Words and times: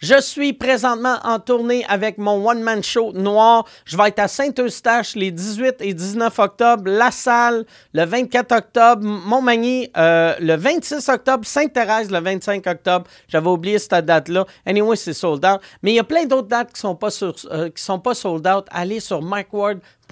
Je 0.00 0.18
suis 0.18 0.54
présentement 0.54 1.18
en 1.24 1.38
tournée 1.38 1.84
avec 1.86 2.16
mon 2.16 2.48
one-man 2.48 2.82
show 2.82 3.12
noir. 3.12 3.66
Je 3.84 3.98
vais 3.98 4.08
être 4.08 4.20
à 4.20 4.28
Saint-Eustache 4.28 5.14
les 5.14 5.30
18 5.30 5.74
et 5.80 5.92
19 5.92 6.38
octobre, 6.38 6.84
La 6.86 7.10
Salle 7.10 7.66
le 7.92 8.06
24 8.06 8.50
octobre, 8.50 9.02
Montmagny 9.04 9.90
euh, 9.98 10.34
le 10.40 10.56
26 10.56 11.06
octobre, 11.10 11.44
Sainte-Thérèse 11.44 12.10
le 12.10 12.18
25 12.18 12.66
octobre. 12.66 13.04
J'avais 13.28 13.50
oublié 13.50 13.78
cette 13.78 14.06
date-là. 14.06 14.46
Anyway, 14.64 14.96
c'est 14.96 15.12
sold 15.12 15.44
out. 15.44 15.60
Mais 15.82 15.92
il 15.92 15.96
y 15.96 16.00
a 16.00 16.04
plein 16.04 16.24
d'autres 16.24 16.48
dates 16.48 16.72
qui 16.72 16.80
sont 16.80 16.96
pas 16.96 17.10
euh, 17.22 17.68
qui 17.68 17.82
sont 17.82 17.98
pas 17.98 18.14
sold 18.14 18.46
out. 18.46 18.64
Allez 18.70 19.00
sur 19.00 19.20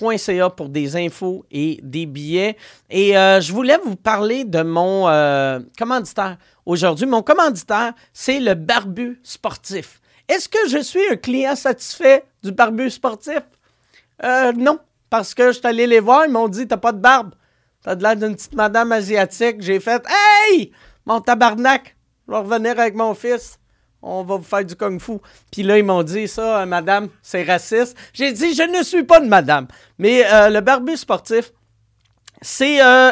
micward.ca 0.01 0.51
pour 0.51 0.69
des 0.69 0.96
infos 0.96 1.45
et 1.51 1.80
des 1.83 2.07
billets. 2.07 2.57
Et 2.91 3.17
euh, 3.17 3.41
je 3.41 3.53
voulais 3.53 3.79
vous 3.85 3.97
parler 3.97 4.45
de 4.45 4.62
mon 4.62 5.09
euh, 5.09 5.61
commanditaire 5.79 6.39
aujourd'hui. 6.67 7.07
Mon 7.07 7.23
commanditaire, 7.23 7.93
c'est 8.12 8.41
le 8.41 8.55
Barbu 8.55 9.21
Sportif. 9.23 10.01
Est-ce 10.29 10.48
que 10.48 10.69
je 10.69 10.79
suis 10.79 11.01
un 11.11 11.16
client 11.16 11.57
satisfait 11.57 12.24
du 12.43 12.52
Barbu 12.52 12.91
Sportif? 12.91 13.43
Euh, 14.24 14.52
non, 14.52 14.79
parce 15.11 15.34
que 15.34 15.48
je 15.48 15.59
suis 15.59 15.66
allé 15.66 15.87
les 15.87 16.01
voir, 16.01 16.27
ils 16.27 16.33
m'ont 16.33 16.49
dit 16.49 16.66
T'as 16.66 16.77
pas 16.77 16.93
de 16.93 16.99
barbe. 17.01 17.35
T'as 17.83 17.95
de 17.95 18.02
l'air 18.02 18.16
d'une 18.16 18.35
petite 18.35 18.55
madame 18.55 18.93
asiatique. 18.93 19.57
J'ai 19.60 19.80
fait 19.80 20.05
Hey, 20.09 20.73
mon 21.07 21.21
tabarnak, 21.21 21.96
je 22.27 22.33
vais 22.33 22.38
revenir 22.38 22.79
avec 22.79 22.95
mon 22.95 23.15
fils. 23.15 23.58
On 24.02 24.23
va 24.23 24.37
vous 24.37 24.45
faire 24.45 24.65
du 24.65 24.77
kung-fu. 24.77 25.19
Puis 25.51 25.62
là, 25.62 25.79
ils 25.79 25.84
m'ont 25.84 26.02
dit 26.02 26.29
ça, 26.29 26.61
euh, 26.61 26.66
madame, 26.66 27.09
c'est 27.20 27.43
raciste. 27.43 27.97
J'ai 28.12 28.33
dit 28.33 28.55
Je 28.55 28.62
ne 28.62 28.83
suis 28.83 29.02
pas 29.02 29.21
une 29.21 29.29
madame. 29.29 29.66
Mais 29.98 30.24
euh, 30.33 30.51
le 30.51 30.61
barbu 30.61 30.97
sportif, 30.97 31.52
c'est 32.41 32.80
euh, 32.80 33.11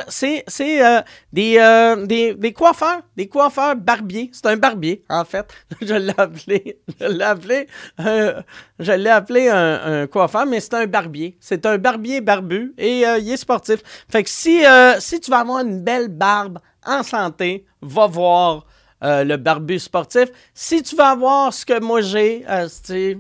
des, 1.33 2.05
des, 2.07 2.35
des 2.35 2.53
coiffeurs, 2.53 3.01
des 3.17 3.27
coiffeurs 3.27 3.75
barbiers. 3.75 4.31
C'est 4.33 4.47
un 4.47 4.57
barbier, 4.57 5.05
en 5.09 5.25
fait. 5.25 5.53
Je 5.83 5.95
l'ai 5.95 6.15
appelé, 6.17 6.81
je 7.01 7.07
l'ai 7.07 7.25
appelé, 7.25 7.67
je 7.99 8.93
l'ai 8.93 9.11
appelé 9.11 9.49
un, 9.49 10.07
coiffeur, 10.07 10.47
mais 10.47 10.61
c'est 10.61 10.75
un 10.75 10.87
barbier. 10.87 11.37
C'est 11.41 11.67
un 11.67 11.77
barbier 11.79 12.21
barbu 12.21 12.75
et 12.79 13.01
il 13.01 13.33
est 13.33 13.37
sportif. 13.37 13.81
Fait 14.09 14.23
que 14.23 14.31
si, 14.31 14.63
si 15.01 15.21
tu 15.21 15.33
vas 15.33 15.41
avoir 15.41 15.59
une 15.59 15.83
belle 15.83 16.07
barbe 16.07 16.61
en 16.85 17.03
santé, 17.03 17.67
va 17.83 18.07
voir 18.07 18.65
euh, 19.03 19.25
le 19.25 19.37
barbu 19.37 19.79
sportif. 19.79 20.31
Si 20.55 20.83
tu 20.83 20.97
veux 20.97 21.05
avoir 21.05 21.53
ce 21.53 21.67
que 21.67 21.81
moi 21.81 22.01
j'ai, 22.01 22.45
euh, 22.49 23.15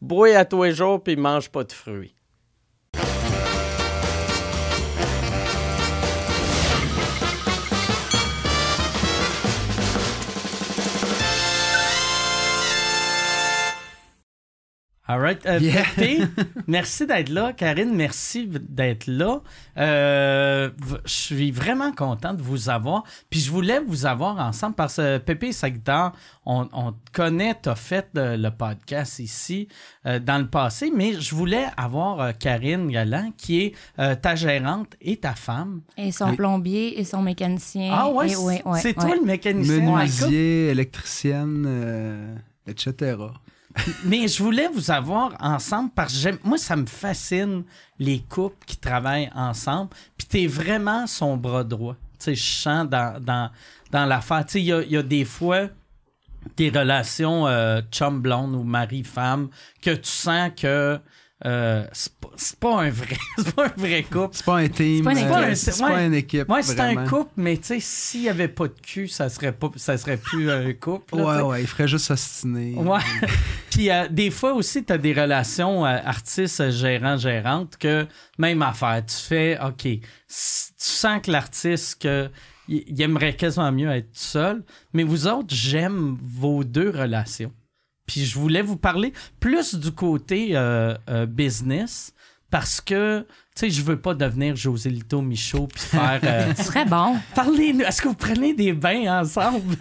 brouille 0.00 0.34
à 0.34 0.44
tous 0.44 0.64
les 0.64 0.72
jours 0.72 1.02
puis 1.02 1.16
mange 1.16 1.48
pas 1.50 1.64
de 1.64 1.72
fruits. 1.72 2.15
All 15.08 15.20
right. 15.20 15.44
Euh, 15.46 15.60
Yeah. 15.60 15.84
Merci 16.66 17.06
d'être 17.06 17.28
là. 17.28 17.52
Karine, 17.52 17.94
merci 17.94 18.48
d'être 18.48 19.06
là. 19.06 19.40
Euh, 19.78 20.70
je 21.04 21.12
suis 21.12 21.50
vraiment 21.52 21.92
content 21.92 22.34
de 22.34 22.42
vous 22.42 22.68
avoir. 22.70 23.04
Puis 23.30 23.38
je 23.40 23.50
voulais 23.50 23.78
vous 23.78 24.04
avoir 24.06 24.38
ensemble 24.38 24.74
parce 24.74 24.96
que 24.96 25.18
Pépé 25.18 25.48
et 25.48 25.52
sa 25.52 25.70
guitare, 25.70 26.12
on, 26.44 26.68
on 26.72 26.92
te 26.92 27.12
connaît, 27.12 27.54
tu 27.62 27.68
as 27.68 27.76
fait 27.76 28.08
le, 28.14 28.36
le 28.36 28.50
podcast 28.50 29.20
ici 29.20 29.68
euh, 30.06 30.18
dans 30.18 30.38
le 30.38 30.48
passé, 30.48 30.90
mais 30.94 31.12
je 31.20 31.34
voulais 31.34 31.66
avoir 31.76 32.20
euh, 32.20 32.32
Karine 32.32 32.88
Galland, 32.90 33.30
qui 33.36 33.60
est 33.62 33.74
euh, 34.00 34.14
ta 34.16 34.34
gérante 34.34 34.94
et 35.00 35.18
ta 35.18 35.34
femme. 35.34 35.82
Et 35.96 36.10
son 36.10 36.30
Oui. 36.30 36.36
plombier 36.36 36.98
et 37.00 37.04
son 37.04 37.22
mécanicien. 37.22 37.92
Ah 37.94 38.08
ouais, 38.10 38.32
Et 38.32 38.36
ouais, 38.36 38.62
ouais, 38.64 38.80
c'est 38.80 38.88
ouais. 38.98 39.06
toi 39.06 39.14
le 39.14 39.24
mécanicien. 39.24 39.80
Menuisier, 39.80 40.68
électricienne, 40.70 41.64
euh, 41.66 42.34
etc. 42.66 43.16
Mais 44.04 44.28
je 44.28 44.42
voulais 44.42 44.68
vous 44.68 44.90
avoir 44.90 45.36
ensemble 45.40 45.90
parce 45.94 46.24
que 46.24 46.30
moi, 46.42 46.58
ça 46.58 46.76
me 46.76 46.86
fascine 46.86 47.64
les 47.98 48.20
couples 48.20 48.64
qui 48.66 48.76
travaillent 48.76 49.30
ensemble. 49.34 49.90
Puis 50.16 50.26
t'es 50.26 50.46
vraiment 50.46 51.06
son 51.06 51.36
bras 51.36 51.64
droit. 51.64 51.96
Tu 52.18 52.24
sais, 52.24 52.34
je 52.34 52.44
sens 52.44 52.88
dans, 52.88 53.22
dans, 53.22 53.50
dans 53.90 54.06
l'affaire. 54.06 54.44
Tu 54.46 54.60
il 54.60 54.64
y 54.66 54.96
a, 54.96 55.02
des 55.02 55.24
fois 55.24 55.68
des 56.56 56.70
relations 56.70 57.46
euh, 57.46 57.80
chum-blonde 57.90 58.54
ou 58.54 58.62
mari-femme 58.62 59.48
que 59.82 59.90
tu 59.90 60.10
sens 60.10 60.50
que 60.56 60.98
euh, 61.44 61.84
c'est 61.92 62.14
pas, 62.14 62.28
c'est 62.36 62.58
pas 62.58 62.80
un 62.80 62.88
vrai 62.90 63.16
c'est 63.38 63.54
pas 63.54 63.66
un 63.66 63.72
vrai 63.76 64.02
couple. 64.04 64.30
C'est 64.36 64.44
pas 64.46 64.56
un 64.56 64.68
team. 64.68 65.04
pas 65.04 65.12
une 65.12 65.18
euh, 65.18 65.50
équipe. 65.50 65.56
C'est 65.56 65.82
Ouais. 65.82 65.90
pas 65.90 66.02
une 66.04 66.14
équipe. 66.14 66.48
Moi, 66.48 66.62
c'est 66.62 66.80
un 66.80 67.04
couple, 67.06 67.30
mais 67.36 67.56
tu 67.58 67.64
sais, 67.64 67.80
s'il 67.80 68.22
y 68.22 68.28
avait 68.30 68.48
pas 68.48 68.68
de 68.68 68.74
cul, 68.82 69.06
ça 69.08 69.28
serait 69.28 69.52
pas 69.52 69.70
ça 69.76 69.98
serait 69.98 70.16
plus 70.16 70.50
un 70.50 70.72
couple. 70.72 71.16
là, 71.18 71.24
Ouais, 71.24 71.42
ouais, 71.42 71.60
il 71.62 71.66
ferait 71.66 71.88
juste 71.88 72.06
s'ostiner. 72.06 72.74
Ouais. 72.76 73.00
Puis 73.70 73.90
euh, 73.90 74.08
des 74.08 74.30
fois 74.30 74.54
aussi, 74.54 74.82
tu 74.84 74.92
as 74.92 74.98
des 74.98 75.12
relations 75.12 75.84
euh, 75.84 75.98
artistes 76.04 76.70
gérant-gérante 76.70 77.76
que 77.76 78.06
même 78.38 78.62
affaire. 78.62 79.04
Tu 79.06 79.16
fais, 79.16 79.58
OK, 79.62 79.82
tu 79.82 80.00
sens 80.28 81.20
que 81.22 81.30
l'artiste, 81.30 82.00
que 82.02 82.30
il 82.68 83.00
aimerait 83.00 83.36
quasiment 83.36 83.70
mieux 83.70 83.90
être 83.90 84.06
tout 84.06 84.18
seul. 84.18 84.64
Mais 84.92 85.04
vous 85.04 85.26
autres, 85.28 85.54
j'aime 85.54 86.16
vos 86.22 86.64
deux 86.64 86.90
relations. 86.90 87.52
Puis 88.06 88.24
je 88.24 88.38
voulais 88.38 88.62
vous 88.62 88.76
parler 88.76 89.12
plus 89.40 89.74
du 89.74 89.90
côté 89.92 90.50
euh, 90.52 90.94
euh, 91.10 91.26
business 91.26 92.12
parce 92.50 92.80
que, 92.80 93.20
tu 93.20 93.26
sais, 93.56 93.70
je 93.70 93.82
veux 93.82 93.98
pas 94.00 94.14
devenir 94.14 94.54
José 94.54 94.88
Lito 94.90 95.20
Michaud 95.20 95.66
puis 95.66 95.82
faire... 95.84 96.20
euh, 96.22 96.54
Ce 96.56 96.62
serait 96.64 96.84
bon. 96.84 97.16
Parlez-nous, 97.34 97.80
est-ce 97.82 98.00
que 98.00 98.08
vous 98.08 98.14
prenez 98.14 98.54
des 98.54 98.72
bains 98.72 99.20
ensemble? 99.20 99.76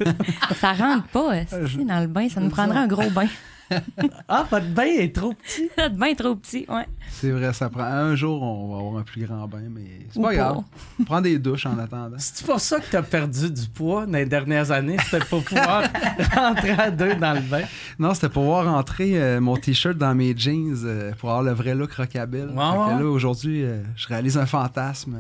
Ça 0.60 0.74
rentre 0.74 1.08
pas 1.10 1.32
esti, 1.38 1.86
dans 1.86 2.00
le 2.00 2.08
bain. 2.08 2.28
Ça 2.30 2.42
nous 2.42 2.50
prendrait 2.50 2.80
un 2.80 2.88
gros 2.88 3.10
bain. 3.12 3.28
ah, 4.28 4.46
votre 4.50 4.68
bain 4.68 4.84
est 4.84 5.14
trop 5.16 5.34
petit. 5.34 5.70
Notre 5.78 5.96
bain 5.96 6.08
est 6.08 6.16
trop 6.16 6.36
petit, 6.36 6.66
ouais. 6.70 6.86
C'est 7.12 7.32
vrai, 7.32 7.54
ça 7.54 7.70
prend. 7.70 7.84
Un 7.84 8.16
jour, 8.16 8.42
on 8.42 8.74
va 8.74 8.80
avoir 8.80 8.98
un 8.98 9.04
plus 9.04 9.26
grand 9.26 9.48
bain, 9.48 9.64
mais 9.70 10.06
c'est 10.10 10.22
pas 10.22 10.30
pas. 10.30 10.36
grave. 10.36 10.64
Prends 11.06 11.22
des 11.22 11.40
douches 11.40 11.66
en 11.66 11.78
attendant. 11.78 12.18
C'est 12.20 12.46
pour 12.46 12.60
ça 12.60 12.80
que 12.80 12.86
t'as 12.92 13.02
perdu 13.02 13.50
du 13.50 13.68
poids 13.68 14.06
dans 14.06 14.14
les 14.14 14.26
dernières 14.26 14.72
années, 14.72 14.98
c'était 15.04 15.26
pour 15.26 15.44
pouvoir 15.44 15.84
rentrer 16.36 16.72
à 16.72 16.92
deux 16.92 17.16
dans 17.16 17.34
le 17.34 17.42
bain. 17.42 17.64
Non, 18.00 18.14
c'était 18.14 18.30
pour 18.30 18.44
voir 18.44 18.66
rentrer 18.66 19.22
euh, 19.22 19.40
mon 19.40 19.58
t-shirt 19.58 19.98
dans 19.98 20.14
mes 20.16 20.36
jeans 20.36 20.76
euh, 20.84 21.12
pour 21.18 21.30
avoir 21.30 21.44
le 21.44 21.52
vrai 21.52 21.76
look 21.76 21.96
que 21.96 22.02
ouais. 22.02 23.00
là, 23.00 23.06
aujourd'hui, 23.06 23.64
euh, 23.64 23.82
je 23.96 24.08
réalise 24.08 24.38
un 24.38 24.46
fantasme. 24.46 25.18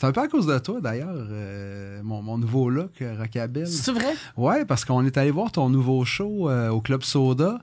C'est 0.00 0.06
un 0.06 0.12
peu 0.12 0.20
à 0.20 0.28
cause 0.28 0.46
de 0.46 0.56
toi, 0.60 0.80
d'ailleurs, 0.80 1.08
euh, 1.12 2.00
mon, 2.04 2.22
mon 2.22 2.38
nouveau 2.38 2.70
look 2.70 3.02
euh, 3.02 3.16
rockabilly. 3.18 3.66
C'est 3.66 3.90
vrai? 3.90 4.14
Ouais, 4.36 4.64
parce 4.64 4.84
qu'on 4.84 5.04
est 5.04 5.16
allé 5.18 5.32
voir 5.32 5.50
ton 5.50 5.68
nouveau 5.70 6.04
show 6.04 6.48
euh, 6.48 6.68
au 6.68 6.80
Club 6.80 7.02
Soda, 7.02 7.58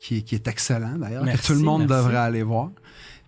qui, 0.00 0.24
qui 0.24 0.34
est 0.34 0.48
excellent 0.48 0.98
d'ailleurs, 0.98 1.24
que 1.24 1.46
tout 1.46 1.52
le 1.52 1.60
monde 1.60 1.86
merci. 1.88 1.94
devrait 1.94 2.16
aller 2.16 2.42
voir. 2.42 2.70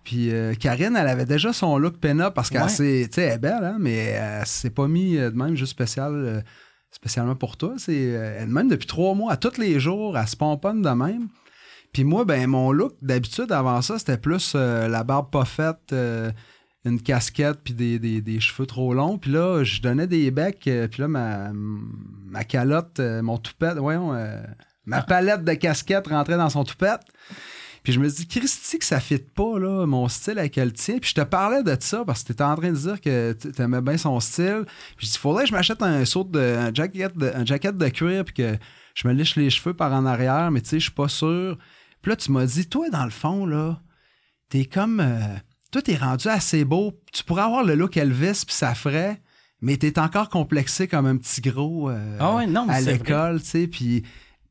Puis 0.03 0.33
euh, 0.33 0.55
Karine, 0.55 0.97
elle 0.97 1.07
avait 1.07 1.25
déjà 1.25 1.53
son 1.53 1.77
look 1.77 1.99
pin-up 1.99 2.33
parce 2.33 2.49
qu'elle 2.49 2.63
Ouais. 2.63 3.07
elle 3.15 3.23
est 3.23 3.37
belle, 3.37 3.63
hein, 3.63 3.77
mais 3.79 3.95
elle 3.95 4.45
s'est 4.45 4.71
pas 4.71 4.89
mis 4.89 5.15
de 5.15 5.29
même 5.29 5.55
juste 5.55 5.71
spécial, 5.71 6.43
spécialement 6.91 7.35
pour 7.35 7.55
toi. 7.55 7.75
C'est 7.77 7.93
euh, 8.13 8.39
elle 8.41 8.49
même 8.49 8.67
depuis 8.67 8.87
trois 8.87 9.15
mois, 9.15 9.31
à 9.31 9.37
tous 9.37 9.57
les 9.57 9.79
jours, 9.79 10.17
elle 10.17 10.27
se 10.27 10.35
pomponne 10.35 10.81
de 10.81 10.89
même. 10.89 11.29
Puis 11.93 12.03
moi, 12.03 12.25
ben 12.25 12.45
mon 12.45 12.73
look 12.73 12.91
d'habitude 13.01 13.53
avant 13.53 13.81
ça, 13.81 13.99
c'était 13.99 14.17
plus 14.17 14.53
la 14.53 15.03
barbe 15.05 15.29
pas 15.31 15.45
faite, 15.45 15.95
une 16.85 17.01
casquette 17.01 17.59
puis 17.63 17.73
des, 17.73 17.99
des- 17.99 18.21
des 18.21 18.39
cheveux 18.39 18.65
trop 18.65 18.93
longs. 18.93 19.17
Puis 19.17 19.31
là, 19.31 19.63
je 19.63 19.81
donnais 19.81 20.07
des 20.07 20.31
becs, 20.31 20.67
euh, 20.67 20.87
puis 20.87 21.01
là, 21.01 21.07
ma, 21.07 21.51
ma 21.53 22.43
calotte, 22.43 22.99
euh, 22.99 23.21
mon 23.21 23.37
toupette, 23.37 23.77
voyons, 23.77 24.13
euh, 24.13 24.41
ma 24.85 25.01
palette 25.01 25.43
de 25.43 25.53
casquette 25.53 26.07
rentrait 26.07 26.37
dans 26.37 26.49
son 26.49 26.63
toupette. 26.63 27.01
Puis 27.83 27.93
je 27.93 27.99
me 27.99 28.09
dis, 28.09 28.27
Christy, 28.27 28.77
que 28.79 28.85
ça 28.85 28.99
fit 28.99 29.19
pas, 29.19 29.57
là, 29.57 29.85
mon 29.85 30.07
style 30.09 30.37
avec 30.37 30.57
elle 30.57 30.73
tient. 30.73 30.99
Puis 30.99 31.11
je 31.11 31.21
te 31.21 31.25
parlais 31.25 31.63
de 31.63 31.75
ça 31.79 32.03
parce 32.05 32.21
que 32.21 32.27
tu 32.27 32.31
étais 32.33 32.43
en 32.43 32.55
train 32.55 32.71
de 32.71 32.77
dire 32.77 32.99
que 33.01 33.33
tu 33.33 33.61
aimais 33.61 33.81
bien 33.81 33.97
son 33.97 34.19
style. 34.19 34.63
Puis 34.97 35.07
je 35.07 35.11
dis, 35.13 35.17
faudrait 35.17 35.43
que 35.43 35.49
je 35.49 35.55
m'achète 35.55 35.81
un 35.81 36.03
saut 36.05 36.23
de, 36.25 36.39
un 36.39 36.73
jacket 36.73 37.17
de, 37.17 37.31
un 37.33 37.45
jacket 37.45 37.77
de 37.77 37.87
cuir 37.89 38.25
puis 38.25 38.33
que 38.33 38.57
je 38.95 39.07
me 39.07 39.13
liche 39.13 39.37
les 39.37 39.49
cheveux 39.49 39.73
par 39.73 39.93
en 39.93 40.05
arrière, 40.05 40.51
mais 40.51 40.59
tu 40.61 40.69
sais, 40.69 40.79
je 40.79 40.83
suis 40.85 40.91
pas 40.93 41.07
sûr. 41.07 41.57
Puis 42.01 42.09
là, 42.09 42.15
tu 42.17 42.31
m'as 42.33 42.45
dit, 42.45 42.67
toi, 42.67 42.89
dans 42.89 43.05
le 43.05 43.11
fond, 43.11 43.45
là, 43.45 43.81
t'es 44.49 44.65
comme. 44.65 44.99
euh, 44.99 45.17
toi, 45.71 45.81
t'es 45.81 45.95
rendu 45.95 46.27
assez 46.27 46.65
beau. 46.65 46.93
Tu 47.11 47.23
pourrais 47.23 47.43
avoir 47.43 47.63
le 47.63 47.75
look 47.75 47.97
Elvis, 47.97 48.43
puis 48.45 48.55
ça 48.55 48.73
ferait, 48.73 49.21
mais 49.61 49.77
t'es 49.77 49.99
encore 49.99 50.29
complexé 50.29 50.87
comme 50.87 51.05
un 51.05 51.17
petit 51.17 51.41
gros 51.41 51.89
euh, 51.89 52.17
Ah 52.19 52.35
ouais, 52.35 52.47
non, 52.47 52.65
mais 52.65 52.73
à 52.73 52.81
l'école, 52.81 53.41
tu 53.41 53.47
sais. 53.47 53.67
Puis 53.67 54.03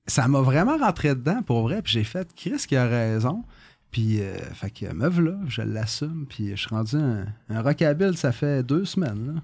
ça 0.06 0.28
m'a 0.28 0.40
vraiment 0.40 0.76
rentré 0.76 1.14
dedans, 1.14 1.42
pour 1.42 1.62
vrai. 1.62 1.82
Puis 1.82 1.92
j'ai 1.92 2.04
fait, 2.04 2.28
Chris 2.34 2.64
qui 2.68 2.76
a 2.76 2.86
raison. 2.86 3.44
Puis, 3.90 4.20
euh, 4.20 4.36
fait 4.54 4.70
que 4.70 4.92
me 4.92 5.08
là, 5.08 5.36
je 5.48 5.62
l'assume. 5.62 6.26
Puis 6.28 6.50
je 6.50 6.56
suis 6.56 6.68
rendu 6.68 6.96
un, 6.96 7.26
un 7.48 7.62
rockabilly, 7.62 8.16
ça 8.16 8.32
fait 8.32 8.62
deux 8.62 8.84
semaines, 8.84 9.34
là. 9.34 9.42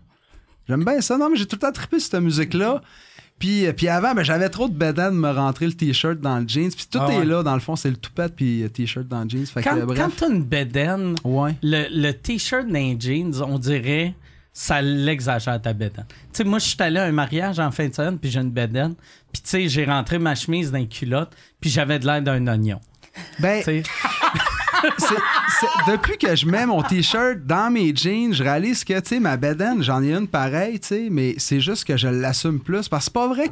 J'aime 0.69 0.85
bien 0.85 1.00
ça. 1.00 1.19
Non, 1.19 1.29
mais 1.29 1.37
j'ai 1.37 1.47
tout 1.47 1.56
le 1.56 1.61
temps 1.61 1.73
trippé 1.73 2.00
cette 2.00 2.15
musique-là. 2.15 2.81
Puis, 3.38 3.66
euh, 3.66 3.72
puis 3.72 3.88
avant, 3.88 4.14
ben, 4.14 4.22
j'avais 4.22 4.48
trop 4.48 4.69
de 4.69 4.75
bédane 4.75 5.14
de 5.14 5.19
me 5.19 5.31
rentrer 5.31 5.66
le 5.66 5.72
t-shirt 5.75 6.20
dans 6.20 6.38
le 6.38 6.48
jeans. 6.48 6.70
Puis 6.70 6.86
tout 6.90 6.98
Ah 7.00 7.12
est 7.12 7.25
là, 7.25 7.42
dans 7.42 7.54
le 7.54 7.60
fond, 7.60 7.76
c'est 7.76 7.90
le 7.90 7.96
toupette 7.96 8.34
puis 8.36 8.62
le 8.62 8.70
t-shirt 8.70 9.06
dans 9.08 9.22
le 9.25 9.28
jeans. 9.28 9.44
Fait 9.46 9.62
Quand, 9.62 9.76
euh, 9.76 9.86
quand 9.94 10.10
t'as 10.16 10.28
une 10.31 10.44
bedaine, 10.44 11.14
Ouais. 11.25 11.54
le, 11.62 11.86
le 11.90 12.12
t-shirt 12.12 12.66
dans 12.66 12.72
les 12.75 12.96
jeans, 12.98 13.34
on 13.42 13.58
dirait 13.58 14.14
ça 14.52 14.81
l'exagère 14.81 15.60
ta 15.60 15.72
bedaine. 15.72 16.06
Tu 16.08 16.14
sais, 16.32 16.44
moi, 16.44 16.60
je 16.60 16.66
suis 16.69 16.76
allé 16.81 16.98
à 17.00 17.04
un 17.04 17.12
mariage 17.12 17.58
en 17.58 17.70
fin 17.72 17.88
de 17.88 17.94
semaine, 17.94 18.19
puis 18.19 18.31
j'ai 18.31 18.40
une 18.40 18.52
bedaine, 18.52 18.94
Puis, 19.32 19.42
tu 19.42 19.50
sais, 19.50 19.69
j'ai 19.69 19.84
rentré 19.84 20.19
ma 20.20 20.36
chemise 20.36 20.70
dans 20.70 20.78
une 20.78 20.88
culotte, 20.88 21.32
puis 21.60 21.70
j'avais 21.70 21.98
de 21.98 22.06
l'air 22.06 22.22
d'un 22.22 22.46
oignon. 22.46 22.78
Ben, 23.40 23.62
Depuis 25.88 26.16
que 26.19 26.34
je 26.34 26.46
mets 26.46 26.66
mon 26.66 26.82
t-shirt 26.82 27.38
dans 27.44 27.70
mes 27.70 27.94
jeans, 27.94 28.32
je 28.32 28.42
réalise 28.42 28.84
que, 28.84 28.98
tu 29.00 29.08
sais, 29.08 29.20
ma 29.20 29.36
bedaine, 29.36 29.82
j'en 29.82 30.02
ai 30.02 30.12
une 30.14 30.28
pareille, 30.28 30.81
tu 30.81 30.88
sais, 30.88 31.08
mais 31.10 31.34
c'est 31.38 31.60
juste 31.60 31.84
que 31.84 31.96
je 31.96 32.08
l'assume 32.08 32.60
plus. 32.60 32.88
Parce 32.88 33.04
que 33.04 33.04
c'est 33.06 33.12
pas 33.12 33.28
vrai 33.28 33.50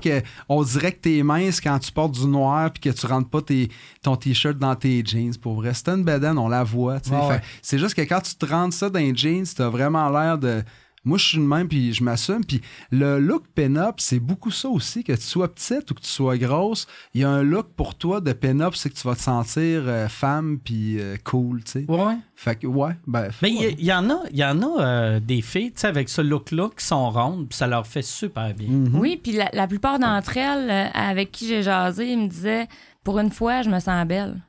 qu'on 0.48 0.62
dirait 0.62 0.92
que 0.92 1.00
t'es 1.00 1.22
mince 1.22 1.60
quand 1.60 1.78
tu 1.78 1.92
portes 1.92 2.12
du 2.12 2.26
noir 2.26 2.70
puis 2.70 2.80
que 2.90 2.96
tu 2.98 3.06
rentres 3.06 3.28
pas 3.28 3.42
tes- 3.42 3.70
ton 4.02 4.16
t-shirt 4.16 4.56
dans 4.58 4.74
tes 4.74 5.02
jeans. 5.04 5.34
Pour 5.40 5.54
vrai, 5.56 5.72
c'est 5.74 5.88
une 5.88 6.04
bedaine, 6.04 6.38
on 6.38 6.48
la 6.48 6.64
voit, 6.64 7.00
tu 7.00 7.10
sais. 7.10 7.16
Ouais. 7.16 7.40
C'est 7.60 7.78
juste 7.78 7.94
que 7.94 8.02
quand 8.02 8.20
tu 8.20 8.34
te 8.34 8.46
rentres 8.46 8.74
ça 8.76 8.88
dans 8.90 8.98
les 9.00 9.14
jeans, 9.14 9.44
t'as 9.56 9.68
vraiment 9.68 10.08
l'air 10.10 10.38
de... 10.38 10.62
Moi, 11.04 11.18
je 11.18 11.24
suis 11.24 11.38
le 11.38 11.44
même, 11.44 11.68
puis 11.68 11.92
je 11.92 12.04
m'assume. 12.04 12.44
Puis 12.44 12.60
le 12.90 13.18
look 13.18 13.44
pin-up, 13.54 13.96
c'est 13.98 14.20
beaucoup 14.20 14.50
ça 14.50 14.68
aussi, 14.68 15.02
que 15.02 15.12
tu 15.12 15.22
sois 15.22 15.52
petite 15.52 15.90
ou 15.90 15.94
que 15.94 16.00
tu 16.00 16.08
sois 16.08 16.38
grosse. 16.38 16.86
Il 17.14 17.22
y 17.22 17.24
a 17.24 17.30
un 17.30 17.42
look 17.42 17.68
pour 17.76 17.96
toi 17.96 18.20
de 18.20 18.32
pin-up, 18.32 18.74
c'est 18.76 18.90
que 18.90 18.94
tu 18.94 19.06
vas 19.06 19.16
te 19.16 19.20
sentir 19.20 19.82
euh, 19.86 20.08
femme 20.08 20.58
puis 20.62 21.00
euh, 21.00 21.16
cool, 21.24 21.64
tu 21.64 21.72
sais. 21.72 21.84
ouais. 21.88 22.16
Fait 22.36 22.56
que, 22.56 22.66
ouais, 22.66 22.96
ben. 23.06 23.30
Mais 23.40 23.50
il 23.50 23.54
y, 23.54 23.58
ouais. 23.66 23.76
il 23.78 23.84
y 23.84 23.92
en 23.92 24.10
a, 24.10 24.20
il 24.30 24.36
y 24.36 24.44
en 24.44 24.62
a 24.62 24.82
euh, 24.82 25.20
des 25.20 25.42
filles, 25.42 25.72
tu 25.72 25.80
sais, 25.80 25.86
avec 25.86 26.08
ce 26.08 26.20
look-là, 26.20 26.70
qui 26.76 26.84
sont 26.84 27.10
rondes, 27.10 27.48
puis 27.48 27.56
ça 27.56 27.66
leur 27.66 27.86
fait 27.86 28.02
super 28.02 28.52
bien. 28.54 28.68
Mhm. 28.68 28.98
Oui, 28.98 29.20
puis 29.22 29.32
la, 29.32 29.48
la 29.52 29.66
plupart 29.66 29.98
d'entre 29.98 30.36
elles, 30.36 30.70
euh, 30.70 30.90
avec 30.94 31.30
qui 31.30 31.46
j'ai 31.46 31.62
jasé, 31.62 32.12
ils 32.12 32.18
me 32.18 32.28
disaient 32.28 32.68
pour 33.04 33.18
une 33.18 33.30
fois, 33.30 33.62
je 33.62 33.70
me 33.70 33.80
sens 33.80 34.06
belle. 34.06 34.40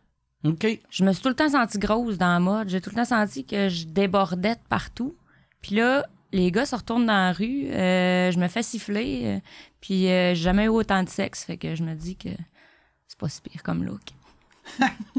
OK. 0.44 0.68
Je 0.90 1.04
me 1.04 1.14
suis 1.14 1.22
tout 1.22 1.30
le 1.30 1.36
temps 1.36 1.50
sentie 1.50 1.80
grosse 1.80 2.18
dans 2.18 2.34
la 2.34 2.40
mode. 2.40 2.70
J'ai 2.70 2.82
tout 2.82 2.90
le 2.90 2.98
temps 2.98 3.06
senti 3.06 3.46
que 3.46 3.70
je 3.70 3.86
débordais 3.86 4.56
de 4.56 4.62
partout. 4.70 5.16
Puis 5.62 5.76
là, 5.76 6.06
les 6.34 6.52
gars 6.52 6.66
se 6.66 6.76
retournent 6.76 7.06
dans 7.06 7.14
la 7.14 7.32
rue, 7.32 7.68
euh, 7.68 8.32
je 8.32 8.40
me 8.40 8.48
fais 8.48 8.64
siffler, 8.64 9.22
euh, 9.24 9.40
puis 9.80 10.08
euh, 10.10 10.34
j'ai 10.34 10.44
jamais 10.44 10.66
eu 10.66 10.70
autant 10.70 11.04
de 11.04 11.10
sexe. 11.10 11.46
Fait 11.46 11.58
que 11.58 11.76
je 11.76 11.84
me 11.84 11.94
dis 11.94 12.18
que 12.18 12.30
c'est 13.08 13.18
pas 13.18 13.30
si 13.30 13.40
pire 13.42 13.64
comme 13.64 13.84
look. 13.84 14.02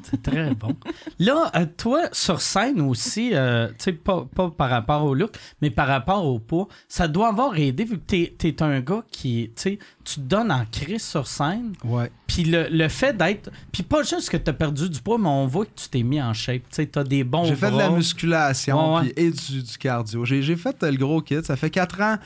C'est 0.03 0.23
très 0.23 0.55
bon. 0.55 0.75
Là, 1.19 1.51
euh, 1.57 1.67
toi, 1.77 2.09
sur 2.13 2.41
scène 2.41 2.81
aussi, 2.81 3.31
euh, 3.35 3.69
tu 3.69 3.75
sais, 3.79 3.93
pas, 3.93 4.27
pas 4.35 4.51
par 4.51 4.69
rapport 4.71 5.05
au 5.05 5.15
look, 5.15 5.33
mais 5.63 5.71
par 5.71 5.87
rapport 5.87 6.25
au 6.27 6.39
poids, 6.39 6.69
ça 6.89 7.09
doit 7.09 7.29
avoir 7.29 7.57
aidé 7.57 7.85
vu 7.85 7.99
que 7.99 8.05
t'es 8.05 8.35
es 8.43 8.63
un 8.63 8.81
gars 8.81 9.03
qui, 9.11 9.51
tu 9.57 9.63
sais, 9.63 9.79
tu 10.05 10.17
te 10.17 10.21
donnes 10.21 10.51
en 10.53 10.65
crise 10.71 11.03
sur 11.05 11.27
scène. 11.27 11.73
Ouais. 11.85 12.11
Puis 12.27 12.45
le, 12.45 12.69
le 12.71 12.89
fait 12.89 13.17
d'être. 13.17 13.51
Puis 13.73 13.83
pas 13.83 14.03
juste 14.03 14.31
que 14.31 14.37
t'as 14.37 14.53
perdu 14.53 14.89
du 14.91 15.01
poids, 15.01 15.19
mais 15.19 15.29
on 15.29 15.47
voit 15.47 15.67
que 15.67 15.75
tu 15.77 15.89
t'es 15.89 16.03
mis 16.03 16.21
en 16.21 16.33
shape. 16.35 16.63
Tu 16.63 16.77
sais, 16.77 16.87
t'as 16.87 17.05
des 17.05 17.23
bons. 17.25 17.45
J'ai 17.45 17.55
fait 17.57 17.71
de 17.71 17.77
la 17.79 17.91
musculation 17.91 18.95
Ouais, 18.97 19.01
ouais. 19.03 19.13
puis- 19.15 19.25
et 19.25 19.31
du, 19.31 19.63
du 19.63 19.79
cardio. 19.79 20.25
J'ai 20.25 20.43
j'ai 20.43 20.57
fait 20.57 20.83
euh, 20.83 20.91
le 20.91 20.97
gros 20.97 21.21
kit. 21.23 21.43
Ça 21.45 21.57
fait 21.57 21.71
4 21.71 22.01
ans. 22.01 22.17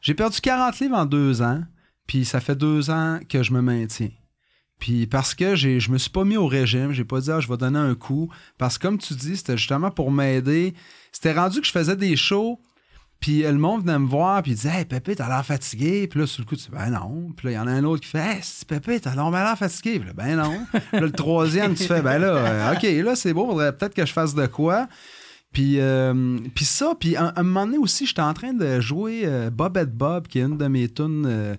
J'ai 0.00 0.14
perdu 0.14 0.40
40 0.40 0.78
livres 0.80 0.96
en 0.96 1.04
2 1.06 1.42
ans. 1.42 1.62
Puis 2.06 2.24
ça 2.24 2.40
fait 2.40 2.56
2 2.56 2.90
ans 2.90 3.20
que 3.28 3.42
je 3.42 3.52
me 3.52 3.60
maintiens. 3.62 4.10
Puis 4.82 5.06
parce 5.06 5.32
que 5.36 5.54
j'ai- 5.54 5.78
je 5.78 5.92
me 5.92 5.96
suis 5.96 6.10
pas 6.10 6.24
mis 6.24 6.36
au 6.36 6.48
régime, 6.48 6.90
j'ai 6.90 7.04
pas 7.04 7.20
dit 7.20 7.30
ah, 7.30 7.38
je 7.38 7.46
vais 7.46 7.56
donner 7.56 7.78
un 7.78 7.94
coup. 7.94 8.28
Parce 8.58 8.78
que 8.78 8.88
comme 8.88 8.98
tu 8.98 9.14
dis, 9.14 9.36
c'était 9.36 9.56
justement 9.56 9.92
pour 9.92 10.10
m'aider. 10.10 10.74
C'était 11.12 11.32
rendu 11.32 11.60
que 11.60 11.66
je 11.68 11.70
faisais 11.70 11.94
des 11.94 12.16
shows. 12.16 12.58
Puis 13.20 13.42
le 13.42 13.52
monde 13.52 13.82
venait 13.82 14.00
me 14.00 14.08
voir, 14.08 14.42
puis 14.42 14.50
il 14.50 14.54
disait 14.56 14.80
Hey, 14.80 14.84
Pépé, 14.84 15.14
t'as 15.14 15.28
l'air 15.28 15.46
fatigué. 15.46 16.08
Puis 16.08 16.18
là, 16.18 16.26
sur 16.26 16.42
le 16.42 16.48
coup, 16.48 16.56
tu 16.56 16.64
dis 16.64 16.70
Ben 16.72 16.90
non. 16.90 17.30
Puis 17.36 17.46
là, 17.46 17.52
il 17.52 17.54
y 17.54 17.58
en 17.60 17.68
a 17.68 17.70
un 17.70 17.84
autre 17.84 18.02
qui 18.02 18.08
fait 18.08 18.18
Hey, 18.18 18.40
Pépé, 18.66 18.98
t'as 18.98 19.14
l'air 19.14 19.30
l'air 19.30 19.56
fatigué. 19.56 20.00
Puis 20.00 20.08
là, 20.08 20.14
Ben 20.14 20.34
non. 20.34 20.66
Là, 20.92 21.00
le 21.00 21.12
troisième, 21.12 21.76
tu 21.76 21.84
fais 21.84 22.02
Ben 22.02 22.18
là, 22.18 22.34
euh, 22.34 22.74
OK, 22.74 22.82
là, 22.82 23.14
c'est 23.14 23.32
beau, 23.32 23.46
faudrait 23.46 23.70
peut-être 23.76 23.94
que 23.94 24.04
je 24.04 24.12
fasse 24.12 24.34
de 24.34 24.46
quoi. 24.46 24.88
Puis, 25.52 25.78
euh, 25.78 26.38
puis 26.56 26.64
ça, 26.64 26.94
puis 26.98 27.14
à, 27.14 27.34
un 27.36 27.44
moment 27.44 27.66
donné 27.66 27.78
aussi, 27.78 28.04
j'étais 28.04 28.20
en 28.20 28.34
train 28.34 28.52
de 28.52 28.80
jouer 28.80 29.20
euh, 29.26 29.48
Bob 29.48 29.78
et 29.78 29.86
Bob, 29.86 30.26
qui 30.26 30.40
est 30.40 30.42
une 30.42 30.58
de 30.58 30.66
mes 30.66 30.88
tunes 30.88 31.56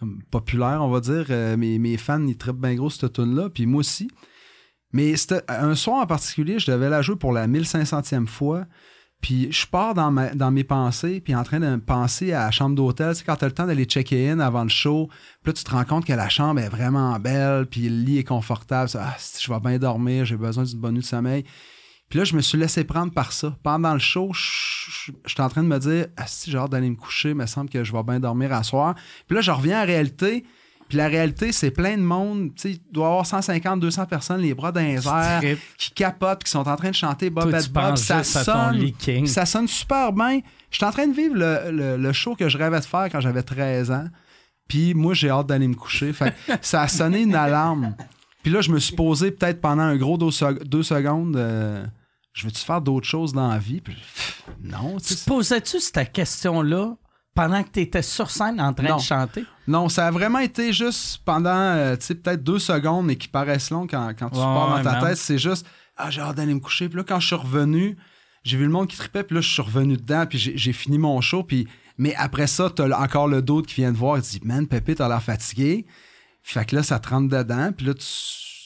comme 0.00 0.22
populaires, 0.30 0.80
on 0.82 0.88
va 0.88 1.00
dire. 1.00 1.26
Euh, 1.30 1.56
mes, 1.56 1.96
fans, 1.96 2.26
ils 2.26 2.36
trippent 2.36 2.60
bien 2.60 2.74
gros 2.74 2.90
cette 2.90 3.12
tune 3.12 3.36
là 3.36 3.48
puis 3.48 3.66
moi 3.66 3.80
aussi. 3.80 4.10
Mais 4.92 5.14
un 5.48 5.74
soir 5.76 6.02
en 6.02 6.06
particulier, 6.06 6.58
je 6.58 6.70
devais 6.70 6.88
la 6.90 7.02
jouer 7.02 7.14
pour 7.14 7.32
la 7.32 7.46
1500e 7.46 8.26
fois. 8.26 8.66
Puis 9.20 9.52
je 9.52 9.66
pars 9.66 9.92
dans, 9.94 10.10
mes 10.50 10.64
pensées, 10.64 11.20
puis 11.20 11.34
en 11.34 11.44
train 11.44 11.60
de 11.60 11.76
penser 11.76 12.32
à 12.32 12.46
la 12.46 12.50
chambre 12.50 12.74
d'hôtel. 12.74 13.14
Sais, 13.14 13.22
quand 13.24 13.36
tu 13.36 13.44
as 13.44 13.48
le 13.48 13.54
temps 13.54 13.66
d'aller 13.66 13.84
checker 13.84 14.30
in 14.30 14.40
avant 14.40 14.62
le 14.62 14.70
show, 14.70 15.08
puis 15.42 15.50
là, 15.50 15.52
tu 15.52 15.62
te 15.62 15.70
rends 15.70 15.84
compte 15.84 16.06
que 16.06 16.12
la 16.14 16.30
chambre 16.30 16.58
est 16.60 16.70
vraiment 16.70 17.18
belle, 17.20 17.66
puis 17.66 17.88
le 17.88 17.96
lit 17.96 18.18
est 18.18 18.24
confortable. 18.24 18.90
Ah, 18.94 19.16
je 19.38 19.52
vais 19.52 19.60
bien 19.60 19.78
dormir, 19.78 20.24
j'ai 20.24 20.38
besoin 20.38 20.64
d'une 20.64 20.80
bonne 20.80 20.94
nuit 20.94 21.02
de 21.02 21.06
sommeil. 21.06 21.44
Puis 22.10 22.18
là, 22.18 22.24
je 22.24 22.34
me 22.36 22.42
suis 22.42 22.58
laissé 22.58 22.84
prendre 22.84 23.12
par 23.12 23.32
ça. 23.32 23.56
Pendant 23.62 23.94
le 23.94 24.00
show, 24.00 24.30
je 24.34 24.40
je- 25.06 25.12
j'étais 25.26 25.40
en 25.42 25.48
train 25.48 25.62
de 25.62 25.68
me 25.68 25.78
dire, 25.78 26.06
ah, 26.16 26.26
si 26.26 26.50
j'ai 26.50 26.58
hâte 26.58 26.70
d'aller 26.72 26.90
me 26.90 26.96
coucher, 26.96 27.30
il 27.30 27.36
me 27.36 27.46
semble 27.46 27.70
que 27.70 27.82
je 27.84 27.92
vais 27.92 28.02
bien 28.02 28.18
dormir 28.20 28.52
à 28.52 28.62
soir. 28.64 28.94
Puis 29.28 29.36
là, 29.36 29.40
je 29.40 29.50
reviens 29.52 29.76
à 29.76 29.80
la 29.80 29.86
réalité. 29.86 30.44
Puis 30.88 30.98
la 30.98 31.06
réalité, 31.06 31.52
c'est 31.52 31.70
plein 31.70 31.96
de 31.96 32.02
monde. 32.02 32.50
Tu 32.56 32.62
sais, 32.62 32.70
il 32.72 32.80
doit 32.92 33.04
y 33.06 33.08
avoir 33.10 33.24
150, 33.26 33.78
200 33.78 34.06
personnes, 34.06 34.40
les 34.40 34.52
bras 34.54 34.72
dans 34.72 34.80
les 34.80 35.06
airs, 35.06 35.40
qui 35.78 35.92
capotent, 35.92 36.42
qui 36.42 36.50
sont 36.50 36.66
en 36.68 36.74
train 36.74 36.90
de 36.90 36.94
chanter 36.96 37.30
Bob 37.30 37.44
Toi, 37.50 37.52
tu 37.62 37.70
Bob. 37.90 37.96
Ça 37.96 38.24
sonne, 38.44 38.80
ça 39.28 39.46
sonne 39.46 39.68
super 39.68 40.12
bien. 40.12 40.40
J'étais 40.72 40.86
en 40.86 40.90
train 40.90 41.06
de 41.06 41.14
vivre 41.14 41.36
le, 41.36 41.70
le- 41.70 41.96
le 41.96 42.12
show 42.12 42.34
que 42.34 42.48
je 42.48 42.58
rêvais 42.58 42.80
de 42.80 42.84
faire 42.84 43.08
quand 43.12 43.20
j'avais 43.20 43.44
13 43.44 43.92
ans. 43.92 44.06
Puis 44.66 44.94
moi, 44.94 45.14
j'ai 45.14 45.30
hâte 45.30 45.46
d'aller 45.46 45.68
me 45.68 45.74
coucher. 45.76 46.12
Fait 46.12 46.34
ça 46.60 46.82
a 46.82 46.88
sonné 46.88 47.22
une 47.22 47.36
alarme. 47.36 47.94
Puis 48.42 48.50
là, 48.50 48.60
je 48.60 48.72
me 48.72 48.80
suis 48.80 48.96
posé 48.96 49.30
peut-être 49.30 49.60
pendant 49.60 49.82
un 49.82 49.96
gros 49.96 50.18
deux 50.18 50.32
secondes. 50.32 51.36
euh, 51.36 51.84
je 52.40 52.46
veux-tu 52.46 52.60
faire 52.64 52.80
d'autres 52.80 53.06
choses 53.06 53.32
dans 53.32 53.48
la 53.48 53.58
vie? 53.58 53.80
Puis, 53.80 53.94
pff, 53.94 54.42
non, 54.62 54.96
tu 54.98 55.06
Tu 55.08 55.14
sais, 55.14 55.24
te 55.24 55.28
posais-tu 55.28 55.80
cette 55.80 56.12
question-là 56.12 56.96
pendant 57.34 57.62
que 57.62 57.68
tu 57.70 57.80
étais 57.80 58.02
sur 58.02 58.30
scène 58.30 58.60
en 58.60 58.72
train 58.72 58.88
Non. 58.88 58.96
de 58.96 59.02
chanter? 59.02 59.44
Non, 59.68 59.88
ça 59.88 60.06
a 60.06 60.10
vraiment 60.10 60.38
été 60.40 60.72
juste 60.72 61.20
pendant, 61.24 61.50
euh, 61.54 61.96
tu 61.96 62.06
sais, 62.06 62.14
peut-être 62.14 62.42
deux 62.42 62.58
secondes, 62.58 63.06
mais 63.06 63.16
qui 63.16 63.28
paraissent 63.28 63.70
longues 63.70 63.90
quand, 63.90 64.08
quand 64.18 64.30
tu 64.30 64.38
Ouais, 64.38 64.42
pars 64.44 64.82
dans 64.82 64.82
ta 64.90 65.00
tête. 65.06 65.16
C'est 65.16 65.38
juste, 65.38 65.66
ah, 65.96 66.10
j'ai 66.10 66.20
hâte 66.20 66.36
d'aller 66.36 66.54
me 66.54 66.60
coucher. 66.60 66.88
Puis 66.88 66.96
là, 66.98 67.04
quand 67.04 67.20
je 67.20 67.26
suis 67.28 67.36
revenu, 67.36 67.96
j'ai 68.42 68.56
vu 68.56 68.64
le 68.64 68.70
monde 68.70 68.88
qui 68.88 68.96
tripait, 68.96 69.22
puis 69.22 69.34
là, 69.36 69.42
je 69.42 69.48
suis 69.48 69.62
revenu 69.62 69.96
dedans, 69.96 70.24
puis 70.26 70.38
j'ai 70.38 70.72
fini 70.72 70.98
mon 70.98 71.20
show. 71.20 71.42
Puis, 71.44 71.68
mais 71.98 72.14
après 72.16 72.46
ça, 72.46 72.70
t'as 72.74 72.88
encore 72.98 73.28
le 73.28 73.42
d'autre 73.42 73.68
qui 73.68 73.76
vient 73.76 73.92
te 73.92 73.98
voir 73.98 74.16
et 74.16 74.20
dit, 74.22 74.40
man, 74.42 74.66
Pépé, 74.66 74.94
t'as 74.94 75.08
l'air 75.08 75.22
fatigué. 75.22 75.86
Fait 76.42 76.64
que 76.64 76.74
là, 76.74 76.82
ça 76.82 76.98
te 76.98 77.10
rentre 77.10 77.28
dedans, 77.28 77.70
puis 77.76 77.86
là, 77.86 77.92
tu, 77.94 78.06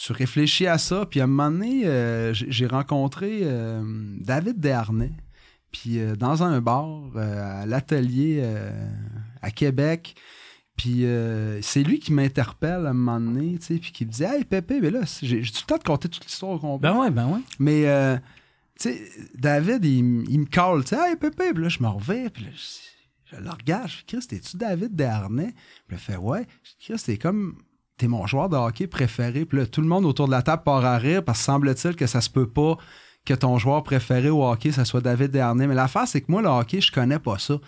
tu 0.05 0.13
réfléchis 0.13 0.67
à 0.67 0.77
ça. 0.77 1.07
Puis 1.07 1.21
à 1.21 1.25
un 1.25 1.27
moment 1.27 1.51
donné, 1.51 1.87
euh, 1.87 2.35
j'ai 2.35 2.67
rencontré 2.67 3.41
euh, 3.43 3.83
David 4.21 4.61
Desharnais. 4.61 5.13
Puis 5.73 5.99
euh, 5.99 6.15
dans 6.15 6.43
un 6.43 6.61
bar, 6.61 7.17
à 7.17 7.65
l'atelier 7.65 8.45
à 9.41 9.51
Québec. 9.51 10.15
Puis 10.77 11.07
c'est 11.63 11.83
lui 11.83 12.01
qui 12.01 12.13
m'interpelle 12.13 12.87
à 12.87 12.91
un 12.91 12.95
moment 12.95 13.21
donné, 13.21 13.59
tu 13.59 13.67
sais, 13.67 13.79
puis 13.79 13.93
qui 13.93 14.05
me 14.05 14.11
dit 14.11 14.25
Hey 14.25 14.45
Pépé, 14.45 14.81
mais 14.81 14.91
là, 14.91 15.01
j'ai 15.23 15.41
le 15.41 15.67
temps 15.67 15.79
de 15.79 15.85
compter 15.85 16.09
toute 16.09 16.25
l'histoire 16.25 16.53
au 16.53 16.59
complet. 16.59 16.91
Ben 16.91 16.99
ouais, 16.99 17.11
ben 17.11 17.29
ouais. 17.29 17.41
Mais, 17.59 17.87
euh, 17.87 18.17
tu 18.79 18.91
sais, 18.91 19.11
David, 19.37 19.85
il, 19.85 20.03
me 20.03 20.45
colle, 20.47 20.85
tu 20.85 20.97
sais, 20.97 21.11
Hey 21.11 21.17
Pépé, 21.17 21.53
puis 21.55 21.63
là, 21.63 21.69
je 21.69 21.81
me 21.81 21.89
reviens, 21.89 22.29
puis 22.29 22.45
là, 22.45 22.51
je, 22.53 23.37
je 23.37 23.41
le 23.41 23.51
regarde, 23.51 23.89
je 23.89 23.99
dis 23.99 24.05
Chris, 24.09 24.27
t'es-tu 24.27 24.57
David 24.57 24.97
Desharnais? 24.97 25.55
Puis 25.87 25.97
il 25.97 25.99
fait 25.99 26.17
Ouais. 26.17 26.47
Chris, 26.81 27.01
t'es 27.07 27.19
comme. 27.19 27.57
T'es 27.97 28.09
mon 28.09 28.27
joueur 28.27 28.49
de 28.49 28.57
hockey 28.57 28.87
préféré. 28.87 29.45
Puis 29.45 29.59
là, 29.59 29.67
tout 29.67 29.81
le 29.81 29.87
monde 29.87 30.05
autour 30.05 30.27
de 30.27 30.33
la 30.33 30.43
table 30.43 30.65
part 30.65 30.85
à 30.85 30.99
rire 30.99 31.25
parce 31.25 31.39
que 31.39 31.45
semble-t-il 31.45 31.97
que 31.97 32.07
ça 32.07 32.21
se 32.21 32.31
peut 32.31 32.49
pas 32.49 32.77
que 33.25 33.35
ton 33.35 33.59
joueur 33.59 33.83
préféré 33.83 34.29
au 34.31 34.45
hockey, 34.45 34.73
ça 34.73 34.85
soit 34.85 35.01
David 35.01 35.31
Desharnais. 35.31 35.67
Mais 35.67 35.75
l'affaire, 35.75 36.07
c'est 36.07 36.21
que 36.21 36.31
moi, 36.31 36.43
le 36.43 36.49
hockey, 36.49 36.81
je 36.81 36.93
connais 36.93 37.19
pas 37.19 37.39
ça. 37.39 37.59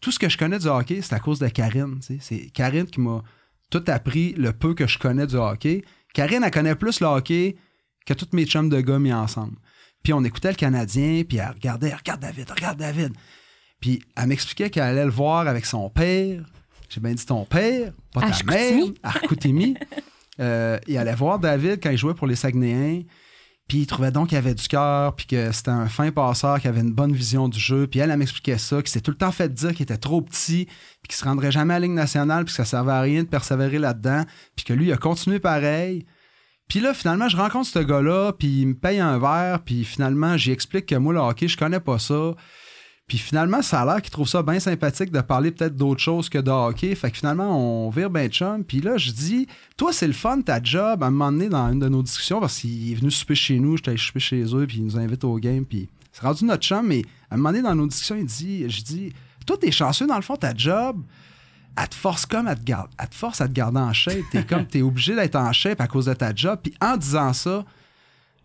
Tout 0.00 0.10
ce 0.10 0.18
que 0.18 0.28
je 0.28 0.36
connais 0.36 0.58
du 0.58 0.66
hockey, 0.66 1.00
c'est 1.02 1.14
à 1.14 1.20
cause 1.20 1.38
de 1.38 1.48
Karine. 1.48 1.98
C'est 2.20 2.50
Karine 2.50 2.86
qui 2.86 3.00
m'a 3.00 3.22
tout 3.70 3.84
appris 3.86 4.32
le 4.34 4.52
peu 4.52 4.74
que 4.74 4.86
je 4.86 4.98
connais 4.98 5.26
du 5.26 5.36
hockey. 5.36 5.84
Karine, 6.12 6.42
elle 6.44 6.50
connaît 6.50 6.74
plus 6.74 7.00
le 7.00 7.06
hockey 7.06 7.56
que 8.06 8.14
tous 8.14 8.28
mes 8.32 8.44
chums 8.46 8.68
de 8.68 8.80
gars 8.80 8.98
mis 8.98 9.12
ensemble. 9.12 9.56
Puis 10.02 10.12
on 10.12 10.22
écoutait 10.24 10.50
le 10.50 10.56
Canadien, 10.56 11.22
puis 11.26 11.38
elle 11.38 11.48
regardait, 11.48 11.94
regarde 11.94 12.20
David, 12.20 12.50
regarde 12.50 12.78
David. 12.78 13.12
Puis 13.80 14.02
elle 14.16 14.26
m'expliquait 14.26 14.70
qu'elle 14.70 14.82
allait 14.82 15.04
le 15.04 15.10
voir 15.10 15.48
avec 15.48 15.64
son 15.66 15.88
père. 15.90 16.44
J'ai 16.94 17.00
bien 17.00 17.12
dit 17.12 17.26
ton 17.26 17.44
père, 17.44 17.92
pas 18.12 18.20
ta 18.20 18.44
mère. 18.44 18.84
À 19.02 19.12
Chicoutimi. 19.12 19.74
Euh, 20.40 20.80
il 20.88 20.98
allait 20.98 21.14
voir 21.14 21.38
David 21.38 21.78
quand 21.80 21.90
il 21.90 21.96
jouait 21.96 22.12
pour 22.12 22.26
les 22.26 22.34
Saguenayens. 22.34 23.04
Puis 23.68 23.78
il 23.78 23.86
trouvait 23.86 24.10
donc 24.10 24.30
qu'il 24.30 24.36
avait 24.36 24.56
du 24.56 24.66
cœur, 24.66 25.14
puis 25.14 25.26
que 25.26 25.52
c'était 25.52 25.70
un 25.70 25.86
fin 25.86 26.10
passeur, 26.10 26.58
qui 26.58 26.66
avait 26.66 26.80
une 26.80 26.92
bonne 26.92 27.12
vision 27.12 27.48
du 27.48 27.60
jeu. 27.60 27.86
Puis 27.86 28.00
elle, 28.00 28.10
elle 28.10 28.18
m'expliquait 28.18 28.58
ça, 28.58 28.82
qu'il 28.82 28.88
s'est 28.88 29.00
tout 29.00 29.12
le 29.12 29.16
temps 29.16 29.30
fait 29.30 29.54
dire 29.54 29.70
qu'il 29.72 29.84
était 29.84 29.96
trop 29.96 30.20
petit, 30.22 30.64
puis 30.64 31.08
qu'il 31.08 31.14
se 31.14 31.24
rendrait 31.24 31.52
jamais 31.52 31.74
à 31.74 31.78
la 31.78 31.86
Ligue 31.86 31.94
nationale, 31.94 32.46
puis 32.46 32.52
que 32.52 32.56
ça 32.56 32.64
servait 32.64 32.90
à 32.90 33.00
rien 33.00 33.22
de 33.22 33.28
persévérer 33.28 33.78
là-dedans. 33.78 34.24
Puis 34.56 34.64
que 34.64 34.72
lui, 34.72 34.86
il 34.86 34.92
a 34.92 34.96
continué 34.96 35.38
pareil. 35.38 36.04
Puis 36.66 36.80
là, 36.80 36.94
finalement, 36.94 37.28
je 37.28 37.36
rencontre 37.36 37.68
ce 37.68 37.78
gars-là, 37.78 38.32
puis 38.32 38.48
il 38.48 38.66
me 38.66 38.74
paye 38.74 38.98
un 38.98 39.20
verre, 39.20 39.60
puis 39.64 39.84
finalement, 39.84 40.36
j'y 40.36 40.50
explique 40.50 40.86
que 40.86 40.96
moi, 40.96 41.14
le 41.14 41.20
hockey, 41.20 41.46
je 41.46 41.56
connais 41.56 41.78
pas 41.78 42.00
ça. 42.00 42.34
Puis 43.06 43.18
finalement, 43.18 43.60
ça 43.60 43.82
a 43.82 43.84
l'air 43.84 44.02
qu'il 44.02 44.10
trouve 44.10 44.28
ça 44.28 44.42
bien 44.42 44.58
sympathique 44.58 45.10
de 45.10 45.20
parler 45.20 45.50
peut-être 45.50 45.76
d'autre 45.76 46.00
chose 46.00 46.30
que 46.30 46.38
de 46.38 46.50
hockey. 46.50 46.94
Fait 46.94 47.10
que 47.10 47.18
finalement, 47.18 47.86
on 47.86 47.90
vire 47.90 48.08
ben 48.08 48.30
chum. 48.30 48.64
Puis 48.64 48.80
là, 48.80 48.96
je 48.96 49.10
dis, 49.10 49.46
toi, 49.76 49.92
c'est 49.92 50.06
le 50.06 50.14
fun, 50.14 50.40
ta 50.40 50.62
job. 50.62 51.02
À 51.02 51.06
un 51.06 51.10
moment 51.10 51.30
donné, 51.30 51.50
dans 51.50 51.70
une 51.70 51.80
de 51.80 51.88
nos 51.88 52.02
discussions, 52.02 52.40
parce 52.40 52.60
qu'il 52.60 52.92
est 52.92 52.94
venu 52.94 53.10
souper 53.10 53.34
chez 53.34 53.60
nous, 53.60 53.76
j'étais 53.76 53.90
allé 53.90 53.98
souper 53.98 54.20
chez 54.20 54.42
eux, 54.42 54.66
puis 54.66 54.78
il 54.78 54.84
nous 54.84 54.98
invite 54.98 55.22
au 55.24 55.36
game. 55.36 55.66
Puis 55.66 55.90
c'est 56.12 56.22
rendu 56.22 56.46
notre 56.46 56.62
chum, 56.62 56.86
mais 56.86 57.02
à 57.30 57.34
un 57.34 57.36
moment 57.36 57.50
donné, 57.50 57.62
dans 57.62 57.74
nos 57.74 57.86
discussions, 57.86 58.16
il 58.16 58.24
dit, 58.24 58.70
je 58.70 58.82
dis, 58.82 59.12
toi, 59.44 59.58
t'es 59.58 59.70
chanceux, 59.70 60.06
dans 60.06 60.16
le 60.16 60.22
fond, 60.22 60.36
ta 60.36 60.54
job. 60.56 61.02
elle 61.76 61.88
te 61.88 61.94
force 61.94 62.24
comme 62.24 62.46
à 62.46 62.56
te 62.56 62.64
garder, 62.64 62.90
elle 62.98 63.08
te 63.08 63.14
force 63.14 63.42
à 63.42 63.48
te 63.48 63.52
garder 63.52 63.80
en 63.80 63.92
shape. 63.92 64.24
T'es 64.30 64.44
comme, 64.46 64.66
t'es 64.66 64.80
obligé 64.80 65.14
d'être 65.14 65.36
en 65.36 65.52
shape 65.52 65.82
à 65.82 65.88
cause 65.88 66.06
de 66.06 66.14
ta 66.14 66.34
job. 66.34 66.58
Puis 66.62 66.74
en 66.80 66.96
disant 66.96 67.34
ça, 67.34 67.66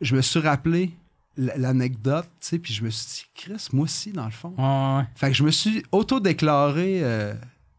je 0.01 0.15
me 0.17 0.21
suis 0.21 0.39
rappelé 0.39 0.97
l'anecdote, 1.57 2.25
tu 2.41 2.47
sais, 2.47 2.59
puis 2.59 2.73
je 2.73 2.83
me 2.83 2.89
suis 2.89 3.07
dit, 3.07 3.25
Chris, 3.35 3.67
moi 3.73 3.85
aussi, 3.85 4.11
dans 4.11 4.25
le 4.25 4.31
fond. 4.31 4.53
Ouais, 4.57 4.97
ouais. 4.99 5.07
Fait 5.15 5.27
que 5.29 5.33
je 5.35 5.43
me 5.43 5.51
suis 5.51 5.83
auto-déclaré 5.91 6.99
euh, 7.03 7.33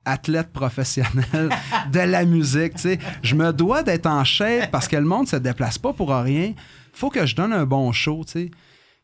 athlète 0.05 0.53
professionnel 0.53 1.51
de 1.93 2.01
la 2.01 2.25
musique, 2.25 2.75
tu 2.75 2.81
sais. 2.83 2.99
Je 3.23 3.35
me 3.35 3.53
dois 3.53 3.83
d'être 3.83 4.07
en 4.07 4.25
shape 4.25 4.71
parce 4.71 4.89
que 4.89 4.97
le 4.97 5.05
monde 5.05 5.29
se 5.29 5.37
déplace 5.37 5.79
pas 5.79 5.93
pour 5.93 6.11
rien. 6.11 6.55
Faut 6.93 7.11
que 7.11 7.27
je 7.27 7.37
donne 7.37 7.53
un 7.53 7.67
bon 7.67 7.93
show, 7.93 8.25
tu 8.25 8.33
sais. 8.33 8.51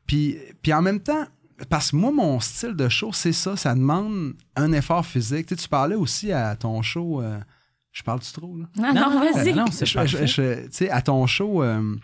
Puis, 0.06 0.38
puis 0.62 0.72
en 0.72 0.82
même 0.82 1.00
temps, 1.00 1.26
parce 1.68 1.90
que 1.90 1.96
moi, 1.96 2.12
mon 2.12 2.38
style 2.40 2.74
de 2.74 2.88
show, 2.88 3.12
c'est 3.12 3.32
ça. 3.32 3.56
Ça 3.56 3.74
demande 3.74 4.34
un 4.56 4.72
effort 4.72 5.04
physique. 5.04 5.46
Tu 5.46 5.54
sais, 5.54 5.62
tu 5.62 5.68
parlais 5.68 5.96
aussi 5.96 6.32
à 6.32 6.54
ton 6.56 6.82
show... 6.82 7.20
euh, 7.22 7.38
je 7.92 8.02
parle-tu 8.02 8.30
trop, 8.32 8.54
là? 8.58 8.66
Ah 8.82 8.92
non, 8.92 9.20
vas-y. 9.20 9.54
non, 9.54 9.64
c'est 9.70 9.86
Je- 9.86 9.94
parfait. 9.94 10.26
je- 10.26 10.32
je- 10.42 10.62
tu 10.66 10.68
sais, 10.70 10.90
à 10.90 11.00
ton 11.00 11.26
show, 11.26 11.62
euh, 11.62 11.96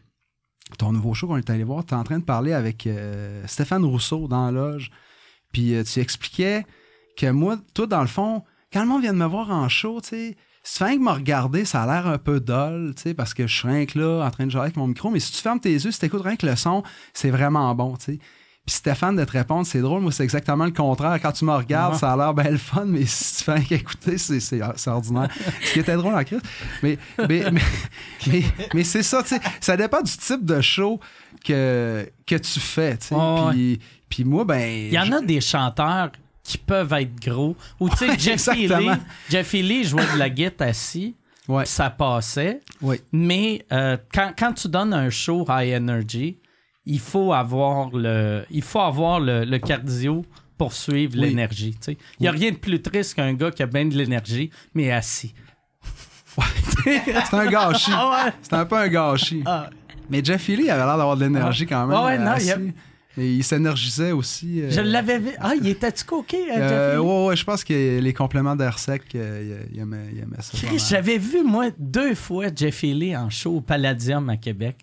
ton 0.76 0.92
nouveau 0.92 1.14
show 1.14 1.26
qu'on 1.26 1.36
est 1.36 1.50
allé 1.50 1.64
voir, 1.64 1.84
tu 1.84 1.94
es 1.94 1.96
en 1.96 2.04
train 2.04 2.18
de 2.18 2.24
parler 2.24 2.52
avec 2.52 2.86
euh, 2.86 3.42
Stéphane 3.46 3.84
Rousseau 3.84 4.28
dans 4.28 4.46
la 4.46 4.52
loge. 4.52 4.90
Puis 5.52 5.74
euh, 5.74 5.84
tu 5.84 6.00
expliquais 6.00 6.64
que 7.16 7.30
moi, 7.30 7.58
toi, 7.74 7.86
dans 7.86 8.00
le 8.00 8.06
fond, 8.06 8.42
quand 8.72 8.82
le 8.82 8.88
monde 8.88 9.02
vient 9.02 9.12
de 9.12 9.18
me 9.18 9.26
voir 9.26 9.50
en 9.50 9.68
show, 9.68 10.00
tu 10.00 10.08
sais, 10.08 10.36
si 10.64 10.78
tu 10.78 10.84
fais 10.84 10.96
que 10.96 11.02
me 11.02 11.10
regarder, 11.10 11.64
ça 11.64 11.82
a 11.82 11.86
l'air 11.86 12.06
un 12.06 12.18
peu 12.18 12.40
dol, 12.40 12.94
tu 12.96 13.02
sais, 13.02 13.14
parce 13.14 13.34
que 13.34 13.46
je 13.46 13.54
suis 13.54 13.68
rien 13.68 13.84
que 13.84 13.98
là, 13.98 14.24
en 14.24 14.30
train 14.30 14.46
de 14.46 14.50
jouer 14.50 14.62
avec 14.62 14.76
mon 14.76 14.86
micro. 14.86 15.10
Mais 15.10 15.20
si 15.20 15.32
tu 15.32 15.38
fermes 15.38 15.60
tes 15.60 15.72
yeux, 15.72 15.90
si 15.90 15.98
tu 15.98 16.06
écoutes 16.06 16.22
rien 16.22 16.36
que 16.36 16.46
le 16.46 16.56
son, 16.56 16.82
c'est 17.12 17.30
vraiment 17.30 17.74
bon, 17.74 17.96
tu 17.96 18.04
sais. 18.04 18.18
Puis 18.64 18.76
Stéphane, 18.76 19.16
de 19.16 19.24
te 19.24 19.32
répondre, 19.32 19.66
c'est 19.66 19.80
drôle, 19.80 20.02
moi, 20.02 20.12
c'est 20.12 20.22
exactement 20.22 20.64
le 20.64 20.70
contraire. 20.70 21.18
Quand 21.20 21.32
tu 21.32 21.44
me 21.44 21.52
regardes, 21.52 21.94
Ouais. 21.94 21.98
ça 21.98 22.12
a 22.12 22.16
l'air 22.16 22.32
bien 22.32 22.50
le 22.50 22.58
fun, 22.58 22.84
mais 22.84 23.04
si 23.06 23.38
tu 23.38 23.44
fais 23.44 23.54
rien 23.54 23.64
qu'écouter, 23.64 24.18
c'est, 24.18 24.38
c'est 24.38 24.60
ordinaire. 24.86 25.28
Ce 25.64 25.72
qui 25.72 25.80
était 25.80 25.96
drôle 25.96 26.14
en 26.14 26.22
crise. 26.22 26.40
Mais, 26.82 26.96
mais, 27.28 27.44
mais, 27.50 27.60
mais, 28.28 28.42
mais 28.72 28.84
c'est 28.84 29.02
ça, 29.02 29.20
tu 29.22 29.30
sais. 29.30 29.40
Ça 29.60 29.76
dépend 29.76 30.00
du 30.00 30.12
type 30.16 30.44
de 30.44 30.60
show 30.60 31.00
que, 31.44 32.08
que 32.24 32.36
tu 32.36 32.60
fais, 32.60 32.96
tu 32.98 33.08
sais. 33.08 33.14
Puis, 33.50 33.80
puis 34.08 34.24
moi, 34.24 34.44
ben. 34.44 34.60
Il 34.60 34.92
y 34.92 34.98
en 34.98 35.10
a 35.10 35.20
des 35.20 35.40
chanteurs 35.40 36.12
qui 36.44 36.58
peuvent 36.58 36.92
être 36.92 37.20
gros. 37.20 37.56
Ou 37.80 37.88
tu 37.90 37.96
sais, 37.96 38.06
Ouais, 38.10 38.18
Jeffy 38.18 38.62
exactement. 38.64 38.92
Lee, 38.94 39.00
Jeffy 39.28 39.62
Lee 39.62 39.84
jouait 39.84 40.06
de 40.12 40.18
la 40.18 40.30
guitare 40.30 40.68
assis, 40.68 41.16
Ouais, 41.48 41.66
ça 41.66 41.90
passait. 41.90 42.60
Mais 43.10 43.64
euh, 43.72 43.96
quand, 44.14 44.32
quand 44.38 44.52
tu 44.52 44.68
donnes 44.68 44.94
un 44.94 45.10
show 45.10 45.44
high 45.48 45.74
energy, 45.74 46.38
il 46.86 46.98
faut 47.00 47.32
avoir 47.32 47.90
le, 47.92 48.44
il 48.50 48.62
faut 48.62 48.80
avoir 48.80 49.20
le, 49.20 49.44
le 49.44 49.58
cardio 49.58 50.24
pour 50.58 50.72
suivre 50.72 51.14
Oui. 51.16 51.28
l'énergie. 51.28 51.72
tu 51.72 51.78
sais. 51.92 51.98
Il 52.18 52.22
n'y 52.22 52.28
a 52.28 52.32
rien 52.32 52.50
de 52.50 52.56
plus 52.56 52.80
triste 52.82 53.14
qu'un 53.14 53.32
gars 53.34 53.50
qui 53.50 53.62
a 53.62 53.66
bien 53.66 53.84
de 53.86 53.94
l'énergie, 53.96 54.50
mais 54.74 54.90
assis. 54.92 55.34
C'est 56.84 57.34
un 57.34 57.46
gâchis. 57.46 57.90
Ah 57.94 58.24
ouais. 58.26 58.32
C'est 58.42 58.54
un 58.54 58.64
peu 58.64 58.76
un 58.76 58.88
gâchis. 58.88 59.42
Ah. 59.44 59.68
Mais 60.08 60.24
Jeff 60.24 60.48
Healy 60.48 60.70
avait 60.70 60.84
l'air 60.84 60.96
d'avoir 60.96 61.16
de 61.16 61.24
l'énergie 61.24 61.66
quand 61.66 61.86
même. 61.86 61.98
Ouais, 62.04 62.18
euh, 62.18 62.24
non, 62.24 62.34
il 62.38 62.46
y 62.46 63.20
Et 63.22 63.34
il 63.34 63.44
s'énergisait 63.44 64.12
aussi. 64.12 64.62
euh, 64.62 64.70
Je 64.70 64.80
l'avais 64.80 65.18
vu. 65.18 65.30
Ah, 65.38 65.52
il 65.54 65.66
était-tu 65.68 66.04
coqué, 66.04 66.50
euh, 66.50 66.56
euh, 66.56 66.68
Jeffy 66.68 66.96
Lee? 67.02 67.06
ouais, 67.08 67.26
ouais, 67.26 67.36
je 67.36 67.44
pense 67.44 67.64
que 67.64 67.98
les 68.00 68.14
compléments 68.14 68.56
d'air 68.56 68.78
sec, 68.78 69.02
euh, 69.14 69.64
il, 69.70 69.76
il 69.76 69.80
aimait, 69.82 70.06
il 70.12 70.18
aimait 70.20 70.36
ça. 70.40 70.56
j'avais 70.88 71.18
vu, 71.18 71.42
moi, 71.42 71.66
deux 71.78 72.14
fois 72.14 72.46
Jeffy 72.54 72.94
Lee 72.94 73.16
en 73.16 73.28
show 73.28 73.56
au 73.56 73.60
Palladium 73.60 74.28
à 74.30 74.36
Québec. 74.38 74.78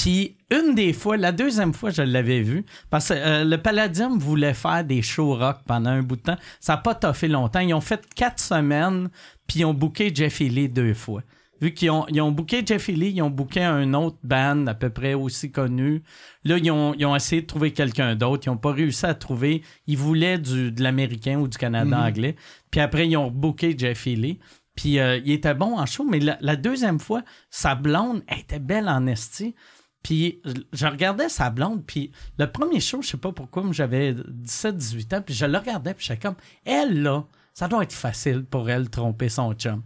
Puis 0.00 0.38
une 0.50 0.74
des 0.74 0.94
fois, 0.94 1.18
la 1.18 1.30
deuxième 1.30 1.74
fois, 1.74 1.90
je 1.90 2.00
l'avais 2.00 2.40
vu, 2.40 2.64
parce 2.88 3.10
que 3.10 3.14
euh, 3.14 3.44
le 3.44 3.58
Palladium 3.58 4.18
voulait 4.18 4.54
faire 4.54 4.82
des 4.82 5.02
shows 5.02 5.34
rock 5.34 5.58
pendant 5.66 5.90
un 5.90 6.02
bout 6.02 6.16
de 6.16 6.22
temps. 6.22 6.38
Ça 6.58 6.72
n'a 6.72 6.76
pas 6.78 6.94
toffé 6.94 7.28
longtemps. 7.28 7.60
Ils 7.60 7.74
ont 7.74 7.82
fait 7.82 8.02
quatre 8.14 8.40
semaines, 8.40 9.10
puis 9.46 9.60
ils 9.60 9.64
ont 9.66 9.74
booké 9.74 10.10
Jeffy 10.14 10.48
Lee 10.48 10.70
deux 10.70 10.94
fois. 10.94 11.22
Vu 11.60 11.74
qu'ils 11.74 11.90
ont, 11.90 12.06
ils 12.08 12.22
ont 12.22 12.32
booké 12.32 12.62
Jeffy 12.64 12.94
Lee, 12.94 13.12
ils 13.14 13.20
ont 13.20 13.28
booké 13.28 13.62
un 13.62 13.92
autre 13.92 14.16
band 14.24 14.66
à 14.68 14.72
peu 14.72 14.88
près 14.88 15.12
aussi 15.12 15.52
connu. 15.52 16.02
Là, 16.44 16.56
ils 16.56 16.70
ont, 16.70 16.94
ils 16.94 17.04
ont 17.04 17.14
essayé 17.14 17.42
de 17.42 17.46
trouver 17.46 17.72
quelqu'un 17.72 18.16
d'autre. 18.16 18.44
Ils 18.46 18.50
n'ont 18.50 18.56
pas 18.56 18.72
réussi 18.72 19.04
à 19.04 19.12
trouver. 19.12 19.60
Ils 19.86 19.98
voulaient 19.98 20.38
du, 20.38 20.72
de 20.72 20.82
l'américain 20.82 21.38
ou 21.38 21.46
du 21.46 21.58
Canada 21.58 22.00
anglais. 22.00 22.36
Puis 22.70 22.80
après, 22.80 23.06
ils 23.06 23.18
ont 23.18 23.30
booké 23.30 23.74
Jeffy 23.76 24.16
Lee. 24.16 24.38
Puis 24.74 24.98
euh, 24.98 25.20
il 25.26 25.32
était 25.32 25.52
bon 25.52 25.78
en 25.78 25.84
show, 25.84 26.06
mais 26.08 26.20
la, 26.20 26.38
la 26.40 26.56
deuxième 26.56 27.00
fois, 27.00 27.22
sa 27.50 27.74
blonde 27.74 28.22
elle 28.28 28.38
était 28.38 28.58
belle 28.58 28.88
en 28.88 29.06
esti. 29.06 29.54
Puis 30.02 30.40
je- 30.72 30.86
regardais 30.86 31.28
sa 31.28 31.50
blonde, 31.50 31.84
puis 31.86 32.10
le 32.38 32.46
premier 32.50 32.80
show, 32.80 33.02
je 33.02 33.08
sais 33.08 33.16
pas 33.18 33.32
pourquoi, 33.32 33.62
mais 33.64 33.72
j'avais 33.74 34.14
17-18 34.14 35.14
ans, 35.14 35.22
puis 35.22 35.34
je 35.34 35.44
le 35.46 35.58
regardais, 35.58 35.94
puis 35.94 36.06
j'étais 36.06 36.20
comme, 36.28 36.36
elle 36.64 37.02
là, 37.02 37.24
ça 37.52 37.68
doit 37.68 37.82
être 37.82 37.92
facile 37.92 38.44
pour 38.44 38.70
elle 38.70 38.84
de 38.84 38.88
tromper 38.88 39.28
son 39.28 39.52
chum. 39.54 39.82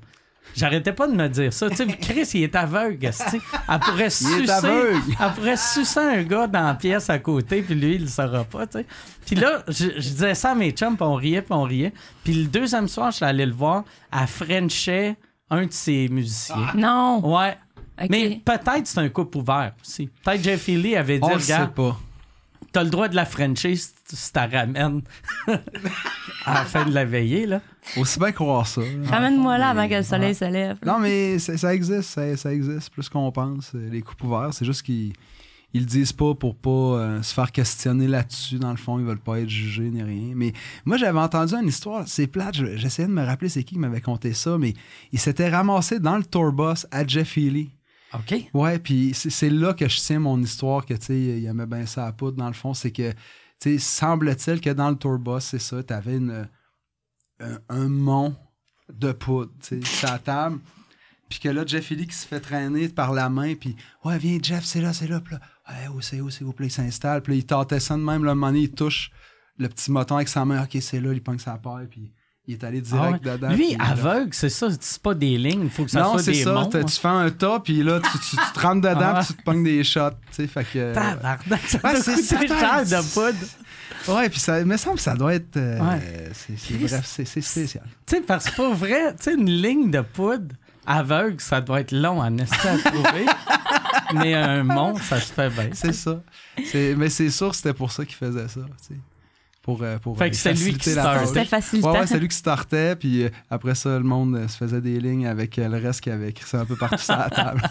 J'arrêtais 0.54 0.92
pas 0.92 1.08
de 1.08 1.14
me 1.14 1.26
dire 1.28 1.52
ça. 1.54 1.70
Tu 1.70 1.76
sais, 1.76 1.86
Chris, 1.86 2.28
il 2.34 2.42
est 2.42 2.54
aveugle. 2.54 3.06
esti. 3.06 3.38
Elle 3.68 3.80
pourrait 3.80 4.10
sucer, 4.10 4.48
aveugle. 4.50 5.00
elle 5.18 5.32
pourrait 5.32 5.56
sucer 5.56 5.98
un 6.00 6.22
gars 6.22 6.46
dans 6.46 6.64
la 6.66 6.74
pièce 6.74 7.08
à 7.08 7.18
côté, 7.18 7.62
puis 7.62 7.74
lui, 7.74 7.94
il 7.94 8.02
le 8.02 8.08
saura 8.08 8.44
pas. 8.44 8.66
tu 8.66 8.78
sais. 8.78 8.86
Puis 9.26 9.36
là, 9.36 9.64
je, 9.68 9.86
je 9.96 10.10
disais 10.10 10.34
ça 10.34 10.50
à 10.50 10.54
mes 10.54 10.70
chums, 10.72 10.96
puis 10.96 11.04
on 11.06 11.14
riait, 11.14 11.40
puis 11.42 11.54
on 11.54 11.62
riait. 11.62 11.94
Puis 12.22 12.34
le 12.34 12.46
deuxième 12.46 12.88
soir, 12.88 13.10
je 13.10 13.16
suis 13.16 13.24
allé 13.24 13.46
le 13.46 13.54
voir, 13.54 13.84
à 14.12 14.26
Frenchait 14.26 15.16
un 15.50 15.64
de 15.66 15.72
ses 15.72 16.08
musiciens. 16.08 16.72
Non. 16.74 17.20
Ouais. 17.24 17.56
Mais 18.10 18.40
peut-être 18.44 18.86
c'est 18.86 18.98
un 18.98 19.08
couple 19.08 19.38
ouvert 19.38 19.72
aussi. 19.82 20.10
Peut-être 20.24 20.42
Jeff 20.42 20.66
Lee 20.66 20.96
avait 20.96 21.18
dit, 21.18 21.24
On 21.24 21.34
le 21.34 21.38
sait 21.40 21.54
regarde, 21.54 21.74
pas. 21.74 21.98
t'as 22.72 22.82
le 22.84 22.90
droit 22.90 23.08
de 23.08 23.14
la 23.16 23.24
Frencher 23.24 23.76
si 23.76 24.32
t'as 24.32 24.46
ramènes 24.46 25.02
à 26.44 26.54
la 26.54 26.64
fin 26.64 26.84
de 26.84 26.92
la 26.92 27.04
veillée, 27.04 27.46
là. 27.46 27.60
Aussi 27.96 28.18
bien 28.18 28.32
croire 28.32 28.66
ça. 28.66 28.82
Ramène-moi 29.04 29.58
là 29.58 29.70
avant 29.70 29.88
que 29.88 29.94
le 29.94 30.02
soleil 30.02 30.34
se 30.34 30.44
lève. 30.44 30.78
Non, 30.84 30.98
mais 30.98 31.38
ça, 31.38 31.74
existe, 31.74 32.02
ça, 32.10 32.36
ça 32.36 32.52
existe 32.52 32.90
plus 32.90 33.08
qu'on 33.08 33.30
pense, 33.32 33.72
euh, 33.74 33.88
les 33.90 34.02
coupes 34.02 34.22
ouverts. 34.24 34.50
C'est 34.52 34.64
juste 34.64 34.82
qu'ils 34.82 35.12
ils 35.72 35.80
le 35.80 35.86
disent 35.86 36.12
pas 36.12 36.34
pour 36.34 36.54
pas 36.54 36.70
euh, 36.70 37.22
se 37.22 37.34
faire 37.34 37.50
questionner 37.50 38.06
là-dessus. 38.06 38.58
Dans 38.58 38.70
le 38.70 38.76
fond, 38.76 38.98
ils 39.00 39.04
veulent 39.04 39.18
pas 39.18 39.40
être 39.40 39.48
jugés 39.48 39.90
ni 39.90 40.02
rien. 40.02 40.32
Mais 40.34 40.52
moi, 40.84 40.96
j'avais 40.96 41.18
entendu 41.18 41.54
une 41.54 41.66
histoire, 41.68 42.04
c'est 42.06 42.26
plate, 42.28 42.56
je- 42.56 42.76
j'essayais 42.76 43.08
de 43.08 43.12
me 43.12 43.24
rappeler 43.24 43.48
c'est 43.48 43.64
qui 43.64 43.74
qui 43.74 43.80
m'avait 43.80 44.00
conté 44.00 44.32
ça, 44.34 44.56
mais 44.58 44.74
il 45.12 45.18
s'était 45.18 45.48
ramassé 45.48 45.98
dans 45.98 46.16
le 46.16 46.24
tour 46.24 46.52
bus 46.52 46.86
à 46.92 47.04
Jeff 47.06 47.36
Healy. 47.36 47.70
Ouais, 48.54 48.78
puis 48.78 49.12
c'est 49.14 49.50
là 49.50 49.74
que 49.74 49.88
je 49.88 49.98
tiens 49.98 50.20
mon 50.20 50.40
histoire, 50.40 50.86
que 50.86 50.94
tu 50.94 51.06
sais, 51.06 51.18
il 51.18 51.46
aimait 51.46 51.66
bien 51.66 51.86
ça 51.86 52.06
à 52.06 52.12
poudre, 52.12 52.36
dans 52.36 52.46
le 52.46 52.54
fond. 52.54 52.74
C'est 52.74 52.92
que, 52.92 53.12
tu 53.12 53.16
sais, 53.58 53.78
semble-t-il 53.78 54.60
que 54.60 54.70
dans 54.70 54.90
le 54.90 54.96
tour 54.96 55.18
bus, 55.18 55.44
c'est 55.44 55.58
ça, 55.58 55.82
t'avais 55.82 56.16
une, 56.16 56.48
un, 57.40 57.58
un 57.68 57.88
mont 57.88 58.36
de 58.92 59.12
poudre, 59.12 59.52
tu 59.60 59.80
sais, 59.80 59.84
sur 59.84 60.08
la 60.08 60.18
table. 60.18 60.58
Puis 61.28 61.38
que 61.40 61.48
là, 61.48 61.64
Jeff 61.66 61.90
Healy 61.90 62.06
qui 62.06 62.14
se 62.14 62.26
fait 62.26 62.40
traîner 62.40 62.88
par 62.88 63.12
la 63.12 63.28
main, 63.28 63.54
puis 63.54 63.76
ouais, 64.04 64.18
viens, 64.18 64.38
Jeff, 64.40 64.64
c'est 64.64 64.80
là, 64.80 64.92
c'est 64.92 65.08
là. 65.08 65.20
Puis 65.20 65.34
là, 65.34 65.40
ouais, 65.68 65.88
où 65.88 66.00
c'est, 66.00 66.20
où 66.20 66.30
s'il 66.30 66.46
vous 66.46 66.52
plaît, 66.52 66.66
il 66.66 66.70
s'installe. 66.70 67.22
Puis 67.22 67.38
il 67.38 67.46
tâtait 67.46 67.80
ça 67.80 67.96
de 67.96 68.02
même, 68.02 68.24
le 68.24 68.34
moment 68.34 68.48
donné, 68.48 68.60
il 68.60 68.70
touche 68.70 69.10
le 69.58 69.68
petit 69.68 69.90
moton 69.90 70.16
avec 70.16 70.28
sa 70.28 70.44
main, 70.44 70.62
ok, 70.64 70.76
c'est 70.80 71.00
là, 71.00 71.12
il 71.12 71.22
pogne 71.22 71.38
sa 71.38 71.56
paille, 71.56 71.86
puis 71.88 72.12
il 72.46 72.54
est 72.54 72.64
allé 72.64 72.82
Ah 72.92 72.94
ouais. 72.94 73.18
direct 73.20 73.24
dedans. 73.24 73.48
Lui, 73.54 73.76
aveugle, 73.78 74.28
c'est 74.32 74.48
ça, 74.50 74.68
c'est 74.78 75.00
pas 75.02 75.14
des 75.14 75.38
lignes, 75.38 75.62
il 75.64 75.70
faut 75.70 75.84
que 75.84 75.90
ça 75.90 76.00
non, 76.02 76.10
soit 76.12 76.22
c'est 76.22 76.32
des 76.32 76.44
ça. 76.44 76.52
monts. 76.52 76.66
t'as- 76.66 76.84
Tu 76.84 77.00
fais 77.00 77.08
un 77.08 77.30
tas, 77.30 77.60
puis 77.60 77.82
là, 77.82 78.00
tu, 78.00 78.18
tu- 78.18 78.36
tu 78.36 78.52
te 78.52 78.60
rentres 78.60 78.82
dedans, 78.82 79.12
Ah. 79.14 79.18
puis 79.20 79.26
tu 79.28 79.34
te 79.34 79.42
pognes 79.42 79.64
des 79.64 79.82
shots. 79.84 80.10
Tu 80.10 80.16
sais, 80.32 80.46
fait 80.46 80.64
que. 80.64 80.78
euh, 80.78 80.94
Tabarnak, 80.94 81.60
ça 81.66 81.78
Ouais, 81.82 81.96
c'est 81.96 82.16
ça, 82.16 82.36
de 82.38 82.46
c'est- 82.86 83.14
poudre. 83.14 84.16
ouais, 84.18 84.28
puis 84.28 84.40
ça 84.40 84.62
me 84.64 84.76
semble 84.76 84.96
que 84.96 85.02
ça 85.02 85.14
doit 85.14 85.34
être. 85.34 85.56
euh, 85.56 85.78
Ouais. 85.80 86.30
c'est, 86.34 86.58
c'est, 86.58 86.74
bref, 86.74 87.04
c'est, 87.06 87.24
c'est 87.24 87.40
spécial. 87.40 87.84
Tu 88.06 88.16
sais, 88.16 88.20
parce 88.22 88.50
que 88.50 88.56
pour 88.56 88.74
vrai, 88.74 89.14
tu 89.16 89.22
sais, 89.24 89.34
une 89.34 89.48
ligne 89.50 89.90
de 89.90 90.00
poudre 90.02 90.54
aveugle, 90.86 91.40
ça 91.40 91.62
doit 91.62 91.80
être 91.80 91.92
long 91.92 92.20
en 92.20 92.36
esti 92.36 92.68
à 92.68 92.76
trouver. 92.78 93.24
mais 94.14 94.34
un 94.34 94.64
mont, 94.64 94.96
ça 94.98 95.18
se 95.18 95.32
fait 95.32 95.48
bien. 95.48 95.70
C'est 95.72 95.94
ça. 95.94 96.20
C'est, 96.66 96.94
mais 96.94 97.08
c'est 97.08 97.30
sûr 97.30 97.48
que 97.50 97.56
c'était 97.56 97.72
pour 97.72 97.90
ça 97.90 98.04
qu'il 98.04 98.16
faisait 98.16 98.48
ça. 98.48 98.60
Tu 98.86 98.94
sais. 98.94 99.00
Pour, 99.64 99.82
euh, 99.82 99.96
pour 99.96 100.18
Fait 100.18 100.26
euh, 100.26 100.28
que 100.28 100.36
c'est 100.36 100.52
lui 100.52 100.74
qui 100.74 100.90
la 100.90 101.00
start. 101.00 101.32
tâche. 101.32 101.62
C'était. 101.64 101.86
Ouais, 101.86 101.98
ouais, 101.98 102.06
c'est 102.06 102.18
lui 102.18 102.28
qui 102.28 102.36
startait, 102.36 102.96
puis 102.96 103.22
euh, 103.24 103.30
après 103.48 103.74
ça, 103.74 103.96
le 103.96 104.04
monde 104.04 104.46
se 104.46 104.58
faisait 104.58 104.82
des 104.82 105.00
lignes 105.00 105.26
avec 105.26 105.56
le 105.56 105.78
reste 105.78 106.02
qui 106.02 106.10
avait 106.10 106.28
écrit 106.28 106.46
ça 106.46 106.60
un 106.60 106.66
peu 106.66 106.76
partout 106.76 106.98
sur 106.98 107.16
la 107.16 107.30
table. 107.34 107.62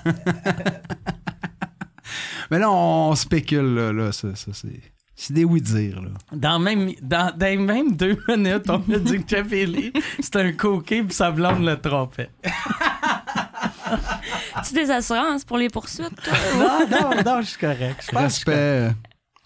Mais 2.49 2.57
là, 2.57 2.71
on 2.71 3.13
spécule, 3.13 3.75
là, 3.75 3.93
là 3.93 4.11
ça, 4.11 4.29
ça, 4.33 4.51
c'est, 4.53 4.81
c'est 5.15 5.33
des 5.33 5.43
oui-dire, 5.43 6.01
là. 6.01 6.09
Dans, 6.31 6.57
même, 6.57 6.93
dans, 6.99 7.31
dans 7.37 7.45
les 7.45 7.57
mêmes 7.57 7.95
deux 7.95 8.17
minutes, 8.27 8.67
on 8.69 8.83
a 8.91 8.97
dit 8.97 9.23
que 9.23 9.29
Jeff 9.29 9.51
Healy, 9.51 9.93
c'était 10.19 10.41
un 10.41 10.51
coquet 10.53 11.03
puis 11.03 11.13
sa 11.13 11.29
blonde 11.29 11.63
le 11.63 11.79
trompait. 11.79 12.31
Tu 14.67 14.73
des 14.73 14.89
assurances 14.89 15.43
pour 15.43 15.57
les 15.57 15.69
poursuites, 15.69 16.15
toi? 16.23 16.33
Non, 16.57 16.87
non, 16.89 17.23
non, 17.23 17.41
je 17.41 17.47
suis 17.49 17.59
correct. 17.59 18.07
Je 18.11 18.17
Respect, 18.17 18.91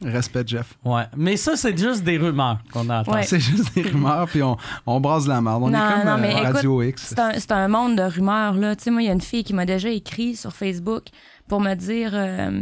respect, 0.02 0.44
Jeff. 0.48 0.78
Ouais, 0.86 1.04
mais 1.16 1.38
ça, 1.38 1.56
c'est 1.56 1.78
juste 1.78 2.04
des 2.04 2.18
rumeurs 2.18 2.60
qu'on 2.72 2.90
entend. 2.90 3.12
Ouais. 3.14 3.24
C'est 3.24 3.40
juste 3.40 3.74
des 3.76 3.82
rumeurs, 3.84 4.28
puis 4.28 4.44
on, 4.44 4.58
on 4.86 5.00
brasse 5.00 5.26
la 5.28 5.42
merde. 5.42 5.64
On 5.64 5.70
Non, 5.70 5.78
est 5.78 5.94
comme 5.94 6.06
non, 6.06 6.14
euh, 6.14 6.18
mais 6.22 6.34
Radio 6.34 6.82
X. 6.84 7.02
C'est 7.10 7.20
un, 7.20 7.34
c'est 7.40 7.52
un 7.52 7.68
monde 7.68 7.96
de 7.98 8.04
rumeurs, 8.04 8.54
là. 8.54 8.76
Tu 8.76 8.84
sais, 8.84 8.92
moi, 8.92 9.02
il 9.02 9.06
y 9.06 9.10
a 9.10 9.14
une 9.14 9.22
fille 9.22 9.44
qui 9.44 9.54
m'a 9.54 9.66
déjà 9.66 9.90
écrit 9.90 10.36
sur 10.36 10.54
Facebook 10.54 11.06
pour 11.48 11.60
me 11.62 11.74
dire... 11.76 12.12
euh, 12.14 12.62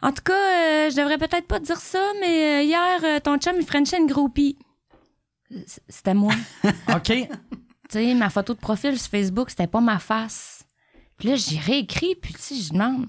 en 0.00 0.12
tout 0.12 0.22
cas, 0.22 0.32
euh, 0.32 0.90
je 0.90 0.96
devrais 0.96 1.18
peut-être 1.18 1.48
pas 1.48 1.58
dire 1.58 1.78
ça, 1.80 1.98
mais 2.20 2.60
euh, 2.60 2.62
hier, 2.62 3.00
euh, 3.02 3.18
ton 3.18 3.36
chum, 3.38 3.54
il 3.58 3.66
frenchait 3.66 3.98
une 3.98 4.06
groupie. 4.06 4.56
C'était 5.88 6.14
moi. 6.14 6.32
OK. 6.94 7.04
Tu 7.10 7.26
sais, 7.88 8.14
ma 8.14 8.30
photo 8.30 8.54
de 8.54 8.60
profil 8.60 8.96
sur 8.98 9.10
Facebook, 9.10 9.50
c'était 9.50 9.66
pas 9.66 9.80
ma 9.80 9.98
face. 9.98 10.64
Puis 11.18 11.30
là, 11.30 11.34
j'ai 11.34 11.58
réécrit, 11.58 12.14
puis 12.14 12.32
tu 12.34 12.40
sais, 12.40 12.54
je 12.54 12.72
demande, 12.72 13.06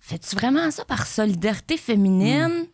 fais-tu 0.00 0.34
vraiment 0.36 0.70
ça 0.70 0.84
par 0.84 1.06
solidarité 1.06 1.76
féminine? 1.76 2.66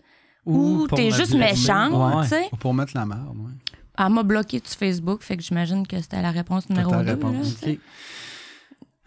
Ou 0.44 0.86
pour 0.88 0.96
t'es 0.96 1.10
la 1.10 1.16
juste 1.16 1.32
blâmer. 1.34 1.50
méchante, 1.52 1.92
Ouais. 2.16 2.22
tu 2.22 2.28
sais? 2.28 2.48
Ou 2.52 2.56
pour 2.56 2.72
mettre 2.72 2.92
la 2.94 3.04
merde, 3.04 3.36
ouais. 3.36 3.50
Elle 3.98 4.12
m'a 4.12 4.22
bloqué 4.22 4.60
sur 4.64 4.78
Facebook, 4.78 5.22
fait 5.22 5.36
que 5.36 5.42
j'imagine 5.42 5.86
que 5.86 6.00
c'était 6.00 6.22
la 6.22 6.30
réponse 6.30 6.68
numéro 6.70 6.90
ta 6.90 7.02
2. 7.02 7.10
réponse. 7.10 7.56
OK. 7.66 7.78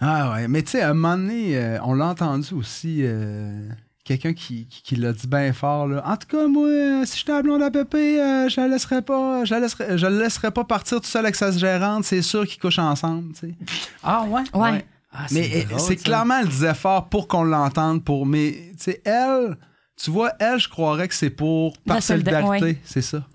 Ah 0.02 0.32
ouais, 0.34 0.48
mais 0.48 0.64
tu 0.64 0.72
sais, 0.72 0.82
à 0.82 0.90
un 0.92 0.94
moment 0.94 1.18
donné, 1.18 1.58
euh, 1.58 1.78
on 1.84 1.94
l'a 1.94 2.08
entendu 2.08 2.54
aussi, 2.54 3.00
euh, 3.04 3.68
quelqu'un 4.06 4.34
qui, 4.34 4.66
qui, 4.68 4.82
qui 4.82 4.96
l'a 4.96 5.12
dit 5.14 5.28
bien 5.28 5.52
fort, 5.54 5.88
là. 5.88 6.02
En 6.06 6.16
tout 6.18 6.28
cas, 6.28 6.48
moi, 6.48 6.68
euh, 6.68 7.06
si 7.06 7.20
j'étais 7.20 7.34
la 7.34 7.42
blonde 7.42 7.62
à 7.62 7.70
Pépé, 7.70 8.20
euh, 8.22 8.48
je 8.50 8.60
la 8.62 8.68
laisserais 8.70 9.02
pas, 9.02 9.44
je 9.46 9.54
la 9.54 9.60
laisserais, 9.60 9.98
je 9.98 10.08
le 10.08 10.20
laisserais 10.20 10.52
pas 10.52 10.64
partir 10.64 11.00
tout 11.02 11.08
seul 11.08 11.26
avec 11.26 11.36
sa 11.36 11.52
gérante, 11.52 12.06
c'est 12.06 12.22
sûr 12.22 12.48
qu'ils 12.48 12.60
couchent 12.60 12.80
ensemble, 12.80 13.34
tu 13.34 13.40
sais. 13.50 13.56
Ah, 14.02 14.24
ouais? 14.24 14.44
Ouais. 14.54 14.86
Ah, 15.12 15.26
Mais 15.32 15.66
c'est 15.80 15.96
clairement, 15.96 16.38
elle 16.40 16.46
le 16.46 16.52
disait 16.52 16.74
fort 16.76 17.10
pour 17.10 17.28
qu'on 17.28 17.44
l'entende, 17.44 18.04
pour, 18.04 18.26
mais, 18.26 18.52
tu 18.74 18.84
sais, 18.84 19.02
elle, 19.06 19.58
tu 19.96 20.12
vois, 20.12 20.34
elle, 20.40 20.60
je 20.60 20.70
croirais 20.70 21.08
que 21.08 21.16
c'est 21.16 21.32
pour, 21.32 21.78
par 21.80 21.96
La 21.98 22.02
solidarité, 22.02 22.64
ouais. 22.64 22.82
c'est 22.84 23.02
ça. 23.02 23.26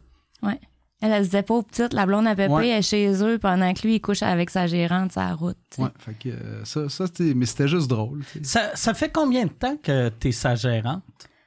Ouais. 0.42 0.60
Elle, 1.00 1.10
elle 1.12 1.24
se 1.24 1.30
disait 1.30 1.42
pas 1.42 1.62
petite, 1.62 1.92
la 1.92 2.06
blonde 2.06 2.26
à 2.28 2.34
Pépé 2.36 2.52
Ouais. 2.52 2.68
est 2.68 2.82
chez 2.82 3.12
eux 3.22 3.38
pendant 3.38 3.74
que 3.74 3.82
lui, 3.82 3.96
il 3.96 4.00
couche 4.00 4.22
avec 4.22 4.50
sa 4.50 4.66
gérante 4.66 5.16
la 5.16 5.34
route. 5.34 5.58
Ouais, 5.76 5.88
fait 5.98 6.14
que 6.14 6.28
euh, 6.28 6.64
ça, 6.64 6.88
ça 6.88 7.04
mais 7.34 7.44
c'était 7.44 7.68
juste 7.68 7.88
drôle. 7.88 8.22
Ça, 8.42 8.74
ça 8.76 8.94
fait 8.94 9.10
combien 9.10 9.44
de 9.44 9.52
temps 9.52 9.76
que 9.76 10.08
tu 10.20 10.28
es 10.28 10.32
sa 10.32 10.54
gérante? 10.54 11.02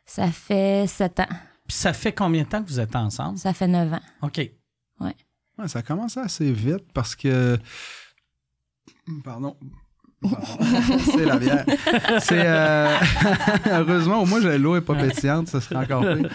Ça 0.06 0.30
fait 0.32 0.86
sept 0.88 1.22
ans. 1.22 1.28
Puis 1.68 1.76
ça 1.78 1.94
fait 1.94 2.14
combien 2.14 2.44
de 2.44 2.50
temps 2.50 2.62
que 2.62 2.68
vous 2.68 2.80
êtes 2.80 2.96
ensemble? 2.96 3.38
Ça 3.40 3.54
fait 3.54 3.68
neuf 3.68 3.92
ans. 3.94 4.02
OK. 4.22 4.38
Ouais, 5.00 5.68
ça 5.68 5.80
a 5.80 5.82
commencé 5.82 6.20
assez 6.20 6.52
vite 6.52 6.86
parce 6.94 7.16
que. 7.16 7.58
Pardon. 9.24 9.58
C'est 11.14 11.26
la 11.26 11.38
bière. 11.38 11.64
C'est. 12.20 12.42
euh, 12.44 12.96
Heureusement, 13.72 14.22
au 14.22 14.26
moins, 14.26 14.40
l'eau 14.40 14.76
est 14.76 14.82
pas 14.82 14.96
pétillante, 14.96 15.48
ça 15.48 15.62
serait 15.62 15.76
encore 15.76 16.02
pire. 16.02 16.30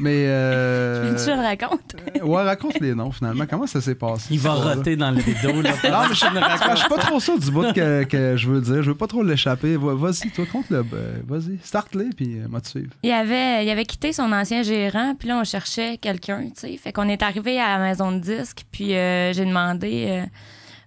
Mais. 0.00 0.24
Euh... 0.26 1.14
Tu 1.22 1.30
le 1.30 1.36
racontes? 1.40 1.94
Ouais, 2.22 2.42
raconte 2.42 2.80
les 2.80 2.94
noms 2.94 3.12
finalement. 3.12 3.44
Comment 3.48 3.66
ça 3.68 3.80
s'est 3.80 3.94
passé? 3.94 4.26
Il 4.30 4.40
va 4.40 4.54
roter 4.54 4.96
dans 4.96 5.10
le 5.12 5.18
rideau. 5.22 5.62
Là, 5.62 5.70
Non, 5.84 6.08
mais 6.08 6.14
je 6.14 6.26
je 6.74 6.76
suis 6.80 6.88
pas 6.88 6.98
trop 6.98 7.20
sûr 7.20 7.38
du 7.38 7.50
bout 7.50 7.72
que, 7.72 8.02
que 8.04 8.36
je 8.36 8.48
veux 8.50 8.60
dire. 8.60 8.82
Je 8.82 8.90
veux 8.90 8.96
pas 8.96 9.06
trop 9.06 9.22
l'échapper. 9.22 9.76
Va- 9.76 9.94
Vas-y, 9.94 10.30
toi, 10.30 10.44
compte-le. 10.50 10.84
euh, 10.92 11.16
Vas-y, 11.26 11.58
start-les, 11.62 12.10
puis 12.16 12.38
euh, 12.40 12.46
moi, 12.48 12.60
te 12.60 12.68
suivre. 12.68 12.90
Il 13.02 13.12
avait, 13.12 13.64
il 13.64 13.70
avait 13.70 13.84
quitté 13.84 14.12
son 14.12 14.32
ancien 14.32 14.62
gérant, 14.62 15.14
puis 15.16 15.28
là, 15.28 15.38
on 15.40 15.44
cherchait 15.44 15.98
quelqu'un, 15.98 16.42
tu 16.46 16.52
sais. 16.72 16.76
Fait 16.78 16.92
qu'on 16.92 17.08
est 17.08 17.22
arrivé 17.22 17.60
à 17.60 17.78
la 17.78 17.84
maison 17.84 18.10
de 18.12 18.18
disques, 18.18 18.64
puis 18.72 18.94
euh, 18.96 19.32
j'ai 19.32 19.44
demandé 19.44 20.06
euh, 20.08 20.24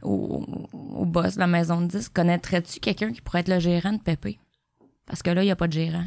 au, 0.04 0.46
boss 1.06 1.36
de 1.36 1.40
la 1.40 1.48
maison 1.48 1.82
de 1.82 1.88
disques, 1.88 2.14
connaîtrais-tu 2.14 2.80
quelqu'un 2.80 3.12
qui 3.12 3.22
pourrait 3.22 3.40
être 3.40 3.50
le 3.50 3.60
gérant 3.60 3.94
de 3.94 4.00
Pépé? 4.00 4.40
Parce 5.06 5.24
que 5.24 5.30
là, 5.30 5.42
il 5.44 5.46
n'y 5.46 5.52
a 5.52 5.56
pas 5.56 5.68
de 5.68 5.74
gérant. 5.74 6.06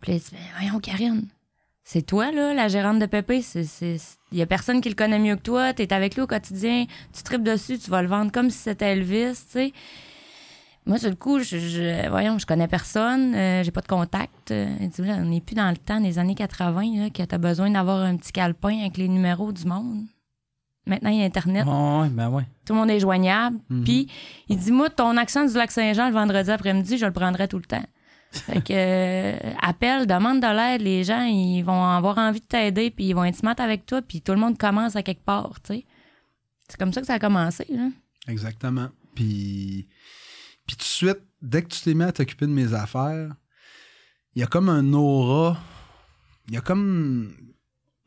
Puis 0.00 0.12
il 0.12 0.18
dit, 0.18 0.30
ben, 0.32 0.38
voyons, 0.58 0.80
Karine, 0.80 1.26
c'est 1.84 2.02
toi, 2.02 2.30
là, 2.32 2.54
la 2.54 2.68
gérante 2.68 2.98
de 2.98 3.06
Pépé. 3.06 3.42
Il 4.32 4.38
y 4.38 4.42
a 4.42 4.46
personne 4.46 4.80
qui 4.80 4.88
le 4.88 4.94
connaît 4.94 5.18
mieux 5.18 5.36
que 5.36 5.42
toi. 5.42 5.72
T'es 5.72 5.92
avec 5.92 6.14
lui 6.14 6.22
au 6.22 6.26
quotidien. 6.26 6.86
Tu 7.12 7.22
tripes 7.22 7.42
dessus, 7.42 7.78
tu 7.78 7.90
vas 7.90 8.02
le 8.02 8.08
vendre 8.08 8.30
comme 8.32 8.50
si 8.50 8.58
c'était 8.58 8.92
Elvis, 8.92 9.32
tu 9.32 9.52
sais. 9.52 9.72
Moi, 10.86 10.98
sur 10.98 11.10
le 11.10 11.16
coup, 11.16 11.38
je, 11.40 11.58
je- 11.58 12.08
voyons, 12.08 12.38
je 12.38 12.46
connais 12.46 12.66
personne, 12.66 13.34
euh, 13.34 13.62
j'ai 13.62 13.70
pas 13.70 13.82
de 13.82 13.86
contact. 13.88 14.50
Euh, 14.52 14.66
là, 14.98 15.16
on 15.20 15.26
n'est 15.26 15.42
plus 15.42 15.54
dans 15.54 15.68
le 15.70 15.76
temps 15.76 16.00
des 16.00 16.18
années 16.18 16.34
80, 16.34 16.96
là, 16.96 17.10
que 17.10 17.22
t'as 17.22 17.36
besoin 17.36 17.68
d'avoir 17.70 17.98
un 18.02 18.16
petit 18.16 18.32
calepin 18.32 18.78
avec 18.80 18.96
les 18.96 19.08
numéros 19.08 19.52
du 19.52 19.66
monde. 19.66 20.04
Maintenant, 20.88 21.10
il 21.10 21.18
y 21.18 21.22
a 21.22 21.24
Internet, 21.24 21.66
Ouais, 21.66 22.08
ben 22.08 22.28
ouais. 22.30 22.44
tout 22.64 22.72
le 22.72 22.78
monde 22.80 22.90
est 22.90 23.00
joignable. 23.00 23.58
Mhm. 23.68 23.84
Puis, 23.84 24.10
il 24.48 24.56
dit, 24.58 24.72
moi, 24.72 24.90
ton 24.90 25.16
accent 25.16 25.44
du 25.46 25.54
lac 25.54 25.70
Saint-Jean 25.70 26.08
le 26.08 26.14
vendredi 26.14 26.50
après-midi, 26.50 26.98
je 26.98 27.06
le 27.06 27.12
prendrai 27.12 27.46
tout 27.48 27.58
le 27.58 27.64
temps. 27.64 27.84
Fait 28.30 28.62
que, 28.62 28.72
euh, 28.72 29.52
appelle, 29.62 30.06
demande 30.06 30.40
de 30.40 30.46
l'aide, 30.54 30.82
les 30.82 31.02
gens, 31.04 31.22
ils 31.22 31.62
vont 31.62 31.82
avoir 31.84 32.18
envie 32.18 32.40
de 32.40 32.44
t'aider, 32.46 32.90
puis 32.90 33.06
ils 33.06 33.14
vont 33.14 33.24
être 33.24 33.36
smart 33.36 33.54
avec 33.58 33.86
toi, 33.86 34.02
puis 34.02 34.20
tout 34.20 34.32
le 34.32 34.38
monde 34.38 34.58
commence 34.58 34.96
à 34.96 35.02
quelque 35.02 35.24
part, 35.24 35.60
tu 35.62 35.74
sais. 35.74 35.86
C'est 36.68 36.78
comme 36.78 36.92
ça 36.92 37.00
que 37.00 37.06
ça 37.06 37.14
a 37.14 37.18
commencé, 37.18 37.64
là. 37.70 37.88
Exactement. 38.26 38.88
Puis, 39.14 39.88
puis 40.66 40.76
tout 40.76 40.80
de 40.80 40.82
suite, 40.82 41.20
dès 41.40 41.62
que 41.62 41.68
tu 41.68 41.80
t'es 41.80 41.94
mis 41.94 42.04
à 42.04 42.12
t'occuper 42.12 42.46
de 42.46 42.52
mes 42.52 42.74
affaires, 42.74 43.30
il 44.34 44.40
y 44.40 44.44
a 44.44 44.46
comme 44.46 44.68
un 44.68 44.92
aura. 44.92 45.56
Il 46.48 46.54
y 46.54 46.56
a 46.58 46.60
comme. 46.60 47.34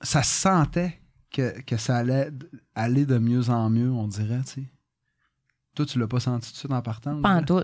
Ça 0.01 0.23
se 0.23 0.31
sentait 0.41 1.00
que, 1.31 1.61
que 1.61 1.77
ça 1.77 1.97
allait 1.97 2.29
aller 2.75 3.05
de 3.05 3.17
mieux 3.17 3.49
en 3.49 3.69
mieux, 3.69 3.91
on 3.91 4.07
dirait, 4.07 4.41
tu 4.45 4.61
sais. 4.61 4.63
Toi, 5.75 5.85
tu 5.85 5.99
l'as 5.99 6.07
pas 6.07 6.19
senti 6.19 6.49
tout 6.49 6.53
de 6.53 6.57
suite 6.57 6.71
en 6.71 6.81
partant? 6.81 7.21
Pas 7.21 7.35
en 7.35 7.43
tout. 7.43 7.63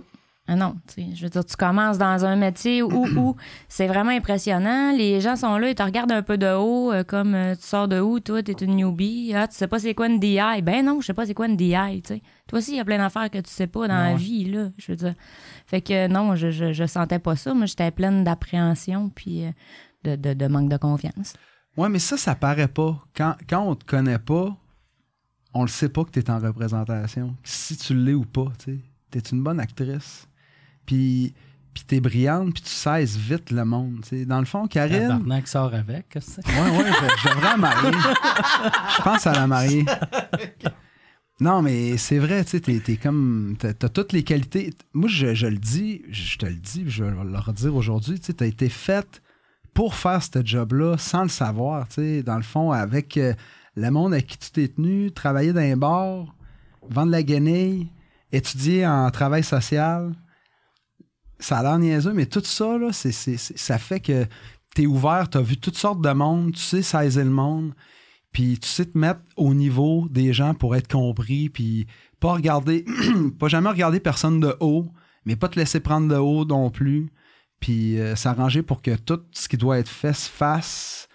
Ah 0.49 0.55
non, 0.55 0.77
tu 0.87 0.93
sais, 0.93 1.07
je 1.13 1.23
veux 1.23 1.29
dire, 1.29 1.43
tu 1.43 1.57
commences 1.57 1.97
dans 1.97 2.23
un 2.23 2.37
métier 2.37 2.81
où, 2.81 3.05
où 3.05 3.35
c'est 3.67 3.85
vraiment 3.85 4.11
impressionnant. 4.11 4.93
Les 4.95 5.19
gens 5.19 5.35
sont 5.35 5.57
là, 5.57 5.69
ils 5.69 5.75
te 5.75 5.83
regardent 5.83 6.13
un 6.13 6.21
peu 6.21 6.37
de 6.37 6.53
haut, 6.55 6.93
euh, 6.93 7.03
comme 7.03 7.35
euh, 7.35 7.53
tu 7.53 7.63
sors 7.63 7.89
de 7.89 7.99
où, 7.99 8.21
toi, 8.21 8.41
t'es 8.41 8.53
une 8.53 8.77
newbie. 8.77 9.33
Ah, 9.35 9.49
tu 9.49 9.57
sais 9.57 9.67
pas 9.67 9.77
c'est 9.79 9.93
quoi 9.93 10.07
une 10.07 10.21
DI. 10.21 10.61
Ben 10.63 10.85
non, 10.85 11.01
je 11.01 11.07
sais 11.07 11.13
pas 11.13 11.25
c'est 11.25 11.33
quoi 11.33 11.47
une 11.47 11.57
DI, 11.57 12.01
tu 12.01 12.13
sais. 12.13 12.21
Toi 12.47 12.59
aussi, 12.59 12.71
il 12.71 12.77
y 12.77 12.79
a 12.79 12.85
plein 12.85 12.97
d'affaires 12.97 13.29
que 13.29 13.39
tu 13.39 13.49
sais 13.49 13.67
pas 13.67 13.89
dans 13.89 13.97
la 13.97 14.15
vie, 14.15 14.45
là, 14.45 14.69
je 14.77 14.93
veux 14.93 14.95
dire. 14.95 15.15
Fait 15.65 15.81
que 15.81 16.07
non, 16.07 16.37
je, 16.37 16.49
je, 16.49 16.71
je 16.71 16.85
sentais 16.85 17.19
pas 17.19 17.35
ça. 17.35 17.53
Moi, 17.53 17.65
j'étais 17.65 17.91
pleine 17.91 18.23
d'appréhension 18.23 19.09
puis 19.09 19.43
euh, 19.43 19.51
de, 20.05 20.15
de, 20.15 20.33
de 20.33 20.47
manque 20.47 20.69
de 20.69 20.77
confiance. 20.77 21.33
Ouais, 21.77 21.89
mais 21.89 21.99
ça, 21.99 22.17
ça 22.17 22.35
paraît 22.35 22.67
pas. 22.67 23.05
Quand, 23.15 23.35
quand 23.47 23.61
on 23.61 23.75
te 23.75 23.85
connaît 23.85 24.19
pas, 24.19 24.57
on 25.53 25.61
le 25.61 25.67
sait 25.67 25.89
pas 25.89 26.03
que 26.03 26.09
tu 26.11 26.19
es 26.19 26.29
en 26.29 26.39
représentation. 26.39 27.35
Si 27.43 27.77
tu 27.77 27.95
l'es 27.95 28.13
ou 28.13 28.25
pas, 28.25 28.51
tu. 28.63 28.79
T'es 29.11 29.19
une 29.19 29.43
bonne 29.43 29.59
actrice. 29.59 30.27
Puis, 30.85 31.33
puis 31.73 31.83
t'es 31.85 31.99
brillante, 31.99 32.53
puis 32.53 32.63
tu 32.63 32.69
cesses 32.69 33.15
vite 33.15 33.51
le 33.51 33.63
monde. 33.63 34.03
Dans 34.25 34.39
le 34.39 34.45
fond, 34.45 34.67
Karine. 34.67 35.07
Tabarnak 35.07 35.47
sort 35.47 35.73
avec. 35.73 36.09
qu'est-ce 36.09 36.37
que 36.37 36.41
c'est? 36.43 36.47
Ouais, 36.47 36.77
ouais, 36.77 36.91
je, 36.91 37.21
je 37.21 37.29
devrais 37.29 37.49
la 37.51 37.57
marier. 37.57 37.91
Je 38.97 39.01
pense 39.03 39.27
à 39.27 39.33
la 39.33 39.47
marier. 39.47 39.85
Non, 41.39 41.61
mais 41.61 41.97
c'est 41.97 42.17
vrai, 42.17 42.43
tu 42.43 42.51
sais, 42.51 42.59
t'es, 42.61 42.79
t'es 42.79 42.97
comme. 42.97 43.55
T'as, 43.59 43.73
t'as 43.73 43.89
toutes 43.89 44.11
les 44.11 44.23
qualités. 44.23 44.73
Moi, 44.93 45.07
je, 45.07 45.35
je 45.35 45.45
le 45.45 45.57
dis, 45.57 46.01
je 46.09 46.37
te 46.37 46.47
le 46.47 46.55
dis, 46.55 46.83
je 46.87 47.03
vais 47.03 47.11
le 47.11 47.37
redire 47.37 47.75
aujourd'hui, 47.75 48.19
tu 48.19 48.25
sais, 48.25 48.33
t'as 48.33 48.47
été 48.47 48.69
faite 48.69 49.21
pour 49.73 49.95
faire 49.95 50.21
ce 50.23 50.43
job-là 50.43 50.97
sans 50.97 51.23
le 51.23 51.29
savoir, 51.29 51.87
tu 51.87 51.95
sais, 51.95 52.23
dans 52.23 52.37
le 52.37 52.43
fond, 52.43 52.71
avec 52.71 53.17
euh, 53.17 53.33
le 53.75 53.91
monde 53.91 54.13
à 54.13 54.21
qui 54.21 54.37
tu 54.37 54.51
t'es 54.51 54.67
tenu, 54.67 55.11
travailler 55.11 55.53
dans 55.53 55.61
un 55.61 55.77
bar, 55.77 56.35
vendre 56.89 57.11
la 57.11 57.23
guenille, 57.23 57.87
étudier 58.31 58.85
en 58.85 59.09
travail 59.11 59.43
social. 59.43 60.13
Ça 61.39 61.59
a 61.59 61.63
l'air 61.63 61.79
niaiseux, 61.79 62.13
mais 62.13 62.25
tout 62.25 62.43
ça, 62.43 62.77
ça 62.91 63.77
fait 63.77 63.99
que 63.99 64.25
t'es 64.73 64.87
ouvert, 64.87 65.29
t'as 65.29 65.41
vu 65.41 65.57
toutes 65.57 65.77
sortes 65.77 66.01
de 66.01 66.11
monde, 66.11 66.53
tu 66.53 66.61
sais 66.61 66.81
saisir 66.81 67.23
le 67.23 67.31
monde, 67.31 67.73
puis 68.31 68.57
tu 68.59 68.67
sais 68.67 68.85
te 68.85 68.97
mettre 68.97 69.21
au 69.35 69.53
niveau 69.53 70.07
des 70.09 70.33
gens 70.33 70.53
pour 70.53 70.75
être 70.75 70.91
compris, 70.91 71.49
puis 71.49 71.87
pas 72.19 72.33
regarder, 72.33 72.85
pas 73.39 73.47
jamais 73.47 73.69
regarder 73.69 73.99
personne 73.99 74.39
de 74.39 74.55
haut, 74.59 74.87
mais 75.25 75.35
pas 75.35 75.49
te 75.49 75.59
laisser 75.59 75.79
prendre 75.79 76.07
de 76.07 76.15
haut 76.15 76.45
non 76.45 76.71
plus, 76.71 77.11
puis 77.59 77.99
euh, 77.99 78.15
s'arranger 78.15 78.61
pour 78.61 78.81
que 78.81 78.95
tout 78.95 79.21
ce 79.31 79.47
qui 79.47 79.57
doit 79.57 79.79
être 79.79 79.89
fait 79.89 80.13
se 80.13 80.29
fasse, 80.29 81.07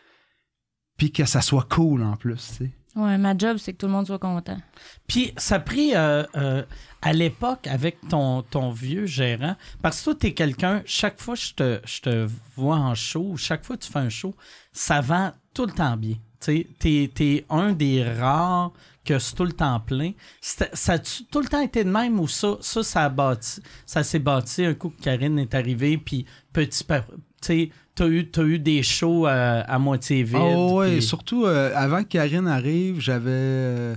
puis 0.97 1.13
que 1.13 1.25
ça 1.25 1.41
soit 1.41 1.67
cool 1.69 2.03
en 2.03 2.17
plus, 2.17 2.37
tu 2.37 2.65
sais. 2.65 2.71
Ouais, 2.95 3.17
ma 3.17 3.37
job, 3.37 3.57
c'est 3.57 3.73
que 3.73 3.79
tout 3.79 3.87
le 3.87 3.93
monde 3.93 4.07
soit 4.07 4.19
content. 4.19 4.59
Puis 5.07 5.33
ça 5.39 5.55
a 5.55 5.61
pris 5.61 5.97
euh, 5.97 6.25
euh, 6.37 6.63
à 7.01 7.15
l'époque 7.15 7.67
avec 7.67 8.07
ton, 8.09 8.43
ton 8.43 8.71
vieux 8.71 9.07
gérant, 9.07 9.57
parce 9.81 10.01
que 10.01 10.05
toi, 10.05 10.15
tu 10.15 10.27
es 10.27 10.35
quelqu'un, 10.35 10.83
chaque 10.85 11.19
fois 11.19 11.35
que 11.35 11.41
je 11.41 11.55
te, 11.55 11.81
je 11.87 12.01
te 12.03 12.29
vois 12.55 12.77
en 12.77 12.95
show, 12.95 13.35
chaque 13.39 13.65
fois 13.65 13.77
que 13.79 13.85
tu 13.85 13.91
fais 13.91 13.99
un 13.99 14.11
show, 14.11 14.35
ça 14.73 15.01
vend 15.01 15.33
tout 15.55 15.65
le 15.65 15.73
temps 15.73 15.97
bien. 15.97 16.17
Tu 16.45 16.67
es, 16.85 17.11
es 17.21 17.45
un 17.51 17.73
des 17.73 18.03
rares 18.05 18.73
que 19.05 19.19
c'est 19.19 19.35
tout 19.35 19.45
le 19.45 19.53
temps 19.53 19.81
plein. 19.81 20.13
Ça 20.41 20.93
a-tu 20.93 21.25
tout 21.25 21.41
le 21.41 21.47
temps 21.49 21.61
été 21.61 21.85
de 21.85 21.91
même 21.91 22.19
ou 22.21 22.29
ça, 22.29 22.57
ça, 22.61 22.83
ça, 22.83 23.05
a 23.05 23.09
bâti, 23.09 23.61
ça 23.87 24.03
s'est 24.03 24.19
bâti 24.19 24.65
un 24.65 24.75
coup 24.75 24.91
que 24.91 25.03
Karine 25.03 25.39
est 25.39 25.55
arrivée, 25.55 25.99
puis 25.99 26.25
petit 26.53 26.85
par- 26.85 27.05
tu 27.41 27.71
t'as 27.95 28.07
eu, 28.07 28.31
t'as 28.31 28.45
eu 28.45 28.59
des 28.59 28.83
shows 28.83 29.27
à, 29.27 29.33
à 29.61 29.79
moitié 29.79 30.23
vides. 30.23 30.37
Oh, 30.41 30.79
ouais, 30.79 31.01
surtout 31.01 31.45
euh, 31.45 31.73
avant 31.75 32.03
que 32.05 32.09
Karine 32.09 32.47
arrive, 32.47 33.01
j'avais 33.01 33.31
euh, 33.31 33.97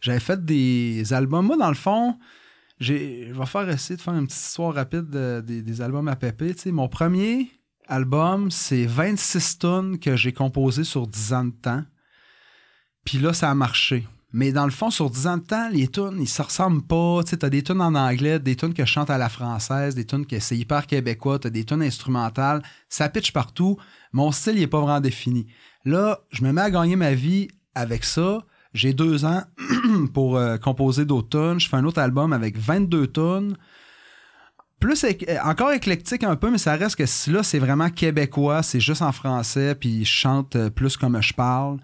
j'avais 0.00 0.20
fait 0.20 0.44
des 0.44 1.12
albums. 1.12 1.46
Moi, 1.46 1.56
dans 1.56 1.68
le 1.68 1.74
fond, 1.74 2.16
je 2.80 2.92
vais 2.94 3.46
faire 3.46 3.68
essayer 3.68 3.96
de 3.96 4.00
faire 4.02 4.14
une 4.14 4.26
petite 4.26 4.40
histoire 4.40 4.74
rapide 4.74 5.10
de- 5.10 5.42
des, 5.44 5.62
des 5.62 5.80
albums 5.82 6.06
à 6.08 6.14
Pépé. 6.16 6.54
Tu 6.54 6.62
sais, 6.62 6.72
mon 6.72 6.88
premier 6.88 7.50
album, 7.88 8.50
c'est 8.50 8.86
26 8.86 9.58
tonnes 9.58 9.98
que 9.98 10.16
j'ai 10.16 10.32
composé 10.32 10.84
sur 10.84 11.06
10 11.06 11.32
ans 11.32 11.44
de 11.44 11.50
temps. 11.50 11.84
Puis 13.04 13.18
là, 13.18 13.32
ça 13.32 13.50
a 13.50 13.54
marché. 13.54 14.06
Mais 14.32 14.52
dans 14.52 14.64
le 14.64 14.70
fond, 14.70 14.90
sur 14.90 15.08
10 15.08 15.26
ans 15.28 15.36
de 15.38 15.44
temps, 15.44 15.68
les 15.70 15.88
tunes, 15.88 16.18
ils 16.20 16.28
se 16.28 16.42
ressemblent 16.42 16.82
pas. 16.82 17.22
Tu 17.26 17.38
t'as 17.38 17.48
des 17.48 17.62
tunes 17.62 17.80
en 17.80 17.94
anglais, 17.94 18.38
des 18.38 18.56
tunes 18.56 18.74
que 18.74 18.84
je 18.84 18.90
chante 18.90 19.08
à 19.08 19.18
la 19.18 19.28
française, 19.28 19.94
des 19.94 20.04
tunes 20.04 20.26
que 20.26 20.38
c'est 20.40 20.56
hyper 20.56 20.86
québécois, 20.86 21.38
t'as 21.38 21.50
des 21.50 21.64
tunes 21.64 21.82
instrumentales. 21.82 22.62
Ça 22.88 23.08
pitch 23.08 23.32
partout. 23.32 23.78
Mon 24.12 24.32
style, 24.32 24.56
il 24.56 24.62
est 24.62 24.66
pas 24.66 24.80
vraiment 24.80 25.00
défini. 25.00 25.46
Là, 25.84 26.20
je 26.30 26.44
me 26.44 26.52
mets 26.52 26.60
à 26.60 26.70
gagner 26.70 26.96
ma 26.96 27.14
vie 27.14 27.48
avec 27.74 28.04
ça. 28.04 28.44
J'ai 28.74 28.92
deux 28.92 29.24
ans 29.24 29.42
pour 30.12 30.36
euh, 30.36 30.58
composer 30.58 31.04
d'autres 31.04 31.30
tunes. 31.30 31.60
Je 31.60 31.68
fais 31.68 31.76
un 31.76 31.84
autre 31.84 32.00
album 32.00 32.32
avec 32.32 32.58
22 32.58 33.06
tunes. 33.06 33.56
Plus 34.80 35.04
euh, 35.04 35.12
encore 35.42 35.72
éclectique 35.72 36.22
un 36.22 36.36
peu, 36.36 36.50
mais 36.50 36.58
ça 36.58 36.76
reste 36.76 36.96
que 36.96 37.30
là, 37.30 37.42
c'est 37.42 37.58
vraiment 37.58 37.88
québécois, 37.88 38.62
c'est 38.62 38.80
juste 38.80 39.02
en 39.02 39.12
français, 39.12 39.74
puis 39.74 40.04
je 40.04 40.10
chante 40.10 40.56
euh, 40.56 40.70
plus 40.70 40.96
comme 40.96 41.20
je 41.22 41.32
parle. 41.32 41.78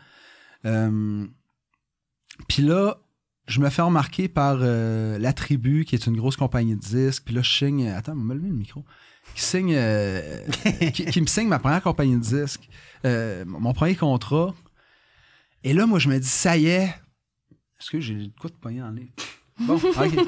Euh, 0.66 1.26
puis 2.48 2.62
là, 2.62 2.98
je 3.46 3.60
me 3.60 3.70
fais 3.70 3.82
remarquer 3.82 4.28
par 4.28 4.58
La 4.58 5.32
Tribu, 5.32 5.84
qui 5.84 5.96
est 5.96 6.06
une 6.06 6.16
grosse 6.16 6.36
compagnie 6.36 6.76
de 6.76 6.80
disques. 6.80 7.24
Puis 7.24 7.34
là, 7.34 7.42
je 7.42 7.50
signe. 7.50 7.88
Attends, 7.88 8.14
m'a 8.14 8.34
levé 8.34 8.48
le 8.48 8.54
micro. 8.54 8.84
Qui 9.34 9.42
signe. 9.42 9.76
qui, 10.92 11.20
me 11.20 11.26
signe 11.26 11.48
ma 11.48 11.58
première 11.58 11.82
compagnie 11.82 12.16
de 12.16 12.22
disques. 12.22 12.68
mon 13.04 13.72
premier 13.72 13.96
contrat. 13.96 14.54
Et 15.64 15.74
là, 15.74 15.86
moi, 15.86 15.98
je 15.98 16.08
me 16.08 16.18
dis, 16.18 16.28
ça 16.28 16.56
y 16.56 16.66
est. 16.66 16.94
Est-ce 17.80 17.90
que 17.90 18.00
j'ai 18.00 18.30
coup 18.40 18.48
de 18.48 18.54
poignet 18.54 18.82
en 18.82 18.90
ligne? 18.90 19.10
Bon, 19.58 19.74
OK. 19.74 20.18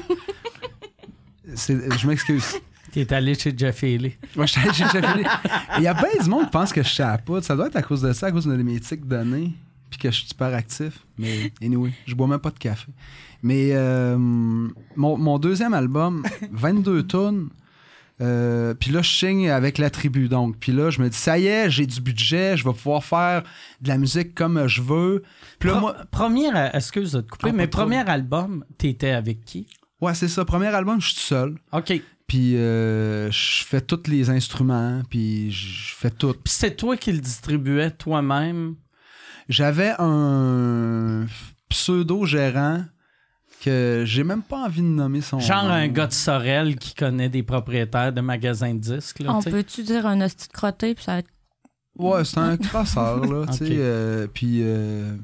C'est- 1.53 1.97
Je 1.99 2.07
m'excuse. 2.07 2.45
T'es 2.91 3.11
allé 3.13 3.35
chez 3.35 3.53
Jeff 3.55 3.83
Haley. 3.83 4.17
Moi, 4.35 4.45
je 4.45 4.53
j'ai 4.73 4.83
déjà 4.85 5.11
fini. 5.13 5.25
Il 5.77 5.83
y 5.83 5.87
a 5.87 5.93
bien 5.93 6.07
du 6.23 6.29
monde 6.29 6.45
qui 6.45 6.51
pense 6.51 6.71
que 6.71 6.81
je 6.81 6.87
suis 6.87 7.03
à 7.03 7.11
la 7.11 7.17
poudre. 7.17 7.43
Ça 7.43 7.55
doit 7.55 7.67
être 7.67 7.75
à 7.75 7.81
cause 7.81 8.01
de 8.01 8.13
ça, 8.13 8.27
à 8.27 8.31
cause 8.31 8.45
de 8.45 8.55
mes 8.55 8.79
tics 8.79 9.05
donnés. 9.05 9.51
Puis 9.89 9.99
que 9.99 10.09
je 10.11 10.15
suis 10.17 10.27
super 10.27 10.53
actif. 10.53 10.99
Mais 11.17 11.51
anyway, 11.61 11.91
je 12.05 12.15
bois 12.15 12.27
même 12.27 12.39
pas 12.39 12.51
de 12.51 12.57
café. 12.59 12.87
Mais 13.43 13.69
euh, 13.73 14.17
mon, 14.17 14.71
mon 15.17 15.37
deuxième 15.39 15.73
album, 15.73 16.23
22 16.51 17.03
tonnes. 17.03 17.49
Euh, 18.21 18.73
puis 18.73 18.91
là, 18.91 19.01
je 19.01 19.09
signe 19.09 19.49
avec 19.49 19.77
la 19.77 19.89
tribu. 19.89 20.29
Donc, 20.29 20.57
puis 20.57 20.71
là, 20.71 20.89
je 20.89 21.01
me 21.01 21.09
dis, 21.09 21.17
ça 21.17 21.37
y 21.37 21.47
est, 21.47 21.69
j'ai 21.69 21.85
du 21.85 21.99
budget, 21.99 22.55
je 22.55 22.63
vais 22.63 22.73
pouvoir 22.73 23.03
faire 23.03 23.43
de 23.81 23.87
la 23.89 23.97
musique 23.97 24.33
comme 24.33 24.67
je 24.67 24.81
veux. 24.81 25.23
Puis 25.59 25.67
là, 25.67 25.75
Pro- 25.75 25.81
moi, 25.81 25.95
Premier, 26.11 26.47
euh, 26.55 26.69
excuse 26.73 27.11
de 27.11 27.21
te 27.21 27.29
couper, 27.29 27.49
Ah, 27.49 27.53
mais 27.53 27.67
premier 27.67 28.07
album, 28.09 28.63
t'étais 28.77 29.11
avec 29.11 29.43
qui? 29.43 29.67
Ouais, 30.01 30.13
c'est 30.13 30.27
ça. 30.27 30.45
Premier 30.45 30.67
album, 30.67 30.99
je 31.01 31.07
suis 31.07 31.15
tout 31.15 31.21
seul. 31.21 31.55
OK. 31.71 31.85
Puis 31.85 32.03
Puis 32.27 32.57
euh, 32.57 33.29
je 33.31 33.63
fais 33.65 33.81
tous 33.81 34.07
les 34.07 34.29
instruments, 34.29 35.01
puis 35.09 35.51
je 35.51 35.93
fais 35.95 36.09
tout. 36.09 36.35
c'est 36.45 36.75
toi 36.75 36.97
qui 36.97 37.11
le 37.11 37.19
distribuais 37.19 37.91
toi-même? 37.91 38.75
J'avais 39.47 39.93
un 39.99 41.25
pseudo-gérant 41.69 42.83
que 43.61 44.03
j'ai 44.05 44.23
même 44.23 44.41
pas 44.43 44.65
envie 44.65 44.81
de 44.81 44.87
nommer 44.87 45.21
son 45.21 45.39
Genre 45.39 45.63
nom. 45.63 45.69
un 45.69 45.87
gars 45.87 46.07
de 46.07 46.13
Sorel 46.13 46.75
qui 46.77 46.93
connaît 46.95 47.29
des 47.29 47.43
propriétaires 47.43 48.11
de 48.13 48.21
magasins 48.21 48.73
de 48.73 48.79
disques. 48.79 49.19
Là, 49.19 49.33
On 49.35 49.41
peut-tu 49.41 49.83
dire 49.83 50.05
un 50.05 50.21
hostie 50.21 50.47
de 50.47 50.53
crotté, 50.53 50.93
puis 50.95 51.03
ça 51.03 51.13
va 51.13 51.17
être. 51.19 51.29
Ouais, 51.97 52.25
c'est 52.25 52.37
un 52.39 52.57
crosseur, 52.57 53.23
là, 53.25 53.45
tu 53.47 53.53
sais. 53.57 53.63
Ok. 53.65 53.71
euh, 53.71 54.27
puis 54.33 54.59
euh, 54.61 55.15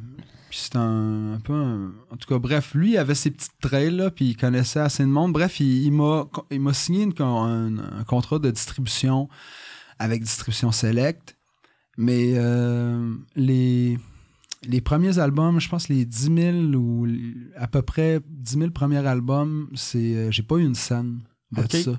puis 0.52 0.60
c'est 0.62 0.76
un, 0.76 1.34
un 1.34 1.40
peu 1.40 1.54
un- 1.54 1.94
En 2.12 2.18
tout 2.18 2.28
cas, 2.28 2.38
bref, 2.38 2.74
lui, 2.76 2.92
il 2.92 2.98
avait 2.98 3.16
ses 3.16 3.32
petites 3.32 3.58
trails, 3.62 3.96
là, 3.96 4.12
puis 4.12 4.26
il 4.26 4.36
connaissait 4.38 4.82
assez 4.82 5.02
de 5.04 5.08
monde. 5.10 5.32
Bref, 5.34 5.60
il, 5.62 5.86
il 5.86 5.92
m'a 6.62 6.74
signé 6.74 7.04
une 7.04 7.14
un, 7.20 7.78
un 7.80 8.04
contrat 8.04 8.38
de 8.38 8.52
distribution 8.52 9.30
avec 9.98 10.22
Distribution 10.22 10.72
Select. 10.72 11.38
Mais 11.98 12.34
euh, 12.36 13.14
les, 13.36 13.98
les 14.64 14.82
premiers 14.82 15.20
albums, 15.20 15.60
je 15.60 15.70
pense 15.70 15.88
les 15.90 16.04
10 16.06 16.36
000 16.36 16.58
ou 16.76 17.08
à 17.56 17.68
peu 17.68 17.82
près 17.82 18.20
10 18.28 18.58
000 18.60 18.70
premiers 18.72 19.06
albums, 19.08 19.70
c'est 19.74 20.16
euh, 20.16 20.32
j'ai 20.32 20.44
pas 20.44 20.56
eu 20.58 20.66
une 20.66 20.76
scène 20.76 21.22
de 21.52 21.64
ça. 21.78 21.92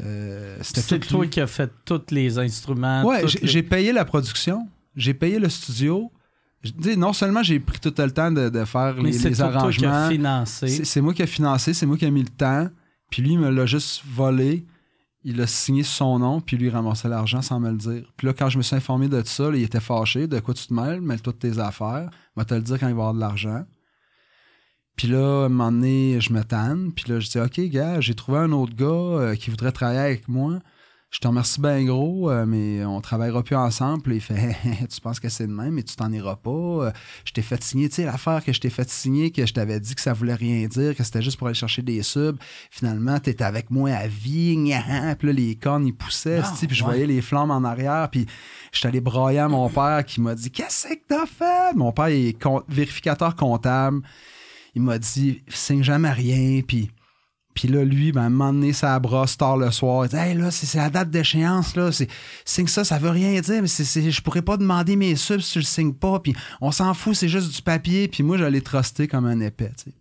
Euh, 0.00 0.56
C'était 0.62 1.00
toi 1.00 1.22
lui. 1.24 1.30
qui 1.30 1.40
as 1.40 1.46
fait 1.46 1.70
tous 1.84 2.02
les 2.10 2.38
instruments. 2.38 3.04
Ouais, 3.04 3.22
j'ai 3.26 3.62
payé 3.62 3.92
la 3.92 4.04
production, 4.04 4.68
j'ai 4.96 5.14
payé 5.14 5.38
le 5.38 5.48
studio. 5.48 6.10
Je 6.62 6.72
dis, 6.72 6.96
non 6.96 7.12
seulement 7.12 7.42
j'ai 7.42 7.58
pris 7.58 7.80
tout 7.80 7.94
le 7.96 8.10
temps 8.10 8.30
de, 8.30 8.50
de 8.50 8.64
faire 8.64 8.94
Mais 8.96 9.10
les, 9.10 9.40
arrangements, 9.40 10.10
financé. 10.10 10.84
c'est 10.84 11.00
moi 11.00 11.14
qui 11.14 11.22
ai 11.22 11.26
financé, 11.26 11.72
c'est 11.72 11.86
moi 11.86 11.96
qui 11.96 12.04
ai 12.04 12.10
mis 12.10 12.22
le 12.22 12.28
temps, 12.28 12.68
puis 13.10 13.22
lui 13.22 13.32
il 13.32 13.38
me 13.38 13.48
l'a 13.48 13.64
juste 13.64 14.02
volé, 14.06 14.66
il 15.24 15.38
l'a 15.38 15.46
signé 15.46 15.82
son 15.82 16.18
nom, 16.18 16.40
puis 16.42 16.58
lui 16.58 16.66
il 16.66 16.70
ramassait 16.70 17.08
l'argent 17.08 17.40
sans 17.40 17.60
me 17.60 17.70
le 17.70 17.78
dire. 17.78 18.12
Puis 18.16 18.26
là, 18.26 18.34
quand 18.34 18.50
je 18.50 18.58
me 18.58 18.62
suis 18.62 18.76
informé 18.76 19.08
de 19.08 19.22
ça, 19.24 19.50
là, 19.50 19.56
il 19.56 19.62
était 19.62 19.80
fâché, 19.80 20.26
de 20.26 20.38
quoi 20.40 20.52
tu 20.52 20.66
te 20.66 20.74
mêles, 20.74 21.00
mêle-toi 21.00 21.32
de 21.32 21.38
tes 21.38 21.58
affaires, 21.58 22.10
va 22.36 22.44
te 22.44 22.54
le 22.54 22.60
dire 22.60 22.78
quand 22.78 22.88
il 22.88 22.94
va 22.94 22.98
y 22.98 23.00
avoir 23.00 23.14
de 23.14 23.20
l'argent. 23.20 23.64
Puis 24.96 25.08
là, 25.08 25.44
à 25.44 25.46
un 25.46 25.48
moment 25.48 25.72
donné, 25.72 26.20
je 26.20 26.30
me 26.30 26.44
tanne. 26.44 26.92
Puis 26.92 27.10
là, 27.10 27.20
je 27.20 27.30
dis, 27.30 27.38
OK, 27.38 27.58
gars, 27.70 28.02
j'ai 28.02 28.14
trouvé 28.14 28.36
un 28.36 28.52
autre 28.52 28.74
gars 28.74 28.86
euh, 28.86 29.34
qui 29.34 29.48
voudrait 29.48 29.72
travailler 29.72 29.98
avec 29.98 30.28
moi. 30.28 30.58
Je 31.10 31.18
te 31.18 31.26
remercie 31.26 31.60
bien 31.60 31.84
gros, 31.84 32.30
euh, 32.30 32.46
mais 32.46 32.84
on 32.84 33.00
travaillera 33.00 33.42
plus 33.42 33.56
ensemble. 33.56 34.02
Puis 34.02 34.14
il 34.16 34.20
fait, 34.20 34.56
tu 34.88 35.00
penses 35.00 35.18
que 35.18 35.28
c'est 35.28 35.48
de 35.48 35.52
même, 35.52 35.74
mais 35.74 35.82
tu 35.82 35.96
t'en 35.96 36.12
iras 36.12 36.36
pas. 36.36 36.50
Euh, 36.50 36.92
je 37.24 37.32
t'ai 37.32 37.42
fait 37.42 37.60
signer, 37.64 37.88
tu 37.88 37.96
sais, 37.96 38.04
l'affaire 38.04 38.44
que 38.44 38.52
je 38.52 38.60
t'ai 38.60 38.70
fait 38.70 38.88
signer, 38.88 39.32
que 39.32 39.44
je 39.44 39.52
t'avais 39.52 39.80
dit 39.80 39.96
que 39.96 40.00
ça 40.00 40.12
voulait 40.12 40.34
rien 40.34 40.68
dire, 40.68 40.94
que 40.94 41.02
c'était 41.02 41.20
juste 41.20 41.36
pour 41.36 41.48
aller 41.48 41.54
chercher 41.54 41.82
des 41.82 42.04
subs. 42.04 42.38
Finalement, 42.70 43.18
t'étais 43.18 43.42
avec 43.42 43.70
moi 43.72 43.90
à 43.90 44.06
vie, 44.06 44.56
gna, 44.56 45.16
puis 45.16 45.26
là, 45.26 45.32
les 45.32 45.56
cornes, 45.56 45.84
ils 45.84 45.92
poussaient, 45.92 46.42
Ah, 46.44 46.52
puis 46.56 46.76
je 46.76 46.84
voyais 46.84 47.06
les 47.06 47.22
flammes 47.22 47.50
en 47.50 47.64
arrière, 47.64 48.08
puis 48.08 48.26
j'étais 48.70 48.88
allé 48.88 49.00
broyer 49.00 49.40
à 49.40 49.48
mon 49.48 49.68
père 49.68 50.04
qui 50.06 50.20
m'a 50.20 50.36
dit, 50.36 50.50
qu'est-ce 50.52 50.86
que 50.88 51.00
t'as 51.08 51.26
fait? 51.26 51.76
Mon 51.76 51.90
père, 51.90 52.10
il 52.10 52.28
est 52.28 52.38
vérificateur 52.68 53.34
comptable. 53.34 54.00
Il 54.76 54.82
m'a 54.82 54.98
dit, 54.98 55.42
signe 55.48 55.82
jamais 55.82 56.12
rien, 56.12 56.62
puis... 56.62 56.88
Puis 57.54 57.68
là, 57.68 57.84
lui, 57.84 58.12
ben, 58.12 58.22
à 58.22 58.24
un 58.26 58.30
moment 58.30 58.52
donné, 58.52 58.72
ça 58.72 58.98
brosse 58.98 59.36
tard 59.36 59.56
le 59.56 59.70
soir. 59.70 60.06
Il 60.06 60.10
dit 60.10 60.16
Hey, 60.16 60.34
là, 60.34 60.50
c'est 60.50 60.78
la 60.78 60.88
date 60.88 61.10
d'échéance, 61.10 61.74
là. 61.76 61.90
Signe 62.44 62.66
ça, 62.68 62.84
ça 62.84 62.98
veut 62.98 63.10
rien 63.10 63.38
dire, 63.40 63.62
mais 63.62 63.68
c'est 63.68 64.10
je 64.10 64.22
pourrais 64.22 64.42
pas 64.42 64.56
demander 64.56 64.96
mes 64.96 65.16
subs 65.16 65.40
si 65.40 65.52
tu 65.52 65.58
le 65.58 65.64
signes 65.64 65.94
pas. 65.94 66.20
Puis 66.20 66.34
on 66.60 66.70
s'en 66.70 66.94
fout, 66.94 67.14
c'est 67.14 67.28
juste 67.28 67.54
du 67.54 67.62
papier. 67.62 68.08
Puis 68.08 68.22
moi, 68.22 68.38
j'allais 68.38 68.60
truster 68.60 69.08
comme 69.08 69.26
un 69.26 69.40
épais, 69.40 69.72
tu 69.76 69.90
sais. 69.90 69.96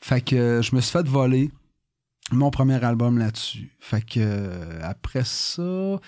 Fait 0.00 0.20
que 0.20 0.36
euh, 0.36 0.62
je 0.62 0.76
me 0.76 0.80
suis 0.80 0.92
fait 0.92 1.08
voler 1.08 1.50
mon 2.32 2.50
premier 2.50 2.82
album 2.84 3.18
là-dessus. 3.18 3.76
Fait 3.80 4.02
que 4.02 4.18
euh, 4.18 4.80
après 4.82 5.24
ça, 5.24 5.98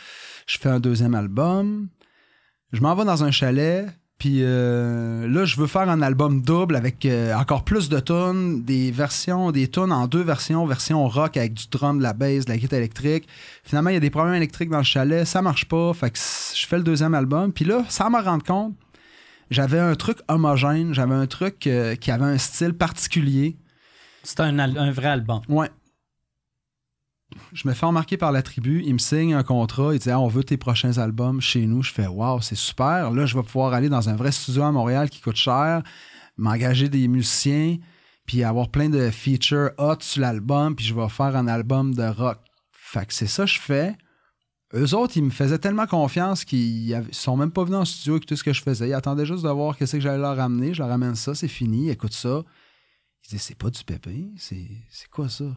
je 0.47 0.59
fais 0.59 0.69
un 0.69 0.81
deuxième 0.81 1.15
album. 1.15 1.89
Je 2.73 2.81
m'en 2.81 2.95
vais 2.95 3.05
dans 3.05 3.25
un 3.25 3.31
chalet. 3.31 3.89
Puis 4.19 4.39
euh, 4.43 5.29
là, 5.29 5.45
je 5.45 5.57
veux 5.57 5.69
faire 5.69 5.89
un 5.89 6.03
album 6.03 6.43
double 6.43 6.75
avec 6.75 7.07
euh, 7.07 7.33
encore 7.35 7.63
plus 7.63 7.89
de 7.89 8.01
tunes, 8.01 8.65
des 8.65 8.91
versions, 8.91 9.53
des 9.53 9.69
tunes 9.69 9.93
en 9.93 10.09
deux 10.09 10.23
versions, 10.23 10.67
version 10.67 11.07
rock 11.07 11.37
avec 11.37 11.55
du 11.55 11.69
drum, 11.71 11.99
de 11.99 12.03
la 12.03 12.15
bass, 12.15 12.45
de 12.45 12.51
la 12.51 12.59
guitare 12.59 12.81
électrique. 12.81 13.29
Finalement, 13.63 13.91
il 13.91 13.95
y 13.95 13.97
a 13.97 14.01
des 14.01 14.11
problèmes 14.11 14.35
électriques 14.35 14.71
dans 14.71 14.79
le 14.79 14.85
chalet, 14.85 15.25
ça 15.25 15.41
marche 15.41 15.67
pas, 15.67 15.95
fait 15.95 16.11
que 16.11 16.19
je 16.19 16.67
fais 16.67 16.79
le 16.79 16.83
deuxième 16.83 17.15
album. 17.15 17.53
Puis 17.53 17.65
là, 17.65 17.85
sans 17.89 18.11
me 18.11 18.21
rendre 18.21 18.43
compte, 18.43 18.75
j'avais 19.53 19.79
un 19.79 19.95
truc 19.95 20.19
homogène, 20.27 20.95
j'avais 20.95 21.15
un 21.15 21.29
truc 21.29 21.69
euh, 21.69 21.95
qui 21.95 22.11
avait 22.11 22.25
un 22.25 22.39
style 22.39 22.75
particulier. 22.75 23.57
C'est 24.25 24.41
un, 24.41 24.59
un 24.59 24.91
vrai 24.91 25.09
album. 25.09 25.43
Ouais. 25.49 25.69
Je 27.53 27.69
me 27.69 27.75
fais 27.75 27.87
remarquer 27.87 28.17
par 28.17 28.33
la 28.33 28.43
tribu, 28.43 28.83
il 28.85 28.95
me 28.95 28.99
signe 28.99 29.35
un 29.35 29.43
contrat, 29.43 29.93
il 29.93 29.99
dit 29.99 30.11
Ah, 30.11 30.21
on 30.21 30.29
veut 30.29 30.45
tes 30.45 30.57
prochains 30.57 30.97
albums 30.99 31.41
chez 31.41 31.67
nous. 31.67 31.83
Je 31.83 31.93
fais 31.93 32.07
Waouh, 32.07 32.41
c'est 32.41 32.55
super. 32.55 33.11
Là, 33.11 33.27
je 33.27 33.37
vais 33.37 33.43
pouvoir 33.43 33.75
aller 33.75 33.89
dans 33.89 34.09
un 34.09 34.17
vrai 34.17 34.33
studio 34.33 34.63
à 34.63 34.73
Montréal 34.73 35.11
qui 35.11 35.21
coûte 35.21 35.37
cher, 35.37 35.83
m'engager 36.37 36.89
des 36.89 37.07
musiciens, 37.07 37.77
puis 38.27 38.45
avoir 38.45 38.71
plein 38.71 38.89
de 38.89 39.11
features 39.11 39.71
hot 39.79 39.97
sur 40.01 40.23
l'album, 40.23 40.75
puis 40.75 40.85
je 40.85 40.95
vais 40.95 41.09
faire 41.09 41.37
un 41.37 41.49
album 41.49 41.95
de 41.95 42.05
rock. 42.05 42.39
Fait 42.73 43.07
que 43.07 43.13
c'est 43.13 43.27
ça 43.27 43.45
que 43.45 43.51
je 43.51 43.61
fais. 43.61 43.95
Eux 44.75 44.95
autres, 44.95 45.17
ils 45.17 45.25
me 45.25 45.31
faisaient 45.31 45.59
tellement 45.59 45.87
confiance 45.87 46.45
qu'ils 46.45 46.91
ils 46.91 47.05
sont 47.13 47.37
même 47.37 47.51
pas 47.51 47.65
venus 47.65 47.79
en 47.79 47.85
studio 47.85 48.17
écouter 48.17 48.37
ce 48.37 48.45
que 48.45 48.53
je 48.53 48.63
faisais. 48.63 48.89
Ils 48.89 48.95
attendaient 48.95 49.27
juste 49.27 49.45
de 49.45 49.49
voir 49.49 49.77
qu'est-ce 49.77 49.97
que 49.97 50.01
j'allais 50.01 50.19
leur 50.19 50.37
ramener. 50.37 50.75
Je 50.75 50.81
leur 50.81 50.91
ramène 50.91 51.15
ça, 51.15 51.35
c'est 51.35 51.49
fini, 51.49 51.91
écoute 51.91 52.13
ça. 52.13 52.43
Ils 53.25 53.31
disaient, 53.31 53.39
c'est 53.39 53.59
pas 53.59 53.71
du 53.71 53.81
c'est 54.37 54.69
c'est 54.91 55.09
quoi 55.11 55.29
ça? 55.29 55.57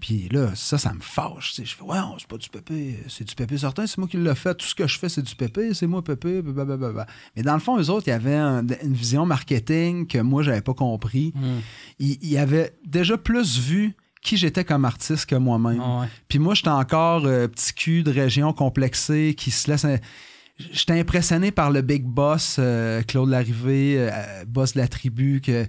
Puis 0.00 0.28
là, 0.30 0.50
ça, 0.54 0.78
ça 0.78 0.92
me 0.92 1.00
fâche. 1.00 1.54
Je 1.56 1.62
fais, 1.74 1.82
ouais, 1.82 1.98
c'est 2.18 2.26
pas 2.28 2.36
du 2.38 2.48
pépé, 2.48 2.98
c'est 3.08 3.24
du 3.24 3.34
pépé 3.34 3.58
certain, 3.58 3.86
c'est 3.86 3.98
moi 3.98 4.08
qui 4.08 4.16
l'ai 4.16 4.34
fait. 4.34 4.54
Tout 4.54 4.66
ce 4.66 4.74
que 4.74 4.86
je 4.86 4.98
fais, 4.98 5.08
c'est 5.08 5.22
du 5.22 5.34
pépé, 5.34 5.74
c'est 5.74 5.86
moi 5.86 6.02
pépé, 6.02 6.42
blablabla. 6.42 7.06
Mais 7.36 7.42
dans 7.42 7.54
le 7.54 7.60
fond, 7.60 7.78
eux 7.78 7.90
autres, 7.90 8.06
il 8.06 8.10
y 8.10 8.14
avait 8.14 8.34
un- 8.36 8.66
une 8.82 8.94
vision 8.94 9.26
marketing 9.26 10.06
que 10.06 10.18
moi, 10.18 10.42
j'avais 10.42 10.60
pas 10.62 10.74
compris. 10.74 11.32
Hmm. 11.34 11.60
Ils, 11.98 12.18
ils 12.22 12.38
avaient 12.38 12.74
déjà 12.86 13.16
plus 13.18 13.58
vu 13.58 13.94
qui 14.22 14.36
j'étais 14.38 14.64
comme 14.64 14.84
artiste 14.86 15.26
que 15.26 15.34
moi-même. 15.34 15.80
Ah 15.84 16.00
ouais. 16.00 16.06
Puis 16.28 16.38
moi, 16.38 16.54
j'étais 16.54 16.68
encore 16.70 17.26
euh, 17.26 17.46
petit 17.46 17.74
cul 17.74 18.02
de 18.02 18.10
région 18.10 18.52
complexée 18.54 19.34
qui 19.36 19.50
se 19.50 19.70
laisse. 19.70 19.84
J'étais 20.72 20.98
impressionné 20.98 21.50
par 21.50 21.70
le 21.70 21.82
big 21.82 22.04
boss, 22.04 22.56
euh, 22.58 23.02
Claude 23.02 23.28
Larrivée, 23.28 23.96
euh, 23.98 24.44
boss 24.46 24.74
de 24.74 24.78
la 24.78 24.88
tribu, 24.88 25.40
que. 25.40 25.66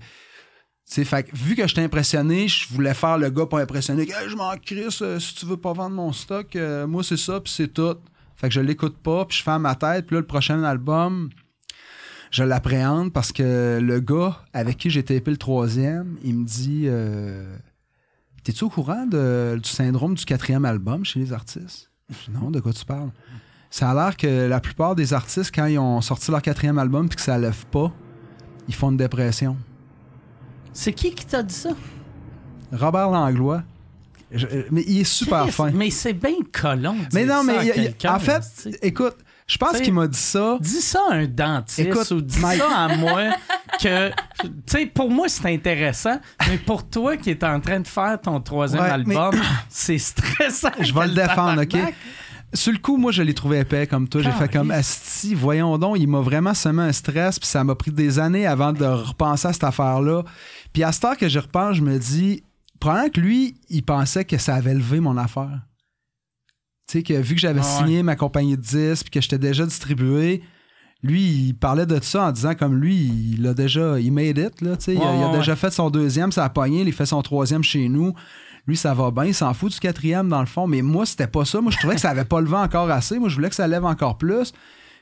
Fait 0.86 1.28
vu 1.34 1.56
que 1.56 1.68
j'étais 1.68 1.82
impressionné, 1.82 2.48
je 2.48 2.68
voulais 2.70 2.94
faire 2.94 3.18
le 3.18 3.30
gars 3.30 3.48
pas 3.48 3.60
impressionné. 3.60 4.04
Hey, 4.04 4.30
je 4.30 4.36
m'en 4.36 4.56
crisse, 4.56 5.02
euh, 5.02 5.20
si 5.20 5.34
tu 5.36 5.46
veux 5.46 5.58
pas 5.58 5.74
vendre 5.74 5.96
mon 5.96 6.14
stock, 6.14 6.56
euh, 6.56 6.86
moi 6.86 7.04
c'est 7.04 7.18
ça, 7.18 7.42
puis 7.42 7.52
c'est 7.52 7.74
tout. 7.74 7.98
Fait 8.36 8.50
que 8.50 8.54
je 8.54 8.62
l'écoute 8.62 8.98
pas, 8.98 9.26
puis 9.26 9.42
je 9.44 9.50
à 9.50 9.60
ma 9.60 9.76
tête, 9.76 10.06
puis 10.06 10.16
là, 10.16 10.20
le 10.20 10.28
prochain 10.28 10.64
album, 10.64 11.30
je 12.32 12.44
l'appréhende 12.44 13.12
parce 13.12 13.32
que 13.32 13.80
le 13.82 14.00
gars 14.00 14.44
avec 14.54 14.78
qui 14.78 14.90
j'ai 14.90 15.04
tapé 15.04 15.32
le 15.32 15.38
troisième, 15.38 16.18
il 16.24 16.36
me 16.36 16.46
dit 16.46 16.84
euh, 16.86 17.58
T'es-tu 18.44 18.64
au 18.66 18.70
courant 18.70 19.08
du 19.08 19.70
syndrome 19.70 20.14
du 20.14 20.24
quatrième 20.24 20.66
album 20.66 21.04
chez 21.04 21.20
les 21.20 21.34
artistes? 21.34 21.90
Non, 22.30 22.52
de 22.52 22.60
quoi 22.60 22.74
tu 22.74 22.86
parles? 22.86 23.12
Ça 23.72 23.90
a 23.90 23.94
l'air 23.96 24.16
que 24.16 24.48
la 24.48 24.60
plupart 24.60 24.96
des 24.96 25.14
artistes, 25.14 25.52
quand 25.54 25.66
ils 25.66 25.80
ont 25.80 26.00
sorti 26.02 26.30
leur 26.30 26.42
quatrième 26.42 26.78
album 26.78 27.10
puis 27.10 27.16
que 27.16 27.22
ça 27.22 27.38
lève 27.40 27.66
pas, 27.72 27.92
ils 28.68 28.76
font 28.76 28.92
une 28.92 28.98
dépression. 28.98 29.58
C'est 30.78 30.92
qui 30.94 31.12
qui 31.16 31.26
t'a 31.26 31.42
dit 31.42 31.54
ça? 31.56 31.70
Robert 32.74 33.10
Langlois, 33.10 33.64
je- 34.32 34.46
euh, 34.48 34.64
mais 34.72 34.84
il 34.88 35.02
est 35.02 35.04
super 35.06 35.50
fin. 35.50 35.72
Mais 35.72 35.90
c'est 35.90 36.14
bien 36.14 36.34
colon. 36.52 36.98
Mais 37.14 37.24
non, 37.26 37.44
mais 37.44 37.66
il 38.02 38.08
en 38.10 38.20
fait, 38.20 38.44
écoute, 38.82 39.16
je 39.48 39.58
pense 39.58 39.80
qu'il 39.80 39.94
m'a 39.94 40.08
dit 40.08 40.18
ça. 40.20 40.58
Dis 40.60 40.82
ça 40.82 41.00
à 41.12 41.14
un 41.16 41.28
dentiste 41.28 41.80
Écoute, 41.80 42.12
ou 42.12 42.20
dis 42.20 42.40
Mike- 42.40 42.60
ça 42.60 42.78
à 42.78 42.98
moi 42.98 43.22
que, 43.82 44.10
tu 44.42 44.48
sais, 44.66 44.86
pour 44.88 45.10
moi, 45.10 45.30
c'est 45.30 45.54
intéressant, 45.54 46.20
mais 46.50 46.58
pour 46.58 46.86
toi 46.90 47.16
qui 47.16 47.30
es 47.30 47.44
en 47.46 47.60
train 47.62 47.80
de 47.80 47.88
faire 47.88 48.20
ton 48.22 48.42
troisième 48.42 48.82
Ouais, 48.84 48.90
album, 48.90 49.34
c'est 49.70 49.98
stressant. 50.00 50.70
Je 50.82 50.94
vais 50.94 51.08
le 51.08 51.14
défendre, 51.14 51.62
OK? 51.62 51.78
Sur 52.54 52.72
le 52.72 52.80
coup, 52.80 52.96
moi, 52.98 53.12
je 53.12 53.22
l'ai 53.22 53.34
trouvé 53.34 53.60
épais 53.60 53.86
comme 53.86 54.08
toi. 54.08 54.22
J'ai 54.22 54.32
fait 54.32 54.52
comme. 54.52 54.72
Asti, 54.72 55.34
voyons 55.36 55.78
donc, 55.78 55.98
il 56.00 56.08
m'a 56.08 56.22
vraiment 56.22 56.54
semé 56.54 56.84
un 56.84 56.92
stress, 56.92 57.38
puis 57.38 57.48
ça 57.48 57.64
m'a 57.64 57.76
pris 57.76 57.92
des 57.92 58.18
années 58.18 58.48
avant 58.48 58.72
de 58.74 58.86
repenser 58.86 59.48
à 59.50 59.54
cette 59.54 59.64
affaire-là. 59.66 60.24
Puis 60.76 60.84
à 60.84 60.92
cette 60.92 61.06
heure 61.06 61.16
que 61.18 61.30
je 61.30 61.40
repense, 61.40 61.78
je 61.78 61.82
me 61.82 61.98
dis, 61.98 62.44
probablement 62.82 63.10
que 63.10 63.22
lui, 63.22 63.56
il 63.70 63.82
pensait 63.82 64.26
que 64.26 64.38
ça 64.38 64.56
avait 64.56 64.74
levé 64.74 65.00
mon 65.00 65.16
affaire. 65.18 65.62
Tu 66.88 67.00
sais, 67.00 67.04
que 67.04 67.14
vu 67.14 67.34
que 67.34 67.40
j'avais 67.40 67.62
Ah 67.64 67.78
ouais. 67.80 67.86
signé 67.86 68.04
ma 68.04 68.18
compagnie 68.18 68.58
de 68.58 68.62
10 68.62 69.04
puis 69.04 69.10
que 69.10 69.22
j'étais 69.22 69.38
déjà 69.40 69.66
distribué, 69.66 70.44
lui, 71.02 71.22
il 71.24 71.54
parlait 71.54 71.86
de 71.86 71.98
ça 72.04 72.26
en 72.28 72.32
disant 72.34 72.56
comme 72.56 72.76
lui, 72.76 72.96
il 73.38 73.48
a 73.48 73.54
déjà, 73.54 73.98
il 74.02 74.12
made 74.12 74.38
it, 74.38 74.60
là, 74.62 74.76
tu 74.76 74.84
sais, 74.84 74.94
il, 74.96 75.02
a- 75.02 75.06
Ouais, 75.06 75.18
il 75.18 75.24
a 75.24 75.32
ouais, 75.32 75.38
déjà 75.38 75.56
fait 75.56 75.72
son 75.72 75.90
deuxième, 75.90 76.34
ça 76.34 76.44
a 76.44 76.50
pogné, 76.50 76.82
il 76.82 76.92
fait 76.94 77.06
son 77.06 77.22
troisième 77.22 77.64
chez 77.64 77.88
nous. 77.88 78.14
Lui, 78.68 78.76
ça 78.76 78.94
va 78.94 79.12
bien, 79.12 79.26
il 79.26 79.34
s'en 79.34 79.54
fout 79.54 79.72
du 79.72 79.80
quatrième 79.80 80.28
dans 80.28 80.42
le 80.42 80.46
fond, 80.46 80.68
mais 80.68 80.82
moi, 80.82 81.06
c'était 81.06 81.28
pas 81.28 81.46
ça. 81.46 81.62
Moi, 81.62 81.72
je 81.72 81.78
trouvais 81.78 81.96
que 81.96 82.02
ça 82.02 82.10
avait 82.10 82.26
pas 82.26 82.42
levé 82.42 82.56
encore 82.58 82.90
assez. 82.92 83.18
Moi, 83.18 83.30
je 83.30 83.36
voulais 83.36 83.50
que 83.50 83.56
ça 83.56 83.68
lève 83.68 83.86
encore 83.86 84.18
plus. 84.18 84.52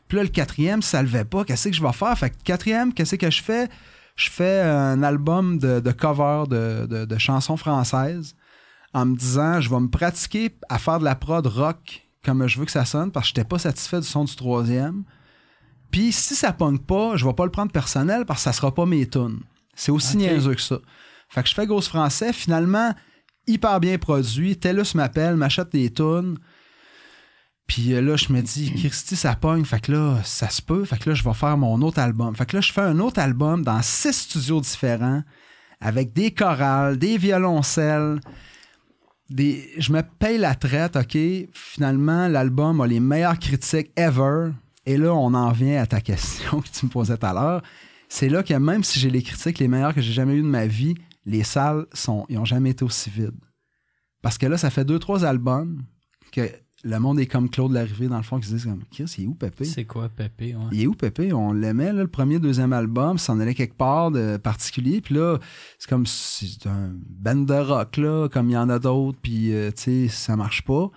Puis 0.07 0.17
là, 0.17 0.23
le 0.23 0.29
quatrième, 0.29 0.81
ça 0.81 1.01
levait 1.01 1.23
pas. 1.25 1.45
Qu'est-ce 1.45 1.69
que 1.69 1.75
je 1.75 1.81
vais 1.81 1.93
faire? 1.93 2.15
Fait 2.17 2.29
que 2.29 2.35
quatrième, 2.43 2.93
qu'est-ce 2.93 3.15
que 3.15 3.31
je 3.31 3.41
fais? 3.41 3.69
Je 4.15 4.29
fais 4.29 4.61
un 4.61 5.01
album 5.03 5.57
de, 5.57 5.79
de 5.79 5.91
cover 5.91 6.43
de, 6.49 6.85
de- 6.85 7.05
de 7.05 7.17
chansons 7.17 7.57
françaises 7.57 8.35
en 8.93 9.05
me 9.07 9.15
disant, 9.17 9.59
je 9.59 9.69
vais 9.69 9.79
me 9.79 9.87
pratiquer 9.89 10.55
à 10.69 10.77
faire 10.77 10.99
de 10.99 11.03
la 11.03 11.15
prod 11.15 11.45
rock 11.47 12.01
comme 12.23 12.47
je 12.47 12.59
veux 12.59 12.65
que 12.65 12.71
ça 12.71 12.85
sonne 12.85 13.11
parce 13.11 13.25
que 13.25 13.35
j'étais 13.35 13.47
pas 13.47 13.59
satisfait 13.59 13.99
du 13.99 14.07
son 14.07 14.23
du 14.23 14.35
troisième. 14.35 15.03
Puis 15.91 16.11
si 16.11 16.35
ça 16.35 16.53
pogne 16.53 16.77
pas, 16.79 17.15
je 17.17 17.25
vais 17.25 17.33
pas 17.33 17.45
le 17.45 17.51
prendre 17.51 17.71
personnel 17.71 18.25
parce 18.25 18.39
que 18.39 18.43
ça 18.45 18.53
sera 18.53 18.73
pas 18.73 18.85
mes 18.85 19.07
tunes. 19.07 19.39
C'est 19.75 19.91
aussi 19.91 20.15
niaiseux 20.17 20.53
que 20.55 20.61
ça. 20.61 20.77
Fait 21.29 21.41
que 21.43 21.49
je 21.49 21.53
fais 21.55 21.65
Ghost 21.67 21.89
français, 21.89 22.31
finalement, 22.31 22.93
hyper 23.47 23.79
bien 23.79 23.97
produit. 23.97 24.55
TELUS 24.57 24.93
m'appelle, 24.95 25.35
m'achète 25.35 25.71
des 25.71 25.91
tunes. 25.91 26.37
Puis 27.67 27.93
euh, 27.93 28.01
là, 28.01 28.15
je 28.15 28.31
me 28.31 28.41
dis, 28.41 28.73
Christy, 28.73 29.15
ça 29.15 29.35
pogne. 29.35 29.65
Fait 29.65 29.79
que 29.79 29.91
là, 29.91 30.21
ça 30.23 30.49
se 30.49 30.61
peut. 30.61 30.83
Fait 30.85 30.97
que 30.97 31.09
là, 31.09 31.15
je 31.15 31.23
vais 31.23 31.33
faire 31.33 31.57
mon 31.57 31.81
autre 31.81 31.99
album. 31.99 32.35
Fait 32.35 32.45
que 32.45 32.57
là, 32.57 32.61
je 32.61 32.71
fais 32.71 32.81
un 32.81 32.99
autre 32.99 33.19
album 33.19 33.63
dans 33.63 33.81
six 33.81 34.13
studios 34.13 34.61
différents 34.61 35.23
avec 35.79 36.13
des 36.13 36.31
chorales, 36.31 36.97
des 36.97 37.17
violoncelles. 37.17 38.19
Des... 39.29 39.69
Je 39.77 39.91
me 39.91 40.01
paye 40.01 40.37
la 40.37 40.55
traite, 40.55 40.95
OK? 40.95 41.17
Finalement, 41.53 42.27
l'album 42.27 42.81
a 42.81 42.87
les 42.87 42.99
meilleures 42.99 43.39
critiques 43.39 43.91
ever. 43.95 44.51
Et 44.85 44.97
là, 44.97 45.13
on 45.13 45.33
en 45.33 45.51
vient 45.51 45.81
à 45.81 45.87
ta 45.87 46.01
question 46.01 46.61
que 46.61 46.69
tu 46.69 46.85
me 46.85 46.91
posais 46.91 47.17
tout 47.17 47.25
à 47.25 47.33
l'heure. 47.33 47.63
C'est 48.09 48.29
là 48.29 48.43
que 48.43 48.53
même 48.53 48.83
si 48.83 48.99
j'ai 48.99 49.09
les 49.09 49.23
critiques 49.23 49.57
les 49.57 49.67
meilleures 49.67 49.95
que 49.95 50.01
j'ai 50.01 50.13
jamais 50.13 50.35
eues 50.35 50.43
de 50.43 50.47
ma 50.47 50.67
vie, 50.67 50.95
les 51.25 51.43
salles 51.43 51.87
sont, 51.93 52.25
ils 52.29 52.37
ont 52.37 52.45
jamais 52.45 52.71
été 52.71 52.83
aussi 52.83 53.09
vides. 53.09 53.39
Parce 54.21 54.37
que 54.37 54.45
là, 54.45 54.57
ça 54.57 54.69
fait 54.69 54.85
deux, 54.85 54.99
trois 54.99 55.25
albums 55.25 55.83
que 56.31 56.49
le 56.85 56.99
monde 56.99 57.19
est 57.19 57.27
comme 57.27 57.49
Claude 57.49 57.71
Larrivée, 57.71 58.07
dans 58.07 58.17
le 58.17 58.23
fond, 58.23 58.39
qui 58.39 58.47
se 58.47 58.53
disent 58.55 58.65
comme 58.65 58.83
Chris, 58.91 59.13
il 59.17 59.23
est 59.23 59.27
où 59.27 59.33
Pépé? 59.35 59.63
C'est 59.63 59.85
quoi, 59.85 60.09
Pépé? 60.09 60.53
ouais? 60.55 60.63
Il 60.73 60.81
est 60.81 60.87
où 60.87 60.93
Pépé? 60.93 61.31
On 61.31 61.53
l'aimait, 61.53 61.93
le 61.93 62.07
premier, 62.07 62.39
deuxième 62.39 62.73
album, 62.73 63.17
s'en 63.17 63.39
allait 63.39 63.53
quelque 63.53 63.75
part 63.77 64.11
de 64.11 64.37
particulier. 64.37 64.99
Puis 64.99 65.15
là, 65.15 65.37
c'est 65.79 65.89
comme 65.89 66.05
si 66.05 66.57
c'est 66.61 66.67
un 66.69 66.91
band 66.93 67.35
de 67.35 67.53
rock, 67.53 67.97
là, 67.97 68.27
comme 68.27 68.49
il 68.49 68.53
y 68.53 68.57
en 68.57 68.69
a 68.69 68.79
d'autres, 68.79 69.17
puis 69.21 69.53
euh, 69.53 69.71
tu 69.71 70.07
sais, 70.07 70.07
ça 70.09 70.35
marche 70.35 70.63
pas. 70.63 70.89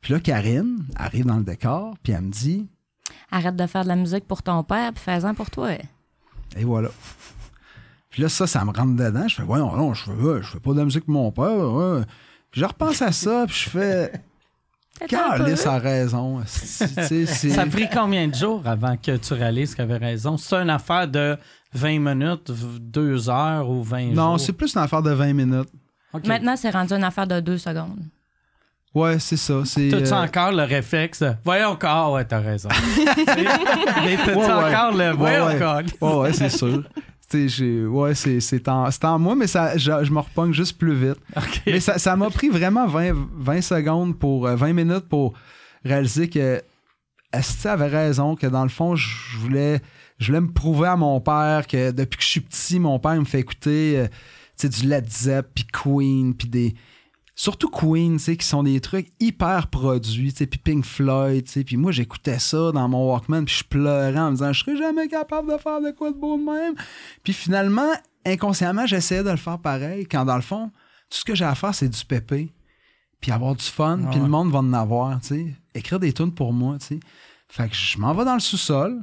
Puis 0.00 0.14
là, 0.14 0.20
Karine 0.20 0.78
arrive 0.96 1.26
dans 1.26 1.36
le 1.36 1.44
décor, 1.44 1.94
puis 2.02 2.12
elle 2.14 2.22
me 2.22 2.30
dit, 2.30 2.66
Arrête 3.30 3.56
de 3.56 3.66
faire 3.66 3.82
de 3.82 3.88
la 3.88 3.96
musique 3.96 4.26
pour 4.26 4.42
ton 4.42 4.64
père, 4.64 4.92
puis 4.94 5.02
fais-en 5.04 5.34
pour 5.34 5.50
toi. 5.50 5.72
et 6.56 6.64
voilà. 6.64 6.88
Puis 8.08 8.22
là, 8.22 8.28
ça, 8.28 8.46
ça 8.46 8.64
me 8.64 8.70
rentre 8.72 8.96
dedans. 8.96 9.28
Je 9.28 9.36
fais, 9.36 9.42
voyons, 9.44 9.76
non, 9.76 9.94
je 9.94 10.04
fais, 10.04 10.42
je 10.42 10.48
fais 10.48 10.60
pas 10.60 10.72
de 10.72 10.78
la 10.78 10.84
musique 10.84 11.04
pour 11.04 11.14
mon 11.14 11.30
père. 11.30 11.72
ouais. 11.72 12.02
Puis 12.50 12.60
je 12.62 12.66
repense 12.66 13.02
à 13.02 13.12
ça, 13.12 13.44
puis 13.46 13.54
je 13.64 13.68
fais. 13.70 14.12
Carlis 15.08 15.66
a 15.66 15.78
raison. 15.78 16.40
esti, 16.42 16.60
tu 16.94 17.02
sais, 17.02 17.26
c'est- 17.26 17.50
Ça 17.50 17.62
a 17.62 17.66
pris 17.66 17.88
combien 17.92 18.28
de 18.28 18.34
jours 18.34 18.62
avant 18.66 18.96
que 18.96 19.16
tu 19.16 19.34
réalises 19.34 19.74
qu'il 19.74 19.82
avait 19.84 19.96
raison? 19.96 20.36
C'est 20.36 20.56
une 20.56 20.70
affaire 20.70 21.06
de 21.08 21.36
20 21.72 21.98
minutes, 22.00 22.50
2 22.80 23.28
heures 23.30 23.68
ou 23.68 23.82
20 23.82 24.06
jours? 24.06 24.14
Non, 24.14 24.38
c'est 24.38 24.52
plus 24.52 24.74
une 24.74 24.82
affaire 24.82 25.02
de 25.02 25.10
20 25.12 25.32
minutes. 25.32 25.68
Maintenant, 26.26 26.56
c'est 26.56 26.70
rendu 26.70 26.92
une 26.94 27.04
affaire 27.04 27.26
de 27.26 27.40
deux 27.40 27.58
secondes. 27.58 28.00
Ouais, 28.92 29.20
c'est 29.20 29.36
ça. 29.36 29.54
C'est, 29.64 29.88
T'as-tu 29.88 30.12
euh, 30.12 30.16
encore 30.24 30.50
le 30.50 30.64
réflexe 30.64 31.22
Voyons 31.44 31.68
encore, 31.68 32.12
ouais, 32.14 32.24
t'as 32.24 32.40
raison. 32.40 32.68
Mais 34.04 34.16
t'as-tu 34.16 34.36
Ouais, 34.36 34.46
ouais. 34.46 34.52
encore 34.74 34.92
le 34.96 35.10
Voyons 35.12 35.46
Ouais, 35.46 35.54
ouais. 35.54 35.62
encore? 35.64 35.82
Ouais, 36.00 36.16
ouais, 36.22 36.32
c'est 36.32 36.48
sûr. 36.48 36.82
Ouais, 37.34 38.14
c'est, 38.14 38.68
en, 38.68 38.88
en 39.02 39.18
moi, 39.18 39.34
mais 39.34 39.46
ça, 39.46 39.76
je, 39.76 39.90
je 40.02 40.10
me 40.12 40.18
repogne 40.20 40.52
juste 40.52 40.78
plus 40.78 40.94
vite. 40.94 41.18
Mais 41.66 41.80
ça, 41.80 41.98
ça 41.98 42.16
m'a 42.16 42.30
pris 42.30 42.48
vraiment 42.48 42.86
20, 42.86 43.12
20 43.38 43.60
secondes 43.60 44.18
pour 44.18 44.46
euh, 44.46 44.56
20 44.56 44.72
minutes 44.72 45.08
pour 45.08 45.34
réaliser 45.84 46.28
que 46.28 46.60
Esti 47.32 47.68
avait 47.68 47.86
raison, 47.86 48.34
que 48.34 48.46
dans 48.46 48.64
le 48.64 48.68
fond, 48.68 48.96
je 48.96 49.38
voulais, 49.38 49.80
je 50.18 50.26
voulais 50.28 50.40
me 50.40 50.50
prouver 50.50 50.88
à 50.88 50.96
mon 50.96 51.20
père 51.20 51.66
que 51.66 51.92
depuis 51.92 52.18
que 52.18 52.24
je 52.24 52.28
suis 52.28 52.40
petit, 52.40 52.80
mon 52.80 52.98
père 52.98 53.14
me 53.14 53.24
fait 53.24 53.40
écouter 53.40 53.98
euh, 53.98 54.68
du 54.68 54.86
Led 54.86 55.08
Zepp, 55.08 55.48
puis 55.54 55.66
Queen, 55.72 56.34
puis 56.34 56.48
des. 56.48 56.74
Surtout 57.42 57.70
Queen, 57.70 58.18
tu 58.18 58.24
sais, 58.24 58.36
qui 58.36 58.44
sont 58.46 58.62
des 58.62 58.78
trucs 58.82 59.10
hyper 59.18 59.68
produits, 59.68 60.30
tu 60.30 60.40
sais, 60.40 60.46
puis 60.46 60.58
Pink 60.58 60.84
Floyd, 60.84 61.46
tu 61.46 61.52
sais, 61.52 61.64
puis 61.64 61.78
moi 61.78 61.90
j'écoutais 61.90 62.38
ça 62.38 62.70
dans 62.70 62.86
mon 62.86 63.10
Walkman, 63.10 63.46
puis 63.46 63.54
je 63.60 63.64
pleurais 63.64 64.18
en 64.18 64.32
me 64.32 64.36
disant 64.36 64.52
je 64.52 64.62
serais 64.62 64.76
jamais 64.76 65.08
capable 65.08 65.50
de 65.50 65.56
faire 65.56 65.80
de 65.80 65.90
quoi 65.90 66.12
de 66.12 66.18
beau 66.18 66.36
de 66.36 66.42
même. 66.42 66.74
Puis 67.24 67.32
finalement, 67.32 67.90
inconsciemment, 68.26 68.84
j'essayais 68.84 69.22
de 69.22 69.30
le 69.30 69.38
faire 69.38 69.58
pareil, 69.58 70.04
quand 70.04 70.26
dans 70.26 70.36
le 70.36 70.42
fond, 70.42 70.70
tout 71.08 71.16
ce 71.16 71.24
que 71.24 71.34
j'ai 71.34 71.46
à 71.46 71.54
faire, 71.54 71.74
c'est 71.74 71.88
du 71.88 72.04
pépé, 72.04 72.52
puis 73.22 73.32
avoir 73.32 73.54
du 73.56 73.64
fun, 73.64 74.00
Ah 74.04 74.10
puis 74.10 74.18
ouais. 74.18 74.26
le 74.26 74.30
monde 74.30 74.50
va 74.50 74.58
en 74.58 74.74
avoir, 74.74 75.18
tu 75.22 75.28
sais. 75.28 75.46
Écrire 75.74 75.98
des 75.98 76.12
tunes 76.12 76.34
pour 76.34 76.52
moi, 76.52 76.76
tu 76.78 76.88
sais. 76.88 77.00
Fait 77.48 77.70
que 77.70 77.74
je 77.74 77.96
m'en 77.96 78.12
vais 78.12 78.26
dans 78.26 78.34
le 78.34 78.40
sous-sol, 78.40 79.00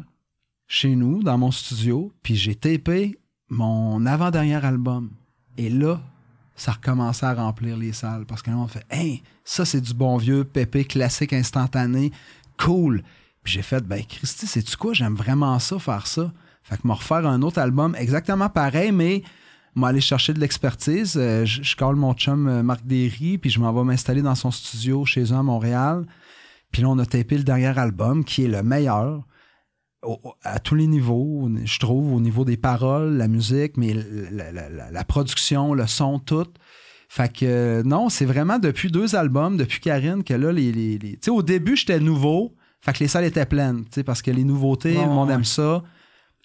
chez 0.68 0.96
nous, 0.96 1.24
dans 1.24 1.40
mon 1.40 1.50
studio, 1.50 2.14
puis 2.22 2.36
j'ai 2.36 2.54
tapé 2.54 3.18
mon 3.50 4.06
avant-dernier 4.06 4.64
album. 4.64 5.10
Et 5.58 5.72
là, 5.72 6.02
ça 6.58 6.74
recommençait 6.74 7.28
à 7.28 7.36
remplir 7.36 7.78
les 7.78 7.94
salles 7.94 8.26
parce 8.26 8.46
là, 8.46 8.58
on 8.58 8.68
fait 8.68 8.86
Hey, 8.90 9.24
ça 9.46 9.64
c'est 9.64 9.80
du 9.80 9.94
bon 9.94 10.18
vieux 10.18 10.44
pépé 10.44 10.84
classique 10.84 11.32
instantané, 11.32 12.12
cool. 12.58 13.04
Puis 13.44 13.54
j'ai 13.54 13.62
fait 13.62 13.82
Ben 13.82 14.04
Christy, 14.04 14.48
sais-tu 14.48 14.76
quoi? 14.76 14.94
J'aime 14.94 15.16
vraiment 15.16 15.58
ça, 15.60 15.80
faire 15.80 16.08
ça. 16.08 16.34
Fait 16.64 16.76
que 16.76 16.86
me 16.86 16.94
refaire 16.94 17.26
un 17.26 17.42
autre 17.44 17.60
album 17.60 17.96
exactement 17.98 18.50
pareil, 18.50 18.92
mais 18.92 19.24
m'aller 19.74 20.02
chercher 20.02 20.34
de 20.34 20.40
l'expertise. 20.40 21.16
Euh, 21.16 21.46
je, 21.46 21.62
je 21.62 21.76
colle 21.76 21.96
mon 21.96 22.14
chum 22.14 22.48
euh, 22.48 22.64
Marc 22.64 22.86
Derry, 22.86 23.38
puis 23.38 23.50
je 23.50 23.60
m'en 23.60 23.72
vais 23.72 23.84
m'installer 23.84 24.22
dans 24.22 24.36
son 24.36 24.52
studio 24.52 25.06
chez 25.06 25.32
eux 25.32 25.38
à 25.38 25.44
Montréal. 25.44 26.06
Puis 26.72 26.82
là, 26.82 26.90
on 26.90 27.00
a 27.00 27.06
tapé 27.06 27.38
le 27.38 27.44
dernier 27.44 27.78
album 27.78 28.26
qui 28.26 28.44
est 28.44 28.50
le 28.50 28.64
meilleur 28.64 29.24
au- 30.08 30.34
à 30.44 30.60
tous 30.60 30.76
les 30.76 30.88
niveaux, 30.88 31.50
je 31.64 31.80
trouve, 31.80 32.14
au 32.14 32.20
niveau 32.20 32.46
des 32.46 32.58
paroles, 32.58 33.18
la 33.18 33.28
musique, 33.28 33.78
mais 33.78 33.94
la, 34.32 34.52
la- 34.52 34.70
la- 34.70 34.92
la 34.92 35.04
production, 35.04 35.74
le 35.74 35.86
son, 35.88 36.20
tout. 36.20 36.48
Fait 37.10 37.32
que 37.32 37.84
non, 37.86 38.10
c'est 38.10 38.26
vraiment 38.26 38.60
depuis 38.60 38.92
deux 38.92 39.16
albums, 39.16 39.56
depuis 39.58 39.80
Karine, 39.80 40.24
que 40.24 40.34
là, 40.34 40.52
les. 40.52 40.72
les, 40.72 40.98
les- 40.98 41.14
Tu 41.14 41.20
sais, 41.24 41.32
au 41.32 41.42
début, 41.44 41.76
j'étais 41.78 42.00
nouveau, 42.00 42.56
fait 42.82 42.94
que 42.94 43.00
les 43.00 43.08
salles 43.08 43.26
étaient 43.26 43.46
pleines, 43.46 43.84
tu 43.86 43.92
sais, 43.96 44.04
parce 44.04 44.22
que 44.22 44.32
les 44.32 44.44
nouveautés, 44.44 44.94
le 44.94 45.08
monde 45.08 45.30
ouais. 45.30 45.36
aime 45.36 45.44
ça. 45.46 45.84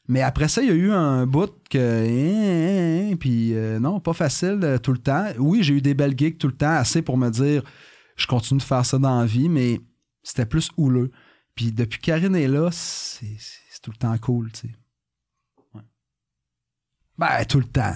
Mais 0.08 0.20
après 0.22 0.48
ça, 0.48 0.62
il 0.62 0.68
y 0.68 0.70
a 0.70 0.74
eu 0.74 0.90
un 0.92 1.26
bout 1.26 1.52
que. 1.70 1.78
hein, 1.78 3.08
hein, 3.08 3.12
hein, 3.12 3.16
puis 3.18 3.54
euh, 3.54 3.78
non, 3.80 4.00
pas 4.00 4.12
facile 4.12 4.58
euh, 4.62 4.78
tout 4.78 4.92
le 4.92 4.98
temps. 4.98 5.26
Oui, 5.38 5.62
j'ai 5.62 5.74
eu 5.74 5.80
des 5.80 5.94
belles 5.94 6.14
gigs 6.16 6.38
tout 6.38 6.48
le 6.48 6.52
temps, 6.56 6.70
assez 6.74 7.02
pour 7.02 7.16
me 7.16 7.30
dire 7.30 7.62
je 8.16 8.26
continue 8.26 8.58
de 8.58 8.64
faire 8.64 8.84
ça 8.84 8.98
dans 8.98 9.20
la 9.20 9.26
vie, 9.26 9.48
mais 9.48 9.80
c'était 10.22 10.46
plus 10.46 10.70
houleux. 10.76 11.10
Puis 11.54 11.72
depuis 11.72 11.98
que 11.98 12.06
Karine 12.06 12.34
est 12.36 12.48
là, 12.48 12.70
c'est 12.72 13.36
tout 13.82 13.90
le 13.90 13.96
temps 13.96 14.16
cool, 14.18 14.50
tu 14.52 14.68
sais. 14.68 14.74
Ouais. 15.74 15.82
Ben, 17.18 17.44
tout 17.44 17.58
le 17.58 17.66
temps. 17.66 17.94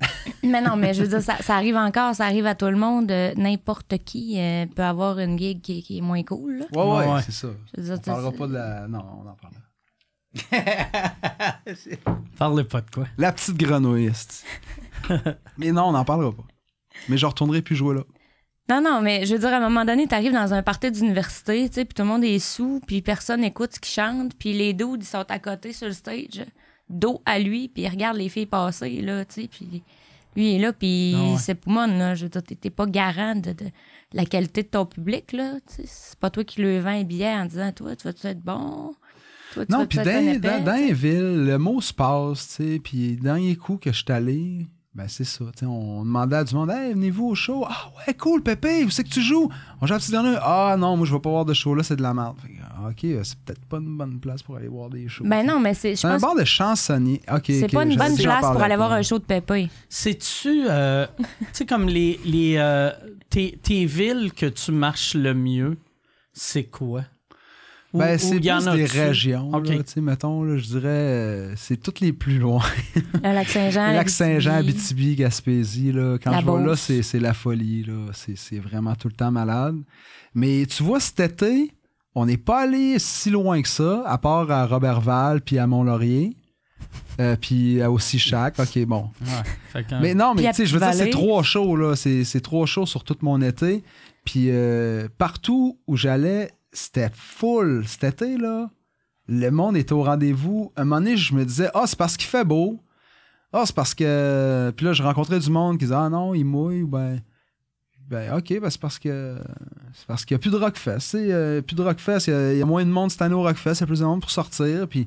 Mais 0.42 0.60
non, 0.60 0.76
mais 0.76 0.92
je 0.94 1.02
veux 1.02 1.08
dire, 1.08 1.22
ça, 1.22 1.38
ça 1.38 1.56
arrive 1.56 1.74
encore, 1.76 2.14
ça 2.14 2.26
arrive 2.26 2.44
à 2.46 2.54
tout 2.54 2.66
le 2.66 2.76
monde. 2.76 3.10
euh, 3.10 3.32
N'importe 3.36 3.96
qui 4.04 4.38
euh, 4.38 4.66
peut 4.66 4.82
avoir 4.84 5.18
une 5.18 5.38
gig 5.38 5.60
qui, 5.62 5.82
qui 5.82 5.98
est 5.98 6.02
moins 6.02 6.22
cool. 6.22 6.58
là. 6.58 6.66
Ouais, 6.72 6.82
ouais, 6.82 7.06
Ouais, 7.06 7.14
ouais. 7.14 7.22
c'est 7.22 7.32
ça. 7.32 7.48
Je 7.76 7.80
veux 7.82 7.98
dire, 7.98 8.12
On 8.12 8.12
parlera 8.12 8.32
pas 8.32 8.46
de 8.46 8.52
la. 8.52 8.88
Non, 8.88 9.22
on 9.24 9.26
en 9.28 9.34
parlera. 9.34 9.62
Parlez 12.38 12.64
pas 12.64 12.82
de 12.82 12.90
quoi. 12.90 13.06
La 13.16 13.32
petite 13.32 13.56
grenouille. 13.56 14.12
Mais 15.58 15.72
non, 15.72 15.84
on 15.88 15.92
n'en 15.92 16.04
parlera 16.04 16.32
pas. 16.32 16.44
Mais 17.08 17.16
je 17.18 17.26
retournerai 17.26 17.62
plus 17.62 17.76
jouer 17.76 17.94
là. 17.96 18.02
Non, 18.68 18.80
non, 18.82 19.00
mais 19.00 19.24
je 19.26 19.34
veux 19.34 19.38
dire, 19.38 19.52
à 19.52 19.58
un 19.58 19.60
moment 19.60 19.84
donné, 19.84 20.06
t'arrives 20.08 20.32
dans 20.32 20.52
un 20.52 20.62
party 20.62 20.90
d'université, 20.90 21.68
tu 21.68 21.74
sais, 21.76 21.84
puis 21.84 21.94
tout 21.94 22.02
le 22.02 22.08
monde 22.08 22.24
est 22.24 22.40
sous, 22.40 22.80
puis 22.86 23.00
personne 23.00 23.44
écoute 23.44 23.74
ce 23.74 23.80
qu'ils 23.80 23.92
chantent, 23.92 24.34
puis 24.36 24.52
les 24.52 24.72
dudes, 24.72 25.02
ils 25.02 25.04
sont 25.04 25.24
à 25.28 25.38
côté 25.38 25.72
sur 25.72 25.86
le 25.86 25.92
stage. 25.92 26.44
dos 26.88 27.20
à 27.26 27.38
lui, 27.38 27.68
puis 27.68 27.84
il 27.84 27.88
regarde 27.88 28.16
les 28.16 28.28
filles 28.28 28.46
passer, 28.46 29.00
là, 29.02 29.24
tu 29.24 29.42
sais, 29.42 29.48
puis 29.48 29.82
lui 30.36 30.50
il 30.52 30.56
est 30.56 30.58
là, 30.58 30.72
puis 30.72 31.14
ouais. 31.16 31.38
c'est 31.38 31.54
pour 31.54 31.72
moi, 31.72 31.86
là, 31.86 32.14
je 32.16 32.24
veux 32.24 32.28
dire, 32.28 32.42
t'es- 32.42 32.70
pas 32.70 32.86
garant 32.86 33.34
de, 33.36 33.52
de 33.52 33.66
la 34.12 34.24
qualité 34.24 34.62
de 34.64 34.68
ton 34.68 34.84
public, 34.84 35.32
là, 35.32 35.54
tu 35.66 35.74
sais. 35.76 35.82
C'est 35.86 36.18
pas 36.18 36.30
toi 36.30 36.42
qui 36.44 36.60
le 36.60 36.78
vends 36.80 36.90
un 36.90 37.04
billet 37.04 37.32
en 37.34 37.46
disant, 37.46 37.70
toi, 37.72 37.94
tu 37.96 38.04
vas-tu 38.04 38.26
être 38.26 38.40
bon? 38.42 38.94
Toi, 39.52 39.64
tu 39.66 39.72
Non, 39.72 39.86
puis 39.86 39.98
dans, 39.98 40.04
dans, 40.04 40.64
dans 40.64 40.74
tu 40.76 40.86
les 40.86 40.92
villes, 40.92 41.44
le 41.44 41.56
mot 41.58 41.80
se 41.80 41.92
passe, 41.92 42.48
tu 42.56 42.64
sais, 42.74 42.80
puis 42.82 43.16
dans 43.16 43.36
les 43.36 43.54
coups 43.56 43.80
que 43.84 43.92
je 43.92 43.96
suis 44.02 44.12
allé, 44.12 44.66
ben 44.96 45.08
c'est 45.08 45.24
ça, 45.24 45.44
tu 45.52 45.60
sais, 45.60 45.66
on 45.66 46.04
demandait 46.04 46.36
à 46.36 46.44
du 46.44 46.54
monde, 46.54 46.70
hey, 46.70 46.94
venez-vous 46.94 47.26
au 47.26 47.34
show? 47.34 47.66
Ah 47.68 47.92
ouais, 47.98 48.14
cool, 48.14 48.42
Pépé, 48.42 48.82
où 48.82 48.88
c'est 48.88 49.04
que 49.04 49.10
tu 49.10 49.20
joues? 49.20 49.50
On 49.82 49.86
joue 49.86 49.92
à 49.92 49.98
Petit 49.98 50.10
Dernier. 50.10 50.38
Ah 50.40 50.74
non, 50.78 50.96
moi 50.96 51.06
je 51.06 51.12
vais 51.12 51.20
pas 51.20 51.28
voir 51.28 51.44
de 51.44 51.52
show 51.52 51.74
là, 51.74 51.82
c'est 51.82 51.96
de 51.96 52.02
la 52.02 52.14
merde. 52.14 52.36
Ah, 52.70 52.88
ok, 52.88 53.04
euh, 53.04 53.20
c'est 53.22 53.38
peut-être 53.40 53.64
pas 53.66 53.76
une 53.76 53.94
bonne 53.98 54.18
place 54.18 54.42
pour 54.42 54.56
aller 54.56 54.68
voir 54.68 54.88
des 54.88 55.06
shows. 55.06 55.24
Ben 55.26 55.46
non, 55.46 55.60
mais 55.60 55.74
c'est, 55.74 55.96
je 55.96 56.00
C'est 56.00 56.06
un 56.06 56.12
pense 56.12 56.22
bar 56.22 56.34
de 56.34 56.44
chansonnier. 56.44 57.20
Ok, 57.30 57.44
c'est 57.46 57.70
pas 57.70 57.84
une 57.84 57.96
bonne 57.96 58.16
place 58.16 58.40
pour 58.40 58.62
aller 58.62 58.76
voir 58.76 58.92
un 58.92 59.02
show 59.02 59.18
de 59.18 59.24
Pépé. 59.24 59.68
C'est-tu, 59.90 60.64
euh, 60.66 61.06
tu 61.18 61.26
sais, 61.52 61.66
comme 61.66 61.88
les, 61.88 62.18
les 62.24 62.54
euh, 62.56 62.90
tes, 63.28 63.58
tes 63.62 63.84
villes 63.84 64.32
que 64.32 64.46
tu 64.46 64.72
marches 64.72 65.14
le 65.14 65.34
mieux, 65.34 65.76
c'est 66.32 66.64
quoi? 66.64 67.02
Ou- 67.96 67.98
Ben, 67.98 68.18
c'est 68.18 68.38
plus 68.40 68.50
en 68.50 68.74
des 68.74 68.84
régions, 68.84 69.50
là, 69.50 70.00
mettons, 70.02 70.42
là, 70.44 70.56
je 70.56 70.66
dirais, 70.66 70.88
euh, 70.88 71.52
c'est 71.56 71.76
toutes 71.76 72.00
les 72.00 72.12
plus 72.12 72.38
loin. 72.38 72.62
Le 73.14 73.32
lac 73.32 73.48
Saint-Jean, 73.48 73.92
Lac 73.92 74.08
Saint-Jean, 74.08 74.54
Abitibi. 74.54 75.16
Gaspésie, 75.16 75.92
là, 75.92 76.18
quand 76.22 76.30
La 76.30 76.40
je 76.40 76.46
vais 76.46 76.52
là, 76.52 76.58
Beauce. 76.64 76.80
c'est, 76.80 77.02
c'est 77.02 77.20
la 77.20 77.34
folie, 77.34 77.84
là. 77.84 78.06
C'est, 78.12 78.36
c'est 78.36 78.58
vraiment 78.58 78.94
tout 78.94 79.08
le 79.08 79.14
temps 79.14 79.30
malade. 79.30 79.76
Mais 80.34 80.66
tu 80.66 80.82
vois, 80.82 81.00
cet 81.00 81.20
été, 81.20 81.72
on 82.14 82.26
n'est 82.26 82.36
pas 82.36 82.62
allé 82.62 82.98
si 82.98 83.30
loin 83.30 83.60
que 83.62 83.68
ça, 83.68 84.02
à 84.06 84.18
part 84.18 84.50
à 84.50 84.66
Robertval 84.66 85.40
puis 85.40 85.58
à 85.58 85.66
Mont-Laurier. 85.66 86.36
Euh, 87.18 87.34
puis 87.40 87.80
à 87.80 87.90
aussi 87.90 88.18
Chac. 88.18 88.58
OK, 88.58 88.84
bon. 88.84 89.08
Ouais. 89.22 89.28
Fait 89.72 89.84
que, 89.84 89.94
Mais 90.02 90.14
non, 90.14 90.34
mais 90.34 90.42
tu 90.50 90.52
sais, 90.54 90.66
je 90.66 90.74
veux 90.74 90.80
dire, 90.80 90.92
c'est 90.92 91.08
trois 91.10 91.42
shows, 91.42 91.74
là. 91.76 91.96
C'est, 91.96 92.24
c'est 92.24 92.40
trois 92.40 92.66
shows 92.66 92.84
sur 92.86 93.04
tout 93.04 93.16
mon 93.22 93.40
été. 93.40 93.82
Puis 94.24 94.46
euh, 94.50 95.08
partout 95.16 95.78
où 95.86 95.96
j'allais, 95.96 96.50
c'était 96.76 97.10
full. 97.12 97.84
Cet 97.86 98.04
été, 98.04 98.36
là, 98.38 98.70
le 99.28 99.50
monde 99.50 99.76
était 99.76 99.92
au 99.92 100.02
rendez-vous. 100.02 100.72
Un 100.76 100.84
moment 100.84 101.00
donné, 101.00 101.16
je 101.16 101.34
me 101.34 101.44
disais, 101.44 101.68
ah, 101.74 101.84
c'est 101.86 101.98
parce 101.98 102.16
qu'il 102.16 102.28
fait 102.28 102.44
beau. 102.44 102.80
Ah, 103.52 103.62
c'est 103.66 103.74
parce 103.74 103.94
que. 103.94 104.72
Puis 104.76 104.84
là, 104.86 104.92
je 104.92 105.02
rencontrais 105.02 105.38
du 105.38 105.50
monde 105.50 105.78
qui 105.78 105.84
disait, 105.86 105.94
ah 105.96 106.08
non, 106.08 106.34
il 106.34 106.44
mouille, 106.44 106.82
ou 106.82 106.88
ben. 106.88 107.20
Ben, 108.08 108.36
ok, 108.36 108.60
ben 108.60 108.70
c'est 108.70 108.80
parce 108.80 108.98
que. 108.98 109.36
C'est 109.92 110.06
parce 110.06 110.24
qu'il 110.24 110.34
n'y 110.36 110.40
a 110.40 110.42
plus 110.42 110.50
de 110.50 110.56
Rockfest. 110.56 111.14
euh, 111.16 111.60
plus 111.62 111.74
de 111.74 111.82
Rockfest. 111.82 112.28
Il 112.28 112.30
y 112.30 112.36
a- 112.36 112.52
il 112.54 112.64
moins 112.64 112.84
de 112.84 112.90
monde 112.90 113.10
cette 113.10 113.22
année 113.22 113.34
au 113.34 113.42
Rockfest. 113.42 113.74
Il 113.74 113.80
y 113.80 113.82
a 113.84 113.86
plus 113.86 114.00
de 114.00 114.04
monde 114.04 114.20
pour 114.20 114.30
sortir. 114.30 114.86
Puis. 114.88 115.06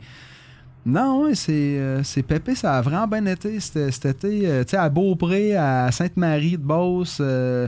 Non, 0.86 1.30
c'est, 1.36 1.52
euh, 1.78 2.04
c'est 2.04 2.24
pépé, 2.24 2.56
ça 2.56 2.78
a 2.78 2.82
vraiment 2.82 3.06
bien 3.06 3.26
été 3.26 3.60
cet, 3.60 4.06
été. 4.06 4.48
euh, 4.48 4.64
tu 4.64 4.72
sais, 4.72 4.78
à 4.78 4.90
Beaupré, 4.90 5.56
à 5.56 5.92
Sainte-Marie 5.92 6.54
de 6.58 6.64
Beauce, 6.64 7.18
euh, 7.20 7.68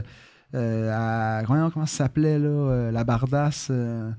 à. 0.54 1.42
Comment, 1.46 1.70
ça 1.86 2.04
s'appelait, 2.04 2.38
là 2.38 2.48
euh, 2.48 2.90
La 2.90 3.04
Bardasse, 3.04 3.68
euh, 3.70 4.10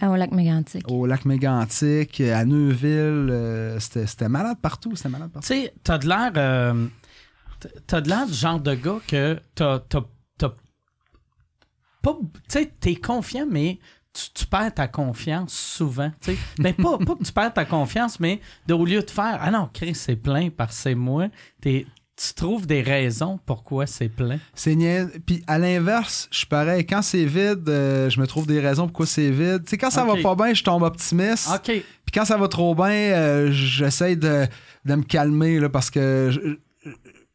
Ah, 0.00 0.10
au 0.10 0.16
lac 0.16 0.32
Mégantic. 0.32 0.84
au 0.90 1.06
lac 1.06 1.24
Mégantic, 1.24 2.20
à 2.20 2.44
Neuville. 2.44 3.28
euh, 3.30 3.78
c'était, 3.80 4.06
c'était 4.06 4.28
malade 4.28 4.58
partout. 4.60 4.94
C'était 4.96 5.08
malade 5.08 5.30
partout. 5.30 5.46
Tu 5.48 5.54
sais, 5.62 5.74
t'as 5.84 5.98
de 5.98 6.08
l'air. 6.08 6.32
euh, 6.36 6.86
t'as 7.86 8.00
de 8.00 8.08
l'air 8.08 8.26
du 8.26 8.34
genre 8.34 8.60
de 8.60 8.74
gars 8.74 8.98
que 9.06 9.40
t'as. 9.54 9.78
t'as, 9.80 10.02
t'as 10.38 10.50
pas. 12.02 12.16
Tu 12.22 12.40
sais, 12.48 12.72
t'es 12.80 12.94
confiant, 12.96 13.46
mais 13.50 13.78
tu, 14.12 14.30
tu 14.32 14.46
perds 14.46 14.74
ta 14.74 14.88
confiance 14.88 15.52
souvent. 15.52 16.10
Tu 16.20 16.32
sais, 16.34 16.38
ben, 16.58 16.72
pas, 16.74 16.98
pas 16.98 17.14
que 17.16 17.24
tu 17.24 17.32
perds 17.32 17.52
ta 17.54 17.64
confiance, 17.64 18.20
mais 18.20 18.40
de, 18.66 18.74
au 18.74 18.84
lieu 18.84 19.02
de 19.02 19.10
faire 19.10 19.38
Ah 19.40 19.50
non, 19.50 19.68
Chris, 19.72 19.94
c'est 19.94 20.16
plein 20.16 20.48
parce 20.50 20.76
que 20.76 20.82
c'est 20.82 20.94
moi, 20.94 21.28
t'es- 21.60 21.86
tu 22.16 22.32
trouves 22.34 22.66
des 22.66 22.80
raisons 22.80 23.38
pourquoi 23.44 23.86
c'est 23.86 24.08
plein? 24.08 24.38
C'est 24.54 24.74
niaise. 24.74 25.10
Puis 25.26 25.44
à 25.46 25.58
l'inverse, 25.58 26.28
je 26.30 26.38
suis 26.38 26.46
pareil. 26.46 26.86
Quand 26.86 27.02
c'est 27.02 27.26
vide, 27.26 27.68
euh, 27.68 28.08
je 28.08 28.18
me 28.20 28.26
trouve 28.26 28.46
des 28.46 28.60
raisons 28.60 28.86
pourquoi 28.86 29.06
c'est 29.06 29.30
vide. 29.30 29.64
Tu 29.64 29.70
sais, 29.70 29.78
quand 29.78 29.90
ça 29.90 30.04
va 30.04 30.14
pas 30.22 30.34
bien, 30.34 30.54
je 30.54 30.64
tombe 30.64 30.82
optimiste. 30.82 31.48
OK. 31.54 31.64
Puis 31.66 32.12
quand 32.14 32.24
ça 32.24 32.38
va 32.38 32.48
trop 32.48 32.74
bien, 32.74 32.86
euh, 32.90 33.50
j'essaie 33.52 34.16
de, 34.16 34.46
de 34.84 34.94
me 34.94 35.02
calmer 35.02 35.60
là, 35.60 35.68
parce 35.68 35.90
que 35.90 36.30
je, 36.32 36.90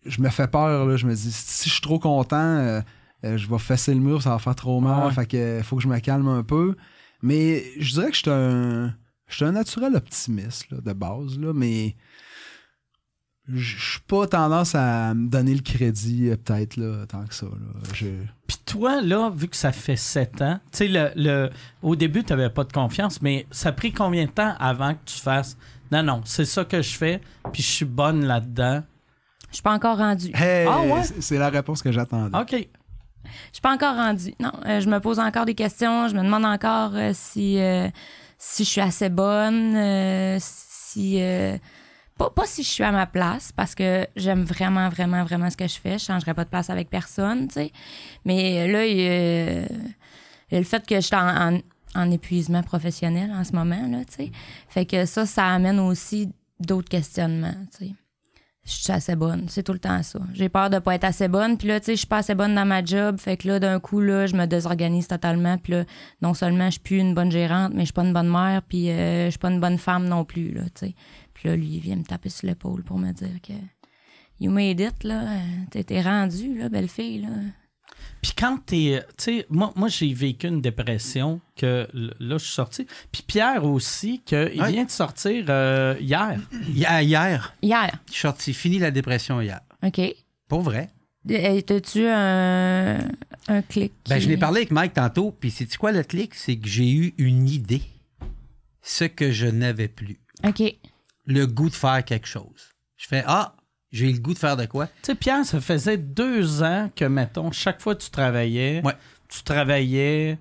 je 0.05 0.21
me 0.21 0.29
fais 0.29 0.47
peur. 0.47 0.85
Là. 0.87 0.97
Je 0.97 1.05
me 1.05 1.13
dis, 1.13 1.31
si 1.31 1.69
je 1.69 1.73
suis 1.73 1.81
trop 1.81 1.99
content, 1.99 2.37
euh, 2.37 2.81
euh, 3.23 3.37
je 3.37 3.47
vais 3.47 3.59
fesser 3.59 3.93
le 3.93 3.99
mur, 3.99 4.21
ça 4.21 4.31
va 4.31 4.39
faire 4.39 4.55
trop 4.55 4.79
mal. 4.79 5.07
Ouais. 5.07 5.13
Fait 5.13 5.27
que 5.27 5.61
faut 5.63 5.75
que 5.75 5.83
je 5.83 5.87
me 5.87 5.99
calme 5.99 6.27
un 6.27 6.43
peu. 6.43 6.75
Mais 7.21 7.63
je 7.77 7.93
dirais 7.93 8.07
que 8.09 8.15
je 8.15 8.21
suis 8.21 8.31
un, 8.31 8.95
je 9.27 9.35
suis 9.35 9.45
un 9.45 9.51
naturel 9.51 9.95
optimiste 9.95 10.71
là, 10.71 10.79
de 10.81 10.93
base, 10.93 11.37
là, 11.37 11.53
mais 11.53 11.95
je 13.53 13.91
suis 13.91 13.99
pas 14.07 14.27
tendance 14.27 14.75
à 14.75 15.13
me 15.13 15.27
donner 15.29 15.53
le 15.55 15.61
crédit, 15.61 16.29
euh, 16.29 16.35
peut-être, 16.37 16.77
là, 16.77 17.05
tant 17.07 17.23
que 17.25 17.33
ça. 17.33 17.45
Là. 17.45 17.81
Je... 17.93 18.07
Puis 18.47 18.57
toi, 18.65 19.01
là, 19.01 19.29
vu 19.35 19.47
que 19.47 19.55
ça 19.55 19.71
fait 19.71 19.95
sept 19.95 20.41
ans, 20.41 20.59
tu 20.71 20.77
sais, 20.79 20.87
le, 20.87 21.09
le- 21.15 21.49
au 21.81 21.95
début, 21.95 22.23
tu 22.23 22.31
n'avais 22.33 22.49
pas 22.49 22.63
de 22.63 22.71
confiance, 22.73 23.21
mais 23.21 23.45
ça 23.51 23.69
a 23.69 23.71
pris 23.71 23.91
combien 23.91 24.25
de 24.25 24.31
temps 24.31 24.53
avant 24.59 24.93
que 24.93 24.99
tu 25.05 25.19
fasses 25.19 25.57
Non, 25.91 26.03
non, 26.03 26.21
c'est 26.25 26.45
ça 26.45 26.65
que 26.65 26.81
je 26.81 26.93
fais, 26.95 27.21
puis 27.53 27.61
je 27.63 27.67
suis 27.69 27.85
bonne 27.85 28.25
là-dedans? 28.25 28.83
Je 29.49 29.55
suis 29.55 29.63
pas 29.63 29.73
encore 29.73 29.97
rendue. 29.97 30.31
Hey, 30.33 30.67
Ah 30.69 30.81
ouais? 30.81 31.03
c'est- 31.03 31.21
C'est 31.21 31.37
la 31.37 31.49
réponse 31.49 31.81
que 31.81 31.91
j'attendais. 31.91 32.37
OK. 32.37 32.51
Je 33.23 33.29
suis 33.53 33.61
pas 33.61 33.73
encore 33.73 33.95
rendue. 33.95 34.33
Non, 34.39 34.51
euh, 34.65 34.79
je 34.81 34.89
me 34.89 34.99
pose 34.99 35.19
encore 35.19 35.45
des 35.45 35.53
questions. 35.55 36.07
Je 36.07 36.15
me 36.15 36.23
demande 36.23 36.43
encore 36.45 36.91
euh, 36.95 37.11
si 37.13 37.59
euh, 37.59 37.87
si 38.37 38.63
je 38.63 38.69
suis 38.69 38.81
assez 38.81 39.09
bonne, 39.09 39.75
euh, 39.75 40.37
si 40.39 41.17
euh, 41.21 41.55
pas, 42.29 42.45
si 42.45 42.63
je 42.63 42.69
suis 42.69 42.83
à 42.83 42.91
ma 42.91 43.05
place 43.05 43.51
parce 43.51 43.75
que 43.75 44.07
j'aime 44.15 44.43
vraiment 44.43 44.89
vraiment 44.89 45.23
vraiment 45.23 45.49
ce 45.49 45.57
que 45.57 45.67
je 45.67 45.79
fais. 45.79 45.97
Je 45.97 46.05
changerais 46.05 46.33
pas 46.33 46.43
de 46.43 46.49
place 46.49 46.69
avec 46.69 46.89
personne, 46.89 47.47
tu 47.47 47.55
sais. 47.55 47.71
Mais 48.25 48.67
là, 48.67 48.85
il 48.85 49.67
le 50.51 50.63
fait 50.63 50.85
que 50.85 50.95
je 50.95 51.01
suis 51.01 51.15
en 51.15 52.11
épuisement 52.11 52.63
professionnel 52.63 53.31
en 53.31 53.43
ce 53.43 53.53
moment 53.53 53.87
là, 53.87 54.05
tu 54.05 54.25
sais. 54.25 54.31
Fait 54.67 54.85
que 54.85 55.05
ça, 55.05 55.25
ça 55.25 55.47
amène 55.47 55.79
aussi 55.79 56.29
d'autres 56.59 56.89
questionnements, 56.89 57.55
tu 57.77 57.85
sais. 57.85 57.93
Je 58.63 58.73
suis 58.73 58.91
assez 58.91 59.15
bonne, 59.15 59.45
c'est 59.49 59.63
tout 59.63 59.73
le 59.73 59.79
temps 59.79 60.03
ça. 60.03 60.19
J'ai 60.33 60.47
peur 60.47 60.69
de 60.69 60.77
pas 60.77 60.93
être 60.93 61.03
assez 61.03 61.27
bonne, 61.27 61.57
puis 61.57 61.67
là, 61.67 61.79
tu 61.79 61.87
sais, 61.87 61.91
je 61.93 61.97
suis 61.97 62.07
pas 62.07 62.17
assez 62.17 62.35
bonne 62.35 62.53
dans 62.53 62.65
ma 62.65 62.85
job, 62.85 63.17
fait 63.19 63.35
que 63.35 63.47
là, 63.47 63.59
d'un 63.59 63.79
coup, 63.79 64.01
là, 64.01 64.27
je 64.27 64.35
me 64.35 64.45
désorganise 64.45 65.07
totalement, 65.07 65.57
puis 65.57 65.73
là, 65.73 65.85
non 66.21 66.35
seulement 66.35 66.65
je 66.65 66.73
suis 66.73 66.79
plus 66.79 66.99
une 66.99 67.15
bonne 67.15 67.31
gérante, 67.31 67.71
mais 67.73 67.81
je 67.81 67.85
suis 67.85 67.93
pas 67.93 68.03
une 68.03 68.13
bonne 68.13 68.29
mère, 68.29 68.61
puis 68.61 68.91
euh, 68.91 69.25
je 69.25 69.29
suis 69.31 69.39
pas 69.39 69.49
une 69.49 69.59
bonne 69.59 69.79
femme 69.79 70.07
non 70.07 70.25
plus, 70.25 70.51
là, 70.51 70.61
tu 70.75 70.85
sais. 70.85 70.95
Puis 71.41 71.49
là, 71.49 71.55
lui, 71.55 71.67
il 71.69 71.79
vient 71.79 71.95
me 71.95 72.03
taper 72.03 72.29
sur 72.29 72.45
l'épaule 72.45 72.83
pour 72.83 72.99
me 72.99 73.11
dire 73.13 73.41
que 73.41 73.53
you 74.39 74.51
made 74.51 74.79
it, 74.79 75.03
là, 75.03 75.23
euh, 75.23 75.39
t'es 75.71 75.83
t'es 75.83 75.99
rendu, 75.99 76.55
là, 76.55 76.69
belle 76.69 76.87
fille, 76.87 77.21
là. 77.21 77.29
Puis 78.21 78.33
quand 78.37 78.59
t'es. 78.63 79.01
Tu 79.17 79.23
sais, 79.39 79.45
moi, 79.49 79.73
moi 79.75 79.87
j'ai 79.87 80.13
vécu 80.13 80.47
une 80.47 80.61
dépression 80.61 81.41
que 81.55 81.87
là, 81.93 82.37
je 82.37 82.43
suis 82.43 82.53
sorti. 82.53 82.85
Puis 83.11 83.23
Pierre 83.25 83.65
aussi, 83.65 84.21
qu'il 84.23 84.61
Ouais. 84.61 84.71
vient 84.71 84.83
de 84.85 84.91
sortir 84.91 85.45
euh, 85.49 85.95
hier. 85.99 86.39
Hier, 86.69 87.01
hier, 87.01 87.55
Hier, 87.63 87.89
je 88.05 88.11
suis 88.11 88.21
sorti, 88.21 88.53
fini 88.53 88.77
la 88.77 88.91
dépression 88.91 89.41
hier. 89.41 89.61
OK. 89.83 89.99
Pour 90.47 90.61
vrai. 90.61 90.89
Euh, 91.31 91.61
T'as-tu 91.61 92.05
un, 92.07 92.99
un 93.47 93.61
clic? 93.63 93.93
Ben, 94.07 94.19
je 94.19 94.27
l'ai 94.29 94.37
parlé 94.37 94.57
avec 94.59 94.71
Mike 94.71 94.93
tantôt, 94.93 95.31
puis 95.39 95.49
c'est 95.49 95.75
quoi 95.77 95.91
le 95.91 96.03
clic? 96.03 96.35
C'est 96.35 96.57
que 96.57 96.67
j'ai 96.67 96.91
eu 96.91 97.15
une 97.17 97.47
idée. 97.49 97.81
Ce 98.83 99.05
que 99.05 99.31
je 99.31 99.47
n'avais 99.47 99.87
plus. 99.87 100.19
OK. 100.47 100.61
Le 101.25 101.45
goût 101.45 101.69
de 101.69 101.75
faire 101.75 102.03
quelque 102.03 102.27
chose. 102.27 102.73
Je 102.97 103.07
fais, 103.07 103.23
ah, 103.27 103.55
j'ai 103.91 104.11
le 104.11 104.19
goût 104.19 104.33
de 104.33 104.39
faire 104.39 104.57
de 104.57 104.65
quoi? 104.65 104.87
Tu 104.87 104.93
sais, 105.03 105.15
Pierre, 105.15 105.45
ça 105.45 105.59
faisait 105.61 105.97
deux 105.97 106.63
ans 106.63 106.89
que, 106.95 107.05
mettons, 107.05 107.51
chaque 107.51 107.81
fois 107.81 107.95
que 107.95 108.01
tu 108.03 108.09
travaillais, 108.09 108.81
Ouais. 108.83 108.93
tu 109.29 109.43
travaillais 109.43 110.37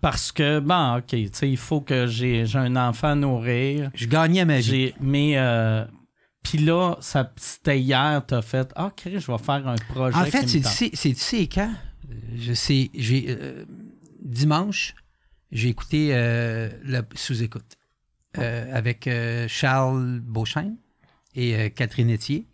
parce 0.00 0.32
que, 0.32 0.60
bon, 0.60 0.96
OK, 0.98 1.06
tu 1.08 1.28
sais, 1.32 1.50
il 1.50 1.56
faut 1.56 1.80
que 1.80 2.06
j'ai 2.06 2.44
un 2.54 2.76
enfant 2.76 3.08
à 3.08 3.14
nourrir. 3.14 3.90
Je 3.94 4.06
gagnais 4.06 4.44
ma 4.44 4.60
vie. 4.60 4.92
Mais, 5.00 5.36
euh, 5.36 5.84
puis 6.42 6.58
là, 6.58 6.96
ça, 7.00 7.30
c'était 7.36 7.80
hier, 7.80 8.22
t'as 8.26 8.42
fait, 8.42 8.70
ah, 8.76 8.90
Chris, 8.96 9.18
je 9.20 9.30
vais 9.30 9.38
faire 9.38 9.66
un 9.66 9.76
projet. 9.76 10.16
En 10.16 10.24
fait, 10.24 10.46
c'est 10.48 10.60
tu 10.90 11.14
sais- 11.16 11.46
quand? 11.48 11.72
Je 12.36 12.52
sais, 12.54 12.90
j'ai 12.94 13.26
euh, 13.28 13.64
dimanche, 14.22 14.94
j'ai 15.52 15.68
écouté 15.68 16.10
euh, 16.12 16.68
le 16.82 17.02
sous-écoute 17.14 17.76
euh, 18.38 18.76
avec 18.76 19.06
euh, 19.06 19.48
Charles 19.48 20.20
Beauchesne 20.20 20.76
et 21.34 21.56
euh, 21.56 21.68
Catherine 21.68 22.10
Etier. 22.10 22.46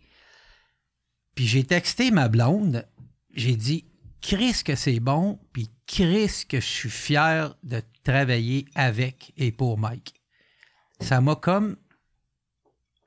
Puis 1.35 1.45
j'ai 1.45 1.63
texté 1.63 2.09
ma 2.09 2.29
blonde, 2.29 2.87
j'ai 3.33 3.55
dit 3.55 3.85
Chris 4.21 4.61
que 4.65 4.75
c'est 4.75 4.99
bon, 4.99 5.39
puis 5.53 5.69
Chris 5.85 6.45
que 6.49 6.59
je 6.59 6.65
suis 6.65 6.89
fier 6.89 7.55
de 7.63 7.81
travailler 8.03 8.65
avec 8.73 9.33
et 9.37 9.51
pour 9.51 9.77
Mike. 9.77 10.15
Ça 10.99 11.21
m'a 11.21 11.35
comme 11.35 11.75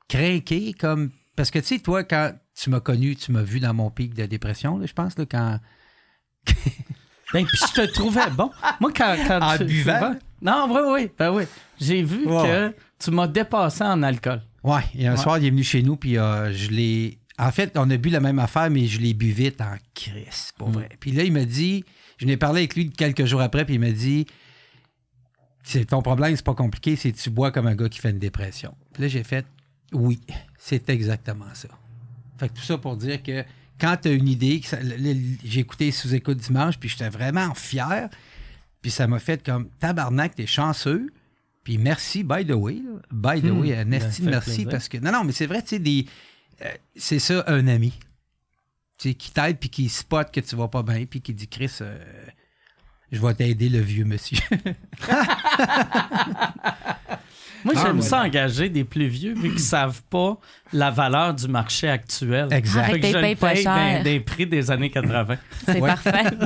craqué, 0.08 0.72
comme 0.72 1.10
parce 1.34 1.50
que 1.50 1.58
tu 1.58 1.64
sais, 1.64 1.78
toi, 1.80 2.04
quand 2.04 2.34
tu 2.54 2.70
m'as 2.70 2.80
connu, 2.80 3.16
tu 3.16 3.32
m'as 3.32 3.42
vu 3.42 3.58
dans 3.58 3.74
mon 3.74 3.90
pic 3.90 4.14
de 4.14 4.26
dépression, 4.26 4.84
je 4.86 4.92
pense, 4.92 5.18
là, 5.18 5.26
quand. 5.26 5.58
Ben, 7.32 7.46
puis 7.46 7.58
je 7.58 7.72
te 7.80 7.86
trouvais 7.92 8.28
bon. 8.30 8.50
Moi, 8.80 8.90
quand. 8.96 9.16
quand 9.26 9.40
En 9.42 9.56
tu- 9.56 9.64
buvant? 9.64 10.14
Non, 10.42 10.66
oui, 10.70 10.80
oui. 11.02 11.10
Ben 11.18 11.30
oui. 11.32 11.44
J'ai 11.80 12.02
vu 12.02 12.24
que 12.24 12.74
tu 12.98 13.10
m'as 13.10 13.26
dépassé 13.28 13.84
en 13.84 14.02
alcool. 14.02 14.42
Ouais, 14.62 14.80
et 14.94 15.06
un 15.06 15.12
Ouais. 15.12 15.16
soir, 15.16 15.38
il 15.38 15.46
est 15.46 15.50
venu 15.50 15.62
chez 15.62 15.82
nous, 15.82 15.96
puis 15.96 16.18
euh, 16.18 16.52
je 16.52 16.70
l'ai. 16.70 17.18
En 17.38 17.50
fait, 17.52 17.72
on 17.76 17.88
a 17.90 17.96
bu 17.96 18.10
la 18.10 18.20
même 18.20 18.38
affaire, 18.38 18.68
mais 18.70 18.86
je 18.86 19.00
l'ai 19.00 19.14
bu 19.14 19.30
vite 19.30 19.60
en 19.62 19.74
crise, 19.94 20.52
pour 20.58 20.68
Mm. 20.68 20.72
vrai. 20.72 20.88
Puis 21.00 21.12
là, 21.12 21.22
il 21.24 21.32
m'a 21.32 21.44
dit, 21.44 21.84
je 22.18 22.26
n'ai 22.26 22.36
parlé 22.36 22.60
avec 22.60 22.74
lui 22.74 22.90
quelques 22.90 23.24
jours 23.24 23.40
après, 23.40 23.64
puis 23.64 23.74
il 23.74 23.80
m'a 23.80 23.90
dit, 23.92 24.26
c'est 25.62 25.84
ton 25.86 26.02
problème, 26.02 26.34
c'est 26.36 26.44
pas 26.44 26.54
compliqué, 26.54 26.96
c'est 26.96 27.12
que 27.12 27.18
tu 27.18 27.30
bois 27.30 27.50
comme 27.50 27.66
un 27.66 27.74
gars 27.74 27.88
qui 27.88 27.98
fait 27.98 28.10
une 28.10 28.18
dépression. 28.18 28.74
Puis 28.92 29.02
là, 29.02 29.08
j'ai 29.08 29.24
fait, 29.24 29.46
oui, 29.92 30.20
c'est 30.58 30.88
exactement 30.90 31.46
ça. 31.54 31.68
Fait 32.38 32.48
que 32.48 32.54
tout 32.54 32.62
ça 32.62 32.76
pour 32.78 32.96
dire 32.96 33.22
que 33.22 33.44
quand 33.80 33.96
tu 34.02 34.08
as 34.08 34.12
une 34.12 34.28
idée, 34.28 34.60
j'ai 35.44 35.60
écouté 35.60 35.90
sous-écoute 35.90 36.38
dimanche, 36.38 36.78
puis 36.78 36.88
j'étais 36.88 37.08
vraiment 37.08 37.54
fier. 37.54 38.08
Puis 38.82 38.90
ça 38.90 39.06
m'a 39.06 39.18
fait 39.18 39.44
comme 39.44 39.68
tabarnak, 39.78 40.34
t'es 40.34 40.46
chanceux. 40.46 41.12
Puis 41.64 41.76
merci, 41.78 42.24
by 42.24 42.44
the 42.46 42.52
way. 42.52 42.74
là. 42.74 43.00
By 43.34 43.42
the 43.42 43.46
Hmm. 43.52 43.60
way, 43.60 43.74
un 43.74 43.84
Ben, 43.84 43.88
merci 43.88 44.22
plaisir. 44.22 44.68
parce 44.70 44.88
que. 44.88 44.98
Non, 44.98 45.12
non, 45.12 45.24
mais 45.24 45.32
c'est 45.32 45.46
vrai, 45.46 45.62
tu 45.62 45.68
sais, 45.68 45.78
des. 45.78 46.06
euh, 46.62 46.68
c'est 46.96 47.18
ça, 47.18 47.44
un 47.46 47.66
ami. 47.68 47.92
Tu 48.98 49.10
sais, 49.10 49.14
qui 49.14 49.30
t'aide 49.32 49.58
puis 49.58 49.68
qui 49.68 49.88
spot 49.88 50.30
que 50.32 50.40
tu 50.40 50.56
vas 50.56 50.68
pas 50.68 50.82
bien 50.82 51.04
puis 51.06 51.20
qui 51.20 51.34
dit 51.34 51.48
Chris, 51.48 51.70
euh, 51.82 51.98
je 53.12 53.20
vais 53.20 53.34
t'aider, 53.34 53.68
le 53.68 53.80
vieux 53.80 54.04
monsieur. 54.04 54.38
Moi, 57.64 57.74
Ah, 57.76 57.82
j'aime 57.86 57.96
ouais. 57.96 58.02
ça 58.02 58.22
engager 58.22 58.68
des 58.68 58.84
plus 58.84 59.06
vieux 59.08 59.34
vu 59.34 59.50
qu'ils 59.50 59.60
savent 59.60 60.02
pas 60.08 60.38
la 60.72 60.90
valeur 60.90 61.34
du 61.34 61.48
marché 61.48 61.88
actuel. 61.88 62.48
exact. 62.52 62.84
Arrête. 62.90 63.00
Que 63.02 63.06
je 63.08 63.34
pas 63.34 63.54
cher. 63.54 64.02
des 64.02 64.20
prix 64.20 64.46
des 64.46 64.70
années 64.70 64.90
80. 64.90 65.36
C'est 65.66 65.80
Ouais. 65.80 65.88
parfait. 65.88 66.24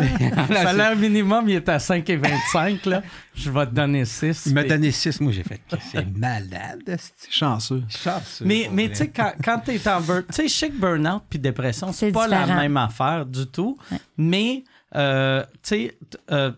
Le 0.48 0.54
salaire 0.54 0.96
minimum, 0.96 1.48
il 1.48 1.56
est 1.56 1.68
à 1.68 1.78
5,25. 1.78 2.86
Là. 2.88 3.02
Je 3.34 3.50
vais 3.50 3.66
te 3.66 3.72
donner 3.72 4.04
6. 4.04 4.44
Il 4.46 4.54
m'a 4.54 4.64
donné 4.64 4.90
6, 4.92 5.20
moi 5.20 5.32
j'ai 5.32 5.42
fait 5.42 5.60
c'est 5.92 6.16
malade. 6.16 6.82
esti. 6.86 7.28
Chanceux. 7.30 7.82
Chanceux, 7.88 8.44
Mais, 8.44 8.68
mais 8.72 8.88
tu 8.88 8.96
sais, 8.96 9.08
quand, 9.08 9.32
quand 9.42 9.58
tu 9.64 9.72
es 9.72 9.88
en 9.88 10.00
burn, 10.00 10.22
tu 10.28 10.34
sais, 10.34 10.48
je 10.48 10.54
sais 10.54 10.70
que 10.70 10.76
burn-out 10.78 11.22
puis 11.28 11.38
dépression, 11.38 11.92
c'est 11.92 12.06
C'est 12.06 12.12
pas 12.12 12.26
la 12.28 12.46
même 12.46 12.76
affaire 12.76 13.26
du 13.26 13.46
tout. 13.46 13.76
Mais, 14.16 14.64
euh, 14.94 15.42
tu 15.42 15.48
sais, 15.62 15.98
euh, 16.30 16.52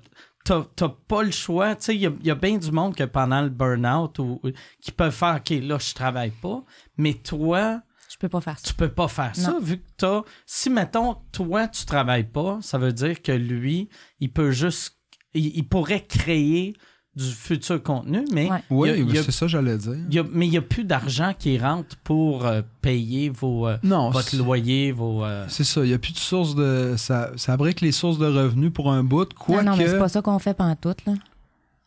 t'as 0.46 0.88
pas 1.08 1.22
le 1.22 1.30
choix. 1.30 1.74
Tu 1.76 1.84
sais, 1.84 1.96
il 1.96 2.00
y 2.02 2.26
y 2.26 2.30
a 2.30 2.34
bien 2.34 2.58
du 2.58 2.70
monde 2.70 2.94
que 2.94 3.04
pendant 3.04 3.42
le 3.42 3.48
burn-out 3.48 4.18
ou, 4.18 4.40
qui 4.80 4.92
peuvent 4.92 5.14
faire, 5.14 5.36
OK, 5.36 5.50
là, 5.62 5.78
je 5.78 5.94
travaille 5.94 6.30
pas. 6.30 6.64
Mais 6.96 7.14
toi, 7.14 7.82
Je 8.08 8.16
peux 8.18 8.28
pas 8.28 8.40
faire 8.40 8.58
ça. 8.58 8.68
tu 8.68 8.74
peux 8.74 8.88
pas 8.88 9.08
faire 9.08 9.34
ça 9.34 9.58
vu 9.60 9.78
que 9.78 9.88
t'as. 9.96 10.22
Si, 10.46 10.70
mettons, 10.70 11.16
toi, 11.32 11.68
tu 11.68 11.84
travailles 11.84 12.28
pas, 12.28 12.58
ça 12.62 12.78
veut 12.78 12.92
dire 12.92 13.20
que 13.22 13.32
lui, 13.32 13.88
il 14.20 14.32
peut 14.32 14.50
juste. 14.50 14.98
Il, 15.34 15.56
il 15.56 15.68
pourrait 15.68 16.04
créer 16.04 16.74
du 17.16 17.24
futur 17.30 17.82
contenu, 17.82 18.24
mais 18.30 18.50
Ouais. 18.50 18.62
Oui, 18.68 19.08
c'est 19.24 19.32
ça 19.32 19.46
que 19.46 19.52
j'allais 19.52 19.78
dire. 19.78 19.94
il 20.08 20.14
y 20.14 20.18
a- 20.18 20.24
mais 20.30 20.46
il 20.46 20.50
n'y 20.50 20.58
a 20.58 20.62
plus 20.62 20.84
d'argent 20.84 21.32
qui 21.38 21.58
rentre 21.58 21.96
pour 22.04 22.44
euh, 22.44 22.60
payer 22.82 23.30
vos, 23.30 23.66
euh, 23.66 23.78
Non, 23.82 24.10
votre 24.10 24.28
c'est- 24.28 24.36
loyer, 24.36 24.92
vos. 24.92 25.24
euh, 25.24 25.46
c'est 25.48 25.64
ça. 25.64 25.82
Il 25.82 25.88
n'y 25.88 25.94
a 25.94 25.98
plus 25.98 26.12
de 26.12 26.18
source 26.18 26.54
de. 26.54 26.94
Ça, 26.98 27.30
ça 27.36 27.56
brique 27.56 27.80
les 27.80 27.92
sources 27.92 28.18
de 28.18 28.26
revenus 28.26 28.70
pour 28.72 28.92
un 28.92 29.02
bout. 29.02 29.28
Non, 29.48 29.62
non, 29.62 29.76
mais 29.76 29.86
c'est 29.88 29.98
pas 29.98 30.08
ça 30.10 30.20
qu'on 30.20 30.38
fait 30.38 30.52
pantoute, 30.54 31.04
là. 31.06 31.14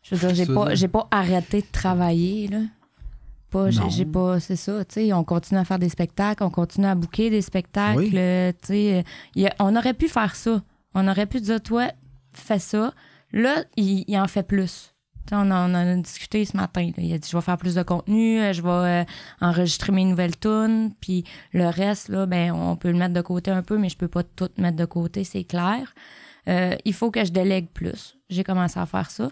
Je 0.02 0.16
veux 0.16 0.28
dire, 0.28 0.36
j'ai 0.46 0.52
pas, 0.52 0.74
j'ai 0.76 0.88
pas 0.88 1.08
arrêté 1.12 1.62
de 1.62 1.68
travailler, 1.72 2.48
là. 2.48 2.60
Pas, 3.52 3.70
j'ai, 3.72 4.06
pas, 4.06 4.40
c'est 4.40 4.56
ça, 4.56 4.86
tu 4.86 4.94
sais, 4.96 5.14
on 5.14 5.24
continue 5.24 5.60
à 5.60 5.66
faire 5.66 5.80
des 5.80 5.90
spectacles, 5.90 6.44
on 6.44 6.52
continue 6.52 6.86
à 6.86 6.94
booker 6.94 7.30
des 7.32 7.42
spectacles, 7.42 7.98
Oui. 7.98 8.10
tu 8.12 8.68
sais, 8.68 9.04
on 9.60 9.76
aurait 9.76 9.94
pu 9.96 10.08
faire 10.08 10.36
ça. 10.36 10.62
On 10.94 11.08
aurait 11.08 11.26
pu 11.26 11.42
dire, 11.42 11.62
toi, 11.62 11.88
fais 12.34 12.60
ça. 12.60 12.94
Là, 13.32 13.64
il, 13.76 14.06
il 14.08 14.18
en 14.20 14.28
fait 14.28 14.44
plus. 14.44 14.94
On 15.32 15.52
en 15.52 15.72
on 15.72 15.76
a 15.76 15.96
discuté 15.96 16.46
ce 16.46 16.58
matin. 16.58 16.88
là. 16.98 17.04
Il 17.04 17.14
a 17.14 17.18
dit, 17.18 17.30
je 17.30 17.36
vais 17.38 17.42
faire 17.42 17.58
plus 17.58 17.76
de 17.76 17.84
contenu, 17.84 18.40
euh, 18.40 18.54
je 18.54 18.62
vais 18.62 18.70
euh, 18.70 19.04
enregistrer 19.42 19.92
mes 19.92 20.06
nouvelles 20.06 20.38
tunes, 20.38 20.92
puis 21.00 21.24
le 21.54 21.68
reste, 21.68 22.10
là, 22.10 22.26
ben, 22.26 22.52
on 22.52 22.76
peut 22.76 22.92
le 22.92 22.98
mettre 22.98 23.14
de 23.14 23.22
côté 23.22 23.52
un 23.52 23.62
peu, 23.64 23.78
mais 23.78 23.90
je 23.90 23.98
peux 23.98 24.08
pas 24.08 24.24
tout 24.24 24.50
mettre 24.58 24.78
de 24.78 24.86
côté, 24.86 25.24
c'est 25.24 25.44
clair. 25.44 25.94
Euh, 26.48 26.76
il 26.86 26.94
faut 26.94 27.12
que 27.12 27.24
je 27.24 27.32
délègue 27.32 27.68
plus. 27.74 28.18
J'ai 28.30 28.44
commencé 28.44 28.80
à 28.80 28.86
faire 28.86 29.12
ça. 29.12 29.30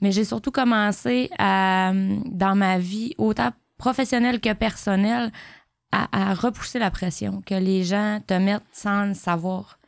Mais 0.00 0.12
j'ai 0.12 0.24
surtout 0.24 0.50
commencé 0.50 1.28
à, 1.38 1.92
dans 1.94 2.54
ma 2.54 2.78
vie, 2.78 3.14
autant 3.18 3.50
professionnelle 3.76 4.40
que 4.40 4.52
personnelle, 4.52 5.30
à, 5.92 6.30
à 6.30 6.34
repousser 6.34 6.78
la 6.78 6.90
pression, 6.90 7.42
que 7.44 7.54
les 7.54 7.84
gens 7.84 8.20
te 8.26 8.34
mettent 8.34 8.62
sans 8.72 9.06
le 9.06 9.14
savoir. 9.14 9.78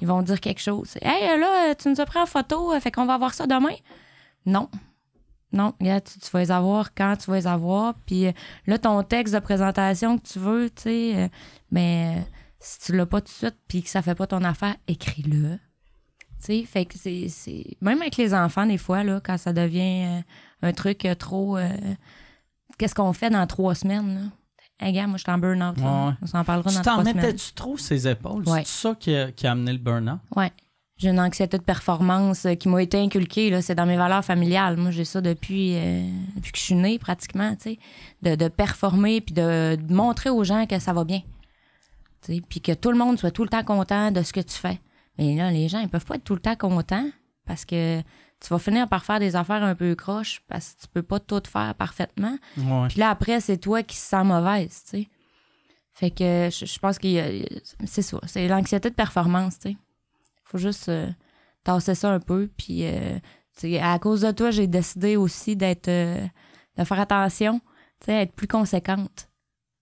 Ils 0.00 0.06
vont 0.06 0.22
dire 0.22 0.40
quelque 0.40 0.60
chose. 0.60 0.96
Hey, 1.00 1.38
là, 1.38 1.74
tu 1.74 1.88
nous 1.88 2.00
as 2.00 2.06
pris 2.06 2.18
en 2.18 2.26
photo, 2.26 2.78
fait 2.80 2.90
qu'on 2.90 3.06
va 3.06 3.18
voir 3.18 3.34
ça 3.34 3.46
demain? 3.46 3.74
Non. 4.46 4.68
Non, 5.52 5.74
regarde, 5.80 6.04
tu, 6.04 6.18
tu 6.18 6.30
vas 6.30 6.40
les 6.40 6.50
avoir 6.50 6.94
quand 6.94 7.16
tu 7.16 7.30
vas 7.30 7.36
les 7.36 7.46
avoir. 7.46 7.94
Puis 8.06 8.26
euh, 8.26 8.32
là, 8.66 8.78
ton 8.78 9.02
texte 9.02 9.34
de 9.34 9.38
présentation 9.40 10.18
que 10.18 10.26
tu 10.26 10.38
veux, 10.38 10.70
tu 10.70 10.82
sais, 10.82 11.12
euh, 11.16 11.28
ben, 11.70 12.18
euh, 12.18 12.20
si 12.60 12.78
tu 12.80 12.96
l'as 12.96 13.06
pas 13.06 13.20
tout 13.20 13.26
de 13.26 13.30
suite 13.32 13.56
puis 13.68 13.82
que 13.82 13.88
ça 13.90 14.02
fait 14.02 14.14
pas 14.14 14.26
ton 14.26 14.42
affaire, 14.44 14.76
écris-le. 14.88 15.58
Tu 16.40 16.46
sais, 16.46 16.64
fait 16.64 16.84
que 16.86 16.94
c'est, 16.98 17.76
Même 17.80 18.00
avec 18.00 18.16
les 18.16 18.34
enfants, 18.34 18.66
des 18.66 18.78
fois, 18.78 19.04
là, 19.04 19.20
quand 19.22 19.38
ça 19.38 19.52
devient 19.52 20.22
un 20.62 20.72
truc 20.72 21.06
trop. 21.18 21.56
euh, 21.58 21.68
Qu'est-ce 22.78 22.94
qu'on 22.94 23.12
fait 23.12 23.30
dans 23.30 23.46
trois 23.46 23.74
semaines, 23.74 24.14
là? 24.14 24.20
Hey, 24.86 24.92
gars, 24.92 25.06
moi, 25.06 25.16
je 25.16 25.22
suis 25.22 25.30
en 25.30 25.38
burn-out. 25.38 25.76
Ouais. 25.78 26.14
On 26.22 26.26
s'en 26.26 26.42
parlera 26.42 26.70
Tu 26.70 26.76
dans 26.76 26.82
t'en 26.82 26.92
trois 26.92 27.04
semaines. 27.04 27.16
mettais-tu 27.26 27.52
trop 27.52 27.76
ses 27.76 28.08
épaules? 28.08 28.48
Ouais. 28.48 28.62
C'est 28.64 28.88
ça 28.88 28.94
qui 28.98 29.14
a, 29.14 29.30
qui 29.30 29.46
a 29.46 29.52
amené 29.52 29.72
le 29.72 29.78
burn-out? 29.78 30.18
Ouais. 30.34 30.50
J'ai 31.02 31.08
une 31.08 31.18
anxiété 31.18 31.58
de 31.58 31.64
performance 31.64 32.46
euh, 32.46 32.54
qui 32.54 32.68
m'a 32.68 32.80
été 32.80 32.96
inculquée. 32.96 33.50
Là. 33.50 33.60
C'est 33.60 33.74
dans 33.74 33.86
mes 33.86 33.96
valeurs 33.96 34.24
familiales. 34.24 34.76
Moi, 34.76 34.92
j'ai 34.92 35.04
ça 35.04 35.20
depuis, 35.20 35.74
euh, 35.74 36.08
depuis 36.36 36.52
que 36.52 36.58
je 36.58 36.62
suis 36.62 36.74
née, 36.76 36.96
pratiquement, 37.00 37.56
tu 37.56 37.72
sais. 37.72 37.78
De, 38.22 38.36
de 38.36 38.46
performer 38.46 39.20
puis 39.20 39.34
de, 39.34 39.74
de 39.74 39.92
montrer 39.92 40.30
aux 40.30 40.44
gens 40.44 40.64
que 40.66 40.78
ça 40.78 40.92
va 40.92 41.02
bien. 41.02 41.20
Tu 42.22 42.34
sais, 42.34 42.40
Puis 42.48 42.60
que 42.60 42.70
tout 42.70 42.92
le 42.92 42.96
monde 42.98 43.18
soit 43.18 43.32
tout 43.32 43.42
le 43.42 43.48
temps 43.48 43.64
content 43.64 44.12
de 44.12 44.22
ce 44.22 44.32
que 44.32 44.38
tu 44.38 44.54
fais. 44.54 44.78
Mais 45.18 45.34
là, 45.34 45.50
les 45.50 45.68
gens, 45.68 45.80
ils 45.80 45.88
peuvent 45.88 46.04
pas 46.04 46.14
être 46.14 46.22
tout 46.22 46.34
le 46.36 46.40
temps 46.40 46.54
contents 46.54 47.08
parce 47.46 47.64
que 47.64 48.00
tu 48.00 48.48
vas 48.48 48.60
finir 48.60 48.88
par 48.88 49.04
faire 49.04 49.18
des 49.18 49.34
affaires 49.34 49.64
un 49.64 49.74
peu 49.74 49.96
croches 49.96 50.40
parce 50.46 50.74
que 50.74 50.82
tu 50.82 50.86
peux 50.86 51.02
pas 51.02 51.18
tout 51.18 51.42
faire 51.52 51.74
parfaitement. 51.74 52.38
Ouais. 52.56 52.86
Puis 52.88 53.00
là, 53.00 53.10
après, 53.10 53.40
c'est 53.40 53.58
toi 53.58 53.82
qui 53.82 53.96
se 53.96 54.06
sens 54.08 54.24
mauvaise, 54.24 54.84
tu 54.84 54.98
sais. 54.98 55.08
Fait 55.94 56.12
que 56.12 56.48
je, 56.48 56.64
je 56.64 56.78
pense 56.78 57.00
que 57.00 57.44
c'est 57.86 58.02
ça. 58.02 58.20
C'est 58.26 58.46
l'anxiété 58.46 58.88
de 58.88 58.94
performance, 58.94 59.58
tu 59.58 59.70
sais. 59.70 59.76
Faut 60.52 60.58
juste 60.58 60.88
euh, 60.88 61.08
tasser 61.64 61.94
ça 61.96 62.12
un 62.12 62.20
peu. 62.20 62.48
Puis, 62.56 62.84
euh, 62.84 63.18
à 63.80 63.98
cause 63.98 64.20
de 64.20 64.30
toi, 64.30 64.50
j'ai 64.52 64.66
décidé 64.68 65.16
aussi 65.16 65.56
d'être. 65.56 65.88
euh, 65.88 66.24
de 66.76 66.84
faire 66.84 67.00
attention, 67.00 67.60
être 68.06 68.32
plus 68.32 68.48
conséquente 68.48 69.28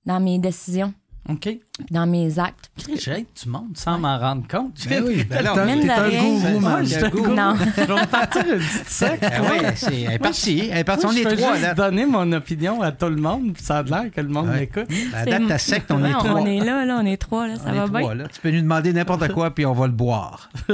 dans 0.07 0.21
mes 0.21 0.39
décisions, 0.39 0.93
OK. 1.31 1.49
dans 1.91 2.07
mes 2.07 2.39
actes. 2.39 2.71
J'aide 2.99 3.27
du 3.43 3.49
monde 3.49 3.77
sans 3.77 3.99
m'en 3.99 4.19
rendre 4.19 4.47
compte. 4.49 4.75
Ben 4.89 5.03
oui, 5.07 5.25
Ben 5.31 5.45
non, 5.45 5.55
t'es 5.55 5.61
un- 5.91 6.09
gourou, 6.23 6.61
Moi, 6.61 6.71
man. 6.71 6.85
je. 6.87 7.01
Non. 7.29 7.55
Je 7.77 7.83
vais 7.83 7.95
me 7.95 8.07
partir 8.07 8.43
une 8.47 8.59
petite 8.59 8.89
secte. 8.89 9.25
Ah 9.25 9.43
ouais, 9.43 9.73
c'est, 9.77 10.01
elle 10.01 10.13
est 10.13 10.19
partie. 10.19 10.69
Elle 10.71 10.79
est 10.79 10.85
partie. 10.85 11.07
On 11.07 11.13
je 11.13 11.19
est 11.21 11.37
trois, 11.37 11.59
là. 11.59 11.75
donner 11.75 12.07
mon 12.07 12.31
opinion 12.33 12.83
à 12.83 12.93
tout 12.93 13.07
le 13.09 13.17
monde, 13.17 13.53
puis 13.55 13.63
ça 13.63 13.79
a 13.79 13.83
l'air 13.83 14.11
que 14.15 14.21
le 14.21 14.29
monde 14.29 14.49
Ouais. 14.49 14.61
m'écoute. 14.61 14.89
À 15.15 15.25
date, 15.25 15.47
ta 15.49 15.59
secte, 15.59 15.91
on 15.91 16.05
est 16.05 16.13
trois. 16.13 16.33
on 16.41 16.47
est 16.47 16.61
là, 16.61 16.85
là, 16.85 16.99
on 17.01 17.07
est 17.07 17.17
trois, 17.17 17.47
là, 17.47 17.57
ça 17.57 17.63
On 17.67 17.73
est 17.73 17.79
va 17.79 17.87
bien. 17.89 18.01
trois, 18.01 18.15
là. 18.15 18.25
Tu 18.33 18.41
peux 18.41 18.51
nous 18.51 18.61
demander 18.63 18.93
n'importe 18.93 19.29
quoi, 19.33 19.51
puis 19.55 19.65
on 19.67 19.73
va 19.73 19.87
le 19.87 19.93
boire. 19.93 20.49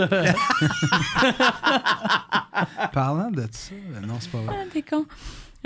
Parlant 2.92 3.30
de 3.30 3.44
ça, 3.50 3.74
non, 4.06 4.14
c'est 4.20 4.30
pas 4.30 4.38
vrai. 4.38 4.56
Ah, 4.58 4.64
t'es 4.72 4.82
con. 4.82 5.04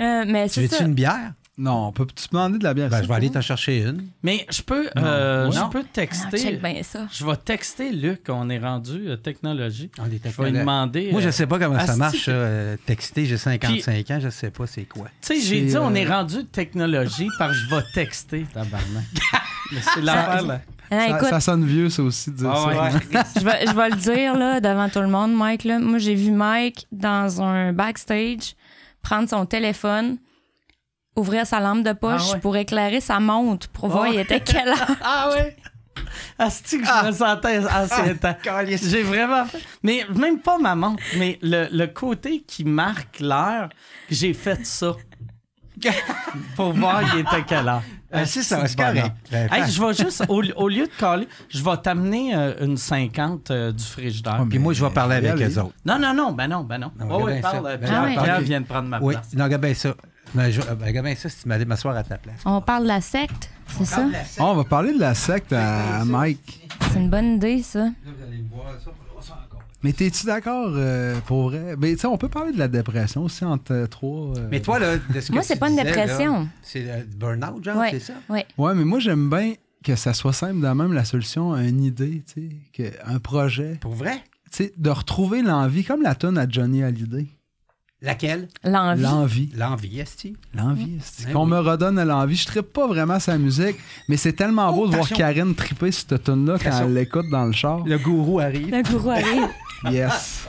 Euh, 0.01 0.25
mais 0.27 0.49
Tu 0.49 0.61
veux-tu 0.61 0.83
une 0.83 0.93
bière? 0.93 1.33
Non, 1.57 1.91
peux-tu 1.91 2.27
demander 2.31 2.57
de 2.57 2.63
la 2.63 2.73
bière? 2.73 2.89
Ben, 2.89 3.03
je 3.03 3.07
vais 3.07 3.13
aller 3.13 3.29
t'en 3.29 3.41
chercher 3.41 3.83
une. 3.83 4.07
Mais 4.23 4.45
je 4.49 4.61
peux, 4.61 4.89
euh, 4.97 5.45
Non. 5.45 5.51
je 5.51 5.69
peux 5.69 5.83
Ah, 5.85 5.89
texter. 5.93 6.37
check 6.37 6.61
bien 6.61 6.81
ça. 6.81 7.07
Je 7.11 7.25
vais 7.25 7.35
texter 7.35 7.91
Luc, 7.91 8.21
on 8.29 8.49
est 8.49 8.57
rendu 8.57 9.09
euh, 9.09 9.17
technologie. 9.17 9.91
On 9.99 10.05
est 10.05 10.21
Je 10.25 10.41
vais 10.41 10.51
lui 10.51 10.59
demander. 10.59 11.11
Moi, 11.11 11.21
je 11.21 11.27
euh, 11.27 11.31
sais 11.31 11.45
pas 11.45 11.59
comment 11.59 11.79
ça 11.85 11.97
marche, 11.97 12.25
euh, 12.29 12.77
texter. 12.85 13.25
J'ai 13.25 13.37
55 13.37 14.11
ans, 14.11 14.19
je 14.21 14.29
sais 14.29 14.49
pas 14.49 14.65
c'est 14.65 14.85
quoi. 14.85 15.07
Tu 15.21 15.35
sais, 15.35 15.41
j'ai 15.41 15.61
dit 15.61 15.77
on 15.77 15.93
est 15.93 16.07
rendu 16.07 16.45
technologie 16.45 17.27
parce 17.37 17.51
que 17.51 17.57
je 17.69 17.75
vais 17.75 17.83
texter, 17.93 18.45
tabarnak. 18.53 19.03
C'est 19.93 20.01
l'affaire, 20.01 20.45
là. 20.45 20.61
Ah, 20.89 21.07
Ça, 21.07 21.15
écoute, 21.15 21.29
ça 21.29 21.39
sonne 21.39 21.65
vieux, 21.65 21.89
ça 21.89 22.03
aussi, 22.03 22.29
de 22.31 22.35
dire 22.37 22.51
Ah 22.51 22.55
ça. 22.55 22.67
ouais. 22.67 23.23
je 23.39 23.45
vais, 23.45 23.65
je 23.67 23.73
vais 23.73 23.89
le 23.89 23.95
dire 23.95 24.35
là, 24.37 24.59
devant 24.59 24.89
tout 24.89 24.99
le 24.99 25.07
monde, 25.07 25.33
Mike. 25.33 25.63
Là. 25.63 25.79
Moi, 25.79 25.97
j'ai 25.97 26.15
vu 26.15 26.31
Mike 26.31 26.87
dans 26.91 27.41
un 27.41 27.71
backstage 27.71 28.55
prendre 29.01 29.29
son 29.29 29.45
téléphone, 29.45 30.17
ouvrir 31.15 31.45
sa 31.45 31.59
lampe 31.59 31.83
de 31.83 31.93
poche 31.93 32.21
Ah 32.29 32.33
ouais. 32.33 32.39
pour 32.39 32.55
éclairer 32.57 33.01
sa 33.01 33.19
montre 33.19 33.67
pour 33.69 33.87
voir 33.89 34.05
Ah 34.07 34.13
il 34.13 34.19
était 34.19 34.39
quelle 34.39 34.69
heure. 34.69 34.87
Ah 35.03 35.29
ouais? 35.33 35.55
Asti 36.39 36.79
que 36.79 36.85
je 36.87 37.07
me 37.07 37.11
sentais 37.11 37.59
ancien 37.59 38.15
temps. 38.15 38.35
J'ai 38.65 39.03
vraiment 39.03 39.45
fait. 39.45 39.59
Mais 39.83 40.05
même 40.15 40.39
pas 40.39 40.57
ma 40.57 40.73
montre, 40.75 41.03
mais 41.17 41.37
le, 41.41 41.67
le 41.71 41.87
côté 41.87 42.41
qui 42.47 42.63
marque 42.63 43.19
l'heure, 43.19 43.69
j'ai 44.09 44.33
fait 44.33 44.65
ça. 44.65 44.93
Pour 46.55 46.73
voir 46.73 47.01
il 47.13 47.21
était 47.21 47.43
quelle 47.47 47.67
heure. 47.67 47.83
Ah, 48.11 48.25
c'est 48.25 48.43
ça, 48.43 48.65
c'est 48.67 48.77
correct. 48.77 49.11
Ben, 49.31 49.47
Hey, 49.51 49.71
je 49.71 49.81
vais 49.81 49.93
juste, 49.93 50.25
au, 50.27 50.43
au 50.57 50.67
lieu 50.67 50.85
de 50.85 50.91
caler, 50.99 51.27
je 51.49 51.63
vais 51.63 51.77
t'amener 51.77 52.35
euh, 52.35 52.53
une 52.65 52.75
50 52.77 53.49
euh, 53.51 53.71
du 53.71 53.83
frigidaire. 53.83 54.41
Ouais, 54.41 54.47
Puis 54.49 54.59
moi, 54.59 54.73
je 54.73 54.83
vais 54.83 54.91
parler 54.91 55.15
avec 55.15 55.33
eux 55.41 55.59
autres. 55.61 55.73
Non, 55.85 55.97
non, 55.97 56.13
non, 56.13 56.31
ben 56.33 56.47
non, 56.49 56.61
ben 56.63 56.77
non. 56.77 56.91
Ouais, 57.23 57.33
bien 57.33 57.41
parle. 57.41 57.63
ça. 57.63 57.69
euh, 57.69 57.77
Ben, 57.77 57.87
Pierre, 57.87 58.35
ah 58.37 58.41
vient 58.41 58.61
de 58.61 58.65
prendre 58.65 58.89
ma 58.89 58.99
Oui, 58.99 59.13
place. 59.13 59.33
non, 59.33 59.45
regarde 59.45 59.61
bien 59.61 59.73
ça. 59.73 59.93
Ben, 60.33 60.49
je- 60.49 60.61
ben, 60.61 60.85
regarde 60.85 61.05
bien 61.07 61.15
ça 61.15 61.27
si 61.29 61.41
tu 61.43 61.47
m'allais 61.47 61.65
m'asseoir 61.65 61.95
à 61.95 62.03
ta 62.03 62.17
place. 62.17 62.39
On 62.45 62.61
parle 62.61 62.83
de 62.83 62.87
la 62.87 63.01
secte, 63.01 63.49
c'est 63.67 63.85
ça? 63.85 64.07
Oh, 64.39 64.43
on 64.43 64.55
va 64.55 64.63
parler 64.63 64.93
de 64.93 64.99
la 64.99 65.13
secte 65.13 65.51
à, 65.53 65.99
à 66.01 66.05
Mike. 66.05 66.67
C'est 66.91 66.99
une 66.99 67.09
bonne 67.09 67.35
idée, 67.35 67.61
ça. 67.61 67.89
Mais 69.83 69.93
t'es-tu 69.93 70.27
d'accord 70.27 70.71
euh, 70.75 71.19
pour 71.25 71.49
vrai? 71.49 71.75
Mais 71.79 71.93
tu 71.95 72.01
sais, 72.01 72.07
on 72.07 72.17
peut 72.17 72.29
parler 72.29 72.53
de 72.53 72.59
la 72.59 72.67
dépression 72.67 73.23
aussi 73.23 73.43
entre 73.43 73.73
euh, 73.73 73.87
trois. 73.87 74.37
euh, 74.37 74.47
Mais 74.51 74.59
toi, 74.59 74.77
là, 74.77 74.97
de 74.97 75.19
ce 75.19 75.29
que 75.29 75.33
Moi, 75.33 75.41
c'est 75.41 75.55
pas 75.55 75.69
une 75.69 75.75
disais, 75.75 75.89
là, 75.89 75.95
dépression. 76.05 76.47
C'est 76.61 76.81
le 76.83 77.03
burn-out, 77.17 77.63
genre, 77.63 77.77
Ouais. 77.77 77.89
c'est 77.91 77.99
ça? 77.99 78.13
Ouais. 78.29 78.45
Ouais, 78.59 78.75
mais 78.75 78.83
moi, 78.85 78.99
j'aime 78.99 79.27
bien 79.29 79.53
que 79.83 79.95
ça 79.95 80.13
soit 80.13 80.33
simple 80.33 80.61
de 80.61 80.67
même 80.67 80.93
la 80.93 81.03
solution 81.03 81.53
à 81.53 81.63
une 81.63 81.83
idée, 81.83 82.21
tu 82.31 82.49
sais, 82.75 82.91
que- 82.91 82.93
un 83.11 83.17
projet. 83.17 83.79
Pour 83.81 83.95
vrai? 83.95 84.21
Tu 84.51 84.65
sais, 84.65 84.73
de 84.77 84.89
retrouver 84.91 85.41
l'envie, 85.41 85.83
comme 85.83 86.03
la 86.03 86.13
tonne 86.13 86.37
à 86.37 86.47
Johnny 86.47 86.83
Hallyday. 86.83 87.25
Laquelle? 88.03 88.47
L'envie. 88.63 89.01
L'envie. 89.03 89.49
L'envie, 89.55 89.99
esti. 89.99 90.35
L'envie. 90.55 90.99
Ben 91.23 91.33
Qu'on 91.33 91.43
oui. 91.45 91.51
me 91.51 91.59
redonne 91.59 92.01
l'envie. 92.03 92.35
Je 92.35 92.47
trippe 92.47 92.73
pas 92.73 92.87
vraiment 92.87 93.19
sa 93.19 93.37
musique, 93.37 93.77
mais 94.09 94.17
c'est 94.17 94.33
tellement 94.33 94.73
beau 94.73 94.85
Oh, 94.85 94.89
de 94.89 94.95
voir. 94.95 95.07
Karine 95.09 95.53
triper 95.53 95.91
cette 95.91 96.23
tune 96.23 96.47
là 96.47 96.57
quand 96.57 96.71
elle 96.81 96.93
l'écoute 96.95 97.29
dans 97.31 97.45
le 97.45 97.51
char. 97.51 97.83
Le 97.85 97.99
gourou 97.99 98.39
arrive. 98.39 98.71
Le 98.71 98.81
gourou 98.83 99.11
arrive. 99.11 99.47
Yes. 99.91 100.47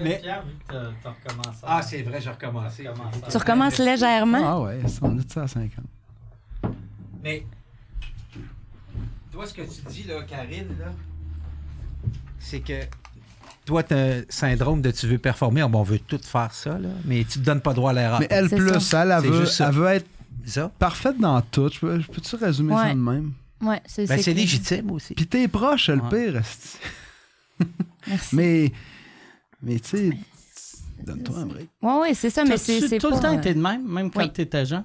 Mais- 0.00 0.18
Pierre, 0.22 0.44
vu 0.44 0.52
que 0.68 0.72
t'as- 0.72 0.90
t'as 1.02 1.10
recommencé. 1.10 1.58
Ah, 1.64 1.82
c'est 1.82 2.02
vrai, 2.02 2.20
j'ai 2.20 2.30
recommencé. 2.30 2.86
Tu 3.28 3.36
recommences 3.36 3.78
légèrement? 3.78 4.38
Ah 4.44 4.60
ouais, 4.60 4.78
on 5.02 5.18
est 5.18 5.24
de 5.24 5.30
ça 5.32 5.42
à 5.42 5.48
50. 5.48 5.84
Mais, 7.24 7.44
toi, 9.32 9.44
ce 9.44 9.52
que 9.54 9.62
tu 9.62 9.80
dis, 9.90 10.04
là, 10.04 10.22
Karine, 10.22 10.68
là, 10.78 10.92
c'est 12.38 12.60
que 12.60 12.74
toi, 13.68 13.82
t'as 13.82 13.96
un 13.96 14.22
syndrome 14.30 14.80
de 14.80 14.90
tu 14.90 15.06
veux 15.06 15.18
performer. 15.18 15.62
On 15.62 15.82
veut 15.82 15.98
tout 15.98 16.18
faire 16.22 16.52
ça, 16.54 16.78
là, 16.78 16.88
mais 17.04 17.18
tu 17.24 17.38
te 17.38 17.44
donnes 17.44 17.60
pas 17.60 17.74
droit 17.74 17.90
à 17.90 17.92
l'erreur. 17.94 18.18
Mais 18.20 18.26
elle 18.30 18.48
plus, 18.48 18.80
ça. 18.80 19.02
elle, 19.02 19.22
veut, 19.30 19.44
elle 19.60 19.72
veut 19.74 19.86
être 19.88 20.06
ça, 20.46 20.72
parfaite 20.78 21.18
dans 21.18 21.38
tout. 21.42 21.68
Je 21.70 21.78
peux- 21.78 21.98
peux-tu 22.10 22.36
résumer 22.36 22.74
ça 22.74 22.88
de 22.94 22.94
même? 22.98 23.32
Ouais, 23.60 23.82
c'est 23.84 24.06
ben, 24.06 24.18
c'est 24.22 24.32
légitime 24.32 24.90
aussi. 24.92 25.12
Puis 25.12 25.26
t'es 25.26 25.48
proche, 25.48 25.90
le 25.90 26.00
Ouais. 26.00 26.30
pire. 26.30 26.32
Merci. 26.32 26.78
Mais, 28.32 28.72
mais 29.62 29.78
tu 29.80 29.88
sais, 29.88 30.10
donne-toi 31.04 31.36
un 31.40 31.46
break. 31.46 31.68
Ouais, 31.82 31.94
ouais, 32.00 32.14
c'est 32.14 32.30
ça, 32.30 32.44
mais 32.44 32.56
c'est 32.56 32.98
tout 32.98 33.10
pas... 33.10 33.16
le 33.16 33.20
temps 33.22 33.32
été 33.38 33.52
de 33.52 33.60
même, 33.60 33.86
même 33.86 34.10
quand 34.10 34.20
Oui. 34.20 34.32
t'étais 34.32 34.64
jeune? 34.64 34.84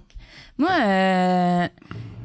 Moi, 0.57 0.71
euh, 0.71 1.67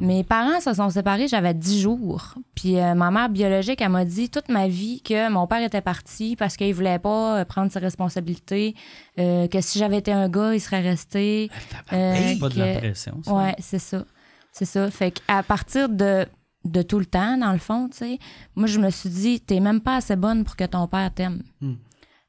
mes 0.01 0.25
parents 0.25 0.61
se 0.61 0.75
sont 0.75 0.91
séparés, 0.91 1.29
j'avais 1.29 1.55
10 1.55 1.81
jours. 1.81 2.35
Puis 2.55 2.79
euh, 2.79 2.95
ma 2.95 3.11
mère 3.11 3.29
biologique, 3.29 3.81
elle 3.81 3.91
m'a 3.91 4.05
dit 4.05 4.31
toute 4.31 4.49
ma 4.49 4.69
vie 4.69 5.01
que 5.03 5.31
mon 5.31 5.47
père 5.47 5.63
était 5.63 5.81
parti 5.81 6.37
parce 6.37 6.57
qu'il 6.57 6.73
voulait 6.75 6.99
pas 6.99 7.41
euh, 7.41 7.45
prendre 7.45 7.71
ses 7.73 7.79
responsabilités, 7.79 8.75
euh, 9.19 9.49
que 9.49 9.61
si 9.61 9.79
j'avais 9.79 9.99
été 9.99 10.13
un 10.13 10.29
gars, 10.29 10.55
il 10.55 10.61
serait 10.61 10.81
resté. 10.81 11.51
Euh, 11.93 12.15
C'est 12.17 12.39
pas 12.39 12.49
de 12.49 12.59
la 12.59 12.75
pression, 12.79 13.21
ça. 13.25 13.33
Ouais, 13.33 13.55
c'est 13.59 13.79
ça. 13.79 14.05
C'est 14.53 14.65
ça. 14.65 14.91
Fait 14.91 15.13
qu'à 15.13 15.43
partir 15.43 15.89
de, 15.89 16.27
de 16.65 16.83
tout 16.83 16.99
le 16.99 17.07
temps, 17.07 17.37
dans 17.37 17.53
le 17.53 17.59
fond, 17.59 17.89
tu 17.89 17.99
sais, 17.99 18.19
moi, 18.57 18.67
je 18.67 18.79
me 18.79 18.91
suis 18.91 19.11
dit, 19.11 19.41
t'es 19.41 19.61
même 19.61 19.81
pas 19.81 19.97
assez 19.97 20.17
bonne 20.17 20.45
pour 20.45 20.57
que 20.57 20.65
ton 20.65 20.87
père 20.87 21.13
t'aime. 21.15 21.43
Hmm. 21.61 21.75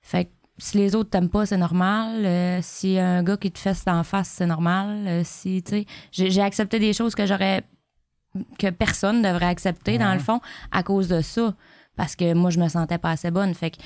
Fait 0.02 0.26
que 0.26 0.32
si 0.60 0.78
les 0.78 0.96
autres 0.96 1.10
t'aiment 1.10 1.30
pas, 1.30 1.46
c'est 1.46 1.58
normal. 1.58 2.24
Euh, 2.26 2.60
a 2.60 3.02
un 3.02 3.24
gars 3.24 3.38
qui 3.38 3.52
te 3.52 3.60
fesse 3.60 3.84
en 3.88 4.04
face, 4.04 4.30
c'est 4.30 4.46
normal. 4.46 5.06
Euh, 5.08 5.22
si, 5.24 5.64
tu 5.64 5.86
sais, 6.12 6.30
j'ai 6.30 6.42
accepté 6.42 6.80
des 6.80 6.94
choses 6.94 7.16
que 7.16 7.26
j'aurais 7.26 7.64
que 8.60 8.70
personne 8.70 9.22
devrait 9.24 9.48
accepter, 9.48 9.98
dans 9.98 10.14
le 10.14 10.20
fond, 10.20 10.40
à 10.72 10.84
cause 10.84 11.08
de 11.08 11.22
ça. 11.22 11.56
Parce 11.96 12.16
que 12.16 12.34
moi, 12.34 12.52
je 12.52 12.60
me 12.60 12.68
sentais 12.68 13.00
pas 13.00 13.12
assez 13.12 13.32
bonne. 13.32 13.54
Fait 13.56 13.72
que 13.72 13.78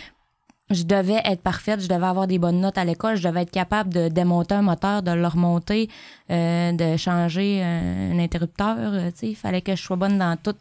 je 0.70 0.84
devais 0.84 1.22
être 1.26 1.42
parfaite, 1.42 1.80
je 1.82 1.88
devais 1.88 2.06
avoir 2.06 2.28
des 2.28 2.40
bonnes 2.40 2.60
notes 2.60 2.78
à 2.78 2.86
l'école, 2.86 3.16
je 3.16 3.28
devais 3.28 3.44
être 3.44 3.52
capable 3.52 3.94
de 3.94 4.08
démonter 4.10 4.56
un 4.56 4.62
moteur, 4.62 5.02
de 5.02 5.12
le 5.12 5.28
remonter, 5.28 5.90
euh, 6.30 6.72
de 6.72 6.98
changer 6.98 7.64
un, 7.64 8.18
interrupteur. 8.20 8.78
euh, 8.80 9.12
tu 9.12 9.18
sais, 9.18 9.28
il 9.30 9.36
fallait 9.36 9.62
que 9.62 9.76
je 9.76 9.82
sois 9.82 9.96
bonne 9.96 10.18
dans 10.18 10.36
tout. 10.38 10.56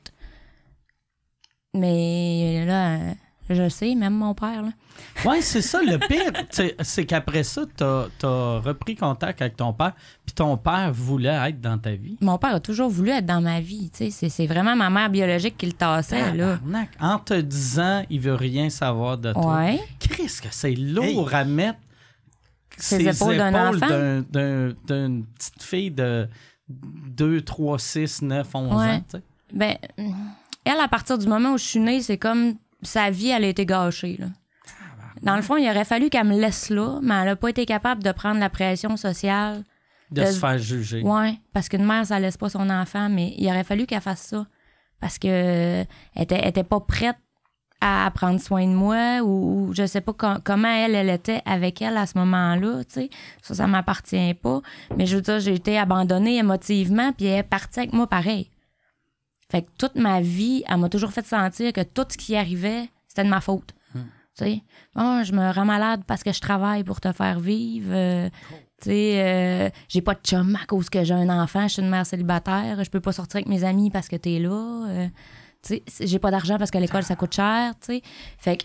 Mais 1.75 2.65
là, 2.67 2.99
je 3.51 3.69
sais, 3.69 3.95
même 3.95 4.15
mon 4.15 4.35
père. 4.35 4.63
Là. 4.63 4.69
Ouais, 5.25 5.41
c'est 5.41 5.63
ça. 5.63 5.81
Le 5.83 5.99
pire, 5.99 6.33
c'est- 6.83 7.05
qu'après 7.07 7.43
ça, 7.43 7.63
t'as 7.77 8.07
as 8.23 8.59
repris 8.61 8.95
contact 8.97 9.41
avec 9.43 9.57
ton 9.57 9.73
père, 9.73 9.93
puis 10.25 10.35
ton 10.35 10.57
père 10.57 10.93
voulait 10.93 11.49
être 11.49 11.61
dans 11.61 11.79
ta 11.79 11.93
vie. 11.93 12.17
Mon 12.21 12.39
père 12.39 12.55
a 12.55 12.61
toujours 12.61 12.89
voulu 12.91 13.11
être 13.11 13.27
dans 13.27 13.41
ma 13.41 13.61
vie. 13.61 13.91
tu 13.91 14.05
sais, 14.05 14.11
C'est 14.11 14.29
c'est 14.29 14.47
vraiment 14.47 14.77
ma 14.77 14.91
mère 14.91 15.11
biologique 15.11 15.57
qui 15.59 15.67
le 15.67 15.73
tassait. 15.73 16.33
Là. 16.35 16.59
En 17.01 17.19
te 17.19 17.35
disant, 17.41 18.05
il 18.11 18.21
veut 18.21 18.35
rien 18.35 18.71
savoir 18.71 19.19
de 19.19 19.33
toi. 19.33 19.57
Ouais. 19.59 19.81
Chris, 19.99 20.39
que 20.43 20.49
c'est 20.51 20.75
lourd 20.75 21.35
à 21.35 21.45
mettre 21.45 21.79
Ses 22.79 22.99
ses 23.05 23.09
épaules 23.23 23.37
d'un- 23.37 24.23
d'une 24.87 25.25
petite 25.27 25.63
fille 25.63 25.91
de 25.91 26.27
2, 26.69 27.43
3, 27.43 27.79
6, 27.79 28.23
9, 28.23 28.55
11 28.55 28.73
Ouais. 28.81 28.87
ans. 28.95 29.05
tu. 29.11 29.17
Ben, 29.53 29.77
elle, 30.65 30.81
à 30.81 30.89
partir 30.89 31.19
du 31.19 31.27
moment 31.27 31.53
où 31.53 31.59
je 31.59 31.65
suis 31.65 31.81
née, 31.81 32.01
c'est 32.01 32.17
comme 32.17 32.55
sa 32.83 33.11
vie, 33.11 33.29
elle 33.31 33.45
a 33.45 33.49
été 33.49 33.65
gâchée. 33.67 34.17
Là. 34.19 34.27
Dans 35.23 35.37
le 35.37 35.43
fond, 35.43 35.57
il 35.57 35.69
aurait 35.69 35.85
fallu 35.85 36.11
qu'elle 36.11 36.27
me 36.27 36.39
laisse 36.41 36.69
là, 36.71 36.99
mais 37.03 37.15
elle 37.15 37.25
n'a 37.27 37.37
pas 37.37 37.49
été 37.51 37.65
capable 37.67 38.03
de 38.03 38.11
prendre 38.13 38.41
la 38.41 38.51
pression 38.51 38.97
sociale. 38.97 39.63
De 40.11 40.23
De- 40.23 40.27
se 40.27 40.39
faire 40.39 40.59
juger. 40.59 41.03
Ouais, 41.03 41.35
parce 41.53 41.69
qu'une 41.69 41.85
mère, 41.87 42.05
ça 42.07 42.21
laisse 42.21 42.37
pas 42.37 42.49
son 42.51 42.69
enfant, 42.69 43.09
mais 43.09 43.35
il 43.39 43.49
aurait 43.49 43.65
fallu 43.65 43.87
qu'elle 43.87 44.01
fasse 44.03 44.23
ça. 44.23 44.47
Parce 45.01 45.19
que 45.19 45.29
euh, 45.29 45.85
était, 46.17 46.39
elle 46.43 46.49
était 46.49 46.65
pas 46.65 46.81
prête 46.81 47.17
à 47.81 48.09
prendre 48.15 48.39
soin 48.41 48.65
de 48.67 48.73
moi 48.73 49.23
ou, 49.23 49.69
ou 49.69 49.75
je 49.75 49.87
sais 49.87 50.01
pas 50.03 50.13
com- 50.13 50.39
comment 50.45 50.69
elle, 50.69 50.95
elle 50.95 51.09
était 51.11 51.43
avec 51.47 51.83
elle 51.83 51.97
à 51.97 52.07
ce 52.07 52.17
moment-là, 52.19 52.85
tu 52.85 52.95
sais. 52.95 53.11
Ça, 53.43 53.55
ça 53.55 53.67
m'appartient 53.67 54.35
pas. 54.35 54.61
Mais 54.97 55.07
je 55.07 55.17
veux 55.17 55.23
dire, 55.23 55.41
j'ai 55.41 55.55
été 55.55 55.79
abandonnée 55.79 56.37
émotivement, 56.39 57.13
puis 57.13 57.27
elle 57.27 57.41
est 57.41 57.43
partie 57.43 57.81
avec 57.81 57.93
moi 57.93 58.07
pareil. 58.07 58.51
Fait 59.53 59.61
que 59.61 59.69
toute 59.77 59.97
ma 59.97 60.23
vie, 60.23 60.65
elle 60.67 60.79
m'a 60.79 60.89
toujours 60.89 61.13
fait 61.13 61.27
sentir 61.27 61.75
que 61.75 61.83
tout 61.83 62.07
ce 62.09 62.17
qui 62.17 62.37
arrivait, 62.37 62.89
c'était 63.07 63.23
de 63.23 63.29
ma 63.29 63.43
faute. 63.43 63.75
Tu 64.35 64.45
sais, 64.45 64.63
oh, 64.97 65.21
je 65.23 65.33
me 65.33 65.53
rends 65.53 65.67
malade 65.67 66.05
parce 66.07 66.23
que 66.23 66.33
je 66.33 66.41
travaille 66.41 66.85
pour 66.85 67.03
te 67.03 67.13
faire 67.13 67.39
vivre. 67.39 67.91
euh, 67.93 68.31
tu 68.81 68.89
sais, 68.89 69.23
euh, 69.23 69.69
j'ai 69.91 70.01
pas 70.01 70.15
de 70.15 70.21
chum 70.25 70.57
à 70.57 70.65
cause 70.65 70.89
que 70.89 71.05
j'ai 71.05 71.13
un 71.13 71.29
enfant, 71.29 71.69
je 71.69 71.75
suis 71.75 71.83
une 71.83 71.91
mère 71.91 72.07
célibataire, 72.07 72.83
je 72.83 72.89
peux 72.89 73.01
pas 73.01 73.13
sortir 73.13 73.37
avec 73.37 73.47
mes 73.49 73.63
amis 73.63 73.91
parce 73.91 74.09
que 74.09 74.17
t'es 74.17 74.39
là. 74.39 74.87
euh, 74.89 75.09
tu 75.63 75.83
sais, 75.87 76.07
j'ai 76.07 76.19
pas 76.19 76.31
d'argent 76.31 76.57
parce 76.57 76.71
que 76.71 76.79
l'école 76.79 77.03
ça 77.03 77.15
coûte 77.15 77.35
cher, 77.35 77.75
tu 77.79 77.97
sais. 77.97 78.03
Fait 78.39 78.57
que, 78.57 78.65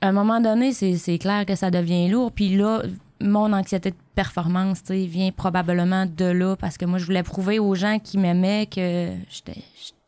à 0.00 0.08
un 0.08 0.12
moment 0.12 0.40
donné, 0.40 0.72
c'est 0.72 0.96
c'est 0.96 1.18
clair 1.18 1.44
que 1.44 1.54
ça 1.54 1.70
devient 1.70 2.08
lourd. 2.08 2.32
Puis 2.32 2.56
là, 2.56 2.82
mon 3.20 3.52
anxiété 3.52 3.90
de 3.90 3.96
performance, 4.14 4.82
tu 4.82 4.94
sais, 4.94 5.04
vient 5.04 5.30
probablement 5.32 6.06
de 6.06 6.24
là 6.24 6.56
parce 6.56 6.78
que 6.78 6.86
moi, 6.86 6.98
je 6.98 7.04
voulais 7.04 7.22
prouver 7.22 7.58
aux 7.58 7.74
gens 7.74 7.98
qui 7.98 8.16
m'aimaient 8.16 8.64
que 8.64 9.10
j'étais 9.28 9.60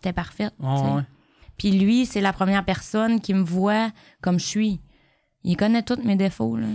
j'étais 0.02 0.12
parfaite. 0.14 0.54
Ouais. 0.58 1.02
Puis 1.58 1.72
lui, 1.72 2.06
c'est 2.06 2.20
la 2.22 2.32
première 2.32 2.64
personne 2.64 3.20
qui 3.20 3.34
me 3.34 3.42
voit 3.42 3.90
comme 4.22 4.38
je 4.40 4.46
suis. 4.46 4.80
Il 5.44 5.56
connaît 5.56 5.82
tous 5.82 6.02
mes 6.02 6.16
défauts, 6.16 6.56
là. 6.56 6.68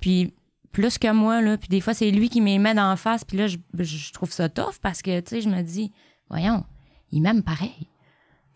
Puis 0.00 0.32
plus 0.70 0.96
que 0.98 1.10
moi, 1.12 1.40
là. 1.42 1.56
Puis 1.58 1.68
des 1.68 1.80
fois, 1.80 1.92
c'est 1.94 2.10
lui 2.12 2.28
qui 2.28 2.40
me 2.40 2.46
les 2.46 2.58
met 2.58 2.74
d'en 2.74 2.94
face. 2.96 3.24
Puis 3.24 3.36
là, 3.36 3.46
je, 3.48 3.56
je 3.82 4.12
trouve 4.12 4.30
ça 4.30 4.48
tough 4.48 4.78
parce 4.80 5.02
que, 5.02 5.18
tu 5.20 5.28
sais, 5.30 5.40
je 5.40 5.48
me 5.48 5.60
dis, 5.62 5.92
voyons, 6.28 6.64
il 7.10 7.20
m'aime 7.20 7.42
pareil. 7.42 7.88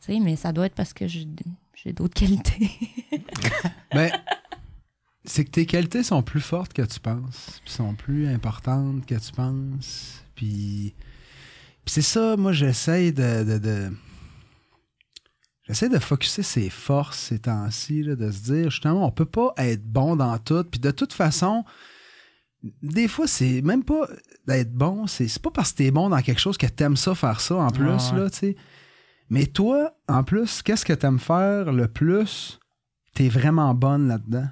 Tu 0.00 0.12
sais, 0.14 0.20
mais 0.20 0.36
ça 0.36 0.52
doit 0.52 0.66
être 0.66 0.74
parce 0.74 0.92
que 0.92 1.06
j'ai 1.08 1.26
j'ai 1.74 1.92
d'autres 1.92 2.14
qualités. 2.14 2.70
Ben, 3.92 4.10
c'est 5.24 5.44
que 5.44 5.50
tes 5.50 5.66
qualités 5.66 6.02
sont 6.02 6.22
plus 6.22 6.40
fortes 6.40 6.72
que 6.72 6.82
tu 6.82 6.98
penses, 6.98 7.60
puis 7.64 7.72
sont 7.72 7.94
plus 7.94 8.26
importantes 8.26 9.04
que 9.04 9.14
tu 9.16 9.32
penses. 9.32 10.22
Puis, 10.34 10.94
puis 11.84 11.92
c'est 11.92 12.02
ça, 12.02 12.36
moi, 12.36 12.52
j'essaie 12.52 13.12
de. 13.12 13.44
de, 13.44 13.58
de- 13.58 13.92
J'essaie 15.64 15.88
de 15.88 15.98
focuser 15.98 16.42
ses 16.42 16.70
forces 16.70 17.18
ces 17.18 17.38
temps-ci, 17.40 18.02
de 18.02 18.30
se 18.30 18.42
dire 18.42 18.70
justement, 18.70 19.06
on 19.06 19.10
peut 19.12 19.24
pas 19.24 19.52
être 19.58 19.84
bon 19.84 20.16
dans 20.16 20.36
tout. 20.38 20.64
Puis 20.64 20.80
de 20.80 20.90
toute 20.90 21.12
façon, 21.12 21.64
des 22.82 23.06
fois, 23.08 23.26
c'est 23.28 23.62
même 23.62 23.84
pas 23.84 24.08
d'être 24.46 24.72
bon, 24.72 25.06
c'est 25.06 25.38
pas 25.40 25.50
parce 25.50 25.72
que 25.72 25.78
t'es 25.78 25.90
bon 25.90 26.08
dans 26.08 26.20
quelque 26.20 26.40
chose 26.40 26.58
que 26.58 26.66
t'aimes 26.66 26.96
ça 26.96 27.14
faire 27.14 27.40
ça 27.40 27.56
en 27.56 27.70
plus, 27.70 27.84
ouais. 28.12 28.18
là, 28.18 28.30
tu 28.30 28.38
sais. 28.38 28.56
Mais 29.30 29.46
toi, 29.46 29.96
en 30.08 30.24
plus, 30.24 30.62
qu'est-ce 30.62 30.84
que 30.84 30.92
t'aimes 30.92 31.18
faire 31.20 31.72
le 31.72 31.88
plus? 31.88 32.58
T'es 33.14 33.28
vraiment 33.28 33.72
bonne 33.74 34.08
là-dedans. 34.08 34.48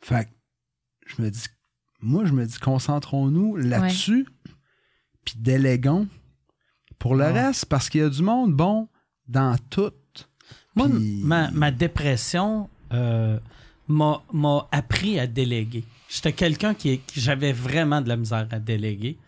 Fait 0.00 0.24
que 0.24 0.30
je 1.06 1.22
me 1.22 1.30
dis, 1.30 1.44
moi, 2.00 2.24
je 2.24 2.32
me 2.32 2.46
dis, 2.46 2.58
concentrons-nous 2.58 3.56
là-dessus, 3.56 4.26
puis 5.24 5.34
déléguons 5.36 6.08
pour 6.98 7.14
le 7.14 7.24
Ouais. 7.24 7.32
reste, 7.46 7.66
parce 7.66 7.88
qu'il 7.90 8.00
y 8.00 8.04
a 8.04 8.08
du 8.08 8.22
monde 8.22 8.54
bon 8.54 8.88
dans 9.30 9.56
tout. 9.70 9.92
Moi, 10.74 10.88
Puis- 10.88 11.20
ma, 11.22 11.50
ma 11.52 11.70
dépression 11.70 12.68
euh, 12.92 13.38
m'a 13.88 14.22
m'a 14.32 14.68
appris 14.72 15.18
à 15.18 15.26
déléguer. 15.26 15.84
J'étais 16.08 16.32
quelqu'un 16.32 16.74
qui, 16.74 16.98
qui- 16.98 17.20
j'avais 17.20 17.52
vraiment 17.52 18.00
de 18.00 18.08
la 18.08 18.16
misère 18.16 18.46
à 18.50 18.58
déléguer. 18.58 19.18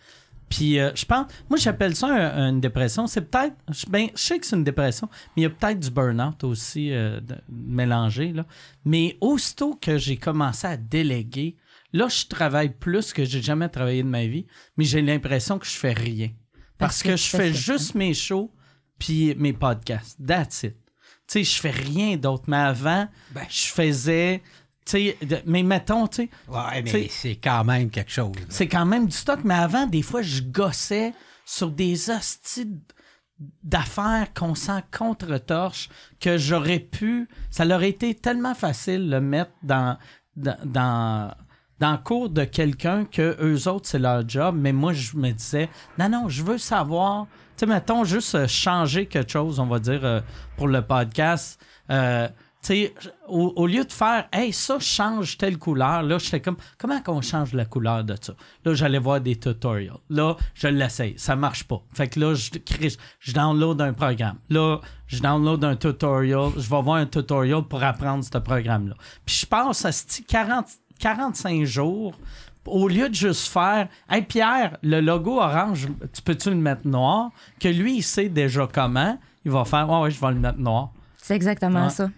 Puis 0.49 0.79
euh, 0.79 0.91
je 0.95 1.05
pense, 1.07 1.27
moi 1.49 1.59
j'appelle 1.59 1.97
ça 1.97 2.09
un- 2.09 2.51
une 2.51 2.61
dépression. 2.61 3.07
C'est 3.07 3.23
peut-être, 3.23 3.55
je- 3.73 3.87
ben, 3.89 4.09
je 4.15 4.21
sais 4.21 4.39
que 4.39 4.47
c'est 4.47 4.57
une 4.57 4.65
dépression, 4.65 5.09
mais 5.37 5.41
il 5.41 5.45
y 5.45 5.47
a 5.47 5.51
peut-être 5.51 5.81
du 5.81 5.91
burn-out 5.91 6.45
aussi 6.45 6.93
euh, 6.93 7.21
de- 7.21 7.39
mélangé. 7.49 8.33
Là. 8.33 8.45
Mais 8.85 9.17
aussitôt 9.21 9.75
que 9.81 9.97
j'ai 9.99 10.17
commencé 10.17 10.67
à 10.67 10.77
déléguer, 10.77 11.57
là 11.93 12.09
je 12.09 12.27
travaille 12.27 12.71
plus 12.71 13.13
que 13.13 13.25
j'ai 13.25 13.41
jamais 13.43 13.69
travaillé 13.69 14.03
de 14.03 14.09
ma 14.09 14.27
vie, 14.27 14.47
mais 14.77 14.85
j'ai 14.85 15.01
l'impression 15.03 15.59
que 15.59 15.67
je 15.67 15.73
fais 15.77 15.93
rien. 15.95 16.29
Parce, 16.79 16.79
Parce 16.79 17.03
que, 17.03 17.09
que 17.11 17.17
je 17.17 17.37
fais 17.37 17.53
juste 17.55 17.95
mes 17.95 18.13
shows 18.15 18.51
puis 19.03 19.35
mes 19.37 19.53
podcasts. 19.53 20.17
That's 20.25 20.63
it. 20.63 20.77
Tu 21.27 21.43
sais, 21.43 21.45
je 21.45 21.61
fais 21.61 21.71
rien 21.71 22.17
d'autre. 22.17 22.45
Mais 22.47 22.57
avant, 22.57 23.09
Ben. 23.33 23.45
je 23.49 23.67
faisais. 23.67 24.43
Tu 24.85 24.91
sais, 24.93 25.17
de- 25.23 25.43
mais 25.47 25.63
mettons, 25.63 26.07
tu 26.07 26.23
sais, 26.25 26.31
Ouais, 26.49 26.83
T'sais- 26.85 26.93
mais 27.03 27.09
c'est 27.09 27.37
quand 27.37 27.65
même 27.65 27.91
quelque 27.91 28.11
chose. 28.13 28.33
c'est 28.49 28.67
quand 28.69 28.85
même 28.87 29.07
du 29.07 29.17
stock, 29.17 29.41
mais 29.45 29.55
avant, 29.55 29.87
des 29.87 30.03
fois, 30.03 30.23
je 30.23 30.43
gossais 30.43 31.13
sur 31.45 31.71
des 31.71 32.11
hosties 32.11 32.69
d'affaires 33.63 34.33
qu'on 34.35 34.55
sent 34.55 34.83
contre-torche 34.97 35.89
que 36.21 36.39
j'aurais 36.39 36.79
pu. 36.81 37.29
Ça 37.51 37.65
leur 37.65 37.83
été 37.83 38.15
tellement 38.15 38.55
facile 38.55 39.07
de 39.07 39.11
le 39.17 39.21
mettre 39.21 39.53
dans, 39.63 39.97
dans, 40.37 40.57
dans, 40.65 41.35
dans 41.81 41.93
le 41.93 41.99
cours 41.99 42.31
de 42.31 42.45
quelqu'un 42.45 43.05
que 43.05 43.37
eux 43.41 43.69
autres, 43.69 43.89
c'est 43.89 43.99
leur 43.99 44.29
job. 44.29 44.57
Mais 44.59 44.73
moi, 44.73 44.93
je 44.93 45.17
me 45.17 45.31
disais, 45.31 45.69
non, 45.99 46.09
non, 46.09 46.29
je 46.29 46.43
veux 46.43 46.59
savoir. 46.59 47.27
Sais, 47.57 47.67
mettons, 47.67 48.05
juste 48.05 48.35
euh, 48.35 48.49
changer 48.49 49.07
quelque 49.07 49.31
chose, 49.31 49.59
on 49.59 49.67
va 49.67 49.79
dire, 49.79 50.05
euh, 50.05 50.21
pour 50.57 50.69
le 50.69 50.83
podcast. 50.83 51.61
Euh, 51.91 52.29
au, 53.27 53.67
lieu 53.67 53.85
de 53.85 53.93
faire, 53.93 54.29
hey, 54.33 54.53
ça 54.53 54.79
change 54.79 55.37
telle 55.37 55.59
couleur, 55.59 56.03
là, 56.03 56.19
j'étais 56.19 56.41
comme, 56.41 56.57
comment 56.79 57.01
qu'on 57.01 57.21
change 57.21 57.55
la 57.55 57.65
couleur 57.65 58.05
de 58.05 58.15
ça? 58.21 58.35
Là, 58.65 58.75
j'allais 58.75 59.01
voir 59.01 59.21
des 59.21 59.37
tutorials. 59.37 59.99
Là, 60.11 60.37
je 60.55 60.69
l'essaye. 60.69 61.15
Ça 61.17 61.35
marche 61.35 61.65
pas. 61.65 61.83
Fait 61.93 62.09
que 62.09 62.21
là, 62.21 62.35
je, 62.35 62.51
crée- 62.51 62.97
je 63.19 63.33
download 63.33 63.81
un 63.81 63.93
programme. 63.93 64.39
Là, 64.49 64.81
je 65.09 65.21
download 65.21 65.65
un 65.65 65.75
tutorial. 65.75 66.51
Je 66.57 66.71
vais 66.71 66.83
voir 66.83 66.97
un 66.97 67.07
tutorial 67.07 67.63
pour 67.63 67.83
apprendre 67.83 68.25
ce 68.25 68.39
programme-là. 68.39 68.95
Puis 69.27 69.41
je 69.41 69.47
passe 69.47 69.85
à 69.85 69.91
ce 69.91 70.23
40, 70.23 70.67
45 71.01 71.65
jours 71.65 72.15
au 72.67 72.89
lieu 72.89 73.09
de 73.09 73.15
juste 73.15 73.49
faire 73.49 73.89
Hey 74.09 74.23
Pierre, 74.23 74.79
le 74.83 75.01
logo 75.01 75.41
orange, 75.41 75.89
tu 76.13 76.23
peux-tu 76.23 76.51
le 76.51 76.57
mettre 76.57 76.87
noir? 76.87 77.31
Que 77.61 77.69
lui, 77.69 77.97
il 77.99 78.03
sait 78.03 78.29
déjà 78.29 78.69
comment. 78.73 79.19
Il 79.45 79.51
va 79.51 79.65
faire 79.65 79.89
Ouais, 79.91 80.01
ouais, 80.03 80.11
je 80.11 80.21
vais 80.21 80.29
le 80.33 80.39
mettre 80.41 80.59
noir. 80.59 80.93
C'est 81.19 81.35
exactement 81.35 81.85
Ouais. 81.85 81.91
ça. 81.91 82.11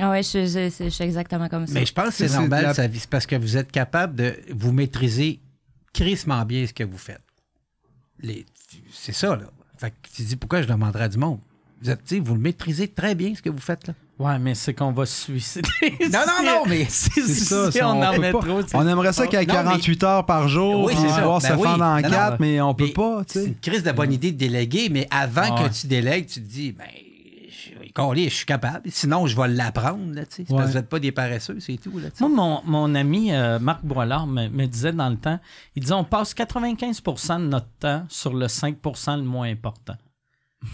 Ah 0.00 0.10
ouais, 0.10 0.22
je, 0.22 0.46
je- 0.46 0.70
je- 0.70 0.84
je 0.84 0.88
suis 0.90 1.04
exactement 1.04 1.48
comme 1.48 1.66
ça. 1.66 1.72
Mais 1.74 1.84
je 1.86 1.92
pense 1.92 2.08
que 2.08 2.12
c'est 2.14 2.28
C'est 2.28 2.38
normal, 2.38 2.62
la- 2.62 2.74
ça, 2.74 2.84
c'est 2.92 3.10
parce 3.10 3.26
que 3.26 3.34
vous 3.36 3.56
êtes 3.56 3.72
capable 3.72 4.14
de 4.14 4.36
vous 4.54 4.70
maîtriser 4.72 5.40
crissement 5.92 6.44
bien 6.44 6.66
ce 6.66 6.72
que 6.72 6.84
vous 6.84 6.98
faites. 6.98 7.22
Les- 8.20 8.46
C'est 8.92 9.12
ça, 9.12 9.34
là. 9.36 9.44
Fait 9.76 9.90
que 9.90 10.08
tu 10.14 10.22
dis 10.22 10.36
pourquoi 10.36 10.62
je 10.62 10.68
demanderais 10.68 11.04
à 11.04 11.08
du 11.08 11.18
monde? 11.18 11.40
Vous, 11.82 11.90
êtes, 11.90 12.04
tu 12.04 12.16
sais, 12.16 12.20
vous 12.20 12.34
le 12.34 12.40
maîtrisez 12.40 12.88
très 12.88 13.14
bien 13.14 13.34
ce 13.34 13.42
que 13.42 13.50
vous 13.50 13.58
faites 13.60 13.86
là. 13.86 13.94
Ouais, 14.18 14.36
mais 14.40 14.56
c'est 14.56 14.74
qu'on 14.74 14.90
va 14.90 15.06
se 15.06 15.24
suicider. 15.26 15.68
Non, 16.12 16.18
non, 16.26 16.44
non, 16.44 16.62
mais 16.66 16.84
si, 16.88 17.08
C'est 17.12 17.22
ça, 17.28 17.70
si 17.70 17.80
on, 17.82 17.90
on, 17.90 18.02
en 18.02 18.18
met 18.18 18.32
pas. 18.32 18.40
trop. 18.40 18.60
On 18.74 18.88
aimerait 18.88 19.12
ça 19.12 19.28
qu'il 19.28 19.38
y 19.38 19.42
ait 19.42 19.46
Non, 19.46 19.54
mais- 19.58 19.62
48 19.64 20.02
heures 20.04 20.26
par 20.26 20.48
jour, 20.48 20.84
Oui, 20.86 20.94
c'est 20.96 21.08
ça. 21.08 21.18
pouvoir 21.18 21.40
Ben 21.40 21.48
se 21.48 21.52
oui. 21.54 21.62
fendre 21.62 21.84
en 21.84 21.96
Non, 21.96 22.02
non. 22.02 22.08
quatre, 22.10 22.40
mais 22.40 22.60
on 22.60 22.74
peut 22.74 22.86
Mais 22.86 22.92
pas, 22.92 23.22
C'est 23.28 23.44
une 23.44 23.54
crise 23.54 23.84
de 23.84 23.92
bonne 23.92 24.12
idée 24.12 24.32
de 24.32 24.36
déléguer, 24.38 24.88
mais 24.90 25.06
avant 25.12 25.56
ouais. 25.62 25.68
que 25.68 25.72
tu 25.74 25.86
délègues, 25.86 26.26
tu 26.26 26.42
te 26.42 26.48
dis, 26.48 26.72
ben, 26.72 26.84
je, 28.16 28.28
suis 28.28 28.44
capable. 28.46 28.82
Sinon, 28.90 29.26
je 29.28 29.36
vais 29.40 29.46
l'apprendre, 29.48 30.12
là, 30.14 30.24
tu 30.26 30.36
sais. 30.36 30.44
C'est 30.48 30.48
parce 30.48 30.48
que 30.48 30.54
Ouais. 30.54 30.66
vous 30.72 30.74
n'êtes 30.78 30.88
pas 30.88 30.98
des 30.98 31.12
paresseux, 31.12 31.58
c'est 31.60 31.76
tout, 31.76 31.96
là. 31.98 32.08
Moi, 32.20 32.28
mon, 32.28 32.60
mon 32.64 32.94
ami 32.96 33.32
euh, 33.32 33.58
Marc 33.60 33.84
Boilard 33.84 34.26
me, 34.26 34.48
me 34.48 34.66
disait 34.66 34.92
dans 34.92 35.08
le 35.10 35.16
temps, 35.16 35.38
il 35.76 35.82
disait 35.82 35.94
on 35.94 36.04
passe 36.04 36.34
95% 36.34 37.38
de 37.40 37.44
notre 37.46 37.66
temps 37.78 38.04
sur 38.08 38.34
le 38.34 38.46
5% 38.46 39.16
le 39.16 39.22
moins 39.22 39.48
important. 39.48 39.94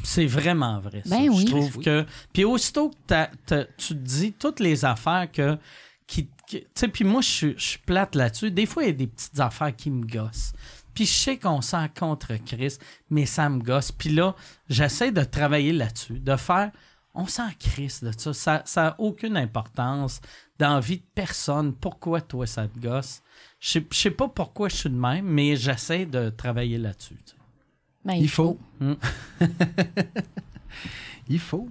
C'est 0.03 0.27
vraiment 0.27 0.81
vrai. 0.81 1.03
Ça. 1.05 1.11
Ben 1.19 1.29
oui. 1.29 1.43
Je 1.47 1.47
trouve 1.47 1.79
que. 1.81 2.07
Puis 2.33 2.45
aussitôt 2.45 2.91
que 2.91 2.97
t'as- 3.07 3.31
t'as- 3.47 3.65
tu 3.77 3.89
te 3.89 3.93
dis 4.01 4.33
toutes 4.33 4.61
les 4.61 4.85
affaires 4.85 5.31
que. 5.31 5.59
Qui, 6.07 6.29
qui- 6.47 6.61
tu 6.61 6.67
sais, 6.75 6.89
puis 6.89 7.05
moi, 7.05 7.21
je 7.23 7.29
suis- 7.29 7.55
je 7.57 7.63
suis 7.65 7.79
plate 7.79 8.15
là-dessus. 8.15 8.51
Des 8.51 8.67
fois, 8.67 8.83
il 8.83 8.87
y 8.87 8.91
a 8.91 8.93
des 8.95 9.07
petites 9.07 9.41
affaires 9.41 9.75
qui 9.75 9.91
me 9.91 10.07
gossent. 10.07 10.53
Puis 10.95 11.07
je 11.07 11.13
sais 11.13 11.39
qu'on 11.39 11.61
s'en 11.63 11.89
contre 11.89 12.35
Chris, 12.45 12.77
mais 13.11 13.27
ça 13.27 13.49
me 13.49 13.59
gosse. 13.61 13.91
Puis 13.91 14.11
là, 14.11 14.35
j'essaie 14.69 15.13
de 15.13 15.25
travailler 15.25 15.73
là-dessus, 15.73 16.21
de 16.21 16.37
faire. 16.37 16.71
On 17.15 17.27
s'en 17.27 17.49
crisse 17.59 18.03
de 18.05 18.13
ça. 18.17 18.33
Ça 18.35 18.53
n'a 18.59 18.63
ça 18.67 18.95
aucune 18.99 19.37
importance 19.37 20.21
dans 20.59 20.75
la 20.75 20.81
vie 20.81 20.99
de 20.99 21.05
personne. 21.15 21.73
Pourquoi 21.75 22.21
toi, 22.21 22.47
ça 22.47 22.69
te 22.69 22.79
gosse? 22.79 23.23
Je 23.61 23.71
sais- 23.71 23.87
je 23.91 23.97
sais 23.97 24.11
pas 24.11 24.29
pourquoi 24.29 24.69
je 24.69 24.77
suis 24.77 24.91
de 24.91 24.97
même, 24.97 25.25
mais 25.27 25.57
j'essaie 25.57 26.07
de 26.07 26.29
travailler 26.31 26.77
là-dessus. 26.79 27.17
tu 27.25 27.33
sais. 27.33 27.37
Ben, 28.05 28.15
Il 28.15 28.29
faut. 28.29 28.59
Mm. 28.81 28.93
Il 31.29 31.39
faut. 31.39 31.69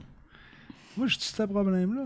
Moi, 0.98 1.08
j'ai 1.08 1.18
ce 1.20 1.44
problème-là. 1.44 2.06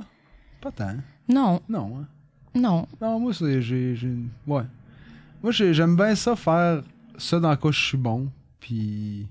Pas 0.62 0.72
tant. 0.72 0.96
Non, 1.30 1.62
Non, 1.70 2.00
hein. 2.02 2.08
non. 2.56 2.88
Non, 3.02 3.20
moi, 3.20 3.34
c'est. 3.34 3.62
J'ai. 3.62 3.96
j'ai- 3.96 4.14
Ouais. 4.46 4.64
Moi, 5.42 5.52
j'ai- 5.52 5.74
j'aime 5.74 5.96
bien 5.96 6.16
ça, 6.16 6.36
faire 6.36 6.84
ça 7.18 7.40
dans 7.40 7.56
quoi 7.56 7.72
je 7.72 7.80
suis 7.80 7.98
bon. 7.98 8.30
Puis. 8.60 9.28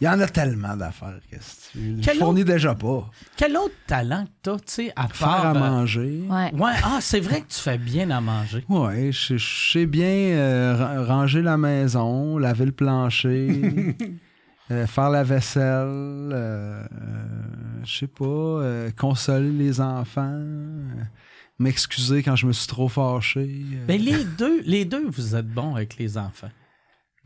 Il 0.00 0.04
y 0.04 0.08
en 0.08 0.18
a 0.20 0.26
tellement 0.26 0.76
d'affaires 0.76 1.20
que 1.30 1.36
si 1.40 2.00
tu 2.02 2.10
fournis 2.18 2.44
déjà 2.44 2.74
pas. 2.74 3.08
Quel 3.36 3.56
autre 3.56 3.74
talent 3.86 4.24
que 4.24 4.30
t'as, 4.42 4.56
tu 4.56 4.62
sais, 4.66 4.92
à 4.96 5.06
Faire 5.08 5.28
part... 5.28 5.46
à 5.46 5.50
euh, 5.50 5.58
manger. 5.58 6.24
Ouais. 6.28 6.52
Ouais, 6.54 6.72
ah, 6.82 6.98
c'est 7.00 7.20
vrai 7.20 7.42
que 7.42 7.46
tu 7.48 7.60
fais 7.60 7.78
bien 7.78 8.10
à 8.10 8.20
manger. 8.20 8.64
Ouais, 8.68 9.10
je, 9.12 9.36
je 9.36 9.70
sais 9.72 9.86
bien 9.86 10.04
euh, 10.06 10.74
ra- 10.76 11.04
ranger 11.04 11.42
la 11.42 11.56
maison, 11.56 12.38
laver 12.38 12.66
le 12.66 12.72
plancher, 12.72 13.94
euh, 14.72 14.86
faire 14.88 15.10
la 15.10 15.22
vaisselle, 15.22 15.62
euh, 16.32 16.82
je 17.84 17.98
sais 18.00 18.06
pas, 18.08 18.24
euh, 18.24 18.90
consoler 18.98 19.50
les 19.52 19.80
enfants, 19.80 20.22
euh, 20.28 20.88
m'excuser 21.60 22.22
quand 22.24 22.34
je 22.34 22.46
me 22.48 22.52
suis 22.52 22.66
trop 22.66 22.88
fâché. 22.88 23.64
Mais 23.86 23.98
les 23.98 24.24
deux, 24.24 24.60
les 24.64 24.84
deux, 24.84 25.06
vous 25.08 25.36
êtes 25.36 25.48
bons 25.48 25.76
avec 25.76 25.96
les 25.98 26.18
enfants. 26.18 26.50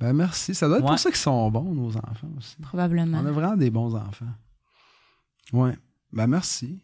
Ben 0.00 0.12
merci, 0.12 0.54
ça 0.54 0.68
doit 0.68 0.78
être 0.78 0.84
Ouais. 0.84 0.90
pour 0.90 0.98
ça 0.98 1.10
qu'ils 1.10 1.18
sont 1.18 1.50
bons, 1.50 1.74
nos 1.74 1.96
enfants 1.96 2.28
aussi. 2.36 2.56
Probablement. 2.62 3.18
On 3.22 3.26
a 3.26 3.32
vraiment 3.32 3.56
des 3.56 3.70
bons 3.70 3.94
enfants. 3.94 4.26
Ouais, 5.52 5.76
ben 6.12 6.26
merci. 6.26 6.80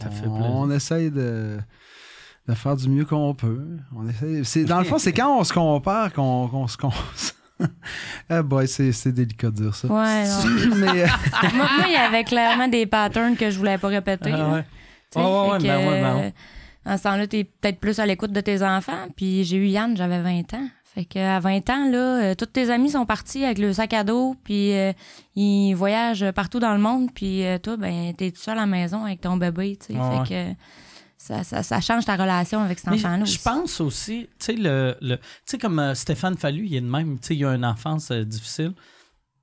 Ça 0.00 0.10
fait 0.10 0.26
on, 0.26 0.34
plaisir. 0.36 0.50
on 0.54 0.70
essaye 0.70 1.10
de, 1.10 1.58
de 2.48 2.54
faire 2.54 2.76
du 2.76 2.88
mieux 2.88 3.04
qu'on 3.04 3.34
peut. 3.34 3.66
On 3.94 4.06
essaye, 4.08 4.44
c'est, 4.44 4.64
dans 4.64 4.78
le 4.78 4.84
fond, 4.84 4.98
c'est 4.98 5.12
quand 5.12 5.38
on 5.38 5.44
se 5.44 5.52
compare 5.52 6.12
qu'on, 6.12 6.48
qu'on 6.48 6.66
se 6.66 6.76
con- 6.76 6.90
Ah 8.28 8.42
boy, 8.42 8.66
c'est, 8.68 8.92
c'est 8.92 9.12
délicat 9.12 9.50
de 9.50 9.56
dire 9.62 9.74
ça. 9.74 9.88
Ouais. 9.88 10.24
Mais 10.76 11.02
euh, 11.04 11.06
moi, 11.54 11.68
moi, 11.76 11.84
il 11.86 11.92
y 11.92 11.96
avait 11.96 12.24
clairement 12.24 12.68
des 12.68 12.86
patterns 12.86 13.36
que 13.36 13.50
je 13.50 13.58
voulais 13.58 13.78
pas 13.78 13.88
répéter. 13.88 14.32
Ah, 14.32 14.52
ouais. 14.52 14.64
Sais, 15.12 15.20
Ouais, 15.20 15.24
ouais, 15.26 15.46
fait 15.46 15.52
ouais, 15.52 15.58
que, 15.58 15.62
ben 15.64 15.78
ouais, 15.88 16.00
ben 16.02 16.16
ouais. 16.16 16.34
euh, 16.86 16.92
En 16.92 16.96
ce 16.98 17.02
temps-là, 17.04 17.26
t'es 17.26 17.44
peut-être 17.44 17.78
plus 17.80 17.98
à 18.00 18.06
l'écoute 18.06 18.32
de 18.32 18.40
tes 18.40 18.62
enfants. 18.62 19.06
Puis 19.16 19.44
j'ai 19.44 19.56
eu 19.58 19.66
Yann, 19.66 19.96
j'avais 19.96 20.20
20 20.22 20.54
ans. 20.54 20.68
Fait 20.94 21.04
que 21.04 21.18
à 21.20 21.38
20 21.38 21.70
ans, 21.70 21.88
là, 21.90 21.98
euh, 22.22 22.34
tous 22.34 22.46
tes 22.46 22.68
amis 22.70 22.90
sont 22.90 23.06
partis 23.06 23.44
avec 23.44 23.58
le 23.58 23.72
sac 23.72 23.92
à 23.92 24.02
dos, 24.02 24.34
puis 24.42 24.72
euh, 24.72 24.92
ils 25.36 25.72
voyagent 25.74 26.30
partout 26.32 26.58
dans 26.58 26.72
le 26.74 26.80
monde, 26.80 27.10
puis 27.14 27.44
euh, 27.46 27.58
toi, 27.58 27.76
ben, 27.76 28.12
t'es 28.14 28.30
tout 28.32 28.40
seul 28.40 28.58
à 28.58 28.62
la 28.62 28.66
maison 28.66 29.04
avec 29.04 29.20
ton 29.20 29.36
bébé, 29.36 29.76
tu 29.76 29.94
sais. 29.94 30.00
Ouais, 30.00 30.24
fait 30.26 30.28
que 30.54 30.60
ça, 31.16 31.44
ça, 31.44 31.62
ça 31.62 31.80
change 31.80 32.04
ta 32.06 32.16
relation 32.16 32.60
avec 32.60 32.78
cet 32.80 32.88
enfant-là 32.94 33.24
je 33.24 33.38
pense 33.38 33.80
aussi, 33.80 34.26
tu 34.40 34.46
sais, 34.46 34.52
le, 34.54 34.96
le- 35.00 35.18
tu 35.18 35.22
sais, 35.46 35.58
comme 35.58 35.94
Stéphane 35.94 36.36
Fallu, 36.36 36.66
il 36.66 36.74
est 36.74 36.80
de 36.80 36.90
même, 36.90 37.20
tu 37.20 37.28
sais, 37.28 37.36
il 37.36 37.44
a 37.44 37.54
une 37.54 37.64
enfance 37.64 38.10
difficile. 38.10 38.72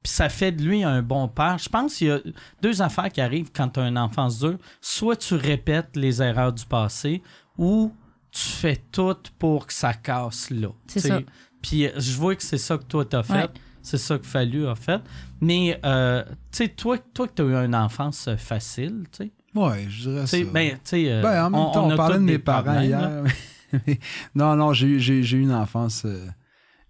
Puis 0.03 0.11
ça 0.11 0.29
fait 0.29 0.51
de 0.51 0.63
lui 0.63 0.83
un 0.83 1.01
bon 1.01 1.27
père. 1.27 1.57
Je 1.57 1.69
pense 1.69 1.95
qu'il 1.95 2.07
y 2.07 2.11
a 2.11 2.19
deux 2.61 2.81
affaires 2.81 3.09
qui 3.11 3.19
arrivent 3.21 3.51
quand 3.53 3.67
tu 3.69 3.79
as 3.79 3.87
une 3.87 3.97
enfance 3.97 4.39
dure. 4.39 4.57
Soit 4.79 5.15
tu 5.17 5.33
répètes 5.35 5.95
les 5.95 6.21
erreurs 6.21 6.53
du 6.53 6.65
passé 6.65 7.21
ou 7.57 7.91
tu 8.43 8.49
fais 8.49 8.75
tout 8.91 9.15
pour 9.39 9.67
que 9.67 9.73
ça 9.73 9.93
casse 9.93 10.49
là. 10.49 10.69
C'est 10.87 10.99
ça. 10.99 11.21
Puis 11.61 11.85
euh, 11.87 11.91
je 11.97 12.11
vois 12.17 12.35
que 12.35 12.43
c'est 12.43 12.57
ça 12.57 12.77
que 12.77 12.83
toi 12.83 13.05
t'as 13.05 13.23
fait. 13.23 13.33
Ouais. 13.33 13.47
C'est 13.81 13.97
ça 13.97 14.17
que 14.17 14.25
Fallu 14.25 14.67
a 14.67 14.75
fait. 14.75 15.01
Mais, 15.39 15.79
euh, 15.85 16.21
tu 16.51 16.57
sais, 16.57 16.67
toi, 16.67 16.97
toi 16.97 17.25
que 17.27 17.33
tu 17.35 17.41
as 17.41 17.45
eu 17.45 17.53
une 17.65 17.73
enfance 17.75 18.27
euh, 18.27 18.35
fait 18.35 18.59
tu 18.59 18.91
sais. 19.13 19.31
ouais, 19.55 19.85
je 19.87 20.09
dirais 20.09 20.21
Tu 20.23 20.27
ça. 20.27 20.37
sais, 20.37 20.43
ben, 20.43 20.71
tu 20.73 20.79
sais, 20.83 21.05
euh, 21.11 21.21
Ben, 21.21 21.45
en 21.45 21.49
même 21.49 21.71
temps, 21.71 21.89
on, 21.89 21.95
parlait 21.95 22.15
de 22.17 22.23
mes 22.23 22.37
parents 22.39 22.81
hier. 22.81 23.23
non, 24.35 24.55
non, 24.55 24.73
j'ai, 24.73 24.87
eu- 24.87 24.99
j'ai, 24.99 25.23
j'ai 25.23 25.37
eu 25.37 25.41
une 25.41 25.53
enfance. 25.53 26.03
euh, 26.05 26.27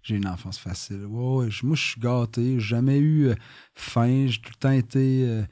j'ai 0.02 0.14
eu 0.14 0.18
une 0.18 0.26
enfance 0.26 0.58
facile. 0.58 1.04
Ouais, 1.06 1.44
ouais, 1.44 1.50
je- 1.50 1.64
moi, 1.66 1.76
je 1.76 1.82
suis 1.82 2.00
gâté. 2.00 2.54
J'ai 2.58 2.66
jamais 2.66 2.98
eu 2.98 3.28
euh, 3.28 3.34
faim. 3.74 4.26
J'ai 4.26 4.40
tout 4.40 4.50
le 4.54 4.58
temps 4.58 4.70
été 4.72 5.24
euh, 5.24 5.42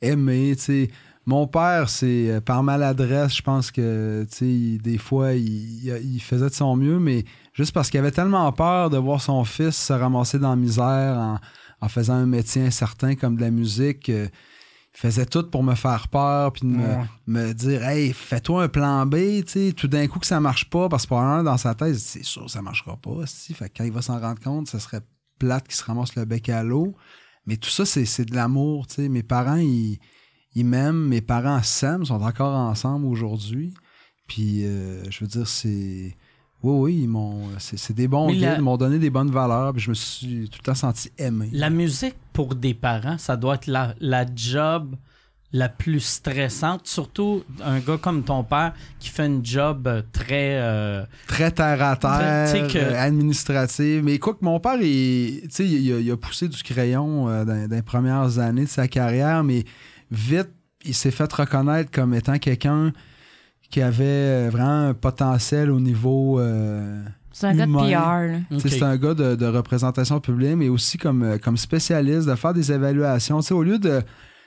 aimé. 0.00 0.54
tu 0.56 0.62
sais. 0.62 0.90
Mon 1.26 1.46
père, 1.46 1.88
c'est 1.88 2.30
euh, 2.30 2.40
par 2.40 2.62
maladresse, 2.62 3.36
je 3.36 3.42
pense 3.42 3.70
que 3.70 4.26
il- 4.42 4.78
des 4.82 4.98
fois, 4.98 5.32
il, 5.32 6.20
faisait 6.20 6.48
de 6.50 6.54
son 6.54 6.76
mieux, 6.76 6.98
mais 6.98 7.24
juste 7.54 7.72
parce 7.72 7.88
qu'il 7.90 7.98
avait 8.00 8.10
tellement 8.10 8.50
peur 8.52 8.90
de 8.90 8.98
voir 8.98 9.20
son 9.22 9.42
fils 9.44 9.74
se 9.76 9.92
ramasser 9.92 10.38
dans 10.38 10.50
la 10.50 10.56
misère 10.56 11.16
en, 11.16 11.38
en 11.80 11.88
faisant 11.88 12.14
un 12.14 12.26
métier 12.26 12.62
incertain 12.66 13.14
comme 13.14 13.36
de 13.36 13.40
la 13.40 13.50
musique. 13.50 14.08
euh, 14.10 14.28
il 14.96 15.00
faisait 15.00 15.26
tout 15.26 15.42
pour 15.50 15.64
me 15.64 15.74
faire 15.74 16.06
peur, 16.08 16.52
puis 16.52 16.62
de 16.62 16.66
me, 16.68 16.78
Ouais. 16.86 17.04
me 17.26 17.52
dire 17.52 17.82
Hey, 17.84 18.12
fais-toi 18.12 18.64
un 18.64 18.68
plan 18.68 19.04
B, 19.06 19.42
tout 19.76 19.88
d'un 19.88 20.06
coup 20.06 20.20
que 20.20 20.26
ça 20.26 20.38
marche 20.40 20.70
pas, 20.70 20.88
parce 20.88 21.02
que 21.04 21.08
pour 21.08 21.18
un 21.20 21.42
dans 21.42 21.56
sa 21.56 21.74
dit, 21.74 21.98
c'est 21.98 22.22
sûr, 22.22 22.48
ça 22.48 22.62
marchera 22.62 22.96
pas. 22.96 23.26
Si. 23.26 23.54
Fait 23.54 23.68
que 23.70 23.78
quand 23.78 23.84
il 23.84 23.90
va 23.92 24.02
s'en 24.02 24.20
rendre 24.20 24.40
compte, 24.40 24.68
ça 24.68 24.78
serait 24.78 25.00
plate 25.38 25.66
qui 25.66 25.76
se 25.76 25.82
ramasse 25.84 26.14
le 26.14 26.24
bec 26.26 26.48
à 26.48 26.62
l'eau. 26.62 26.94
Mais 27.46 27.56
tout 27.56 27.70
ça, 27.70 27.84
c'est 27.84 28.04
c'est 28.04 28.24
de 28.24 28.36
l'amour. 28.36 28.86
Mes 28.98 29.24
parents, 29.24 29.56
ils, 29.56 29.98
ils 30.54 30.64
m'aiment. 30.64 31.08
Mes 31.08 31.20
parents 31.20 31.62
s'aiment, 31.62 32.04
sont 32.04 32.22
encore 32.22 32.54
ensemble 32.56 33.06
aujourd'hui. 33.06 33.74
Puis, 34.26 34.64
euh, 34.64 35.02
je 35.10 35.20
veux 35.20 35.26
dire, 35.28 35.46
c'est. 35.46 36.16
Oui, 36.62 36.72
oui, 36.94 37.00
ils 37.02 37.08
m'ont. 37.08 37.42
C'est 37.58 37.76
c'est 37.78 37.92
des 37.92 38.08
bons 38.08 38.30
guides, 38.30 38.40
la- 38.42 38.54
ils 38.56 38.62
m'ont 38.62 38.76
donné 38.78 38.98
des 38.98 39.10
bonnes 39.10 39.30
valeurs. 39.30 39.72
Puis, 39.74 39.82
je 39.82 39.90
me 39.90 39.94
suis 39.94 40.48
tout 40.48 40.58
le 40.60 40.64
temps 40.64 40.74
senti 40.74 41.10
aimé. 41.18 41.50
La 41.52 41.68
musique 41.70 42.16
pour 42.32 42.54
des 42.54 42.72
parents, 42.74 43.18
ça 43.18 43.36
doit 43.36 43.56
être 43.56 43.66
la, 43.66 43.94
la 44.00 44.24
job 44.34 44.96
la 45.52 45.68
plus 45.68 46.00
stressante, 46.00 46.84
surtout 46.88 47.44
un 47.62 47.78
gars 47.78 47.96
comme 47.96 48.24
ton 48.24 48.42
père 48.42 48.72
qui 48.98 49.08
fait 49.08 49.26
une 49.26 49.44
job 49.46 49.86
euh, 49.86 50.02
très... 50.10 50.58
euh, 50.60 51.04
très 51.28 51.52
terre 51.52 51.80
à 51.80 51.94
terre, 51.96 52.66
que- 52.66 52.94
administrative. 52.94 54.02
Mais 54.02 54.18
quoi 54.18 54.34
que 54.34 54.44
mon 54.44 54.58
père, 54.58 54.80
il, 54.82 55.42
tu 55.42 55.48
sais, 55.50 55.64
il, 55.68 55.92
a, 55.92 56.00
il 56.00 56.10
a 56.10 56.16
poussé 56.16 56.48
du 56.48 56.60
crayon 56.60 57.28
euh, 57.28 57.44
dans, 57.44 57.68
dans 57.68 57.76
les 57.76 57.82
premières 57.82 58.40
années 58.40 58.64
de 58.64 58.68
sa 58.68 58.88
carrière, 58.88 59.44
mais 59.44 59.64
vite, 60.10 60.50
il 60.84 60.94
s'est 60.94 61.10
fait 61.10 61.32
reconnaître 61.32 61.90
comme 61.90 62.14
étant 62.14 62.38
quelqu'un 62.38 62.92
qui 63.70 63.80
avait 63.80 64.04
euh, 64.04 64.48
vraiment 64.52 64.88
un 64.88 64.94
potentiel 64.94 65.70
au 65.70 65.80
niveau. 65.80 66.38
euh, 66.38 67.02
C'est 67.32 67.46
un 67.48 67.54
gars 67.54 67.66
de. 67.66 67.72
PR. 68.50 68.58
C'est 68.68 68.82
un 68.82 68.96
gars 68.96 69.14
de, 69.14 69.46
représentation 69.46 70.20
publique, 70.20 70.56
mais 70.56 70.68
aussi 70.68 70.98
comme, 70.98 71.22
euh, 71.22 71.38
comme 71.38 71.56
spécialiste, 71.56 72.28
de 72.28 72.34
faire 72.34 72.54
des 72.54 72.70
évaluations. 72.70 73.40
Tu 73.40 73.46
sais, 73.48 73.54
au 73.54 73.62
lieu 73.62 73.78
de. 73.78 74.02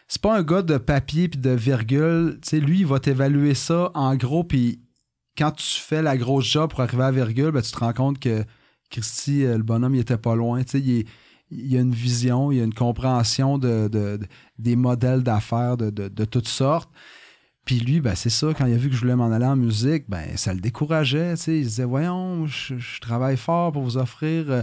C'est 0.08 0.22
pas 0.22 0.38
un 0.38 0.44
gars 0.44 0.62
de 0.62 0.78
papier 0.78 1.28
puis 1.28 1.40
de 1.40 1.50
virgule. 1.50 2.40
Tu 2.42 2.50
sais, 2.50 2.60
lui, 2.62 2.80
il 2.80 2.86
va 2.86 3.00
t'évaluer 3.00 3.54
ça 3.56 3.92
en 3.94 4.16
gros, 4.16 4.44
puis 4.46 4.80
quand 5.38 5.52
tu 5.52 5.80
fais 5.82 6.02
la 6.02 6.16
grosse 6.18 6.46
job 6.46 6.70
pour 6.72 6.80
arriver 6.82 7.04
à 7.04 7.12
la 7.12 7.12
virgule, 7.12 7.52
ben, 7.52 7.62
tu 7.62 7.72
te 7.72 7.78
rends 7.80 7.94
compte 7.94 8.20
que 8.20 8.44
Christy, 8.90 9.44
le 9.44 9.62
bonhomme, 9.64 9.96
il 9.96 10.00
était 10.00 10.18
pas 10.18 10.36
loin. 10.36 10.64
Tu 10.64 10.72
sais, 10.72 10.80
il, 10.80 11.00
est- 11.00 11.08
il 11.52 11.68
y 11.72 11.78
a 11.78 11.82
une 11.82 11.94
vision, 11.94 12.52
il 12.52 12.58
y 12.58 12.62
a 12.62 12.64
une 12.64 12.74
compréhension 12.74 13.58
de, 13.58 13.88
de- 13.88 14.18
de- 14.18 14.28
des 14.60 14.76
modèles 14.76 15.24
d'affaires 15.24 15.78
de, 15.78 16.26
toutes 16.26 16.48
sortes. 16.48 16.90
Puis 17.66 17.80
lui, 17.80 18.00
ben, 18.00 18.16
c'est 18.16 18.30
ça, 18.30 18.54
quand 18.54 18.66
il 18.66 18.74
a 18.74 18.78
vu 18.78 18.90
que 18.90 18.96
je 18.96 19.02
voulais 19.02 19.16
m'en 19.16 19.32
aller 19.32 19.46
en 19.46 19.58
musique, 19.58 20.06
ben, 20.08 20.38
ça 20.38 20.54
le 20.54 20.62
décourageait. 20.62 21.34
Il 21.48 21.64
disait, 21.64 21.84
voyons, 21.84 22.48
je, 22.48 22.76
travaille 23.02 23.38
fort 23.38 23.72
pour 23.74 23.84
vous 23.84 23.98
offrir 23.98 24.46
euh, 24.50 24.62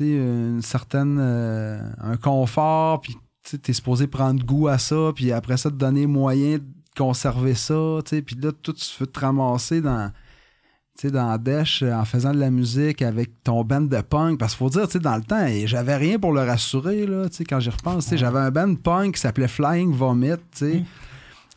une 0.00 0.62
certaine, 0.62 1.18
euh, 1.18 1.80
un 1.98 2.16
confort, 2.16 3.00
puis 3.00 3.16
tu 3.42 3.58
t'es 3.58 3.72
supposé 3.72 4.06
prendre 4.06 4.44
goût 4.44 4.68
à 4.68 4.78
ça, 4.78 5.12
puis 5.14 5.32
après 5.32 5.56
ça, 5.56 5.70
te 5.70 5.76
donner 5.76 6.06
moyen 6.06 6.58
de 6.58 6.64
conserver 6.96 7.54
ça, 7.54 7.98
puis 8.04 8.36
là, 8.36 8.52
tout 8.52 8.74
tu 8.74 8.86
veux 8.98 9.06
te 9.06 9.20
ramasser 9.20 9.80
dans, 9.80 10.12
sais, 11.00 11.10
dans 11.10 11.28
la 11.28 11.38
dèche 11.38 11.82
euh, 11.82 11.92
en 11.94 12.04
faisant 12.04 12.32
de 12.32 12.38
la 12.38 12.50
musique 12.50 13.02
avec 13.02 13.42
ton 13.44 13.62
band 13.64 13.80
de 13.82 14.00
punk, 14.00 14.38
parce 14.38 14.52
qu'il 14.54 14.58
faut 14.58 14.70
dire, 14.70 14.86
tu 14.86 14.92
sais, 14.92 14.98
dans 14.98 15.16
le 15.16 15.22
temps, 15.22 15.46
et 15.46 15.66
j'avais 15.66 15.96
rien 15.96 16.18
pour 16.18 16.32
le 16.32 16.40
rassurer, 16.42 17.06
là, 17.06 17.28
tu 17.28 17.36
sais, 17.36 17.44
quand 17.44 17.60
j'y 17.60 17.70
repense, 17.70 18.04
tu 18.04 18.10
sais, 18.10 18.18
j'avais 18.18 18.38
un 18.40 18.50
band 18.50 18.74
punk 18.74 19.14
qui 19.14 19.20
s'appelait 19.20 19.48
Flying 19.48 19.92
Vomit, 19.92 20.36
tu 20.36 20.40
sais, 20.52 20.74
Mm. 20.78 20.84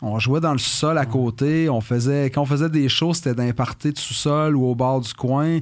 on 0.02 0.20
jouait 0.20 0.40
dans 0.42 0.52
le 0.54 0.58
sous-sol 0.58 0.98
à 0.98 1.06
côté, 1.06 1.70
on 1.70 1.82
faisait, 1.82 2.30
quand 2.30 2.42
on 2.42 2.46
faisait 2.46 2.70
des 2.70 2.90
shows, 2.90 3.14
c'était 3.14 3.36
d'un 3.36 3.52
party 3.54 3.92
de 3.94 3.98
sous-sol 3.98 4.56
ou 4.56 4.66
au 4.66 4.76
bord 4.76 5.00
du 5.02 5.14
coin, 5.14 5.60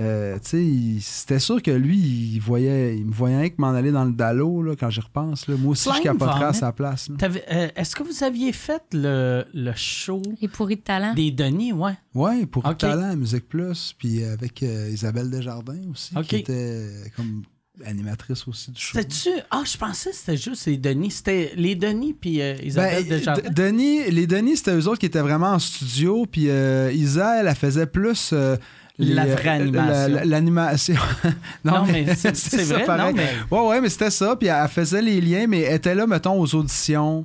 euh, 0.00 0.34
tu 0.36 0.48
sais, 0.48 0.64
il- 0.64 1.00
c'était 1.02 1.38
sûr 1.40 1.60
que 1.62 1.70
lui, 1.72 1.96
il 1.98 2.38
voyait, 2.40 2.96
il 2.96 3.06
me 3.06 3.12
voyait 3.12 3.36
rien 3.38 3.48
que 3.48 3.56
m'en 3.58 3.70
aller 3.70 3.90
dans 3.90 4.04
le 4.04 4.12
dallo, 4.12 4.62
là, 4.62 4.76
quand 4.78 4.90
j'y 4.90 5.00
repense. 5.00 5.48
Là. 5.48 5.56
Moi 5.58 5.72
aussi, 5.72 5.88
je 5.96 6.02
capoterais 6.02 6.44
à 6.44 6.52
sa 6.52 6.70
place. 6.72 7.08
euh, 7.22 7.68
Est-ce 7.74 7.96
que 7.96 8.02
vous 8.04 8.22
aviez 8.22 8.52
fait 8.52 8.82
le, 8.92 9.44
le 9.52 9.72
show 9.74 10.22
Les 10.40 10.46
pourris 10.48 10.76
de 10.76 10.82
talent? 10.82 11.14
des 11.14 11.30
Denis? 11.32 11.72
Ouais. 11.72 11.94
Ouais, 12.14 12.46
pour 12.46 12.64
Ok. 12.64 12.78
Talent, 12.78 13.16
Musique 13.16 13.48
Plus, 13.48 13.94
puis 13.98 14.22
avec 14.24 14.62
euh, 14.62 14.88
Isabelle 14.92 15.30
Desjardins 15.30 15.80
aussi, 15.92 16.14
qui 16.28 16.36
était 16.36 16.52
euh, 16.52 17.04
comme 17.16 17.42
animatrice 17.84 18.46
aussi 18.48 18.70
du 18.72 18.80
show. 18.80 18.98
C'était-tu... 18.98 19.30
Ah, 19.50 19.62
je 19.64 19.76
pensais 19.76 20.10
que 20.10 20.16
c'était 20.16 20.36
juste 20.36 20.66
les 20.66 20.76
Denis. 20.78 21.10
C'était 21.12 21.52
les 21.56 21.74
Denis 21.76 22.12
puis 22.12 22.40
euh, 22.40 22.56
Isabelle 22.62 23.04
Ben, 23.04 23.08
Desjardins. 23.18 23.50
Denis, 23.50 24.10
les 24.10 24.26
Denis, 24.26 24.56
c'était 24.56 24.74
eux 24.76 24.88
autres 24.88 24.98
qui 24.98 25.06
étaient 25.06 25.20
vraiment 25.20 25.52
en 25.52 25.58
studio, 25.60 26.26
puis 26.26 26.50
euh, 26.50 26.90
Isa, 26.92 27.40
elle, 27.40 27.46
elle 27.46 27.54
faisait 27.54 27.86
plus. 27.86 28.30
euh, 28.32 28.56
La 28.98 29.24
les, 29.26 29.32
vraie 29.32 29.48
euh, 29.48 29.62
animation. 29.62 30.14
la- 30.14 30.24
L'animation. 30.24 30.94
Non, 31.64 31.84
mais 31.86 32.14
c'est- 32.16 32.64
vrai, 32.64 32.84
pareil. 32.84 33.14
non, 33.14 33.20
mais- 33.20 33.56
Ouais, 33.56 33.68
ouais, 33.68 33.80
mais 33.80 33.88
c'était 33.88 34.10
ça. 34.10 34.34
Puis 34.36 34.48
elle 34.48 34.68
faisait 34.68 35.02
les 35.02 35.20
liens, 35.20 35.46
mais 35.46 35.60
elle 35.60 35.76
était 35.76 35.94
là, 35.94 36.06
mettons, 36.06 36.40
aux 36.40 36.54
auditions. 36.54 37.24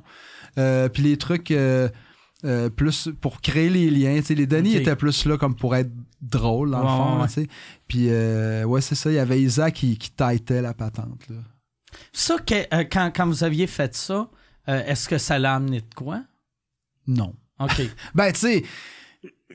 euh, 0.56 0.88
puis 0.88 1.02
les 1.02 1.16
trucs 1.16 1.50
euh, 1.50 1.88
euh, 2.44 2.70
plus 2.70 3.08
pour 3.20 3.40
créer 3.40 3.68
les 3.70 3.90
liens. 3.90 4.20
Les 4.28 4.46
Denis 4.46 4.76
étaient 4.76 4.94
plus 4.96 5.24
là 5.26 5.36
comme 5.36 5.56
pour 5.56 5.74
être 5.74 5.90
drôle, 6.22 6.70
dans 6.70 6.80
le 6.82 6.86
fond. 6.86 7.22
ouais. 7.40 7.48
Puis, 7.88 8.06
euh, 8.08 8.62
ouais, 8.64 8.80
c'est 8.80 8.94
ça. 8.94 9.10
Il 9.10 9.14
y 9.16 9.18
avait 9.18 9.40
Isa 9.42 9.70
qui, 9.72 9.98
qui 9.98 10.10
tâtait 10.10 10.62
la 10.62 10.74
patente. 10.74 11.20
Là. 11.28 11.36
Ça, 12.12 12.36
que, 12.38 12.54
euh, 12.74 12.84
quand, 12.90 13.10
quand 13.14 13.26
vous 13.26 13.42
aviez 13.44 13.66
fait 13.66 13.94
ça, 13.96 14.28
euh, 14.68 14.82
est-ce 14.86 15.08
que 15.08 15.18
ça 15.18 15.38
l'a 15.38 15.54
amené 15.54 15.80
de 15.80 15.94
quoi? 15.94 16.22
Non. 17.06 17.34
OK. 17.58 17.82
Ben, 18.14 18.32
tu 18.32 18.40
sais, 18.40 18.62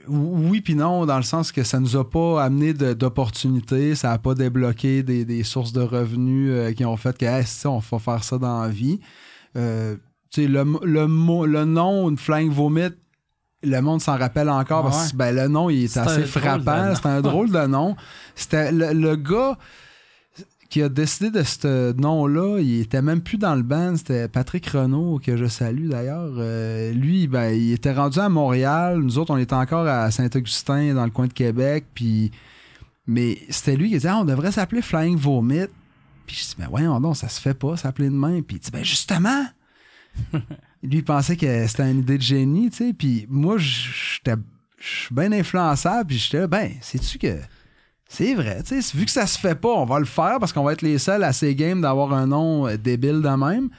oui 0.10 0.62
puis 0.62 0.76
non, 0.76 1.06
dans 1.06 1.18
le 1.18 1.24
sens 1.24 1.52
que 1.52 1.64
ça 1.64 1.80
nous 1.80 1.96
a 1.96 2.10
pas 2.10 2.44
amené 2.44 2.74
d'opportunités, 2.74 3.96
ça 3.96 4.12
a 4.12 4.18
pas 4.18 4.34
débloqué 4.36 5.04
des, 5.04 5.26
des 5.26 5.44
sources 5.44 5.72
de 5.74 5.82
revenus 5.82 6.50
euh, 6.52 6.74
qui 6.74 6.86
ont 6.86 6.98
fait 6.98 7.18
que, 7.18 7.26
hey, 7.26 7.46
si, 7.46 7.68
on 7.68 7.80
va 7.80 8.00
faire 8.00 8.24
ça 8.24 8.38
dans 8.38 8.62
la 8.62 8.70
vie. 8.70 9.00
Euh, 9.56 9.96
tu 10.32 10.44
sais, 10.44 10.48
le, 10.48 10.64
le, 10.84 11.46
le 11.46 11.66
nom, 11.66 12.10
une 12.10 12.18
flying 12.18 12.52
vomit, 12.52 12.90
le 13.64 13.80
monde 13.82 14.02
s'en 14.02 14.18
rappelle 14.18 14.50
encore 14.50 14.84
parce 14.84 15.06
Ouais. 15.06 15.12
que 15.12 15.16
ben, 15.18 15.36
le 15.36 15.48
nom, 15.48 15.70
il 15.70 15.84
est, 15.86 15.98
assez 15.98 16.24
frappant. 16.24 16.96
C'était 16.96 17.10
un 17.10 17.22
drôle 17.22 17.52
de 17.52 17.66
nom. 17.66 17.96
C'était 18.36 18.72
le, 18.72 18.94
le 18.94 19.16
gars 19.16 19.58
qui 20.70 20.84
a 20.84 20.90
décidé 20.90 21.32
de 21.32 21.44
ce 21.44 21.94
nom-là, 21.94 22.60
il 22.60 22.82
était 22.82 23.02
même 23.02 23.22
plus 23.22 23.38
dans 23.38 23.56
le 23.56 23.64
band. 23.64 23.96
C'était 23.98 24.28
Patrick 24.28 24.68
Renault, 24.68 25.20
que 25.24 25.36
je 25.36 25.46
salue 25.46 25.90
d'ailleurs. 25.90 26.34
Euh, 26.38 26.92
lui, 26.94 27.28
ben, 27.28 27.50
il 27.50 27.74
était 27.74 27.94
rendu 27.94 28.20
à 28.20 28.30
Montréal. 28.30 29.00
Nous 29.00 29.18
autres, 29.18 29.34
on 29.34 29.38
était 29.38 29.56
encore 29.56 29.88
à 29.88 30.12
Saint-Augustin, 30.12 30.94
dans 30.94 31.06
le 31.06 31.12
coin 31.12 31.28
de 31.28 31.34
Québec. 31.34 31.86
Puis, 31.96 32.32
mais 33.08 33.40
c'était 33.50 33.76
lui 33.76 33.88
qui 33.88 33.96
disait, 33.96 34.10
Ah, 34.10 34.20
on 34.20 34.26
devrait 34.26 34.52
s'appeler 34.52 34.84
Flying 34.84 35.18
Vomit. 35.18 35.68
Puis 36.28 36.38
je 36.38 36.50
dis, 36.50 36.56
ben 36.60 36.68
voyons 36.70 37.00
donc, 37.02 37.18
ça 37.18 37.28
se 37.28 37.42
fait 37.42 37.56
pas, 37.56 37.76
s'appeler 37.76 38.10
de 38.10 38.14
même. 38.14 38.44
Puis 38.44 38.58
il 38.58 38.60
dit, 38.60 38.72
ben 38.72 38.84
justement. 38.84 39.46
lui, 40.84 40.98
il 40.98 41.04
pensait 41.04 41.36
que 41.36 41.66
c'était 41.66 41.90
une 41.90 42.00
idée 42.00 42.18
de 42.18 42.24
génie, 42.24 42.70
tu 42.70 42.78
sais. 42.78 42.94
Puis 42.94 43.26
moi, 43.28 43.58
j'étais 43.58 44.36
je 44.80 44.88
suis 44.88 45.16
bien 45.16 45.32
influençable. 45.32 46.08
Puis 46.08 46.18
j'étais 46.18 46.40
là, 46.40 46.48
ben, 46.48 46.74
sais-tu 46.82 47.18
que. 47.18 47.40
C'est 48.12 48.34
vrai, 48.34 48.64
tu 48.64 48.82
sais, 48.82 48.98
vu 48.98 49.06
que 49.06 49.12
ça 49.12 49.28
se 49.28 49.38
fait 49.38 49.54
pas, 49.54 49.70
on 49.70 49.86
va 49.86 50.00
le 50.00 50.06
faire 50.06 50.38
parce 50.40 50.52
qu'on 50.52 50.64
va 50.64 50.74
être 50.74 50.82
les 50.82 50.98
seuls 50.98 51.24
à 51.24 51.32
ces 51.32 51.54
games 51.54 51.80
d'avoir 51.82 52.12
un 52.12 52.26
nom 52.26 52.68
euh, 52.68 52.76
débile 52.76 53.22
de 53.22 53.30
même. 53.30 53.70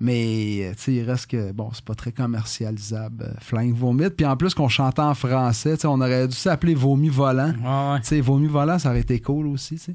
Mais, 0.00 0.60
euh, 0.62 0.72
tu 0.74 0.82
sais, 0.82 0.92
il 0.94 1.02
reste 1.10 1.26
que, 1.28 1.50
bon, 1.52 1.70
c'est 1.72 1.84
pas 1.84 1.94
très 1.94 2.12
commercialisable. 2.12 3.24
euh, 3.24 3.34
Flying 3.40 3.74
Vomit. 3.74 4.10
Puis 4.10 4.26
en 4.26 4.36
plus 4.36 4.54
qu'on 4.54 4.68
chantait 4.68 5.02
en 5.02 5.14
français, 5.14 5.74
tu 5.74 5.82
sais, 5.82 5.86
on 5.88 6.00
aurait 6.00 6.28
dû 6.28 6.36
s'appeler 6.36 6.74
Vomi 6.74 7.08
Volant. 7.08 7.52
Ouais, 7.52 7.92
ouais. 7.94 8.00
Tu 8.00 8.06
sais, 8.08 8.20
Vomi 8.20 8.46
Volant, 8.46 8.78
ça 8.78 8.90
aurait 8.90 9.00
été 9.00 9.18
cool 9.20 9.48
aussi, 9.48 9.74
tu 9.76 9.80
sais. 9.80 9.94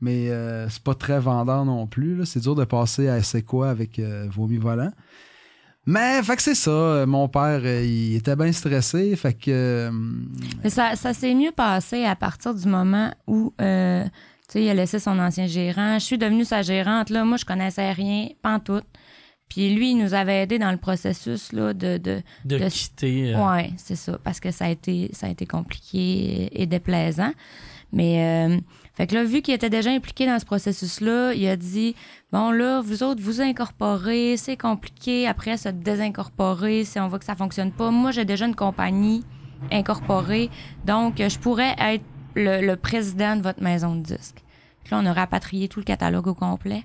Mais 0.00 0.28
euh, 0.30 0.68
c'est 0.68 0.82
pas 0.82 0.94
très 0.94 1.18
vendeur 1.18 1.64
non 1.64 1.86
plus. 1.86 2.16
là. 2.16 2.24
C'est 2.26 2.40
dur 2.40 2.54
de 2.54 2.64
passer 2.64 3.08
à 3.08 3.22
C'est 3.22 3.42
quoi 3.42 3.70
avec 3.70 3.98
euh, 3.98 4.28
Vomi 4.30 4.58
Volant. 4.58 4.92
Mais, 5.86 6.22
fait 6.22 6.34
que 6.36 6.42
c'est 6.42 6.54
ça. 6.56 6.70
euh, 6.70 7.06
Mon 7.06 7.28
père, 7.28 7.60
euh, 7.64 7.84
il 7.84 8.16
était 8.16 8.34
bien 8.36 8.50
stressé. 8.52 9.14
Fait 9.16 9.32
que. 9.34 9.50
euh, 9.50 9.90
Mais 10.64 10.70
ça, 10.70 10.96
ça 10.96 11.14
s'est 11.14 11.34
mieux 11.34 11.52
passé 11.52 12.04
à 12.04 12.16
partir 12.16 12.54
du 12.54 12.66
moment 12.68 13.12
où, 13.26 13.52
euh, 13.60 14.02
tu 14.04 14.10
sais, 14.52 14.62
il 14.64 14.68
a 14.68 14.74
laissé 14.74 14.98
son 14.98 15.18
ancien 15.18 15.46
gérant. 15.46 15.98
Je 15.98 16.04
suis 16.04 16.18
devenue 16.18 16.44
sa 16.44 16.62
gérante, 16.62 17.10
là. 17.10 17.24
Moi, 17.24 17.36
je 17.36 17.44
connaissais 17.44 17.92
rien, 17.92 18.28
pas 18.42 18.54
en 18.56 18.60
tout. 18.60 18.82
Puis 19.48 19.72
lui, 19.76 19.92
il 19.92 19.98
nous 19.98 20.12
avait 20.12 20.42
aidé 20.42 20.58
dans 20.58 20.72
le 20.72 20.76
processus, 20.76 21.52
là, 21.52 21.72
de... 21.72 21.98
de, 21.98 22.20
De, 22.44 22.58
de- 22.58 22.68
quitter. 22.68 23.32
euh, 23.36 23.46
Ouais, 23.48 23.70
c'est 23.76 23.94
ça, 23.94 24.18
parce 24.24 24.40
que 24.40 24.50
ça 24.50 24.64
a 24.64 24.70
été, 24.70 25.10
ça 25.12 25.28
a 25.28 25.30
été 25.30 25.46
compliqué 25.46 26.48
et 26.52 26.66
déplaisant. 26.66 27.30
Mais, 27.92 28.48
euh, 28.50 28.58
fait 28.96 29.06
que 29.06 29.14
là, 29.14 29.24
vu 29.24 29.42
qu'il 29.42 29.52
était 29.52 29.68
déjà 29.70 29.90
impliqué 29.90 30.26
dans 30.26 30.38
ce 30.38 30.46
processus-là, 30.46 31.34
il 31.34 31.46
a 31.48 31.56
dit, 31.56 31.94
bon, 32.32 32.50
là, 32.50 32.80
vous 32.80 33.02
autres, 33.02 33.22
vous 33.22 33.42
incorporez, 33.42 34.36
c'est 34.38 34.56
compliqué 34.56 35.26
après 35.26 35.58
se 35.58 35.68
désincorporer 35.68 36.84
si 36.84 36.98
on 36.98 37.06
voit 37.08 37.18
que 37.18 37.26
ça 37.26 37.34
fonctionne 37.34 37.72
pas. 37.72 37.90
Moi, 37.90 38.10
j'ai 38.10 38.24
déjà 38.24 38.46
une 38.46 38.54
compagnie 38.56 39.22
incorporée, 39.70 40.48
donc 40.86 41.16
je 41.18 41.38
pourrais 41.38 41.74
être 41.78 42.04
le, 42.34 42.66
le 42.66 42.76
président 42.76 43.36
de 43.36 43.42
votre 43.42 43.62
maison 43.62 43.96
de 43.96 44.02
disques. 44.02 44.42
Puis 44.84 44.92
là, 44.94 45.00
on 45.02 45.06
a 45.06 45.12
rapatrié 45.12 45.68
tout 45.68 45.80
le 45.80 45.84
catalogue 45.84 46.26
au 46.28 46.34
complet 46.34 46.84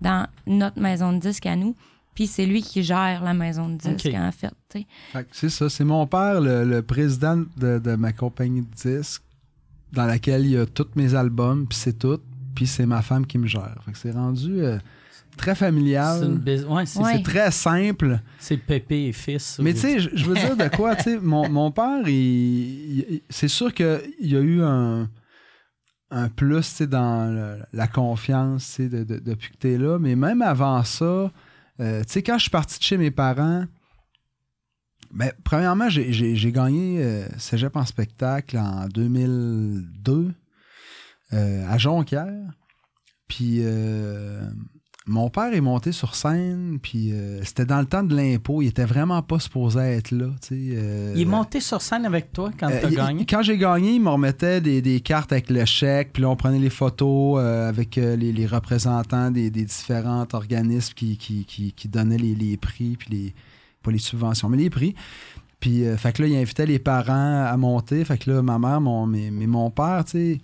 dans 0.00 0.26
notre 0.46 0.80
maison 0.80 1.12
de 1.12 1.18
disques 1.18 1.46
à 1.46 1.54
nous. 1.54 1.76
Puis 2.14 2.26
c'est 2.26 2.46
lui 2.46 2.62
qui 2.62 2.82
gère 2.82 3.22
la 3.22 3.34
maison 3.34 3.68
de 3.68 3.76
disques, 3.76 4.14
en 4.14 4.32
fait. 4.32 4.52
tu 4.70 4.80
sais. 4.80 4.86
Fait 5.12 5.22
que 5.24 5.28
c'est 5.32 5.50
ça, 5.50 5.68
c'est 5.68 5.84
mon 5.84 6.06
père, 6.06 6.40
le, 6.40 6.64
le 6.64 6.80
président 6.82 7.44
de, 7.58 7.78
de 7.78 7.94
ma 7.94 8.12
compagnie 8.12 8.62
de 8.62 8.74
disques, 8.74 9.22
dans 9.92 10.06
laquelle 10.06 10.44
il 10.44 10.52
y 10.52 10.56
a 10.56 10.66
tous 10.66 10.88
mes 10.96 11.14
albums, 11.14 11.66
puis 11.66 11.78
c'est 11.78 11.98
tout, 11.98 12.20
puis 12.54 12.66
c'est 12.66 12.86
ma 12.86 13.02
femme 13.02 13.26
qui 13.26 13.38
me 13.38 13.46
gère. 13.46 13.76
Fait 13.84 13.92
que 13.92 13.98
c'est 13.98 14.10
rendu 14.12 14.60
euh, 14.60 14.78
très 15.36 15.54
C'est 15.54 15.68
une 15.68 15.74
familial, 15.76 16.40
ouais, 16.68 16.86
c'est 16.86 16.98
Ouais. 17.00 17.12
c'est 17.16 17.22
très 17.22 17.50
simple. 17.50 18.18
c'est 18.38 18.56
Pépé 18.56 19.06
et 19.06 19.12
fils. 19.12 19.58
Mais 19.62 19.72
tu 19.74 19.80
sais, 19.80 19.98
je 20.00 20.24
veux 20.24 20.34
dire 20.34 20.56
de 20.56 20.68
quoi, 20.74 20.96
tu 20.96 21.02
sais, 21.04 21.18
mon, 21.22 21.48
mon 21.48 21.70
père, 21.70 22.06
il, 22.08 22.12
il- 22.14 23.22
c'est 23.30 23.48
sûr 23.48 23.72
qu'il 23.74 24.00
y 24.20 24.36
a 24.36 24.40
eu 24.40 24.62
un, 24.62 25.08
un 26.10 26.28
plus 26.28 26.60
tu 26.60 26.62
sais, 26.76 26.86
dans 26.86 27.32
le- 27.34 27.58
la 27.72 27.86
confiance 27.88 28.66
tu 28.66 28.72
sais, 28.84 28.88
de, 28.88 29.04
de- 29.04 29.18
depuis 29.18 29.50
que 29.52 29.56
tu 29.58 29.72
es 29.72 29.78
là. 29.78 29.98
Mais 29.98 30.16
même 30.16 30.40
avant 30.42 30.82
ça, 30.84 31.30
euh, 31.80 32.00
tu 32.04 32.12
sais, 32.12 32.22
quand 32.22 32.36
je 32.38 32.42
suis 32.42 32.50
parti 32.50 32.78
de 32.78 32.84
chez 32.84 32.96
mes 32.96 33.10
parents, 33.10 33.64
ben, 35.16 35.32
premièrement, 35.44 35.88
j'ai- 35.88 36.52
gagné 36.52 37.02
euh, 37.02 37.26
Cégep 37.38 37.74
en 37.76 37.84
spectacle 37.84 38.56
en 38.58 38.86
2002 38.88 40.32
euh, 41.32 41.66
à 41.68 41.78
Jonquière. 41.78 42.32
Puis 43.28 43.58
euh, 43.60 44.40
mon 45.08 45.28
père 45.30 45.52
est 45.52 45.60
monté 45.60 45.90
sur 45.92 46.14
scène, 46.14 46.78
puis 46.80 47.12
euh, 47.12 47.42
c'était 47.44 47.64
dans 47.64 47.80
le 47.80 47.86
temps 47.86 48.02
de 48.04 48.14
l'impôt. 48.14 48.62
Il 48.62 48.68
était 48.68 48.84
vraiment 48.84 49.22
pas 49.22 49.40
supposé 49.40 49.80
être 49.80 50.10
là. 50.12 50.26
tu 50.42 50.48
sais, 50.48 51.12
Il 51.14 51.20
est 51.20 51.24
monté 51.24 51.60
sur 51.60 51.80
scène 51.82 52.04
avec 52.06 52.32
toi 52.32 52.50
quand 52.58 52.68
tu 52.68 52.74
as 52.74 52.88
il- 52.90 52.96
gagné? 52.96 53.26
Quand 53.26 53.42
j'ai 53.42 53.58
gagné, 53.58 53.94
il 53.94 54.00
me 54.02 54.10
remettait 54.10 54.60
des, 54.60 54.80
des 54.82 55.00
cartes 55.00 55.32
avec 55.32 55.50
le 55.50 55.64
chèque, 55.64 56.12
puis 56.12 56.22
là, 56.22 56.28
on 56.30 56.36
prenait 56.36 56.58
les 56.60 56.70
photos 56.70 57.40
avec 57.40 57.96
les, 57.96 58.16
les 58.32 58.46
représentants 58.46 59.30
des, 59.32 59.50
des 59.50 59.64
différents 59.64 60.26
organismes 60.32 60.94
qui, 60.94 61.16
qui, 61.16 61.44
qui, 61.44 61.72
qui 61.72 61.88
donnaient 61.88 62.18
les, 62.18 62.34
les 62.36 62.56
prix, 62.56 62.96
puis 62.96 63.08
les, 63.10 63.34
pas 63.86 63.92
les 63.92 63.98
subventions, 63.98 64.48
mais 64.48 64.56
les 64.58 64.70
prix. 64.70 64.94
Puis, 65.60 65.86
euh, 65.86 65.96
fait 65.96 66.12
que 66.12 66.22
là, 66.22 66.28
il 66.28 66.36
invitait 66.36 66.66
les 66.66 66.78
parents 66.78 67.44
à 67.44 67.56
monter. 67.56 68.04
Fait 68.04 68.18
que 68.18 68.30
là, 68.30 68.42
ma 68.42 68.58
mère, 68.58 68.80
mon, 68.80 69.06
mais, 69.06 69.30
mais 69.30 69.46
mon 69.46 69.70
père, 69.70 70.04
tu 70.04 70.10
sais, 70.12 70.38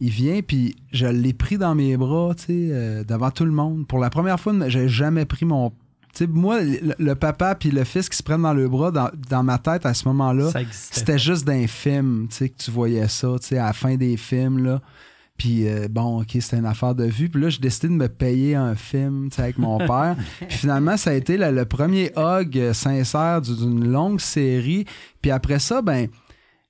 il 0.00 0.10
vient, 0.10 0.40
puis 0.40 0.76
je 0.92 1.06
l'ai 1.06 1.32
pris 1.32 1.58
dans 1.58 1.74
mes 1.74 1.96
bras, 1.96 2.34
tu 2.34 2.44
sais, 2.44 2.52
euh, 2.52 3.04
devant 3.04 3.30
tout 3.30 3.44
le 3.44 3.52
monde. 3.52 3.86
Pour 3.86 3.98
la 3.98 4.10
première 4.10 4.40
fois, 4.40 4.52
j'ai 4.68 4.88
jamais 4.88 5.24
pris 5.26 5.44
mon. 5.44 5.70
Tu 6.14 6.24
sais, 6.24 6.26
moi, 6.26 6.62
le, 6.62 6.94
le 6.98 7.14
papa 7.14 7.54
puis 7.56 7.70
le 7.70 7.84
fils 7.84 8.08
qui 8.08 8.16
se 8.16 8.22
prennent 8.22 8.42
dans 8.42 8.54
le 8.54 8.68
bras, 8.68 8.90
dans, 8.90 9.10
dans 9.28 9.42
ma 9.42 9.58
tête, 9.58 9.84
à 9.84 9.94
ce 9.94 10.08
moment-là, 10.08 10.50
c'était 10.70 11.18
juste 11.18 11.44
d'un 11.44 11.66
film, 11.66 12.28
tu 12.30 12.36
sais, 12.36 12.48
que 12.48 12.56
tu 12.56 12.70
voyais 12.70 13.08
ça, 13.08 13.36
tu 13.40 13.48
sais, 13.48 13.58
à 13.58 13.66
la 13.66 13.72
fin 13.72 13.96
des 13.96 14.16
films, 14.16 14.64
là. 14.64 14.80
Puis 15.38 15.66
euh, 15.66 15.88
bon, 15.90 16.20
OK, 16.22 16.28
c'était 16.40 16.58
une 16.58 16.66
affaire 16.66 16.94
de 16.94 17.04
vue. 17.04 17.28
Puis 17.28 17.40
là, 17.42 17.48
j'ai 17.48 17.58
décidé 17.58 17.88
de 17.88 17.92
me 17.94 18.08
payer 18.08 18.54
un 18.54 18.74
film, 18.76 19.28
avec 19.36 19.58
mon 19.58 19.78
père. 19.86 20.16
Puis 20.48 20.58
finalement, 20.58 20.96
ça 20.96 21.10
a 21.10 21.14
été 21.14 21.36
le, 21.36 21.50
le 21.50 21.64
premier 21.64 22.12
hug 22.16 22.56
euh, 22.56 22.72
sincère 22.72 23.40
du- 23.40 23.56
d'une 23.56 23.90
longue 23.90 24.20
série. 24.20 24.84
Puis 25.22 25.30
après 25.32 25.58
ça, 25.58 25.82
ben, 25.82 26.08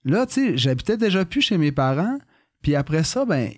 là, 0.05 0.25
tu 0.27 0.35
sais, 0.35 0.57
j'habitais 0.57 0.97
déjà 0.97 1.25
plus 1.25 1.43
chez 1.43 1.59
mes 1.59 1.73
parents. 1.73 2.19
Puis 2.63 2.75
après 2.75 3.05
ça, 3.05 3.27
ben, 3.27 3.51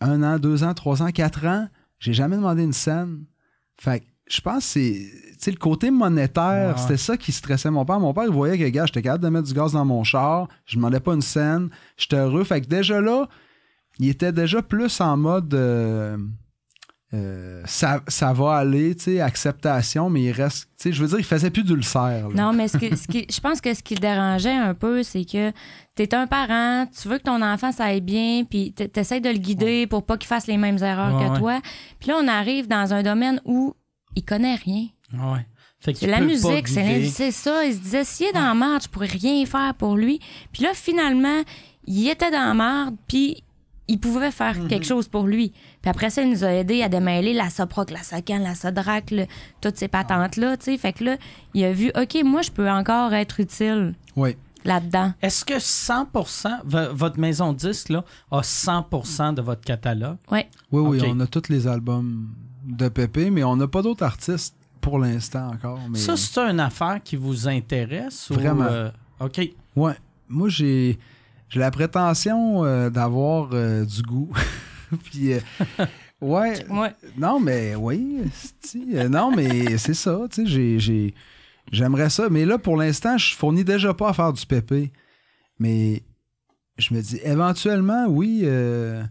un 0.00 0.22
an, 0.24 0.38
deux 0.38 0.64
ans, 0.64 0.74
trois 0.74 1.02
ans, 1.02 1.10
quatre 1.12 1.46
ans, 1.46 1.68
j'ai 2.00 2.12
jamais 2.12 2.34
demandé 2.36 2.64
une 2.64 2.72
scène. 2.72 3.24
Fait 3.76 4.00
que 4.00 4.06
je 4.28 4.40
pense 4.40 4.58
que 4.58 4.62
c'est. 4.64 5.06
Tu 5.32 5.34
sais, 5.38 5.50
le 5.52 5.56
côté 5.56 5.92
monétaire, 5.92 6.74
ouais. 6.74 6.80
c'était 6.82 6.96
ça 6.96 7.16
qui 7.16 7.30
stressait 7.30 7.70
mon 7.70 7.84
père. 7.84 8.00
Mon 8.00 8.12
père, 8.12 8.24
il 8.24 8.30
voyait 8.32 8.58
que, 8.58 8.68
gars, 8.70 8.86
j'étais 8.86 9.02
capable 9.02 9.22
de 9.22 9.28
mettre 9.28 9.46
du 9.46 9.54
gaz 9.54 9.72
dans 9.72 9.84
mon 9.84 10.02
char. 10.02 10.48
Je 10.66 10.76
demandais 10.76 10.98
pas 11.00 11.14
une 11.14 11.22
scène. 11.22 11.68
J'étais 11.96 12.16
heureux. 12.16 12.42
Fait 12.42 12.60
que 12.60 12.66
déjà 12.66 13.00
là, 13.00 13.28
il 13.98 14.08
était 14.08 14.32
déjà 14.32 14.62
plus 14.62 15.00
en 15.00 15.16
mode. 15.16 15.52
euh, 15.54 16.16
euh, 17.14 17.60
ça, 17.66 18.00
ça 18.08 18.32
va 18.32 18.54
aller, 18.56 18.94
tu 18.94 19.02
sais, 19.04 19.20
acceptation, 19.20 20.08
mais 20.08 20.22
il 20.22 20.32
reste. 20.32 20.64
Tu 20.78 20.84
sais, 20.84 20.92
je 20.94 21.02
veux 21.02 21.08
dire, 21.08 21.18
il 21.18 21.24
faisait 21.26 21.50
plus 21.50 21.62
d'ulcère. 21.62 22.30
Non, 22.30 22.54
mais 22.54 22.68
ce 22.68 22.78
que- 22.78 22.96
ce 22.96 23.06
qui- 23.06 23.26
je 23.30 23.38
pense 23.38 23.60
que 23.60 23.74
ce 23.74 23.82
qui 23.82 23.94
le 23.96 24.00
dérangeait 24.00 24.56
un 24.56 24.72
peu, 24.72 25.02
c'est 25.02 25.26
que 25.26 25.50
tu 25.94 26.02
es 26.04 26.14
un 26.14 26.26
parent, 26.26 26.86
tu 26.86 27.08
veux 27.08 27.18
que 27.18 27.24
ton 27.24 27.42
enfant 27.42 27.70
ça 27.70 27.84
aille 27.84 28.00
bien, 28.00 28.44
puis 28.48 28.72
tu 28.74 28.88
essaies 28.98 29.20
de 29.20 29.28
le 29.28 29.36
guider 29.36 29.86
pour 29.86 30.06
pas 30.06 30.16
qu'il 30.16 30.26
fasse 30.26 30.46
les 30.46 30.56
mêmes 30.56 30.78
erreurs 30.82 31.14
Ouais, 31.20 31.26
que 31.26 31.32
ouais. 31.32 31.38
toi. 31.38 31.60
Puis 32.00 32.08
là, 32.08 32.16
on 32.18 32.26
arrive 32.28 32.66
dans 32.66 32.94
un 32.94 33.02
domaine 33.02 33.42
où 33.44 33.74
il 34.16 34.24
connaît 34.24 34.54
rien. 34.54 34.86
Ouais. 35.12 35.46
Fait 35.80 35.92
que 35.92 36.06
la 36.06 36.20
musique, 36.22 36.66
c'est 36.68 37.30
ça. 37.30 37.66
Il 37.66 37.74
se 37.74 37.78
disait, 37.80 38.04
s'il 38.04 38.26
est 38.28 38.32
dans 38.32 38.40
la 38.40 38.54
marde, 38.54 38.84
je 38.84 38.88
pourrais 38.88 39.06
rien 39.08 39.44
faire 39.44 39.74
pour 39.74 39.96
lui. 39.98 40.18
Puis 40.50 40.62
là, 40.62 40.70
finalement, 40.72 41.42
il 41.86 42.08
était 42.08 42.30
dans 42.30 42.46
la 42.48 42.54
marde, 42.54 42.96
puis 43.06 43.44
il 43.88 43.98
pouvait 43.98 44.30
faire 44.30 44.56
Mhm. 44.58 44.68
quelque 44.68 44.86
chose 44.86 45.08
pour 45.08 45.26
lui. 45.26 45.52
Puis 45.82 45.90
après 45.90 46.10
ça, 46.10 46.22
il 46.22 46.30
nous 46.30 46.44
a 46.44 46.52
aidé 46.52 46.82
à 46.82 46.88
démêler 46.88 47.34
la 47.34 47.50
Soproc, 47.50 47.90
la 47.90 48.02
Socan, 48.02 48.38
la 48.38 48.54
Sodrac, 48.54 49.10
le- 49.10 49.26
toutes 49.60 49.76
ces 49.76 49.88
patentes-là, 49.88 50.56
tu 50.56 50.64
sais. 50.66 50.78
Fait 50.78 50.92
que 50.92 51.04
là, 51.04 51.16
il 51.54 51.64
a 51.64 51.72
vu, 51.72 51.90
OK, 52.00 52.22
moi, 52.24 52.42
je 52.42 52.50
peux 52.50 52.70
encore 52.70 53.12
être 53.12 53.40
utile 53.40 53.94
Oui. 54.16 54.36
là-dedans. 54.64 55.12
Est-ce 55.20 55.44
que 55.44 55.58
100%, 55.58 56.58
vo- 56.64 56.94
votre 56.94 57.18
maison 57.18 57.52
disque 57.52 57.88
là, 57.90 58.04
a 58.30 58.42
100% 58.42 59.32
de 59.32 59.42
votre 59.42 59.62
catalogue? 59.62 60.16
Ouais. 60.30 60.48
Oui, 60.70 60.82
oui, 60.82 61.00
Ok. 61.00 61.08
on 61.14 61.20
a 61.20 61.26
tous 61.26 61.48
les 61.48 61.66
albums 61.66 62.28
de 62.64 62.88
Pépé, 62.88 63.30
mais 63.30 63.42
on 63.42 63.56
n'a 63.56 63.66
pas 63.66 63.82
d'autres 63.82 64.04
artistes 64.04 64.54
pour 64.80 64.98
l'instant 65.00 65.50
encore. 65.52 65.80
Mais... 65.90 65.98
Ça, 65.98 66.16
c'est 66.16 66.38
une 66.40 66.60
affaire 66.60 67.00
qui 67.02 67.16
vous 67.16 67.48
intéresse? 67.48 68.30
ou, 68.30 68.34
Vraiment. 68.34 68.64
euh, 68.64 68.90
OK. 69.20 69.40
Ouais. 69.76 69.94
Moi, 70.28 70.48
j'ai 70.48 70.98
j'ai 71.52 71.60
la 71.60 71.70
prétention 71.70 72.64
euh, 72.64 72.88
d'avoir 72.88 73.50
euh, 73.52 73.84
du 73.84 74.00
goût. 74.00 74.32
Puis, 75.04 75.34
euh, 75.34 75.40
ouais. 76.22 76.64
Ouais. 76.70 76.94
Non, 77.18 77.38
mais 77.40 77.74
oui. 77.74 78.20
non, 79.10 79.30
mais 79.36 79.76
c'est 79.76 79.92
ça. 79.92 80.18
J'ai- 80.44 81.14
j'aimerais 81.70 82.08
ça. 82.08 82.28
Mais 82.30 82.46
là, 82.46 82.56
pour 82.56 82.78
l'instant, 82.78 83.18
je 83.18 83.34
fournis 83.36 83.64
déjà 83.64 83.92
pas 83.92 84.08
à 84.08 84.12
faire 84.14 84.32
du 84.32 84.46
pépé. 84.46 84.92
Mais 85.58 86.02
je 86.78 86.94
me 86.94 87.02
dis, 87.02 87.20
éventuellement, 87.22 88.06
oui, 88.06 88.40
euh, 88.44 89.02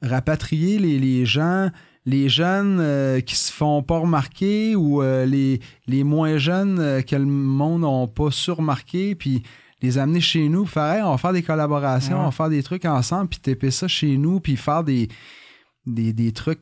rapatrier 0.00 0.78
les, 0.78 0.98
les 1.00 1.26
gens, 1.26 1.70
les 2.06 2.28
jeunes 2.28 2.78
euh, 2.80 3.20
qui 3.20 3.34
se 3.34 3.52
font 3.52 3.82
pas 3.82 3.98
remarquer 3.98 4.76
ou 4.76 5.02
euh, 5.02 5.26
les, 5.26 5.60
les 5.88 6.04
moins 6.04 6.38
jeunes 6.38 6.78
euh, 6.78 7.02
que 7.02 7.16
le 7.16 7.26
monde 7.26 7.82
n'a 7.82 8.06
pas 8.06 8.30
surmarqué, 8.30 9.16
puis 9.16 9.42
les 9.82 9.98
amener 9.98 10.20
chez 10.20 10.48
nous, 10.48 10.66
faire, 10.66 10.94
Hey, 10.96 11.02
on 11.02 11.10
va 11.12 11.18
faire 11.18 11.32
des 11.32 11.42
collaborations, 11.42 12.16
Ouais. 12.16 12.20
on 12.22 12.24
va 12.26 12.30
faire 12.30 12.48
des 12.50 12.62
trucs 12.62 12.84
ensemble, 12.84 13.28
puis 13.28 13.38
taper 13.40 13.70
ça 13.70 13.88
chez 13.88 14.16
nous, 14.16 14.40
puis 14.40 14.56
faire 14.56 14.84
des, 14.84 15.08
des, 15.86 16.12
des 16.12 16.32
trucs 16.32 16.60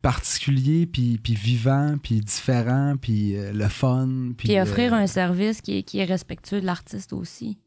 particuliers, 0.00 0.86
puis, 0.86 1.18
puis 1.22 1.34
vivants, 1.34 1.96
puis 2.02 2.20
différents, 2.20 2.94
puis 3.00 3.36
euh, 3.36 3.52
le 3.52 3.68
fun. 3.68 4.32
Puis, 4.36 4.48
Puis 4.48 4.60
offrir 4.60 4.92
euh, 4.94 4.98
un 4.98 5.06
service 5.06 5.60
qui 5.60 5.78
est, 5.78 5.82
qui 5.84 5.98
est 5.98 6.04
respectueux 6.04 6.60
de 6.60 6.66
l'artiste 6.66 7.12
aussi. 7.12 7.58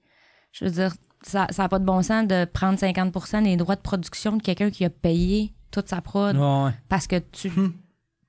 Je 0.51 0.65
veux 0.65 0.71
dire, 0.71 0.93
ça 1.23 1.47
n'a 1.57 1.69
pas 1.69 1.79
de 1.79 1.85
bon 1.85 2.01
sens 2.01 2.27
de 2.27 2.45
prendre 2.45 2.77
50% 2.77 3.43
des 3.43 3.55
droits 3.57 3.75
de 3.75 3.81
production 3.81 4.35
de 4.37 4.41
quelqu'un 4.43 4.69
qui 4.69 4.83
a 4.85 4.89
payé 4.89 5.53
toute 5.71 5.87
sa 5.89 6.01
prod 6.01 6.35
Ouais. 6.35 6.71
parce 6.89 7.07
que 7.07 7.19
tu, 7.31 7.51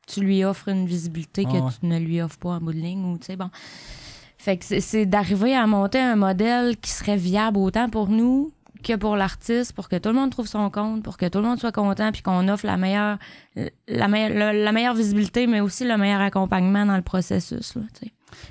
tu 0.06 0.20
lui 0.20 0.44
offres 0.44 0.68
une 0.68 0.86
visibilité 0.86 1.44
que 1.44 1.50
tu 1.78 1.86
ne 1.86 1.98
lui 1.98 2.20
offres 2.22 2.38
pas 2.38 2.50
en 2.50 2.60
bout 2.60 2.72
de 2.72 2.78
ligne 2.78 3.04
ou 3.04 3.18
tu 3.18 3.26
sais 3.26 3.36
bon. 3.36 3.50
Fait 4.46 4.56
que 4.58 4.64
c'est- 4.64 5.06
d'arriver 5.06 5.56
à 5.56 5.66
monter 5.66 5.98
un 5.98 6.14
modèle 6.14 6.76
qui 6.76 6.90
serait 6.90 7.16
viable 7.16 7.58
autant 7.58 7.88
pour 7.90 8.08
nous 8.08 8.52
que 8.84 8.94
pour 8.94 9.16
l'artiste, 9.16 9.72
pour 9.72 9.88
que 9.88 9.96
tout 9.96 10.10
le 10.10 10.14
monde 10.14 10.30
trouve 10.30 10.46
son 10.46 10.70
compte, 10.70 11.02
pour 11.02 11.16
que 11.16 11.26
tout 11.26 11.38
le 11.38 11.44
monde 11.48 11.58
soit 11.58 11.72
content, 11.72 12.12
puis 12.12 12.22
qu'on 12.22 12.46
offre 12.48 12.64
la 12.64 12.76
meilleure, 12.76 13.18
la, 13.88 14.06
meilleure, 14.06 14.30
la, 14.38 14.52
la 14.52 14.70
meilleure 14.70 14.94
visibilité, 14.94 15.48
mais 15.48 15.58
aussi 15.60 15.84
le 15.84 15.96
meilleur 15.96 16.20
accompagnement 16.20 16.86
dans 16.86 16.94
le 16.94 17.02
processus. 17.02 17.74
Là. 17.74 17.82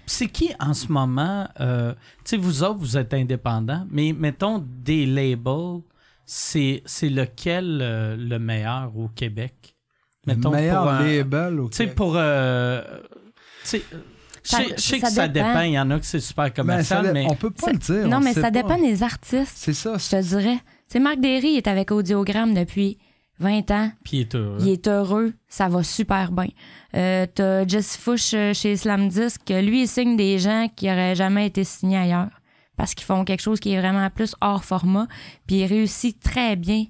C'est 0.05 0.27
qui 0.27 0.49
en 0.59 0.73
ce 0.73 0.91
moment, 0.91 1.47
euh, 1.61 1.93
tu 2.25 2.31
sais, 2.31 2.37
vous 2.37 2.63
autres, 2.63 2.79
vous 2.79 2.97
êtes 2.97 3.13
indépendants, 3.13 3.87
mais 3.89 4.11
mettons 4.11 4.61
des 4.83 5.05
labels, 5.05 5.79
c'est 6.25 6.81
c'est 6.85 7.07
lequel 7.09 7.79
euh, 7.81 8.17
le 8.17 8.37
meilleur 8.37 8.91
au 8.97 9.07
Québec? 9.07 9.77
le 10.27 10.35
Mettons 10.35 10.49
meilleur 10.51 10.81
pour 10.83 10.91
un- 10.91 11.03
label 11.07 11.59
au 11.61 11.69
Tu 11.69 11.77
sais, 11.77 11.83
Québec. 11.83 11.95
pour. 11.95 12.13
euh, 12.17 12.81
Ça- 14.47 14.61
je 14.75 14.81
sais 14.81 14.99
que 14.99 15.09
ça 15.09 15.27
dépend. 15.27 15.61
Il 15.61 15.71
y 15.73 15.79
en 15.79 15.89
a 15.91 15.99
que 15.99 16.05
c'est 16.05 16.19
super 16.19 16.45
Ben, 16.45 16.49
ça 16.49 16.61
commercial, 16.61 17.11
mais. 17.13 17.25
on 17.29 17.35
peut 17.35 17.51
pas 17.51 17.71
le 17.71 17.77
dire. 17.77 18.07
non, 18.07 18.17
on 18.17 18.19
mais 18.21 18.33
ça 18.33 18.41
pas. 18.43 18.51
dépend 18.51 18.77
des 18.77 19.03
artistes, 19.03 19.53
C'est 19.55 19.73
ça. 19.73 19.97
je 19.97 20.09
te 20.09 20.21
dirais. 20.21 20.55
Tu 20.57 20.93
sais, 20.93 20.99
Marc 20.99 21.19
Derry 21.19 21.51
il 21.53 21.57
est 21.57 21.67
avec 21.67 21.91
Audiogramme 21.91 22.53
depuis 22.53 22.97
20 23.39 23.71
ans. 23.71 23.91
Puis 24.03 24.17
il 24.17 24.21
est 24.21 24.35
heureux. 24.35 24.57
Il 24.61 24.69
est 24.69 24.87
heureux, 24.87 25.33
ça 25.47 25.67
va 25.67 25.83
super 25.83 26.31
bien. 26.31 26.47
Euh, 26.95 27.25
T'as 27.33 27.67
Jesse 27.67 27.97
Fush 27.97 28.33
euh, 28.33 28.53
chez 28.53 28.77
Slam 28.77 29.09
Disc, 29.09 29.41
lui, 29.49 29.81
il 29.81 29.87
signe 29.87 30.15
des 30.15 30.37
gens 30.39 30.67
qui 30.75 30.89
auraient 30.89 31.15
jamais 31.15 31.47
été 31.47 31.63
signés 31.63 31.97
ailleurs. 31.97 32.29
Parce 32.77 32.93
qu'ils 32.93 33.05
font 33.05 33.23
quelque 33.25 33.41
chose 33.41 33.59
qui 33.59 33.71
est 33.73 33.79
vraiment 33.79 34.09
plus 34.09 34.35
hors 34.41 34.63
format. 34.63 35.07
Puis 35.47 35.57
il 35.57 35.65
réussit 35.65 36.19
très 36.21 36.55
bien 36.55 36.85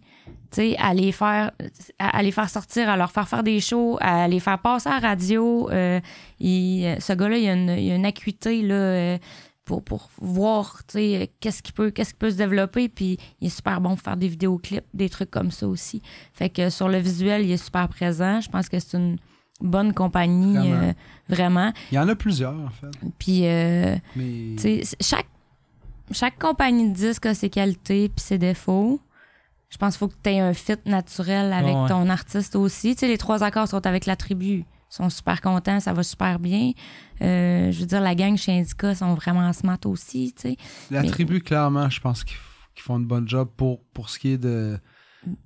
tu 0.52 0.62
sais, 0.62 0.76
à 0.78 0.94
les 0.94 1.12
faire 1.12 1.52
à, 2.00 2.18
à 2.18 2.24
les 2.24 2.32
faire 2.32 2.50
sortir, 2.50 2.90
à 2.90 2.98
leur 2.98 3.12
faire 3.12 3.28
faire 3.28 3.44
des 3.44 3.60
shows, 3.60 3.98
à 4.02 4.28
les 4.28 4.40
faire 4.40 4.60
passer 4.60 4.90
à 4.90 5.00
la 5.00 5.08
radio. 5.10 5.70
Euh, 5.72 6.00
il- 6.40 6.86
euh, 6.86 7.00
ce 7.00 7.14
gars-là, 7.14 7.38
il 7.38 7.48
a 7.50 7.54
une, 7.54 7.70
il 7.70 7.92
a 7.92 7.96
une 7.96 8.06
acuité 8.06 8.62
là, 8.62 8.76
euh, 8.76 9.18
pour, 9.66 9.82
pour 9.84 10.10
voir 10.22 10.82
qu'est-ce 10.88 11.64
qui 11.64 11.72
peut 11.72 11.90
qu'est-ce 11.90 12.14
qui 12.14 12.20
peut 12.20 12.30
se 12.32 12.36
développer. 12.38 12.88
Puis 12.90 13.18
il 13.42 13.48
est 13.48 13.50
super 13.50 13.82
bon 13.82 13.90
pour 13.96 14.02
faire 14.02 14.18
des 14.18 14.28
vidéoclips, 14.28 14.86
des 14.94 15.10
trucs 15.10 15.32
comme 15.32 15.52
ça 15.52 15.68
aussi. 15.68 16.02
Fait 16.34 16.50
que 16.50 16.70
sur 16.70 16.88
le 16.88 16.98
visuel, 17.00 17.44
il 17.46 17.52
est 17.52 17.58
super 17.64 17.88
présent. 17.90 18.40
Je 18.42 18.50
pense 18.50 18.70
que 18.70 18.78
c'est 18.80 18.98
une 18.98 19.18
bonne 19.62 19.94
compagnie, 19.94 20.58
Vraiment. 20.58 20.84
euh, 20.84 20.94
vraiment. 21.30 21.74
Il 21.92 21.96
y 21.96 22.00
en 22.00 22.08
a 22.10 22.16
plusieurs, 22.16 22.54
en 22.54 22.70
fait. 22.70 22.92
Puis, 23.18 23.48
euh, 23.48 23.96
Mais... 24.16 24.56
tu 24.58 24.62
sais, 24.62 24.84
c- 24.84 24.98
chaque, 25.02 25.28
chaque 26.12 26.38
compagnie 26.38 26.90
de 26.90 26.94
disque 26.94 27.26
a 27.26 27.34
ses 27.34 27.50
qualités 27.50 28.10
puis 28.10 28.24
ses 28.24 28.38
défauts. 28.38 29.00
Je 29.76 29.78
pense 29.78 29.96
qu'il 29.98 30.00
faut 30.00 30.08
que 30.08 30.16
tu 30.24 30.30
aies 30.30 30.40
un 30.40 30.54
fit 30.54 30.78
naturel 30.86 31.52
avec 31.52 31.76
Ouais. 31.76 31.90
ton 31.90 32.08
artiste 32.10 32.56
aussi. 32.56 32.96
Tu 32.96 33.02
sais, 33.02 33.08
les 33.10 33.18
trois 33.18 33.44
accords 33.44 33.68
sont 33.68 33.86
avec 33.86 34.06
la 34.06 34.16
tribu. 34.16 34.60
Ils 34.60 34.66
sont 34.88 35.10
super 35.10 35.42
contents, 35.42 35.82
ça 35.82 35.92
va 35.92 36.02
super 36.02 36.40
bien. 36.40 36.72
Euh, 37.22 37.74
je 37.74 37.80
veux 37.82 37.86
dire, 37.86 38.00
la 38.00 38.16
gang 38.16 38.38
chez 38.38 38.58
Indica 38.58 38.96
sont 38.96 39.14
vraiment 39.16 39.52
smart 39.52 39.80
aussi, 39.84 40.34
tu 40.34 40.44
sais. 40.52 40.58
La 40.92 41.02
Mais- 41.02 41.10
tribu, 41.10 41.42
clairement, 41.42 41.90
je 41.90 42.00
pense 42.00 42.24
qu'ils 42.24 42.38
font 42.78 42.98
une 43.00 43.06
bonne 43.06 43.28
job 43.28 43.50
pour, 43.58 43.84
pour 43.94 44.10
ce 44.10 44.18
qui 44.18 44.30
est 44.30 44.38
de, 44.38 44.80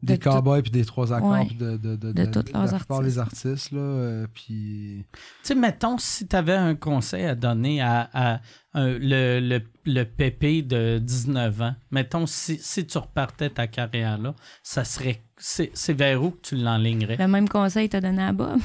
des 0.04 0.18
de 0.20 0.24
cowboys 0.24 0.62
puis 0.62 0.70
des 0.72 0.86
trois 0.86 1.12
accords 1.12 1.32
Ouais. 1.32 1.46
puis 1.48 1.56
de, 1.56 1.78
de, 1.78 1.96
de, 1.96 2.14
la 2.16 2.26
leurs 2.26 2.76
plupart 2.80 3.02
des 3.02 3.18
artistes. 3.18 3.46
artistes 3.48 3.72
là 3.72 3.80
euh, 3.80 4.28
puis 4.32 5.06
Tu 5.12 5.20
sais, 5.42 5.56
mettons, 5.56 5.98
si 5.98 6.28
tu 6.28 6.36
avais 6.36 6.54
un 6.56 6.76
conseil 6.76 7.26
à 7.26 7.34
donner 7.34 7.82
à, 7.82 8.10
à 8.14 8.40
le, 8.76 9.40
le, 9.40 9.62
le 9.86 10.04
pépé 10.04 10.62
de 10.62 11.00
19 11.00 11.62
ans, 11.62 11.76
mettons, 11.92 12.26
si, 12.28 12.58
si 12.58 12.86
tu 12.86 12.98
repartais 12.98 13.50
ta 13.50 13.68
carrière 13.68 14.18
là, 14.18 14.36
ça 14.64 14.84
serait. 14.84 15.24
C'est 15.38 15.72
c'est 15.74 15.94
vers 15.94 16.22
où 16.24 16.32
que 16.32 16.42
tu 16.42 16.56
l'enlignerais? 16.56 17.18
Le 17.18 17.28
même 17.28 17.50
conseil 17.50 17.90
t'a 17.90 18.02
donné 18.02 18.22
à 18.22 18.34
Bob? 18.34 18.60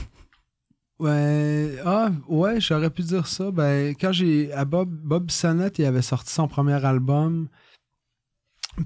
Ouais, 0.98 1.76
ah, 1.84 2.10
ouais, 2.28 2.60
j'aurais 2.60 2.90
pu 2.90 3.02
dire 3.02 3.26
ça. 3.26 3.50
Ben, 3.50 3.94
quand 4.00 4.12
j'ai. 4.12 4.52
À 4.52 4.64
Bob, 4.64 4.90
Bob 4.90 5.30
il 5.78 5.84
avait 5.84 6.02
sorti 6.02 6.32
son 6.32 6.48
premier 6.48 6.84
album. 6.84 7.48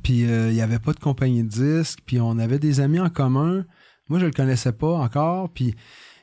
Puis 0.02 0.24
euh, 0.24 0.50
il 0.50 0.54
n'y 0.54 0.62
avait 0.62 0.78
pas 0.78 0.92
de 0.92 1.00
compagnie 1.00 1.42
de 1.42 1.48
disques. 1.48 2.00
Puis 2.06 2.20
on 2.20 2.38
avait 2.38 2.58
des 2.58 2.80
amis 2.80 3.00
en 3.00 3.10
commun. 3.10 3.64
Moi, 4.08 4.18
je 4.18 4.26
le 4.26 4.32
connaissais 4.32 4.72
pas 4.72 4.94
encore. 4.94 5.50
Puis 5.50 5.74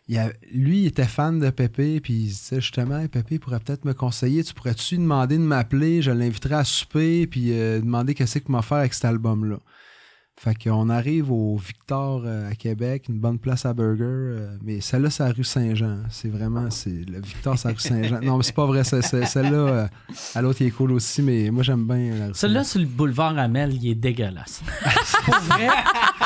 lui, 0.07 0.81
il 0.81 0.85
était 0.87 1.05
fan 1.05 1.39
de 1.39 1.49
Pépé. 1.49 1.99
Puis 1.99 2.13
il 2.13 2.27
disait 2.27 2.61
justement, 2.61 3.05
Pépé 3.07 3.39
pourrait 3.39 3.59
peut-être 3.59 3.85
me 3.85 3.93
conseiller. 3.93 4.43
Tu 4.43 4.53
pourrais-tu 4.53 4.95
lui 4.95 5.03
demander 5.03 5.37
de 5.37 5.43
m'appeler? 5.43 6.01
Je 6.01 6.11
l'inviterais 6.11 6.55
à 6.55 6.63
souper. 6.63 7.27
Puis 7.27 7.51
euh, 7.51 7.79
demander 7.79 8.13
qu'est-ce 8.13 8.39
qu'il 8.39 8.51
m'a 8.51 8.61
faire 8.61 8.77
avec 8.77 8.93
cet 8.93 9.05
album-là. 9.05 9.59
Fait 10.37 10.53
qu'on 10.53 10.89
arrive 10.89 11.31
au 11.31 11.55
Victor 11.55 12.23
euh, 12.25 12.51
à 12.51 12.55
Québec, 12.55 13.05
une 13.07 13.19
bonne 13.19 13.39
place 13.39 13.65
à 13.65 13.73
burger, 13.73 14.03
euh, 14.03 14.57
mais 14.61 14.81
celle-là, 14.81 15.09
c'est 15.09 15.23
à 15.23 15.29
rue 15.31 15.45
Saint-Jean. 15.45 15.99
C'est 16.09 16.27
vraiment, 16.27 16.69
c'est 16.69 16.89
le 17.09 17.21
Victor, 17.21 17.57
c'est 17.57 17.69
à 17.69 17.71
rue 17.71 17.79
Saint-Jean. 17.79 18.19
Non, 18.21 18.35
mais 18.35 18.43
c'est 18.43 18.53
pas 18.53 18.65
vrai, 18.65 18.83
c'est- 18.83 19.01
c'est- 19.01 19.25
celle-là, 19.25 19.57
euh, 19.57 19.87
à 20.35 20.41
l'autre, 20.41 20.61
il 20.61 20.67
est 20.67 20.71
cool 20.71 20.91
aussi, 20.91 21.21
mais 21.21 21.49
moi, 21.51 21.63
j'aime 21.63 21.87
bien 21.87 22.15
la 22.19 22.25
rue 22.27 22.31
Celui-là, 22.33 22.65
sur 22.65 22.81
le 22.81 22.85
boulevard 22.85 23.37
Amel, 23.37 23.73
il 23.75 23.89
est 23.91 23.95
dégueulasse. 23.95 24.61
Pour 25.25 25.35
vrai, 25.35 25.69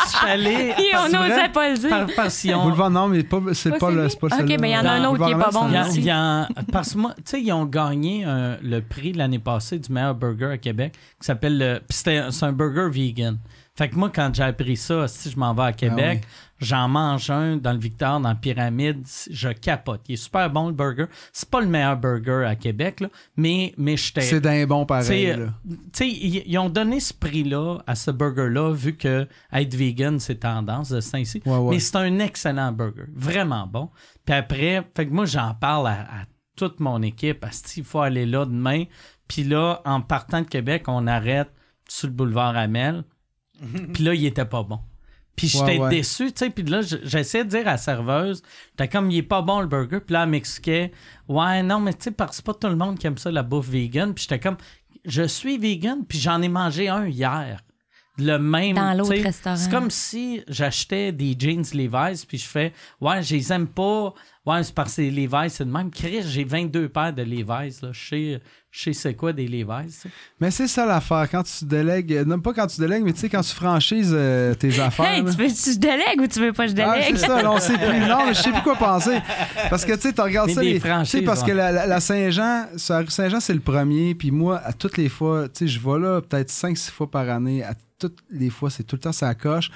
je 0.05 0.09
suis 0.17 0.27
allé. 0.27 0.73
Et 0.79 0.97
on 0.97 1.05
n'osait 1.05 1.49
pas 1.53 1.69
le 1.69 1.77
dire. 1.77 1.89
par, 1.89 2.07
parce 2.15 2.39
qu'ils 2.39 2.55
ont- 2.55 2.63
Boulevard, 2.63 2.89
non, 2.89 3.07
mais 3.09 3.21
pas, 3.23 3.39
c'est 3.53 3.69
Pas 3.69 3.77
pas, 3.77 3.91
le, 3.91 4.09
c'est 4.09 4.19
pas 4.19 4.27
Ok, 4.27 4.33
celle-là. 4.37 4.57
ben, 4.57 4.67
il 4.67 4.71
y 4.73 4.77
en 4.77 4.85
a 4.85 4.91
un 4.91 5.05
autre 5.05 5.23
qui 5.23 5.31
est 5.31 5.35
pas 5.35 5.51
bon 5.51 5.69
y 5.69 5.75
a- 6.09 6.47
c'est 6.57 6.71
parce 6.71 6.93
que 6.93 6.97
moi, 6.97 7.13
tu 7.17 7.21
sais, 7.25 7.41
ils 7.43 7.51
ont 7.53 7.65
gagné 7.65 8.23
un- 8.25 8.57
le 8.63 8.81
prix 8.81 9.13
l'année 9.13 9.37
passée 9.39 9.77
du 9.77 9.93
meilleur 9.93 10.15
burger 10.15 10.45
à 10.53 10.57
Québec 10.57 10.93
qui 11.21 11.25
s'appelle 11.27 11.59
le. 11.59 11.79
puis 11.87 11.95
c'était- 11.95 12.31
c'est 12.31 12.45
un 12.45 12.51
burger 12.53 12.89
vegan. 12.91 13.37
Fait 13.79 13.87
que 13.87 13.95
moi, 13.95 14.11
quand 14.13 14.35
j'ai 14.35 14.43
appris 14.43 14.75
ça, 14.75 15.07
si 15.07 15.31
je 15.31 15.39
m'en 15.39 15.53
vais 15.53 15.63
à 15.63 15.71
Québec, 15.71 16.25
j'en 16.59 16.89
mange 16.89 17.29
un 17.29 17.55
dans 17.55 17.71
le 17.71 17.79
Victor, 17.79 18.19
dans 18.19 18.27
la 18.27 18.35
pyramide, 18.35 19.07
je 19.31 19.47
capote. 19.53 20.01
Il 20.09 20.15
est 20.15 20.17
super 20.17 20.49
bon 20.49 20.67
le 20.67 20.73
burger. 20.73 21.05
C'est 21.31 21.49
pas 21.49 21.61
le 21.61 21.67
meilleur 21.67 21.95
burger 21.95 22.43
à 22.45 22.57
Québec, 22.57 22.99
là, 22.99 23.07
mais, 23.37 23.73
mais 23.77 23.95
j'étais. 23.95 24.19
C'est 24.19 24.41
d'un 24.41 24.65
bon 24.65 24.85
pareil. 24.85 25.33
Tu 25.33 25.79
sais, 25.93 26.09
ils, 26.09 26.43
ils 26.45 26.57
ont 26.57 26.67
donné 26.67 26.99
ce 26.99 27.13
prix-là 27.13 27.77
à 27.87 27.95
ce 27.95 28.11
burger-là, 28.11 28.73
vu 28.73 28.97
que 28.97 29.25
être 29.53 29.73
vegan, 29.73 30.19
c'est 30.19 30.41
tendance 30.41 30.89
de. 30.89 30.99
Ouais, 30.99 31.39
ouais. 31.45 31.69
Mais 31.69 31.79
c'est 31.79 31.95
un 31.95 32.19
excellent 32.19 32.73
burger. 32.73 33.05
Vraiment 33.15 33.65
bon. 33.65 33.89
Puis 34.25 34.35
après, 34.35 34.85
fait 34.93 35.07
que 35.07 35.13
moi, 35.13 35.23
j'en 35.23 35.53
parle 35.53 35.87
à, 35.87 36.01
à 36.01 36.25
toute 36.57 36.81
mon 36.81 37.01
équipe. 37.01 37.45
Asti, 37.45 37.79
il 37.79 37.85
faut 37.85 38.01
aller 38.01 38.25
là 38.25 38.43
demain. 38.43 38.83
Puis 39.29 39.45
là, 39.45 39.81
en 39.85 40.01
partant 40.01 40.41
de 40.41 40.47
Québec, 40.47 40.83
on 40.87 41.07
arrête 41.07 41.49
sur 41.87 42.09
le 42.09 42.13
boulevard 42.13 42.57
Amel. 42.57 43.05
Puis 43.93 44.03
là, 44.03 44.13
il 44.13 44.25
était 44.25 44.45
pas 44.45 44.63
bon. 44.63 44.79
Puis 45.35 45.47
j'étais 45.47 45.63
Ouais, 45.63 45.79
ouais. 45.79 45.89
déçu, 45.89 46.31
tu 46.33 46.39
sais. 46.39 46.49
Puis 46.49 46.63
là, 46.65 46.81
j'essayais 46.81 47.45
de 47.45 47.49
dire 47.49 47.61
à 47.61 47.71
la 47.71 47.77
serveuse, 47.77 48.41
j'étais 48.71 48.89
comme, 48.89 49.09
il 49.09 49.17
est 49.17 49.23
pas 49.23 49.41
bon 49.41 49.61
le 49.61 49.67
burger. 49.67 49.99
Puis 50.01 50.13
là, 50.13 50.23
elle 50.23 50.29
m'expliquait, 50.29 50.91
ouais, 51.29 51.63
non, 51.63 51.79
mais 51.79 51.93
tu 51.93 52.03
sais, 52.03 52.11
parce 52.11 52.31
que 52.31 52.35
c'est 52.37 52.45
pas 52.45 52.53
tout 52.53 52.67
le 52.67 52.75
monde 52.75 52.99
qui 52.99 53.07
aime 53.07 53.17
ça, 53.17 53.31
la 53.31 53.43
bouffe 53.43 53.69
vegan. 53.69 54.13
Puis 54.13 54.23
j'étais 54.23 54.39
comme, 54.39 54.57
je 55.05 55.23
suis 55.23 55.57
vegan, 55.57 56.05
puis 56.05 56.19
j'en 56.19 56.41
ai 56.41 56.49
mangé 56.49 56.89
un 56.89 57.07
hier. 57.07 57.61
Le 58.17 58.37
même. 58.37 58.75
Dans 58.75 58.93
l'autre 58.93 59.11
tu 59.11 59.17
sais, 59.17 59.23
restaurant. 59.23 59.55
C'est 59.55 59.71
comme 59.71 59.89
si 59.89 60.41
j'achetais 60.49 61.13
des 61.13 61.37
jeans 61.39 61.63
Levi's, 61.73 62.25
puis 62.25 62.37
je 62.37 62.45
fais, 62.45 62.73
ouais, 62.99 63.23
je 63.23 63.35
les 63.35 63.53
aime 63.53 63.67
pas. 63.67 64.13
Ouais, 64.45 64.61
c'est 64.61 64.75
parce 64.75 64.97
que 64.97 65.01
les 65.03 65.11
Levi's, 65.11 65.53
c'est 65.53 65.63
de 65.63 65.71
même. 65.71 65.89
Chris, 65.89 66.23
j'ai 66.23 66.43
22 66.43 66.89
paires 66.89 67.13
de 67.13 67.21
Levi's, 67.21 67.81
là. 67.81 67.91
Je 67.93 68.07
sais, 68.09 68.41
je 68.71 68.83
sais 68.83 68.93
c'est 68.93 69.13
quoi 69.15 69.33
des 69.33 69.47
Levi's. 69.47 69.95
tu 69.95 70.01
sais. 70.01 70.09
Mais 70.39 70.51
c'est 70.51 70.67
ça 70.67 70.85
l'affaire. 70.85 71.27
Quand 71.31 71.41
tu 71.43 71.65
délègues, 71.65 72.13
euh, 72.13 72.23
non 72.25 72.39
pas 72.39 72.53
quand 72.53 72.67
tu 72.67 72.79
délègues, 72.79 73.03
mais 73.03 73.13
tu 73.13 73.19
sais, 73.21 73.29
quand 73.29 73.41
tu 73.41 73.53
franchises 73.55 74.11
euh, 74.13 74.53
tes 74.53 74.79
affaires. 74.79 75.05
Hey, 75.07 75.21
tu 75.25 75.31
veux 75.31 75.47
que 75.47 75.53
je 75.53 75.77
délègue 75.79 76.21
ou 76.21 76.27
tu 76.27 76.39
veux 76.39 76.53
pas 76.53 76.67
que 76.67 76.75
je 76.75 76.81
Ah, 76.81 76.93
délègue? 76.99 77.15
c'est 77.17 77.25
ça, 77.25 77.41
là, 77.41 77.51
on 77.51 77.59
sait 77.59 77.77
plus. 77.77 77.99
Non, 78.07 78.25
mais 78.27 78.33
je 78.35 78.41
sais 78.41 78.51
plus 78.51 78.61
quoi 78.61 78.75
penser. 78.75 79.19
Parce 79.71 79.85
que, 79.85 79.93
tu 79.93 80.01
sais, 80.01 80.13
tu 80.13 80.21
regardes 80.21 80.49
Mais 80.49 80.53
ça. 80.53 80.61
les- 80.61 80.75
tu 80.75 80.81
sais, 80.81 80.87
franchises, 80.87 81.23
parce 81.25 81.41
que 81.43 81.51
la, 81.51 81.71
la- 81.71 81.87
la 81.87 81.99
Saint-Jean, 81.99 82.65
sur 82.77 82.93
la 82.93 82.99
rue 83.01 83.09
Saint-Jean, 83.09 83.39
c'est 83.39 83.53
le 83.55 83.59
premier. 83.59 84.13
Puis 84.13 84.29
moi, 84.29 84.57
à 84.63 84.71
toutes 84.73 84.97
les 84.97 85.09
fois, 85.09 85.49
tu 85.49 85.65
sais, 85.65 85.67
je 85.67 85.79
vais 85.79 85.97
là 85.99 86.21
peut-être 86.21 86.49
5-6 86.51 86.91
fois 86.91 87.09
par 87.09 87.27
année. 87.27 87.63
À 87.63 87.73
toutes 87.97 88.19
les 88.29 88.49
fois, 88.51 88.69
c'est 88.69 88.83
tout 88.83 88.95
le 88.97 89.01
temps 89.01 89.11
ça 89.11 89.33
coche. 89.33 89.71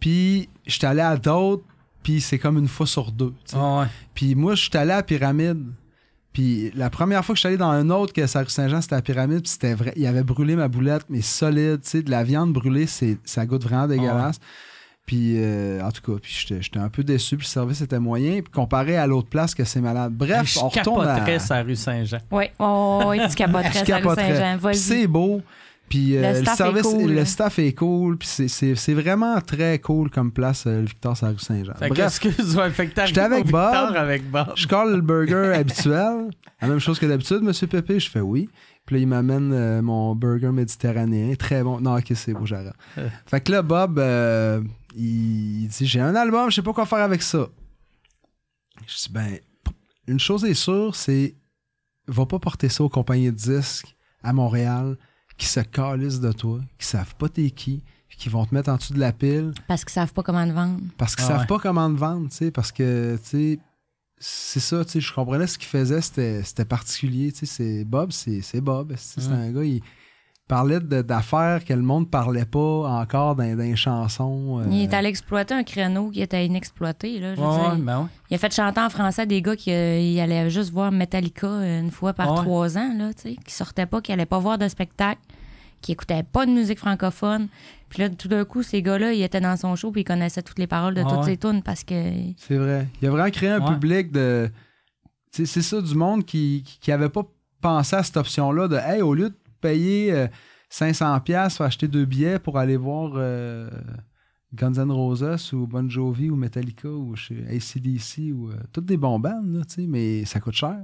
Puis, 0.00 0.48
je 0.66 0.72
suis 0.72 0.84
allé 0.86 1.00
à 1.00 1.16
d'autres, 1.16 1.62
puis 2.02 2.20
c'est 2.20 2.38
comme 2.40 2.58
une 2.58 2.66
fois 2.68 2.86
sur 2.88 3.12
deux. 3.12 3.32
Ah 3.54 3.78
ouais. 3.82 3.86
Puis 4.14 4.34
moi, 4.34 4.56
je 4.56 4.62
suis 4.62 4.76
allé 4.76 4.90
à 4.90 4.96
la 4.96 5.02
Pyramide. 5.04 5.62
Puis 6.32 6.72
la 6.74 6.88
première 6.88 7.24
fois 7.24 7.34
que 7.34 7.36
je 7.36 7.40
suis 7.40 7.48
allé 7.48 7.56
dans 7.56 7.70
un 7.70 7.90
autre 7.90 8.12
que 8.12 8.26
sa 8.26 8.40
rue 8.40 8.48
Saint-Jean, 8.48 8.80
c'était 8.80 8.94
à 8.94 8.98
la 8.98 9.02
Pyramide. 9.02 9.42
Puis 9.42 9.50
c'était 9.50 9.74
vrai. 9.74 9.92
Il 9.96 10.06
avait 10.06 10.22
brûlé 10.22 10.56
ma 10.56 10.68
boulette, 10.68 11.04
mais 11.08 11.20
solide. 11.20 11.80
Tu 11.82 11.90
sais, 11.90 12.02
de 12.02 12.10
la 12.10 12.24
viande 12.24 12.52
brûlée, 12.52 12.86
c'est, 12.86 13.18
ça 13.24 13.44
goûte 13.44 13.64
vraiment 13.64 13.86
dégueulasse. 13.86 14.38
Puis 15.04 15.34
euh, 15.36 15.82
en 15.82 15.90
tout 15.90 16.00
cas, 16.00 16.18
puis 16.22 16.32
j'étais, 16.32 16.62
j'étais 16.62 16.78
un 16.78 16.88
peu 16.88 17.04
déçu. 17.04 17.36
Puis 17.36 17.46
le 17.46 17.50
service 17.50 17.80
était 17.82 17.98
moyen. 17.98 18.40
Puis 18.40 18.52
comparé 18.52 18.96
à 18.96 19.06
l'autre 19.06 19.28
place 19.28 19.54
que 19.54 19.64
c'est 19.64 19.80
malade. 19.80 20.12
Bref, 20.14 20.46
je 20.46 20.60
on 20.60 20.68
retourne 20.68 21.06
à... 21.06 21.18
la 21.26 21.62
rue 21.62 21.76
Saint-Jean. 21.76 22.18
Oui, 22.30 22.44
oh, 22.58 23.02
oui, 23.06 23.20
tu 23.28 23.34
capoterais 23.34 23.98
rue. 24.00 24.14
Saint-Jean. 24.14 24.72
C'est 24.72 25.06
beau. 25.06 25.42
Puis 25.92 26.16
euh, 26.16 26.22
Le 26.22 26.38
le, 26.38 26.42
staff 26.42 26.54
est 26.54 26.56
service, 26.56 26.82
cool. 26.84 27.12
le 27.12 27.24
staff 27.26 27.58
est 27.58 27.72
cool. 27.74 28.16
Puis 28.16 28.26
c'est, 28.28 28.48
c'est, 28.48 28.74
c'est 28.76 28.94
vraiment 28.94 29.38
très 29.42 29.78
cool 29.78 30.08
comme 30.08 30.32
place, 30.32 30.66
euh, 30.66 30.80
le 30.80 30.86
Victor, 30.86 31.14
sur 31.14 31.26
la 31.26 31.32
rue 31.32 31.38
Saint-Jean. 31.38 31.74
Fait 31.74 31.90
que, 31.90 31.94
Bref, 31.94 32.06
excuse-moi, 32.06 32.70
J'étais 32.70 33.20
avec 33.20 33.50
Bob. 33.50 33.94
avec 33.94 34.30
Bob. 34.30 34.54
Je 34.56 34.66
colle 34.66 34.94
le 34.94 35.02
burger 35.02 35.52
habituel. 35.54 36.30
La 36.62 36.68
même 36.68 36.78
chose 36.78 36.98
que 36.98 37.04
d'habitude, 37.04 37.42
Monsieur 37.42 37.66
Pépé. 37.66 38.00
Je 38.00 38.08
fais 38.08 38.22
oui. 38.22 38.48
Puis 38.86 38.96
là, 38.96 39.02
il 39.02 39.06
m'amène 39.06 39.52
euh, 39.52 39.82
mon 39.82 40.14
burger 40.14 40.50
méditerranéen. 40.50 41.34
Très 41.34 41.62
bon. 41.62 41.78
Non, 41.78 41.98
ok, 41.98 42.10
c'est 42.14 42.32
beau, 42.32 42.46
j'arrête. 42.46 42.72
fait 43.26 43.42
que 43.42 43.52
là, 43.52 43.60
Bob, 43.60 43.98
euh, 43.98 44.62
il 44.96 45.68
dit 45.68 45.86
J'ai 45.86 46.00
un 46.00 46.14
album, 46.14 46.48
je 46.48 46.54
sais 46.54 46.62
pas 46.62 46.72
quoi 46.72 46.86
faire 46.86 47.00
avec 47.00 47.20
ça. 47.20 47.48
Je 48.86 48.96
dis 48.96 49.10
Ben, 49.10 49.38
une 50.06 50.18
chose 50.18 50.46
est 50.46 50.54
sûre, 50.54 50.96
c'est 50.96 51.34
va 52.08 52.24
pas 52.24 52.38
porter 52.38 52.70
ça 52.70 52.82
aux 52.82 52.88
compagnies 52.88 53.30
de 53.30 53.36
disques 53.36 53.94
à 54.22 54.32
Montréal 54.32 54.96
qui 55.36 55.46
se 55.46 55.60
calissent 55.60 56.20
de 56.20 56.32
toi, 56.32 56.60
qui 56.78 56.86
savent 56.86 57.14
pas 57.16 57.28
t'es 57.28 57.50
qui, 57.50 57.82
qui 58.16 58.28
vont 58.28 58.44
te 58.46 58.54
mettre 58.54 58.68
en 58.70 58.76
dessous 58.76 58.92
de 58.94 59.00
la 59.00 59.12
pile 59.12 59.52
Parce 59.66 59.84
qu'ils 59.84 59.92
savent 59.94 60.12
pas 60.12 60.22
comment 60.22 60.46
te 60.46 60.52
vendre. 60.52 60.78
parce 60.98 61.16
qu'ils 61.16 61.24
Ah 61.24 61.28
savent 61.28 61.40
ouais. 61.40 61.46
pas 61.46 61.58
comment 61.58 61.92
te 61.92 61.98
vendre, 61.98 62.28
tu 62.28 62.36
sais, 62.36 62.50
parce 62.50 62.70
que, 62.70 63.18
tu 63.22 63.28
sais, 63.28 63.58
c'est 64.18 64.60
ça, 64.60 64.84
tu 64.84 64.92
sais, 64.92 65.00
je 65.00 65.12
comprenais 65.12 65.46
ce 65.48 65.58
qu'il 65.58 65.66
faisait, 65.68 66.00
c'était 66.00 66.42
c'était 66.44 66.64
particulier, 66.64 67.32
tu 67.32 67.38
sais, 67.38 67.46
c'est 67.46 67.84
Bob, 67.84 68.12
c'est 68.12 68.40
c'est 68.42 68.60
Bob, 68.60 68.92
tu 68.92 68.98
sais, 68.98 69.20
c'est 69.22 69.28
un 69.32 69.50
gars, 69.50 69.64
il 69.64 69.82
parlait 70.48 70.80
de- 70.80 71.02
d'affaires 71.02 71.64
que 71.64 71.72
le 71.72 71.82
monde 71.82 72.10
parlait 72.10 72.44
pas 72.44 72.58
encore 72.58 73.36
dans, 73.36 73.56
dans 73.56 73.62
les 73.62 73.76
chansons. 73.76 74.60
euh, 74.60 74.66
Il 74.70 74.82
est 74.82 74.92
allé 74.94 75.08
exploiter 75.08 75.54
un 75.54 75.62
créneau 75.62 76.10
qui 76.10 76.20
était 76.20 76.44
inexploité. 76.44 77.18
Là, 77.20 77.34
je 77.34 77.40
veux 77.40 77.46
Ouais, 77.46 77.54
dire. 77.58 77.70
ouais, 77.72 77.78
ben 77.78 78.00
ouais. 78.00 78.06
Il 78.30 78.34
a 78.34 78.38
fait 78.38 78.54
chanter 78.54 78.80
en 78.80 78.90
français 78.90 79.26
des 79.26 79.40
gars 79.40 79.56
qui 79.56 79.70
euh, 79.72 80.22
allaient 80.22 80.50
juste 80.50 80.70
voir 80.72 80.92
Metallica 80.92 81.46
une 81.48 81.90
fois 81.90 82.12
par 82.12 82.32
Ouais. 82.34 82.40
trois 82.42 82.76
ans, 82.76 82.92
là, 82.96 83.14
tu 83.14 83.22
sais, 83.30 83.36
qui 83.44 83.54
sortaient 83.54 83.86
pas, 83.86 84.00
qui 84.00 84.12
allaient 84.12 84.26
pas 84.26 84.38
voir 84.38 84.58
de 84.58 84.68
spectacle, 84.68 85.20
qui 85.80 85.92
écoutaient 85.92 86.22
pas 86.22 86.44
de 86.46 86.50
musique 86.50 86.78
francophone. 86.78 87.48
Puis 87.88 88.02
là, 88.02 88.08
tout 88.10 88.28
d'un 88.28 88.44
coup, 88.44 88.62
ces 88.62 88.82
gars-là, 88.82 89.12
ils 89.12 89.22
étaient 89.22 89.40
dans 89.40 89.56
son 89.56 89.74
show 89.76 89.90
puis 89.90 90.02
ils 90.02 90.04
connaissaient 90.04 90.42
toutes 90.42 90.58
les 90.58 90.66
paroles 90.66 90.94
de 90.94 91.02
Ouais, 91.02 91.08
toutes 91.10 91.18
ouais. 91.20 91.24
ses 91.24 91.36
tunes 91.38 91.62
parce 91.62 91.84
que 91.84 91.94
C'est 92.36 92.56
vrai. 92.56 92.88
Il 93.00 93.08
a 93.08 93.10
vraiment 93.10 93.30
créé 93.30 93.50
un 93.50 93.60
Ouais. 93.60 93.72
public 93.74 94.12
de. 94.12 94.50
tu 95.32 95.44
sais, 95.44 95.46
C'est 95.46 95.62
ça, 95.62 95.80
du 95.80 95.94
monde 95.94 96.24
qui, 96.24 96.62
qui, 96.64 96.78
qui 96.80 96.92
avait 96.92 97.08
pas 97.08 97.22
pensé 97.60 97.96
à 97.96 98.02
cette 98.02 98.16
option-là 98.16 98.68
de 98.68 98.76
Hey, 98.76 99.02
au 99.02 99.14
lieu 99.14 99.30
de 99.30 99.36
payer 99.62 100.12
euh, 100.12 100.26
500$ 100.70 101.56
pour 101.56 101.64
acheter 101.66 101.88
deux 101.88 102.04
billets 102.04 102.38
pour 102.38 102.58
aller 102.58 102.76
voir 102.76 103.12
euh, 103.16 103.70
Guns 104.54 104.74
N' 104.74 104.90
Roses 104.90 105.52
ou 105.54 105.66
Bon 105.66 105.88
Jovi 105.88 106.28
ou 106.30 106.36
Metallica 106.36 106.88
ou 106.88 107.16
chez 107.16 107.44
ACDC 107.48 108.32
ou 108.34 108.48
euh, 108.50 108.54
toutes 108.72 108.86
des 108.86 108.96
bons 108.98 109.18
bandes, 109.18 109.54
là, 109.54 109.62
mais 109.88 110.24
ça 110.24 110.40
coûte 110.40 110.54
cher. 110.54 110.76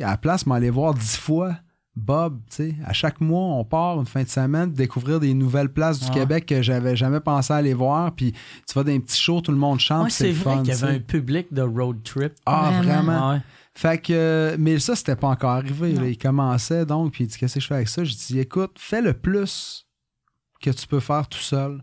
À 0.00 0.10
la 0.10 0.16
place, 0.16 0.46
m'aller 0.46 0.70
voir 0.70 0.94
dix 0.94 1.16
fois 1.16 1.54
Bob. 1.96 2.40
À 2.84 2.92
chaque 2.92 3.20
mois, 3.20 3.54
on 3.56 3.64
part 3.64 4.00
une 4.00 4.06
fin 4.06 4.24
de 4.24 4.28
semaine 4.28 4.72
découvrir 4.72 5.20
des 5.20 5.32
nouvelles 5.32 5.72
places 5.72 6.00
du 6.00 6.06
Ouais. 6.08 6.14
Québec 6.14 6.46
que 6.46 6.60
j'avais 6.60 6.96
jamais 6.96 7.20
pensé 7.20 7.52
aller 7.52 7.74
voir. 7.74 8.12
Puis 8.12 8.32
tu 8.32 8.74
vas 8.74 8.82
dans 8.82 8.90
des 8.90 8.98
petits 8.98 9.20
shows, 9.20 9.40
tout 9.42 9.52
le 9.52 9.58
monde 9.58 9.78
chante. 9.78 10.04
Ouais, 10.04 10.10
c'est 10.10 10.32
vrai 10.32 10.56
fun, 10.56 10.62
qu'il 10.64 10.74
y 10.74 10.82
avait 10.82 10.96
un 10.96 11.00
public 11.00 11.52
de 11.52 11.62
road 11.62 12.02
trip. 12.02 12.32
Ah, 12.46 12.72
Vraiment. 12.82 13.02
vraiment? 13.02 13.30
Ouais. 13.30 13.40
Fait 13.76 13.98
que, 14.00 14.56
mais 14.58 14.78
ça, 14.78 14.94
c'était 14.94 15.16
pas 15.16 15.28
encore 15.28 15.50
arrivé. 15.50 15.92
Là. 15.92 16.06
Il 16.06 16.18
commençait 16.18 16.86
donc, 16.86 17.12
puis 17.12 17.24
il 17.24 17.26
dit 17.26 17.36
Qu'est-ce 17.38 17.54
que 17.54 17.60
je 17.60 17.66
fais 17.66 17.74
avec 17.74 17.88
ça? 17.88 18.04
Je 18.04 18.14
dis 18.14 18.38
Écoute, 18.38 18.76
fais 18.78 19.02
le 19.02 19.14
plus 19.14 19.86
que 20.60 20.70
tu 20.70 20.86
peux 20.86 21.00
faire 21.00 21.26
tout 21.28 21.38
seul. 21.38 21.82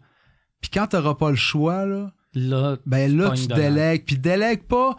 Puis 0.61 0.69
quand 0.71 0.87
t'auras 0.87 1.15
pas 1.15 1.29
le 1.29 1.35
choix, 1.35 1.85
là, 1.85 2.11
Là, 2.33 2.77
ben 2.85 3.15
là, 3.15 3.31
tu 3.31 3.47
délègues. 3.47 4.05
Puis 4.05 4.17
délègue 4.17 4.63
pas. 4.63 4.95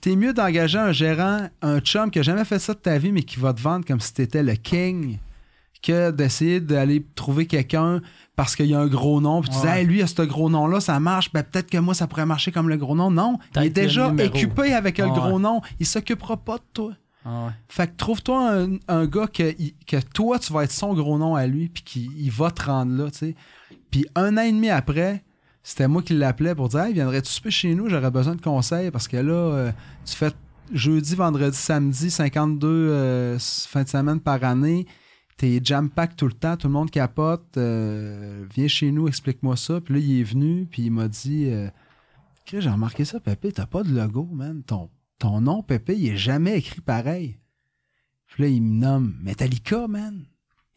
T'es 0.00 0.16
mieux 0.16 0.32
d'engager 0.32 0.78
un 0.78 0.92
gérant, 0.92 1.48
un 1.62 1.80
chum 1.80 2.10
qui 2.10 2.18
a 2.18 2.22
jamais 2.22 2.44
fait 2.44 2.58
ça 2.58 2.74
de 2.74 2.78
ta 2.78 2.98
vie, 2.98 3.12
mais 3.12 3.22
qui 3.22 3.38
va 3.38 3.54
te 3.54 3.60
vendre 3.60 3.86
comme 3.86 4.00
si 4.00 4.12
t'étais 4.12 4.42
le 4.42 4.54
king, 4.54 5.18
que 5.82 6.10
d'essayer 6.10 6.60
d'aller 6.60 7.04
trouver 7.14 7.46
quelqu'un 7.46 8.00
parce 8.34 8.54
qu'il 8.56 8.66
y 8.66 8.74
a 8.74 8.80
un 8.80 8.86
gros 8.86 9.20
nom. 9.20 9.40
Puis 9.40 9.50
tu 9.50 9.56
dis, 9.56 9.66
hey, 9.66 9.86
lui, 9.86 10.02
a 10.02 10.06
ce 10.06 10.22
gros 10.22 10.50
nom-là, 10.50 10.80
ça 10.80 10.98
marche. 11.00 11.32
Ben, 11.32 11.42
peut-être 11.42 11.70
que 11.70 11.78
moi, 11.78 11.94
ça 11.94 12.06
pourrait 12.06 12.26
marcher 12.26 12.52
comme 12.52 12.68
le 12.68 12.76
gros 12.76 12.94
nom. 12.94 13.10
Non, 13.10 13.38
il 13.62 13.66
est 13.66 13.70
déjà 13.70 14.08
occupé 14.26 14.72
avec 14.74 14.98
le 14.98 15.04
gros 15.14 15.38
nom. 15.38 15.60
Il 15.80 15.86
s'occupera 15.86 16.36
pas 16.36 16.56
de 16.56 16.62
toi. 16.72 16.92
Ah 17.24 17.46
ouais. 17.46 17.52
Fait 17.68 17.86
que 17.88 17.96
trouve-toi 17.96 18.52
un, 18.52 18.68
un 18.88 19.06
gars 19.06 19.26
que, 19.26 19.54
il- 19.58 19.74
que 19.86 19.96
toi, 20.14 20.38
tu 20.38 20.52
vas 20.52 20.64
être 20.64 20.72
son 20.72 20.94
gros 20.94 21.18
nom 21.18 21.34
à 21.34 21.46
lui, 21.46 21.68
puis 21.68 21.82
qu'il 21.82 22.12
il 22.20 22.30
va 22.30 22.50
te 22.50 22.62
rendre 22.64 22.92
là, 22.96 23.10
tu 23.10 23.18
sais. 23.18 23.34
Puis 23.90 24.06
un 24.14 24.36
an 24.36 24.42
et 24.42 24.52
demi 24.52 24.68
après, 24.70 25.24
c'était 25.62 25.88
moi 25.88 26.02
qui 26.02 26.14
l'appelais 26.14 26.54
pour 26.54 26.68
dire 26.68 26.80
Hey, 26.80 26.92
viendrais-tu 26.94 27.30
souper 27.30 27.50
chez 27.50 27.74
nous? 27.74 27.88
J'aurais 27.88 28.10
besoin 28.12 28.34
de 28.36 28.40
conseils 28.40 28.90
parce 28.92 29.08
que 29.08 29.16
là, 29.16 29.32
euh, 29.32 29.72
tu 30.04 30.14
fais 30.14 30.30
jeudi, 30.72 31.14
vendredi, 31.16 31.56
samedi, 31.56 32.10
52 32.10 32.68
euh, 32.68 33.38
fin 33.40 33.82
de 33.82 33.88
semaine 33.88 34.20
par 34.20 34.42
année. 34.44 34.86
T'es 35.36 35.60
jam-pack 35.62 36.16
tout 36.16 36.26
le 36.26 36.32
temps, 36.32 36.56
tout 36.56 36.66
le 36.66 36.72
monde 36.72 36.90
capote. 36.90 37.56
euh, 37.58 38.46
viens 38.54 38.68
chez 38.68 38.90
nous, 38.90 39.06
explique-moi 39.06 39.56
ça. 39.56 39.80
Puis 39.80 39.94
là, 39.94 40.00
il 40.00 40.20
est 40.20 40.24
venu, 40.24 40.66
puis 40.66 40.84
il 40.84 40.90
m'a 40.90 41.08
dit 41.08 41.46
euh, 41.50 41.68
J'ai 42.46 42.60
remarqué 42.60 43.04
ça, 43.04 43.20
Pépé, 43.20 43.52
t'as 43.52 43.66
pas 43.66 43.82
de 43.82 43.94
logo, 43.94 44.28
man. 44.32 44.62
Ton, 44.62 44.90
ton 45.18 45.42
nom, 45.42 45.62
Pépé, 45.62 45.94
il 45.96 46.08
est 46.08 46.16
jamais 46.16 46.56
écrit 46.56 46.80
pareil. 46.80 47.38
Puis 48.26 48.42
là, 48.44 48.48
il 48.48 48.62
me 48.62 48.80
nomme 48.80 49.16
Metallica, 49.22 49.86
man. 49.86 50.24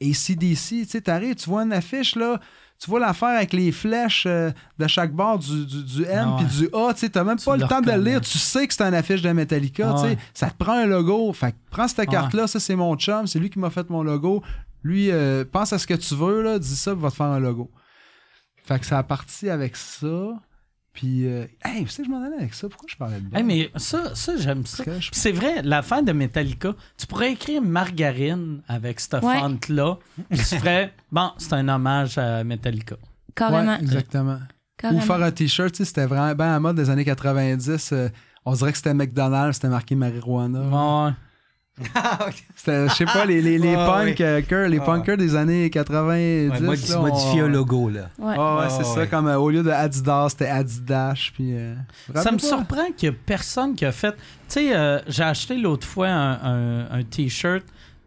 ACDC, 0.02 0.70
tu 0.70 0.86
sais, 0.86 1.02
t'arrives, 1.02 1.36
tu 1.36 1.50
vois 1.50 1.64
une 1.64 1.74
affiche, 1.74 2.16
là, 2.16 2.40
tu 2.80 2.90
vois 2.90 3.00
l'affaire 3.00 3.30
avec 3.38 3.52
les 3.54 3.72
flèches 3.72 4.24
euh, 4.26 4.52
de 4.78 4.88
chaque 4.88 5.12
bord 5.12 5.38
du, 5.40 5.66
du, 5.66 5.84
du 5.84 6.04
M 6.06 6.30
Ah 6.32 6.38
puis 6.38 6.46
du 6.58 6.70
A, 6.74 6.94
tu 6.94 7.10
t'as 7.10 7.24
même 7.26 7.38
Tu 7.38 7.46
pas 7.46 7.58
le 7.58 7.68
temps 7.68 7.82
de 7.82 7.92
le 7.92 8.02
lire, 8.02 8.22
tu 8.22 8.38
sais 8.38 8.66
que 8.68 8.74
c'est 8.74 8.84
une 8.84 8.94
affiche 8.94 9.22
de 9.22 9.30
Metallica, 9.32 9.94
Ah 9.98 10.08
ça 10.34 10.50
te 10.50 10.56
prend 10.56 10.74
un 10.74 10.86
logo, 10.86 11.34
fait 11.34 11.54
prends 11.72 11.88
cette 11.90 12.00
Ouais. 12.00 12.06
carte-là, 12.08 12.48
ça 12.48 12.60
c'est 12.60 12.76
mon 12.76 12.96
chum, 12.96 13.28
c'est 13.28 13.40
lui 13.40 13.50
qui 13.50 13.60
m'a 13.60 13.70
fait 13.70 13.90
mon 13.90 14.02
logo, 14.02 14.42
lui, 14.84 15.12
euh, 15.12 15.44
pense 15.52 15.74
à 15.74 15.78
ce 15.78 15.86
que 15.86 15.94
tu 15.94 16.16
veux, 16.16 16.42
là, 16.42 16.58
dis 16.58 16.76
ça, 16.76 16.94
puis 16.94 17.02
va 17.02 17.10
te 17.12 17.16
faire 17.16 17.26
un 17.26 17.40
logo. 17.40 17.70
Fait 18.64 18.80
que 18.80 18.86
ça 18.86 18.98
a 19.00 19.04
parti 19.04 19.50
avec 19.50 19.76
ça, 19.76 20.08
puis, 20.94 21.26
euh, 21.28 21.46
hey, 21.64 21.84
tu 21.86 21.90
sais, 21.92 22.04
je 22.04 22.10
m'en 22.10 22.22
allais 22.24 22.36
avec 22.38 22.54
ça, 22.54 22.68
pourquoi 22.68 22.88
je 22.90 22.96
parlais 22.98 23.20
de 23.20 23.36
Hey, 23.38 23.44
mais 23.44 23.70
ça, 23.78 24.16
ça 24.16 24.36
j'aime 24.38 24.66
ça. 24.66 24.84
Je- 25.00 25.10
c'est 25.12 25.32
vrai, 25.32 25.62
l'affaire 25.64 26.04
de 26.04 26.12
Metallica, 26.12 26.74
tu 26.98 27.06
pourrais 27.08 27.32
écrire 27.34 27.62
margarine 27.62 28.62
avec 28.68 29.00
cette 29.00 29.22
Ouais. 29.24 29.38
fente-là, 29.40 29.98
puis 30.30 30.40
tu 30.40 30.56
ferais, 30.58 30.94
bon, 31.12 31.32
c'est 31.38 31.54
un 31.54 31.68
hommage 31.70 32.18
à 32.18 32.44
Metallica. 32.44 32.96
Carrément. 33.36 33.72
Ouais, 33.74 33.80
exactement. 33.82 34.40
carrément. 34.78 35.02
Ou 35.02 35.06
faire 35.06 35.22
un 35.24 35.32
t-shirt, 35.32 35.72
tu 35.72 35.78
sais, 35.78 35.86
c'était 35.86 36.06
vraiment 36.06 36.34
bien 36.36 36.56
à 36.56 36.60
mode 36.60 36.76
des 36.76 36.90
années 36.90 37.06
90. 37.06 37.92
euh, 37.94 38.10
on 38.46 38.54
dirait 38.54 38.72
que 38.72 38.78
c'était 38.78 38.94
McDonald's, 38.94 39.56
c'était 39.56 39.68
marqué 39.70 39.96
marijuana. 39.96 41.06
Ouais. 41.08 41.12
C'était, 42.56 42.88
je 42.90 42.94
sais 42.94 43.06
pas, 43.06 43.26
les, 43.26 43.42
les, 43.42 43.58
les 43.58 43.76
ouais. 43.76 44.16
euh, 44.22 44.68
les 44.68 44.80
Ouais. 44.80 44.86
punkers 44.86 45.18
des 45.18 45.36
années 45.36 45.70
90. 45.70 46.52
Ouais, 46.52 46.60
modi- 46.62 46.92
là, 46.92 46.98
modifier 47.00 47.42
on- 47.44 47.46
un 47.46 47.50
logo, 47.50 47.90
là. 47.90 48.10
Ouais. 48.20 48.34
Ah 48.38 48.56
ouais, 48.56 48.62
Ouais, 48.64 48.70
c'est 48.70 48.84
ça, 48.84 49.00
ouais. 49.00 49.08
comme 49.08 49.28
euh, 49.28 49.38
au 49.38 49.50
lieu 49.50 49.64
de 49.64 49.70
Adidas, 49.70 50.30
c'était 50.30 50.48
Adidas. 50.48 51.30
Puis, 51.34 51.54
euh, 51.54 51.76
Ça 52.16 52.32
me 52.32 52.38
surprend 52.38 52.92
qu'il 52.98 53.10
n'y 53.10 53.16
a 53.16 53.20
personne 53.26 53.76
qui 53.76 53.86
a 53.86 53.92
fait. 53.92 54.12
Tu 54.14 54.18
sais, 54.48 54.76
euh, 54.76 55.00
j'ai 55.08 55.24
acheté 55.24 55.56
l'autre 55.58 55.88
fois 55.88 56.08
un, 56.10 56.34
un- 56.84 56.92
un 56.92 57.04
t-shirt 57.04 57.64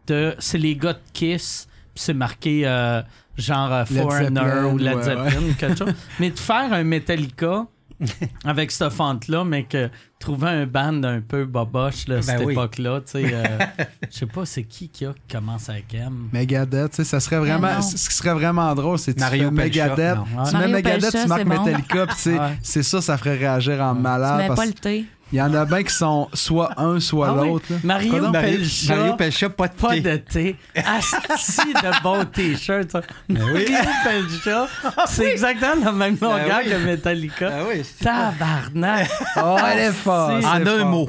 de. 0.07 0.35
C'est 0.39 0.59
les 0.59 0.77
gars 0.77 0.93
de 0.95 0.99
Kiss, 1.13 1.69
puis 1.95 2.03
c'est 2.05 2.15
marqué 2.15 2.63
euh, 2.67 3.01
genre 3.37 3.87
Foreigner 3.87 4.65
ou 4.73 4.77
Led 4.79 4.97
ouais, 4.97 5.03
Zeppelin 5.03 5.41
ou 5.51 5.55
quelque 5.55 5.79
chose. 5.79 5.95
Mais 6.21 6.31
de 6.31 6.39
faire 6.39 6.73
un 6.73 6.85
Metallica 6.85 7.67
avec 8.45 8.71
cette 8.71 8.93
fente-là, 8.93 9.45
mais 9.45 9.65
que 9.65 9.89
trouver 10.19 10.49
un 10.49 10.67
band 10.67 11.03
un 11.05 11.21
peu 11.21 11.45
boboche 11.45 12.07
là, 12.09 12.17
à 12.17 12.19
Ben 12.19 12.23
cette 12.23 12.45
oui. 12.47 12.53
époque-là, 12.53 13.01
tu 13.01 13.13
sais. 13.13 13.25
euh, 13.35 13.59
Je 14.11 14.19
sais 14.19 14.27
pas 14.27 14.45
c'est 14.45 14.63
qui 14.65 14.89
qui 14.89 15.05
a 15.07 15.13
qui 15.13 15.35
commence 15.37 15.69
avec 15.69 15.93
M. 15.95 16.29
Megadeth, 16.33 16.91
tu 16.91 16.97
sais, 16.97 17.05
ça 17.05 17.21
serait 17.21 17.39
vraiment. 17.39 17.69
Mais 17.69 17.75
non. 17.75 17.83
Ce 17.83 18.09
qui 18.09 18.15
serait 18.15 18.35
vraiment 18.35 18.75
drôle, 18.75 18.99
c'est 18.99 19.13
que 19.13 19.19
tu 19.19 19.25
Mario 19.25 19.51
Megadeth. 19.51 20.19
Tu 20.19 20.35
mets 20.35 20.53
Mario 20.53 20.69
Megadeth, 20.75 21.11
tu 21.23 21.27
marques. 21.29 21.45
Metallica, 21.47 22.07
puis 22.07 22.17
c'est, 22.19 22.39
Ouais. 22.39 22.59
c'est 22.63 22.83
ça, 22.83 23.01
ça 23.01 23.17
ferait 23.19 23.37
réagir 23.37 23.81
en 23.81 23.95
Tu 23.95 24.01
malade. 24.01 24.39
mets 24.39 24.47
parce 24.49 24.61
pas 24.61 24.67
le 24.67 24.73
thé. 24.73 25.05
Il 25.33 25.39
y 25.39 25.43
en 25.43 25.55
a 25.55 25.65
bien 25.65 25.83
qui 25.83 25.95
sont 25.95 26.29
soit 26.35 26.79
un, 26.79 27.01
soit 27.01 27.29
Ah 27.31 27.35
oui. 27.41 27.49
l'autre. 27.49 27.67
Mario? 27.83 28.31
Pelcha. 28.33 28.95
Mario 28.97 29.17
Pelcha, 29.17 29.49
pas 29.49 29.69
de 29.69 29.73
Pas 29.73 29.91
thé. 29.95 30.01
de 30.01 30.17
thé. 30.17 30.57
Asti 30.77 31.73
de 31.73 32.03
bon 32.03 32.25
t-shirt. 32.27 32.91
ça. 32.91 33.01
Mario 33.29 33.67
Pelcha, 34.05 34.67
c'est 35.07 35.33
exactement 35.33 35.87
le 35.87 35.93
même 35.93 36.19
longueur 36.21 36.47
Ben 36.49 36.61
oui. 36.65 36.71
que 36.71 36.77
Metallica. 36.85 37.51
Ah 37.51 37.63
oui, 37.69 37.83
c'est- 37.83 38.05
Tabarnak. 38.05 39.09
Oh, 39.39 39.57
elle 39.73 39.79
est 39.79 39.93
forte. 39.93 40.43
C'est- 40.43 40.47
En 40.47 40.67
un 40.67 40.85
mot. 40.85 41.09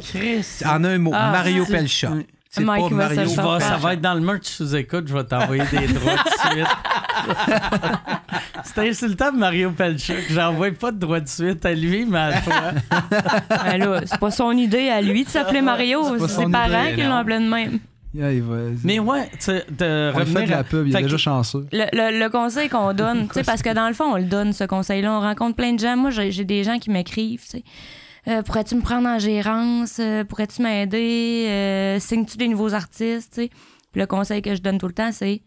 En 0.65 0.83
un 0.85 0.97
mot, 0.99 1.11
Ah, 1.13 1.31
Mario 1.31 1.65
Pelcha. 1.65 2.11
C'est 2.55 2.63
Mike 2.63 2.83
pas 2.83 2.89
va 2.95 3.07
Mario 3.15 3.59
ça 3.59 3.77
va 3.77 3.93
être 3.93 4.01
dans 4.01 4.13
le 4.13 4.19
merch 4.21 4.43
sous 4.45 4.75
écoute, 4.75 5.07
je 5.07 5.13
vais 5.13 5.23
t'envoyer 5.23 5.63
des 5.71 5.87
droits 5.87 6.13
de 6.13 6.51
suite. 6.53 6.67
C'était 8.63 8.89
insultant 8.89 9.31
de 9.31 9.37
Mario 9.37 9.71
Pelcha 9.71 10.13
que 10.15 10.33
j'envoie 10.33 10.71
pas 10.71 10.91
de 10.91 10.97
droits 10.99 11.19
de 11.19 11.27
suite 11.27 11.65
à 11.65 11.73
lui, 11.73 12.05
mais 12.05 12.19
à 12.19 12.41
toi. 12.41 12.71
Ben 13.49 13.77
là, 13.77 14.01
c'est 14.05 14.19
pas 14.19 14.31
son 14.31 14.51
idée 14.51 14.89
à 14.89 15.01
lui 15.01 15.23
de 15.23 15.29
s'appeler 15.29 15.61
Mario. 15.61 16.03
C'est 16.17 16.27
C'est 16.27 16.45
ses 16.45 16.51
parents 16.51 16.85
idée, 16.85 16.95
qui 17.01 17.07
l'ont 17.07 17.15
appelé 17.15 17.39
de 17.39 17.49
même. 17.49 17.79
Yeah, 18.15 18.31
il 18.31 18.43
va- 18.43 18.55
Mais 18.83 18.99
ouais, 18.99 19.27
tu 19.31 19.37
sais, 19.39 19.65
de 19.71 20.11
on 20.13 20.19
lui 20.19 20.25
fait 20.25 20.31
revenir 20.33 20.45
de 20.45 20.51
la 20.51 20.63
pub, 20.63 20.87
il 20.87 20.95
est 20.95 21.01
déjà 21.01 21.15
que- 21.15 21.17
chanceux. 21.17 21.65
Le, 21.71 21.85
le- 21.91 22.19
le 22.19 22.29
conseil 22.29 22.69
qu'on 22.69 22.93
donne, 22.93 23.27
tu 23.27 23.33
sais, 23.33 23.43
parce 23.43 23.63
que 23.63 23.73
dans 23.73 23.87
le 23.87 23.95
fond, 23.95 24.13
on 24.13 24.17
le 24.17 24.25
donne, 24.25 24.53
ce 24.53 24.63
conseil-là. 24.65 25.11
On 25.13 25.21
rencontre 25.21 25.55
plein 25.55 25.73
de 25.73 25.79
gens. 25.79 25.97
Moi, 25.97 26.11
j'ai 26.11 26.29
j'ai 26.31 26.45
des 26.45 26.63
gens 26.63 26.77
qui 26.77 26.91
m'écrivent, 26.91 27.41
tu 27.43 27.49
sais. 27.57 27.63
Euh, 28.27 28.41
pourrais-tu 28.41 28.75
me 28.75 28.81
prendre 28.81 29.07
en 29.07 29.19
gérance? 29.19 29.97
Euh, 29.99 30.23
pourrais-tu 30.23 30.61
m'aider? 30.61 31.45
Euh, 31.49 31.99
Signes-tu 31.99 32.37
des 32.37 32.47
nouveaux 32.47 32.73
artistes? 32.73 33.33
tu 33.33 33.41
sais? 33.43 33.49
Puis 33.91 34.01
le 34.01 34.07
conseil 34.07 34.41
que 34.41 34.55
je 34.55 34.61
donne 34.61 34.77
tout 34.77 34.87
le 34.87 34.93
temps, 34.93 35.11
c'est 35.11 35.41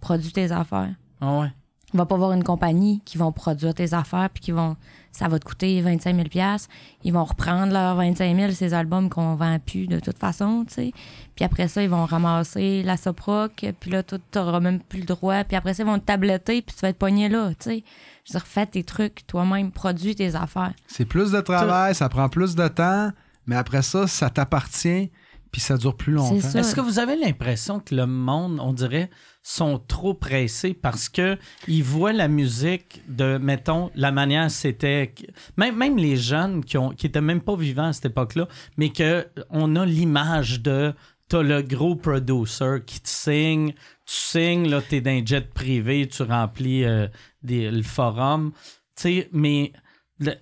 produis 0.00 0.32
tes 0.32 0.50
affaires. 0.50 0.94
Ah 1.20 1.38
ouais. 1.40 1.52
Va 1.94 2.06
pas 2.06 2.14
avoir 2.14 2.32
une 2.32 2.42
compagnie 2.42 3.02
qui 3.04 3.18
vont 3.18 3.32
produire 3.32 3.74
tes 3.74 3.92
affaires 3.92 4.30
puis 4.32 4.42
qui 4.42 4.50
vont 4.50 4.76
ça 5.12 5.28
va 5.28 5.38
te 5.38 5.44
coûter 5.44 5.78
25 5.82 6.16
000 6.16 6.28
pièces 6.28 6.68
ils 7.04 7.12
vont 7.12 7.22
reprendre 7.22 7.70
leurs 7.70 7.96
25 7.96 8.34
000 8.34 8.52
ces 8.52 8.72
albums 8.72 9.10
qu'on 9.10 9.34
vend 9.34 9.58
plus 9.58 9.86
de 9.86 10.00
toute 10.00 10.16
façon 10.16 10.64
tu 10.66 10.72
sais 10.72 10.92
puis 11.36 11.44
après 11.44 11.68
ça 11.68 11.82
ils 11.82 11.90
vont 11.90 12.06
ramasser 12.06 12.82
la 12.82 12.96
soproc 12.96 13.66
puis 13.78 13.90
là 13.90 14.02
tu 14.02 14.14
n'auras 14.34 14.60
même 14.60 14.80
plus 14.80 15.00
le 15.00 15.04
droit 15.04 15.44
puis 15.44 15.54
après 15.54 15.74
ça 15.74 15.82
ils 15.82 15.86
vont 15.86 15.98
te 15.98 16.06
tabletter 16.06 16.62
puis 16.62 16.74
tu 16.74 16.80
vas 16.80 16.88
être 16.88 16.98
pogné 16.98 17.28
là 17.28 17.50
tu 17.50 17.56
sais 17.70 17.84
je 18.24 18.32
veux 18.32 18.38
dire 18.38 18.46
fais 18.46 18.66
tes 18.66 18.84
trucs 18.84 19.26
toi-même 19.26 19.72
produis 19.72 20.14
tes 20.14 20.34
affaires. 20.34 20.72
C'est 20.86 21.04
plus 21.04 21.30
de 21.32 21.40
travail, 21.40 21.94
ça 21.94 22.08
prend 22.08 22.28
plus 22.28 22.54
de 22.54 22.68
temps, 22.68 23.10
mais 23.46 23.56
après 23.56 23.82
ça, 23.82 24.06
ça 24.06 24.30
t'appartient, 24.30 25.10
puis 25.50 25.60
ça 25.60 25.76
dure 25.76 25.96
plus 25.96 26.12
longtemps. 26.12 26.34
Est-ce 26.36 26.74
que 26.74 26.80
vous 26.80 26.98
avez 26.98 27.16
l'impression 27.16 27.80
que 27.80 27.94
le 27.94 28.06
monde, 28.06 28.58
on 28.60 28.72
dirait, 28.72 29.10
sont 29.42 29.78
trop 29.78 30.14
pressés 30.14 30.72
parce 30.72 31.08
que 31.08 31.36
ils 31.66 31.82
voient 31.82 32.12
la 32.12 32.28
musique 32.28 33.02
de, 33.08 33.38
mettons, 33.38 33.90
la 33.94 34.12
manière 34.12 34.50
c'était, 34.50 35.14
même, 35.56 35.76
même 35.76 35.96
les 35.96 36.16
jeunes 36.16 36.64
qui 36.64 36.78
ont, 36.78 36.90
qui 36.90 37.06
étaient 37.06 37.20
même 37.20 37.42
pas 37.42 37.56
vivants 37.56 37.88
à 37.88 37.92
cette 37.92 38.06
époque-là, 38.06 38.48
mais 38.76 38.90
que 38.90 39.26
on 39.50 39.74
a 39.74 39.84
l'image 39.84 40.62
de, 40.62 40.94
t'as 41.28 41.42
le 41.42 41.60
gros 41.62 41.96
producer 41.96 42.82
qui 42.86 43.00
te 43.00 43.08
signe, 43.08 43.72
tu 43.72 44.14
signes, 44.14 44.68
là, 44.68 44.80
t'es 44.80 45.00
dans 45.00 45.10
un 45.10 45.24
jet 45.24 45.52
privé, 45.52 46.06
tu 46.06 46.22
remplis 46.22 46.84
euh, 46.84 47.08
des, 47.42 47.70
le 47.70 47.82
forum, 47.82 48.52
tu 48.96 49.02
sais, 49.02 49.28
mais 49.32 49.72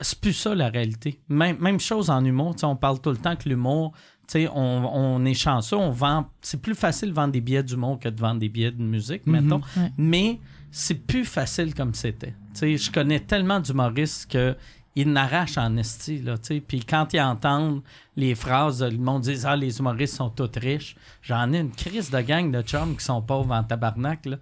c'est 0.01 0.21
plus 0.21 0.33
ça 0.33 0.55
la 0.55 0.69
réalité. 0.69 1.21
Même, 1.29 1.59
même 1.59 1.81
chose 1.81 2.11
en 2.11 2.25
humour, 2.25 2.55
tu 2.55 2.61
sais, 2.61 2.67
on 2.67 2.77
parle 2.77 3.01
tout 3.01 3.11
le 3.11 3.17
temps 3.17 3.37
que 3.37 3.49
l'humour, 3.49 3.93
tu 4.29 4.33
sais, 4.33 4.49
on, 4.49 4.95
on 4.95 5.25
est 5.25 5.35
chanceux, 5.35 5.77
on 5.77 5.91
vend. 5.91 6.29
C'est 6.41 6.61
plus 6.61 6.75
facile 6.75 7.11
de 7.11 7.15
vendre 7.15 7.33
des 7.33 7.41
billets 7.41 7.63
d'humour 7.63 7.99
que 7.99 8.09
de 8.09 8.21
vendre 8.21 8.41
des 8.41 8.49
billets 8.49 8.73
de 8.73 8.83
musique, 8.83 9.27
mettons. 9.27 9.61
Ouais. 9.77 9.93
Mais 9.97 10.41
c'est 10.71 11.07
plus 11.07 11.25
facile 11.25 11.75
comme 11.75 11.95
c'était. 11.95 12.35
Tu 12.55 12.59
sais, 12.59 12.77
je 12.77 12.91
connais 12.91 13.21
tellement 13.21 13.61
d'humoristes 13.61 14.31
que 14.31 14.57
ils 14.97 15.11
n'arrachent 15.11 15.57
en 15.57 15.77
esti, 15.77 16.19
là, 16.21 16.37
tu 16.37 16.55
sais. 16.55 16.61
Puis 16.61 16.85
quand 16.85 17.13
ils 17.13 17.21
entendent 17.21 17.83
les 18.17 18.35
phrases, 18.35 18.83
le 18.83 18.99
monde 18.99 19.23
dit 19.23 19.41
Ah, 19.45 19.57
les 19.57 19.79
humoristes 19.79 20.17
sont 20.17 20.31
tous 20.31 20.51
riches. 20.57 20.97
J'en 21.23 21.53
ai 21.53 21.61
une 21.61 21.71
crise 21.71 22.11
de 22.11 22.21
gang 22.21 22.51
de 22.51 22.61
chums 22.63 22.97
qui 22.97 23.05
sont 23.05 23.23
pauvres 23.23 23.55
en 23.55 23.63
tabarnak, 23.63 24.27
là. 24.27 24.37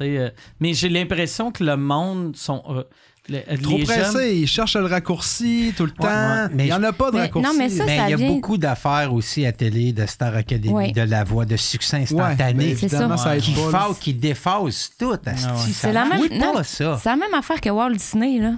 Euh, 0.00 0.30
mais 0.60 0.74
j'ai 0.74 0.88
l'impression 0.88 1.50
que 1.52 1.62
le 1.62 1.76
monde 1.76 2.36
sont. 2.36 2.62
euh, 2.70 2.82
le- 3.28 3.56
Trop 3.62 3.78
les 3.78 3.84
pressé, 3.84 4.12
jeunes- 4.12 4.36
ils 4.38 4.46
cherchent 4.48 4.74
le 4.74 4.86
raccourci 4.86 5.72
tout 5.76 5.84
le 5.84 5.92
temps. 5.92 6.08
ouais, 6.08 6.48
mais 6.52 6.64
il 6.64 6.66
n'y 6.66 6.72
en 6.72 6.82
a 6.82 6.92
pas 6.92 7.10
de 7.12 7.16
Mais- 7.16 7.22
raccourci. 7.22 7.46
non, 7.48 7.54
mais 7.56 7.68
ça, 7.68 7.84
Mais 7.86 7.98
il 8.06 8.10
y 8.10 8.12
a 8.14 8.16
vient- 8.16 8.28
beaucoup 8.32 8.56
d'affaires 8.58 9.14
aussi 9.14 9.46
à 9.46 9.52
télé, 9.52 9.92
de 9.92 10.04
Star 10.06 10.34
Academy, 10.34 10.72
Ouais. 10.74 10.90
de 10.92 11.02
la 11.02 11.22
voix, 11.22 11.44
de 11.44 11.56
succès 11.56 11.98
instantané. 11.98 12.74
C'est 12.74 12.88
ça. 12.88 13.16
ça 13.16 13.36
qui, 13.38 13.54
qui 14.00 14.14
défausse 14.14 14.90
tout. 14.98 15.14
Ah 15.24 15.30
C'est 15.72 15.92
la 15.92 16.04
même- 16.06 16.28
pas, 16.28 16.34
non, 16.36 16.62
ça. 16.64 16.98
C'est 17.00 17.08
la 17.10 17.16
même 17.16 17.34
affaire 17.34 17.60
que 17.60 17.68
Walt 17.70 17.92
Disney, 17.92 18.40
là. 18.40 18.54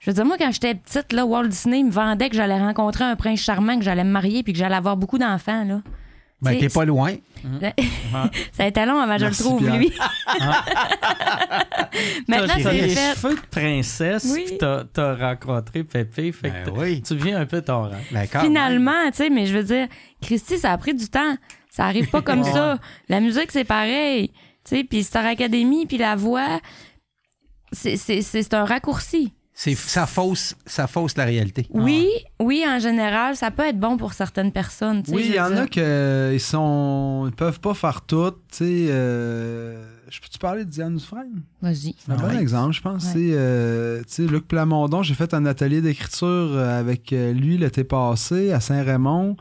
Je 0.00 0.10
veux 0.10 0.14
dire, 0.14 0.26
moi, 0.26 0.36
quand 0.38 0.50
j'étais 0.52 0.74
petite, 0.74 1.14
là, 1.14 1.24
Walt 1.24 1.48
Disney 1.48 1.82
me 1.82 1.90
vendait 1.90 2.28
que 2.28 2.36
j'allais 2.36 2.58
rencontrer 2.58 3.04
un 3.04 3.16
prince 3.16 3.40
charmant, 3.40 3.78
que 3.78 3.84
j'allais 3.84 4.04
me 4.04 4.10
marier, 4.10 4.42
puis 4.42 4.52
que 4.52 4.58
j'allais 4.58 4.74
avoir 4.74 4.98
beaucoup 4.98 5.16
d'enfants, 5.16 5.64
là. 5.64 5.80
Ben, 6.44 6.58
t'es 6.58 6.68
pas 6.68 6.84
loin. 6.84 7.14
Ça 8.52 8.64
a 8.64 8.66
été 8.66 8.84
long 8.86 8.98
avant 8.98 9.14
que 9.16 9.20
je 9.22 9.26
le 9.26 9.34
trouve, 9.34 9.58
Pierre. 9.60 9.76
lui. 9.76 9.92
Maintenant, 12.28 12.54
T'as 12.56 12.62
c'est 12.62 12.72
les 12.72 12.88
fait. 12.88 13.14
cheveux 13.14 13.34
de 13.34 13.40
princesse, 13.50 14.30
Oui. 14.32 14.44
puis 14.46 14.58
t'as, 14.58 14.84
t'as 14.84 15.14
rencontré 15.14 15.84
Pépé, 15.84 16.32
fait 16.32 16.50
Ben 16.50 16.64
que 16.64 16.70
oui. 16.70 17.02
tu 17.02 17.14
viens 17.16 17.40
un 17.40 17.46
peu 17.46 17.62
ton 17.62 17.82
rang. 17.84 17.90
Ben. 18.10 18.26
Finalement, 18.26 19.10
tu 19.10 19.16
sais, 19.18 19.30
mais 19.30 19.46
je 19.46 19.56
veux 19.56 19.64
dire, 19.64 19.86
Christy, 20.22 20.58
ça 20.58 20.72
a 20.72 20.78
pris 20.78 20.94
du 20.94 21.08
temps. 21.08 21.36
Ça 21.70 21.84
arrive 21.86 22.08
pas 22.10 22.22
comme 22.22 22.44
ça. 22.52 22.78
La 23.08 23.20
musique, 23.20 23.50
c'est 23.52 23.64
pareil. 23.64 24.28
Tu 24.64 24.76
sais, 24.76 24.84
puis 24.84 25.02
Star 25.04 25.24
Academy, 25.26 25.86
puis 25.86 25.98
la 25.98 26.16
voix, 26.16 26.60
c'est- 27.72 27.96
c'est 27.96 28.22
c'est 28.22 28.54
un 28.54 28.64
raccourci. 28.64 29.32
C'est, 29.56 29.76
ça, 29.76 30.04
fausse, 30.06 30.56
ça 30.66 30.88
fausse 30.88 31.16
la 31.16 31.24
réalité. 31.24 31.66
Oui, 31.70 32.08
oui, 32.40 32.64
en 32.66 32.80
général, 32.80 33.36
ça 33.36 33.52
peut 33.52 33.62
être 33.62 33.78
bon 33.78 33.96
pour 33.96 34.12
certaines 34.12 34.50
personnes. 34.50 35.04
Oui, 35.08 35.26
il 35.28 35.34
y 35.36 35.40
en 35.40 35.48
dire. 35.50 35.60
a 35.62 35.66
que 35.68 36.30
ils 36.34 36.40
sont. 36.40 37.26
Ils 37.28 37.34
peuvent 37.36 37.60
pas 37.60 37.72
faire 37.72 38.00
tout. 38.02 38.32
Tu 38.32 38.36
sais, 38.50 38.86
euh, 38.88 39.86
je 40.10 40.20
peux-tu 40.20 40.38
parler 40.40 40.64
de 40.64 40.70
Diane 40.70 40.96
Dufresne? 40.96 41.42
Vas-y. 41.62 41.94
C'est 42.04 42.10
un 42.10 42.16
bon 42.16 42.26
Ouais. 42.26 42.36
exemple, 42.42 42.74
je 42.74 42.80
pense. 42.82 43.04
Ouais. 43.04 43.10
C'est, 43.12 43.30
euh, 43.32 44.00
tu 44.00 44.04
sais, 44.08 44.22
Luc 44.26 44.48
Plamondon, 44.48 45.04
j'ai 45.04 45.14
fait 45.14 45.32
un 45.34 45.46
atelier 45.46 45.80
d'écriture 45.80 46.26
euh, 46.26 46.80
avec 46.80 47.12
lui 47.12 47.56
l'été 47.56 47.84
passé 47.84 48.50
à 48.52 48.58
Saint-Raymond. 48.58 49.36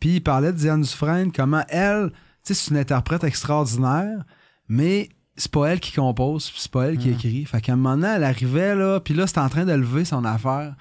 Puis 0.00 0.16
il 0.16 0.20
parlait 0.22 0.50
de 0.52 0.56
Diane 0.58 0.82
Dufresne, 0.82 1.30
comment 1.30 1.62
elle, 1.68 2.10
tu 2.44 2.52
sais, 2.52 2.54
c'est 2.54 2.70
une 2.72 2.78
interprète 2.78 3.22
extraordinaire, 3.22 4.24
mais 4.68 5.08
c'est 5.36 5.50
pas 5.50 5.66
elle 5.68 5.80
qui 5.80 5.92
compose, 5.92 6.52
c'est 6.56 6.70
pas 6.70 6.84
elle 6.88 6.98
qui 6.98 7.08
Mhm. 7.08 7.14
écrit. 7.14 7.44
Fait 7.44 7.60
qu'à 7.60 7.72
un 7.72 7.76
moment 7.76 7.96
donné, 7.96 8.12
elle 8.16 8.24
arrivait, 8.24 8.74
là, 8.74 9.00
puis 9.00 9.14
là, 9.14 9.26
c'était 9.26 9.40
en 9.40 9.48
train 9.48 9.64
de 9.64 9.72
lever 9.72 10.04
son 10.04 10.24
affaire. 10.24 10.74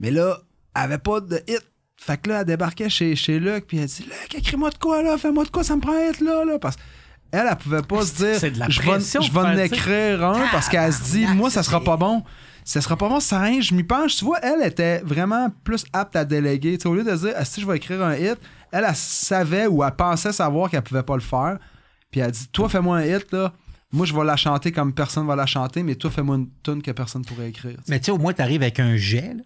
Mais 0.00 0.10
là, 0.10 0.38
elle 0.74 0.82
avait 0.82 0.98
pas 0.98 1.20
de 1.20 1.36
hit. 1.48 1.62
Fait 1.96 2.18
que 2.20 2.28
là, 2.28 2.40
elle 2.40 2.46
débarquait 2.46 2.88
chez, 2.90 3.16
chez 3.16 3.38
Luc, 3.38 3.66
puis 3.66 3.78
elle 3.78 3.86
dit 3.86 4.02
Luc, 4.04 4.34
écris-moi 4.34 4.70
de 4.70 4.78
quoi, 4.78 5.02
là, 5.02 5.16
fais-moi 5.16 5.44
de 5.44 5.50
quoi, 5.50 5.64
ça 5.64 5.76
me 5.76 5.80
prend 5.80 5.92
un 5.92 6.10
hit, 6.10 6.20
là, 6.20 6.44
là. 6.44 6.58
Parce 6.58 6.76
qu'elle, 6.76 7.46
elle 7.50 7.56
pouvait 7.56 7.82
pas 7.82 8.02
se 8.02 8.14
dire 8.14 8.38
C'est 8.38 8.50
de 8.50 8.58
la 8.58 8.68
Je 8.68 8.80
vais, 8.82 9.00
je 9.00 9.38
en 9.38 9.56
écrire 9.58 10.24
un, 10.24 10.46
parce 10.52 10.68
qu'elle 10.68 10.92
se 10.92 11.02
dit 11.12 11.26
Moi, 11.26 11.50
ça 11.50 11.62
sera 11.62 11.82
pas 11.82 11.96
bon. 11.96 12.22
Ça 12.64 12.80
sera 12.80 12.96
pas 12.96 13.08
bon, 13.08 13.20
ça 13.20 13.38
à 13.38 13.42
rien, 13.44 13.60
je 13.60 13.72
m'y 13.74 13.84
penche. 13.84 14.16
Tu 14.16 14.24
vois, 14.24 14.40
elle 14.42 14.66
était 14.66 14.98
vraiment 15.04 15.50
plus 15.62 15.84
apte 15.92 16.16
à 16.16 16.24
déléguer. 16.24 16.76
Tu 16.76 16.82
sais, 16.82 16.88
au 16.88 16.94
lieu 16.96 17.04
de 17.04 17.14
dire, 17.14 17.32
Ah, 17.36 17.44
si 17.44 17.60
je 17.60 17.66
vais 17.66 17.76
écrire 17.76 18.02
un 18.02 18.14
hit, 18.16 18.36
elle, 18.72 18.84
elle 18.86 18.96
savait 18.96 19.68
ou 19.68 19.84
elle 19.84 19.92
pensait 19.92 20.32
savoir 20.32 20.68
qu'elle 20.68 20.82
pouvait 20.82 21.04
pas 21.04 21.14
le 21.14 21.20
faire. 21.20 21.58
Puis 22.10 22.20
elle 22.20 22.32
dit, 22.32 22.48
toi, 22.48 22.68
fais-moi 22.68 22.98
un 22.98 23.04
hit, 23.04 23.30
là. 23.32 23.52
Moi, 23.92 24.04
je 24.06 24.14
vais 24.14 24.24
la 24.24 24.36
chanter 24.36 24.72
comme 24.72 24.92
personne 24.92 25.26
va 25.26 25.36
la 25.36 25.46
chanter, 25.46 25.82
mais 25.82 25.94
toi, 25.94 26.10
fais-moi 26.10 26.36
une 26.36 26.48
tune 26.62 26.82
que 26.82 26.90
personne 26.90 27.24
pourrait 27.24 27.48
écrire. 27.50 27.76
Mais 27.88 27.98
tu 28.00 28.06
sais, 28.06 28.10
au 28.12 28.18
moins, 28.18 28.32
tu 28.32 28.42
arrives 28.42 28.62
avec 28.62 28.80
un 28.80 28.96
jet. 28.96 29.34
là. 29.34 29.42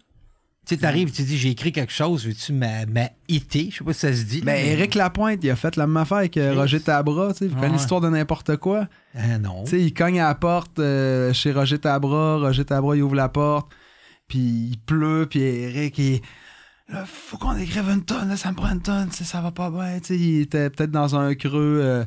Tu 0.67 0.75
sais, 0.75 0.81
t'arrives, 0.81 1.11
tu 1.11 1.23
dis, 1.23 1.37
j'ai 1.39 1.49
écrit 1.49 1.71
quelque 1.71 1.91
chose, 1.91 2.25
veux-tu 2.27 2.53
m'a 2.53 2.85
m'a 2.85 3.09
hité? 3.27 3.69
Je 3.71 3.77
sais 3.77 3.83
pas 3.83 3.93
si 3.93 3.99
ça 4.01 4.13
se 4.13 4.21
dit. 4.23 4.41
Ben, 4.41 4.53
mais- 4.53 4.67
Éric 4.73 4.93
Lapointe, 4.93 5.39
il 5.43 5.49
a 5.49 5.55
fait 5.55 5.75
la 5.75 5.87
même 5.87 5.97
affaire 5.97 6.17
avec 6.17 6.35
Roger 6.35 6.79
Tabra, 6.79 7.33
tu 7.33 7.47
sais. 7.47 7.51
Ah 7.61 7.67
l'histoire 7.67 7.99
de 7.99 8.09
n'importe 8.09 8.57
quoi. 8.57 8.87
Ah 9.15 9.39
non. 9.39 9.63
Tu 9.63 9.71
sais, 9.71 9.81
il 9.81 9.91
cogne 9.93 10.19
à 10.19 10.27
la 10.27 10.35
porte 10.35 10.77
euh, 10.77 11.33
chez 11.33 11.51
Roger 11.51 11.79
Tabra. 11.79 12.37
Roger 12.37 12.63
Tabra, 12.65 12.95
il 12.95 13.01
ouvre 13.01 13.15
la 13.15 13.29
porte. 13.29 13.71
Puis 14.27 14.37
il 14.39 14.77
pleut. 14.85 15.25
Puis 15.29 15.39
Eric, 15.41 15.97
il. 15.97 16.21
Là, 16.89 17.05
faut 17.05 17.37
qu'on 17.37 17.57
écrive 17.57 17.89
une 17.89 18.03
tonne. 18.05 18.29
Là, 18.29 18.37
ça 18.37 18.51
me 18.51 18.55
prend 18.55 18.69
une 18.71 18.81
tonne. 18.81 19.11
Ça 19.11 19.41
va 19.41 19.51
pas 19.51 19.71
bien. 19.71 19.99
Tu 19.99 20.07
sais, 20.09 20.17
il 20.19 20.41
était 20.41 20.69
peut-être 20.69 20.91
dans 20.91 21.15
un 21.15 21.33
creux. 21.33 21.79
euh, 21.83 22.05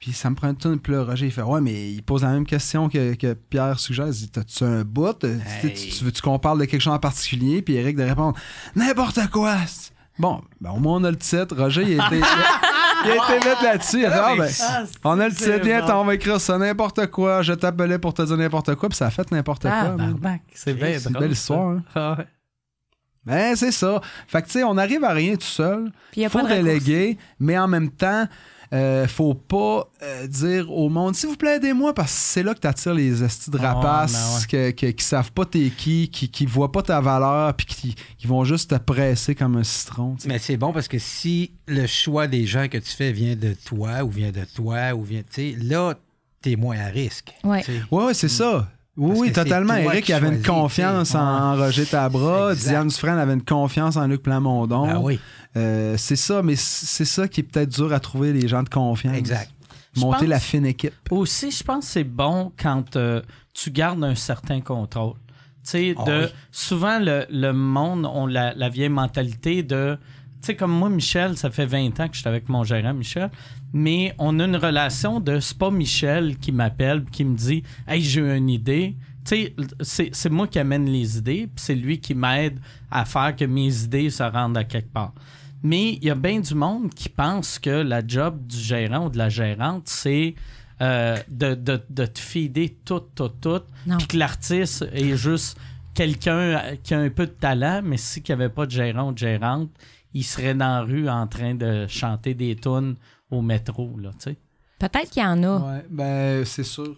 puis 0.00 0.12
ça 0.12 0.30
me 0.30 0.34
prend 0.34 0.48
une 0.48 0.56
tonne. 0.56 0.80
Puis 0.80 0.92
là, 0.94 1.04
Roger, 1.04 1.26
il 1.26 1.32
fait 1.32 1.42
Ouais, 1.42 1.60
mais 1.60 1.92
il 1.92 2.02
pose 2.02 2.22
la 2.22 2.30
même 2.30 2.46
question 2.46 2.88
que, 2.88 3.14
que 3.14 3.34
Pierre 3.34 3.78
suggère. 3.78 4.06
Il 4.06 4.12
dit 4.12 4.30
T'as-tu 4.30 4.64
un 4.64 4.82
bout? 4.82 5.12
Tu 5.20 5.28
sais, 5.28 5.66
Hey. 5.68 5.74
Tu, 5.74 5.88
tu 5.90 6.04
veux-tu 6.04 6.22
qu'on 6.22 6.38
parle 6.38 6.58
de 6.60 6.64
quelque 6.64 6.80
chose 6.80 6.94
en 6.94 6.98
particulier? 6.98 7.60
Puis 7.62 7.74
Eric 7.74 7.96
de 7.96 8.02
répondre 8.04 8.36
N'importe 8.74 9.28
quoi. 9.30 9.56
Bon, 10.18 10.40
ben, 10.60 10.70
au 10.70 10.78
moins, 10.78 10.96
on 10.96 11.04
a 11.04 11.10
le 11.10 11.16
titre. 11.16 11.54
Roger, 11.56 11.82
il 11.82 12.00
a 12.00 12.06
été, 12.08 12.16
il 13.04 13.10
a 13.10 13.14
été 13.14 13.48
mettre 13.48 13.62
là-dessus. 13.62 13.98
Il 14.00 14.06
a 14.06 14.10
fait, 14.10 14.18
Ah, 14.18 14.34
ben, 14.36 14.50
Ah, 14.62 14.84
on 15.04 15.20
a 15.20 15.28
le 15.28 15.34
titre, 15.34 15.86
t'en, 15.86 16.02
on 16.02 16.04
va 16.04 16.14
écrire 16.14 16.40
ça 16.40 16.58
n'importe 16.58 17.06
quoi. 17.08 17.42
Je 17.42 17.52
t'appelais 17.52 17.98
pour 17.98 18.12
te 18.14 18.22
dire 18.22 18.36
n'importe 18.36 18.74
quoi, 18.76 18.88
puis 18.88 18.96
ça 18.96 19.06
a 19.06 19.10
fait 19.10 19.30
n'importe 19.30 19.66
Ah, 19.66 19.94
quoi. 19.96 20.32
c'est 20.54 20.74
bien 20.74 20.98
C'est 20.98 21.08
une 21.10 21.18
belle 21.18 21.32
histoire. 21.32 21.70
Hein? 21.72 21.82
Ah 21.94 22.16
ouais. 22.18 22.26
Ben, 23.26 23.54
c'est 23.54 23.72
ça. 23.72 24.00
Fait 24.26 24.40
que, 24.40 24.46
tu 24.46 24.52
sais, 24.54 24.64
on 24.64 24.78
arrive 24.78 25.04
à 25.04 25.12
rien 25.12 25.34
tout 25.36 25.42
seul. 25.42 25.92
Il 26.16 26.28
faut 26.30 26.40
de 26.40 26.48
déléguer, 26.48 27.18
mais 27.38 27.58
en 27.58 27.68
même 27.68 27.90
temps, 27.90 28.26
euh, 28.72 29.08
faut 29.08 29.34
pas 29.34 29.88
euh, 30.02 30.26
dire 30.28 30.70
au 30.70 30.88
monde, 30.88 31.14
s'il 31.16 31.28
vous 31.28 31.36
plaît, 31.36 31.56
aidez-moi, 31.56 31.92
parce 31.92 32.12
que 32.12 32.18
c'est 32.18 32.42
là 32.42 32.54
que 32.54 32.60
t'attires 32.60 32.94
les 32.94 33.22
estis 33.24 33.50
de 33.50 33.58
Ah, 33.60 33.74
rapaces 33.74 34.46
que- 34.46 34.70
que- 34.70 34.86
qui 34.92 35.04
savent 35.04 35.32
pas 35.32 35.44
t'es 35.44 35.70
qui, 35.76 36.08
qui, 36.08 36.28
qui 36.28 36.46
voient 36.46 36.70
pas 36.70 36.82
ta 36.82 37.00
valeur, 37.00 37.54
puis 37.54 37.66
qui, 37.66 37.94
qui 38.16 38.26
vont 38.26 38.44
juste 38.44 38.70
te 38.70 38.76
presser 38.76 39.34
comme 39.34 39.56
un 39.56 39.64
citron. 39.64 40.16
tu. 40.20 40.28
Mais 40.28 40.38
c'est 40.38 40.56
bon 40.56 40.72
parce 40.72 40.86
que 40.88 40.98
si 40.98 41.52
le 41.66 41.86
choix 41.86 42.26
des 42.28 42.46
gens 42.46 42.68
que 42.68 42.78
tu 42.78 42.90
fais 42.90 43.10
vient 43.12 43.34
de 43.36 43.54
toi 43.64 44.04
ou 44.04 44.10
vient 44.10 44.30
de 44.32 44.44
toi 44.54 44.94
ou 44.94 45.02
vient, 45.02 45.22
tu 45.22 45.52
sais, 45.52 45.56
là, 45.60 45.94
t'es 46.40 46.56
moins 46.56 46.78
à 46.78 46.86
risque. 46.86 47.32
Ouais. 47.44 47.62
tu 47.62 47.72
sais. 47.72 47.82
Ouais, 47.90 48.04
ouais, 48.04 48.14
c'est 48.14 48.28
ça. 48.28 48.68
Oui, 48.96 49.32
totalement. 49.32 49.74
Eric 49.76 50.10
avait 50.10 50.28
une 50.28 50.42
confiance 50.42 51.14
en 51.14 51.56
Roger 51.56 51.86
Tabra. 51.86 52.54
Diane 52.54 52.88
Dufresne 52.88 53.18
avait 53.18 53.34
une 53.34 53.44
confiance 53.44 53.96
en 53.96 54.06
Luc 54.06 54.22
Plamondon. 54.22 54.86
Ah 54.90 55.00
oui, 55.00 55.18
Euh, 55.56 55.96
c'est 55.96 56.16
ça, 56.16 56.42
mais 56.42 56.54
c'est 56.56 57.04
ça 57.04 57.26
qui 57.28 57.40
est 57.40 57.44
peut-être 57.44 57.70
dur 57.70 57.92
à 57.92 58.00
trouver, 58.00 58.32
les 58.32 58.46
gens 58.48 58.62
de 58.62 58.68
confiance. 58.68 59.16
exact. 59.16 59.50
Monter 59.96 60.26
la 60.28 60.38
fine 60.38 60.66
équipe. 60.66 60.92
Aussi, 61.10 61.50
je 61.50 61.64
pense 61.64 61.86
que 61.86 61.90
c'est 61.92 62.04
bon 62.04 62.52
quand 62.60 62.94
euh, 62.94 63.22
tu 63.54 63.72
gardes 63.72 64.04
un 64.04 64.14
certain 64.14 64.60
contrôle. 64.60 65.14
Tu 65.64 65.70
sais, 65.70 65.94
Ah 65.98 66.04
de 66.04 66.20
oui. 66.26 66.32
souvent 66.52 67.00
le, 67.00 67.26
le 67.30 67.52
monde 67.52 68.06
ont 68.06 68.26
la, 68.26 68.54
la 68.54 68.68
vieille 68.68 68.88
mentalité 68.88 69.64
de 69.64 69.98
tu 70.40 70.46
sais 70.46 70.56
comme 70.56 70.70
moi 70.70 70.88
Michel, 70.88 71.36
ça 71.36 71.50
fait 71.50 71.66
20 71.66 71.98
ans 72.00 72.08
que 72.08 72.14
je 72.14 72.20
suis 72.20 72.28
avec 72.28 72.48
mon 72.48 72.62
gérant 72.64 72.94
Michel, 72.94 73.30
mais 73.72 74.14
on 74.18 74.38
a 74.40 74.44
une 74.44 74.56
relation 74.56 75.20
de 75.20 75.40
c'est 75.40 75.56
pas 75.56 75.70
Michel 75.70 76.36
qui 76.36 76.52
m'appelle 76.52 77.04
qui 77.04 77.24
me 77.24 77.36
dit 77.36 77.62
"Hey, 77.86 78.02
j'ai 78.02 78.20
une 78.20 78.48
idée." 78.48 78.96
Tu 79.24 79.36
sais, 79.36 79.54
c'est 79.80 80.10
c'est 80.12 80.30
moi 80.30 80.48
qui 80.48 80.58
amène 80.58 80.86
les 80.86 81.18
idées, 81.18 81.46
puis 81.46 81.64
c'est 81.64 81.74
lui 81.74 82.00
qui 82.00 82.14
m'aide 82.14 82.58
à 82.90 83.04
faire 83.04 83.36
que 83.36 83.44
mes 83.44 83.84
idées 83.84 84.10
se 84.10 84.22
rendent 84.22 84.56
à 84.56 84.64
quelque 84.64 84.92
part. 84.92 85.12
Mais 85.62 85.92
il 85.92 86.04
y 86.04 86.10
a 86.10 86.14
bien 86.14 86.40
du 86.40 86.54
monde 86.54 86.92
qui 86.94 87.08
pense 87.10 87.58
que 87.58 87.70
la 87.70 88.06
job 88.06 88.46
du 88.46 88.56
gérant 88.56 89.06
ou 89.06 89.10
de 89.10 89.18
la 89.18 89.28
gérante, 89.28 89.82
c'est 89.88 90.34
euh, 90.80 91.18
de, 91.28 91.54
de, 91.54 91.78
de 91.90 92.06
te 92.06 92.18
fider 92.18 92.74
tout, 92.84 93.02
tout, 93.14 93.28
tout. 93.28 93.60
Puis 93.98 94.06
que 94.06 94.16
l'artiste 94.16 94.86
est 94.94 95.14
juste 95.16 95.58
quelqu'un 95.92 96.62
qui 96.82 96.94
a 96.94 96.98
un 97.00 97.10
peu 97.10 97.26
de 97.26 97.32
talent, 97.32 97.82
mais 97.84 97.98
si 97.98 98.22
qu'il 98.22 98.34
n'y 98.34 98.42
avait 98.42 98.52
pas 98.52 98.64
de 98.64 98.70
gérant 98.70 99.10
ou 99.10 99.12
de 99.12 99.18
gérante, 99.18 99.68
il 100.14 100.24
serait 100.24 100.54
dans 100.54 100.68
la 100.68 100.80
rue 100.80 101.08
en 101.10 101.26
train 101.26 101.54
de 101.54 101.86
chanter 101.88 102.32
des 102.32 102.56
tunes 102.56 102.96
au 103.30 103.42
métro, 103.42 103.96
là, 103.98 104.10
tu 104.12 104.30
sais. 104.30 104.36
Peut-être 104.78 105.10
qu'il 105.10 105.22
y 105.22 105.26
en 105.26 105.42
a. 105.42 105.58
Ouais, 105.58 105.84
ben, 105.90 106.44
c'est 106.44 106.64
sûr. 106.64 106.96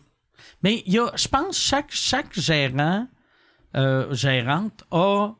Mais 0.62 0.82
il 0.86 0.92
y 0.94 0.98
a, 0.98 1.10
je 1.16 1.28
pense 1.28 1.59
chaque 1.59 1.90
chaque 1.90 2.38
gérant, 2.38 3.06
euh, 3.76 4.12
gérante 4.14 4.84
a 4.90 5.30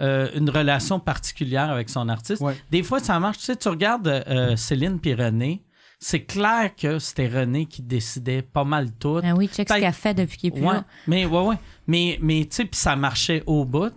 euh, 0.00 0.28
une 0.34 0.50
relation 0.50 0.98
particulière 0.98 1.70
avec 1.70 1.88
son 1.90 2.08
artiste. 2.08 2.40
Ouais. 2.42 2.56
Des 2.70 2.82
fois, 2.82 2.98
ça 3.00 3.18
marche. 3.20 3.38
Tu 3.38 3.44
sais, 3.44 3.56
tu 3.56 3.68
regardes 3.68 4.08
euh, 4.08 4.56
Céline 4.56 4.98
puis 4.98 5.14
René, 5.14 5.62
c'est 6.00 6.24
clair 6.24 6.74
que 6.76 6.98
c'était 6.98 7.28
René 7.28 7.66
qui 7.66 7.82
décidait 7.82 8.42
pas 8.42 8.64
mal 8.64 8.90
tout. 8.92 9.20
Ah 9.22 9.34
oui, 9.34 9.46
check 9.46 9.68
ce 9.68 9.74
Peut-être- 9.74 9.80
qu'elle 9.84 9.92
fait 9.92 10.14
depuis 10.14 10.38
qu'il 10.38 10.48
est 10.48 10.52
plus 10.56 10.64
Ouais, 10.66 10.74
là. 10.74 10.84
mais 11.06 11.24
ouais, 11.26 11.40
ouais. 11.46 11.56
Mais, 11.86 12.18
mais 12.20 12.40
tu 12.46 12.56
sais, 12.56 12.64
puis 12.64 12.78
ça 12.80 12.96
marchait 12.96 13.42
au 13.46 13.64
bout. 13.64 13.92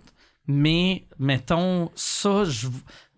Mais 0.48 1.04
mettons, 1.18 1.90
ça, 1.96 2.44
je, 2.44 2.68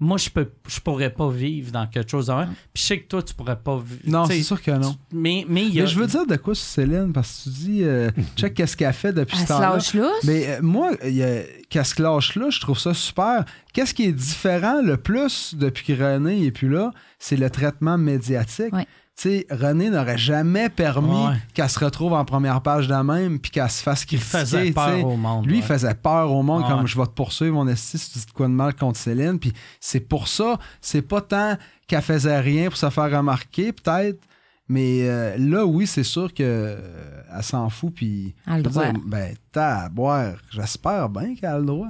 moi, 0.01 0.17
je 0.17 0.31
peux 0.31 0.51
je 0.67 0.81
pourrais 0.81 1.11
pas 1.13 1.29
vivre 1.31 1.71
dans 1.73 1.87
quelque 1.87 2.11
chose 2.11 2.29
de 2.29 2.33
même. 2.33 2.55
Puis 2.73 2.83
je 2.83 2.87
sais 2.87 3.01
que 3.01 3.07
toi, 3.09 3.23
tu 3.23 3.35
pourrais 3.35 3.59
pas 3.59 3.77
vivre. 3.79 4.01
Non, 4.07 4.25
c'est 4.25 4.43
sûr 4.43 4.63
que 4.63 4.71
non. 4.71 4.97
Mais, 5.13 5.45
mais 5.49 5.65
il 5.67 5.75
y 5.75 5.81
a. 5.81 5.83
Mais 5.83 5.89
je 5.89 5.99
veux 5.99 6.07
dire 6.07 6.27
de 6.27 6.37
quoi 6.37 6.55
sur 6.55 6.65
Céline, 6.67 7.13
parce 7.13 7.37
que 7.39 7.43
tu 7.45 7.49
dis, 7.51 7.85
euh, 7.85 8.11
check 8.37 8.55
qu'est-ce 8.55 8.77
qu'elle 8.77 8.93
fait 8.95 9.13
depuis 9.13 9.37
ce 9.37 9.47
temps-là. 9.49 9.75
lâche. 9.75 9.95
Mais 10.25 10.49
euh, 10.49 10.59
moi, 10.63 10.93
il 11.05 11.15
y 11.17 11.23
a- 11.23 11.43
qu'à 11.69 11.85
ce 11.85 12.01
lâche-là, 12.03 12.49
je 12.51 12.61
trouve 12.61 12.79
ça 12.79 12.95
super. 12.95 13.45
Qu'est-ce 13.75 13.93
qui 13.93 14.05
est 14.05 14.13
différent 14.13 14.81
le 14.83 14.97
plus 14.97 15.55
depuis 15.55 15.85
que 15.85 16.03
René 16.03 16.41
n'est 16.41 16.51
plus 16.51 16.69
là? 16.71 16.93
C'est 17.19 17.37
le 17.37 17.51
traitement 17.51 17.99
médiatique. 17.99 18.73
Ouais. 18.73 18.87
Tu 19.21 19.29
sais, 19.31 19.47
René 19.51 19.91
n'aurait 19.91 20.17
jamais 20.17 20.69
permis 20.69 21.09
Ouais. 21.27 21.35
qu'elle 21.53 21.69
se 21.69 21.81
retrouve 21.85 22.13
en 22.13 22.25
première 22.25 22.61
page 22.61 22.87
de 22.87 22.93
la 22.93 23.03
même 23.03 23.41
puis 23.41 23.51
qu'elle 23.51 23.69
se 23.69 23.83
fasse 23.83 24.03
Il 24.05 24.07
critiquer. 24.07 24.39
faisait 24.39 24.67
tu 24.67 24.73
peur 24.75 25.05
au 25.05 25.17
monde. 25.17 25.45
Lui, 25.45 25.57
il 25.57 25.61
ouais. 25.61 25.67
faisait 25.67 25.95
peur 25.95 26.31
au 26.31 26.43
monde 26.45 26.63
Ouais. 26.63 26.69
comme 26.69 26.87
je 26.87 26.97
vais 26.97 27.05
te 27.07 27.11
poursuivre, 27.11 27.55
mon 27.57 27.67
esti, 27.67 27.99
si 27.99 28.13
tu 28.13 28.19
dis 28.21 28.27
de 28.27 28.31
quoi 28.31 28.47
de 28.47 28.53
mal 28.53 28.75
contre 28.77 28.97
Céline. 28.97 29.41
Puis 29.41 29.53
c'est 29.81 29.99
pour 29.99 30.29
ça, 30.29 30.57
c'est 30.81 31.03
pas 31.03 31.21
tant 31.21 31.57
qu'elle 31.89 32.03
faisait 32.03 32.39
rien 32.39 32.69
pour 32.69 32.77
se 32.77 32.89
faire 32.91 33.11
remarquer, 33.11 33.73
peut-être. 33.73 34.21
Mais 34.69 35.01
euh, 35.09 35.37
là, 35.37 35.67
oui, 35.67 35.89
c'est 35.89 36.05
sûr 36.05 36.33
que 36.33 36.43
euh, 36.45 37.23
elle 37.37 37.43
s'en 37.43 37.69
fout. 37.71 37.93
Puis, 37.95 38.37
Elle 38.47 38.53
a 38.53 38.57
le 38.59 38.63
dire, 38.63 38.93
ben, 39.05 39.35
t'as 39.51 39.85
à 39.85 39.89
boire. 39.89 40.35
J'espère 40.51 41.09
bien 41.09 41.35
qu'elle 41.35 41.49
a 41.51 41.59
le 41.59 41.65
droit. 41.67 41.89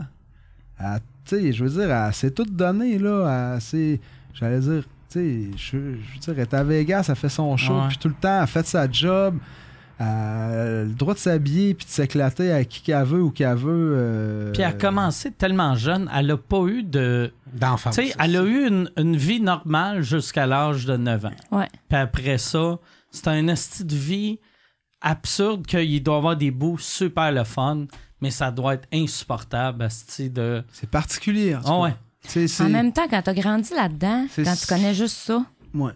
Tu 0.78 0.84
sais, 1.24 1.52
je 1.52 1.64
veux 1.64 1.70
dire, 1.84 1.94
elle 1.94 2.14
s'est 2.14 2.30
tout 2.30 2.44
donné, 2.44 2.98
là. 2.98 3.58
Elle 3.70 3.98
J'allais 4.32 4.60
dire, 4.60 4.84
tu 5.10 5.18
sais, 5.18 5.50
je, 5.56 5.78
je 5.78 6.12
veux 6.12 6.18
dire, 6.20 6.34
elle 6.34 6.38
est 6.40 6.54
à 6.54 6.62
Vegas, 6.64 7.06
elle 7.08 7.16
fait 7.16 7.28
son 7.28 7.56
show, 7.56 7.74
Ouais. 7.74 7.88
puis 7.88 7.98
tout 7.98 8.08
le 8.08 8.14
temps, 8.14 8.40
elle 8.42 8.46
fait 8.46 8.66
sa 8.66 8.90
job. 8.90 9.38
Elle 10.00 10.06
a 10.06 10.84
le 10.84 10.94
droit 10.94 11.12
de 11.14 11.18
s'habiller 11.18 11.74
puis 11.74 11.84
de 11.84 11.90
s'éclater 11.90 12.52
à 12.52 12.64
qui 12.64 12.82
qu'elle 12.82 13.04
veut 13.04 13.20
ou 13.20 13.30
qu'elle 13.32 13.56
veut. 13.56 13.94
euh, 13.96 14.52
Puis 14.52 14.62
elle 14.62 14.68
a 14.68 14.72
commencé 14.72 15.32
tellement 15.32 15.74
jeune, 15.74 16.08
elle 16.14 16.30
a 16.30 16.36
pas 16.36 16.62
eu 16.66 16.84
de. 16.84 17.32
D'enfance. 17.52 17.96
Tu 17.96 18.06
sais, 18.06 18.14
elle 18.18 18.36
a 18.36 18.42
eu 18.44 18.68
une, 18.68 18.90
une 18.96 19.16
vie 19.16 19.40
normale 19.40 20.02
jusqu'à 20.02 20.46
l'âge 20.46 20.86
de 20.86 20.96
9 20.96 21.24
ans. 21.24 21.30
Ouais. 21.50 21.66
Puis 21.88 21.98
après 21.98 22.38
ça, 22.38 22.78
c'est 23.10 23.26
un 23.26 23.48
esti 23.48 23.84
de 23.84 23.96
vie 23.96 24.38
absurde 25.00 25.66
qu'il 25.66 26.00
doit 26.02 26.14
y 26.14 26.18
avoir 26.18 26.36
des 26.36 26.50
bouts 26.52 26.78
super 26.78 27.32
le 27.32 27.42
fun, 27.44 27.86
mais 28.20 28.30
ça 28.30 28.50
doit 28.52 28.74
être 28.74 28.86
insupportable, 28.92 29.82
esti 29.84 30.30
de. 30.30 30.62
C'est 30.72 30.88
particulier. 30.90 31.56
en 31.56 31.60
tout 31.60 31.66
cas. 31.66 31.76
ouais. 31.80 31.94
Tu 32.26 32.46
En 32.60 32.68
même 32.68 32.92
temps, 32.92 33.06
quand 33.08 33.22
t'as 33.22 33.34
grandi 33.34 33.72
là-dedans, 33.74 34.26
C'est- 34.30 34.44
quand 34.44 34.54
tu 34.56 34.66
connais 34.66 34.94
juste 34.94 35.16
ça, 35.16 35.44
ouais. 35.74 35.92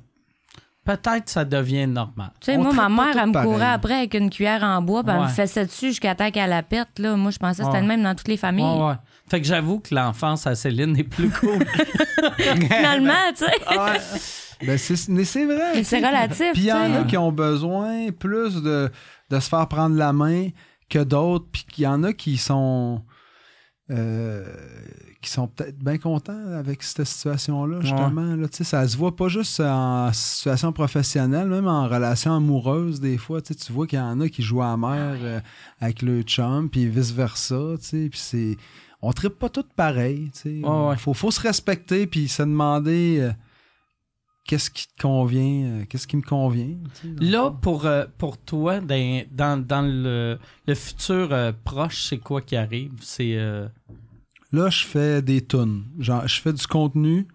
peut-être 0.84 1.28
ça 1.28 1.44
devient 1.44 1.86
normal. 1.86 2.30
Tu 2.40 2.46
sais, 2.52 2.56
moi, 2.58 2.72
ma 2.72 2.88
mère, 2.88 3.16
elle 3.20 3.28
me 3.28 3.32
pareil. 3.32 3.48
courait 3.50 3.66
après 3.66 3.94
avec 3.94 4.14
une 4.14 4.30
cuillère 4.30 4.62
en 4.62 4.80
bois, 4.82 5.02
puis 5.02 5.12
elle 5.14 5.22
me 5.22 5.28
fessait 5.28 5.66
dessus 5.66 5.88
jusqu'à 5.88 6.14
temps 6.14 6.30
qu'elle 6.30 6.50
la 6.50 6.62
pète. 6.62 6.98
Là. 6.98 7.16
Moi, 7.16 7.30
je 7.32 7.38
pensais 7.38 7.62
que 7.62 7.66
c'était 7.66 7.76
Ouais. 7.76 7.82
le 7.82 7.88
même 7.88 8.02
dans 8.02 8.14
toutes 8.14 8.28
les 8.28 8.36
familles. 8.36 8.64
Ouais, 8.64 8.86
ouais. 8.88 8.94
Fait 9.28 9.40
que 9.40 9.46
j'avoue 9.46 9.80
que 9.80 9.94
l'enfance 9.94 10.46
à 10.46 10.54
Céline 10.54 10.96
est 10.96 11.04
plus 11.04 11.30
cool. 11.30 11.64
Finalement, 12.38 13.12
tu 13.36 13.44
sais. 13.44 13.52
Ah 13.66 13.92
Ben, 14.64 14.78
c'est, 14.78 15.08
mais 15.08 15.24
c'est 15.24 15.44
vrai. 15.44 15.72
Mais 15.74 15.84
c'est 15.84 16.00
tu 16.00 16.06
relatif, 16.06 16.52
Puis 16.52 16.62
il 16.62 16.66
y 16.66 16.72
en 16.72 16.86
tu 16.90 16.96
a 16.98 17.02
qui 17.04 17.16
ont 17.16 17.32
besoin 17.32 18.10
plus 18.12 18.62
de, 18.62 18.90
de 19.30 19.40
se 19.40 19.48
faire 19.48 19.66
prendre 19.68 19.96
la 19.96 20.12
main 20.12 20.48
que 20.88 21.00
d'autres. 21.00 21.46
Puis 21.50 21.64
qu'il 21.70 21.84
y 21.84 21.86
en 21.86 22.02
a 22.04 22.12
qui 22.12 22.36
sont. 22.36 23.02
Euh, 23.92 24.44
qui 25.20 25.30
sont 25.30 25.46
peut-être 25.46 25.78
bien 25.78 25.98
contents 25.98 26.46
avec 26.58 26.82
cette 26.82 27.06
situation-là, 27.06 27.80
justement. 27.80 28.34
Là, 28.34 28.48
Tu 28.48 28.56
sais, 28.58 28.64
ça 28.64 28.86
se 28.88 28.96
voit 28.96 29.14
pas 29.14 29.28
juste 29.28 29.60
en 29.60 30.12
situation 30.12 30.72
professionnelle, 30.72 31.48
même 31.48 31.68
en 31.68 31.86
relation 31.86 32.34
amoureuse, 32.34 33.00
des 33.00 33.18
fois. 33.18 33.40
Tu 33.40 33.54
vois 33.72 33.86
qu'il 33.86 33.98
y 33.98 34.02
en 34.02 34.20
a 34.20 34.28
qui 34.28 34.42
jouent 34.42 34.62
à 34.62 34.76
mer 34.76 35.16
euh, 35.22 35.40
avec 35.80 36.02
le 36.02 36.22
chum, 36.22 36.68
puis 36.68 36.86
vice-versa. 36.88 37.74
Puis 37.80 38.10
c'est. 38.14 38.56
On 39.00 39.12
tripe 39.12 39.38
pas 39.38 39.48
tous 39.48 39.64
pareil. 39.76 40.30
Ouais, 40.44 40.60
ouais. 40.88 40.96
Faut, 40.96 41.14
faut 41.14 41.30
se 41.30 41.40
respecter, 41.40 42.06
puis 42.06 42.28
se 42.28 42.42
demander. 42.42 43.18
euh, 43.20 43.30
qu'est-ce 44.44 44.70
qui 44.70 44.86
te 44.86 45.00
convient, 45.02 45.64
euh, 45.64 45.84
qu'est-ce 45.88 46.06
qui 46.06 46.16
me 46.16 46.22
convient. 46.22 46.76
Là, 47.18 47.50
pour, 47.50 47.86
euh, 47.86 48.06
pour 48.18 48.38
toi, 48.38 48.80
dans, 48.80 49.24
dans, 49.30 49.64
dans 49.66 49.82
le, 49.82 50.38
le 50.66 50.74
futur 50.74 51.32
euh, 51.32 51.52
proche, 51.64 52.04
c'est 52.08 52.18
quoi 52.18 52.42
qui 52.42 52.56
arrive? 52.56 52.92
C'est. 53.00 53.36
euh, 53.36 53.68
Là, 54.52 54.68
je 54.68 54.84
fais 54.84 55.22
des 55.22 55.44
tunes. 55.46 55.84
Genre, 55.98 56.26
je 56.28 56.40
fais 56.40 56.52
du 56.52 56.66
contenu. 56.66 57.26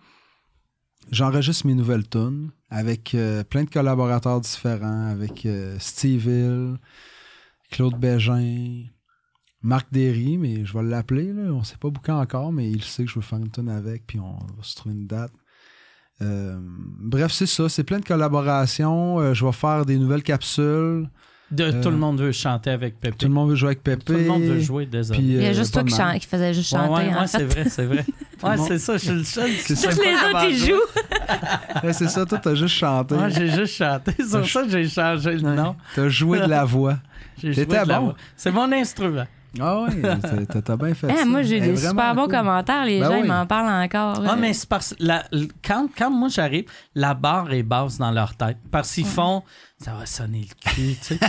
J'enregistre 1.10 1.66
mes 1.66 1.74
nouvelles 1.74 2.08
tunes 2.08 2.52
avec 2.70 3.16
plein 3.50 3.64
de 3.64 3.70
collaborateurs 3.70 4.42
différents, 4.42 5.08
avec 5.08 5.48
Steve 5.80 6.26
Hill, 6.28 6.78
Claude 7.72 7.98
Bégin, 7.98 8.84
Marc 9.62 9.88
Derry, 9.92 10.38
mais 10.38 10.66
je 10.66 10.78
vais 10.78 10.84
l'appeler. 10.84 11.32
Là. 11.32 11.54
On 11.54 11.64
sait 11.64 11.78
pas 11.78 11.90
beaucoup 11.90 12.12
encore, 12.12 12.52
mais 12.52 12.70
il 12.70 12.84
sait 12.84 13.06
que 13.06 13.10
je 13.10 13.16
veux 13.16 13.22
faire 13.22 13.40
une 13.40 13.50
tune 13.50 13.70
avec, 13.70 14.06
puis 14.06 14.20
on 14.20 14.34
va 14.38 14.64
se 14.64 14.76
trouver 14.76 14.96
une 14.96 15.08
date. 15.08 15.32
Euh, 16.22 16.56
bref, 16.60 17.32
c'est 17.32 17.46
ça. 17.46 17.70
C'est 17.70 17.84
plein 17.84 18.00
de 18.00 18.06
collaborations. 18.06 19.20
Euh, 19.20 19.34
je 19.34 19.46
vais 19.46 19.52
faire 19.52 19.86
des 19.86 19.98
nouvelles 19.98 20.24
capsules. 20.24 21.08
de, 21.52 21.64
Euh, 21.64 21.82
tout 21.82 21.90
le 21.92 21.96
monde 21.98 22.20
veut 22.20 22.32
chanter 22.34 22.72
avec 22.72 23.00
Pépé. 23.00 23.16
Tout 23.18 23.28
le 23.28 23.34
monde 23.34 23.50
veut 23.52 23.56
jouer 23.56 23.68
avec 23.70 23.84
Pépé. 23.84 24.04
Tout 24.04 24.14
le 24.14 24.26
monde 24.26 24.42
veut 24.42 24.60
jouer, 24.60 24.86
désolé. 24.86 25.20
Puis, 25.20 25.28
Il 25.30 25.42
y 25.42 25.46
a 25.46 25.54
juste 25.54 25.74
toi 25.74 25.84
qui, 25.84 25.96
chan- 25.96 26.18
qui 26.20 26.28
faisait 26.28 26.54
juste 26.54 26.70
chanter, 26.70 27.08
ouais, 27.10 27.14
ouais, 27.20 27.28
c'est 27.28 27.44
vrai, 27.46 27.70
c'est 27.70 27.86
vrai. 27.86 28.04
Ouais, 28.44 28.52
le 28.52 28.58
monde- 28.58 28.68
c'est 28.68 28.78
ça, 28.78 28.94
je 28.94 28.98
suis 29.00 29.12
le 29.12 29.24
seul. 29.24 29.50
Tous 29.66 29.74
les 29.74 29.88
pas 29.88 30.30
autres, 30.44 30.50
ils 30.52 30.58
jouent. 30.58 31.84
Ouais, 31.84 31.94
c'est 31.94 32.08
ça, 32.08 32.24
toi, 32.26 32.38
t'as 32.38 32.54
juste 32.54 32.76
chanté. 32.76 33.16
Moi, 33.16 33.30
j'ai 33.30 33.48
juste 33.50 33.74
chanté. 33.76 34.12
C'est 34.20 34.38
pour 34.40 34.48
ça 34.48 34.62
que 34.64 34.70
j'ai 34.70 34.88
changé 34.88 35.32
le 35.38 35.56
nom. 35.56 35.76
T'as 35.96 36.08
joué 36.10 36.40
de 36.42 36.46
la 36.46 36.64
voix. 36.66 36.98
J'ai 37.42 37.54
joué 37.54 37.66
T'étais 37.66 37.84
de 37.84 37.88
la 37.90 38.00
bon. 38.00 38.06
voix. 38.08 38.16
C'est 38.36 38.52
mon 38.52 38.72
instrument. 38.72 39.26
Ah 39.62 39.82
ouais, 39.82 39.90
t'as- 40.62 40.78
bien 40.78 40.94
fait 40.94 41.08
Ah, 41.10 41.16
ça. 41.18 41.26
moi, 41.26 41.42
j'ai 41.42 41.60
des 41.60 41.76
super 41.78 42.14
bons 42.16 42.24
cool. 42.26 42.32
commentaires. 42.32 42.86
Les 42.86 43.00
Ben 43.00 43.06
gens, 43.08 43.14
oui. 43.16 43.22
ils 43.24 43.28
m'en 43.28 43.46
parlent 43.46 43.84
encore. 43.84 44.24
Ah, 44.28 44.34
euh. 44.34 44.36
mais 44.40 44.54
c'est 44.54 44.68
parce 44.70 44.96
la, 45.00 45.24
quand, 45.66 45.88
quand 45.98 46.10
moi 46.12 46.30
j'arrive, 46.30 46.66
la 46.96 47.14
barre 47.14 47.52
est 47.54 47.64
basse 47.64 47.98
dans 47.98 48.12
leur 48.12 48.36
tête. 48.36 48.58
Parce 48.72 48.92
qu'ils 48.94 49.06
font 49.06 49.44
ça 49.80 49.92
va 49.94 50.08
sonner 50.08 50.48
le 50.50 50.72
cul, 50.72 50.96
tu 51.00 51.16
sais. 51.16 51.20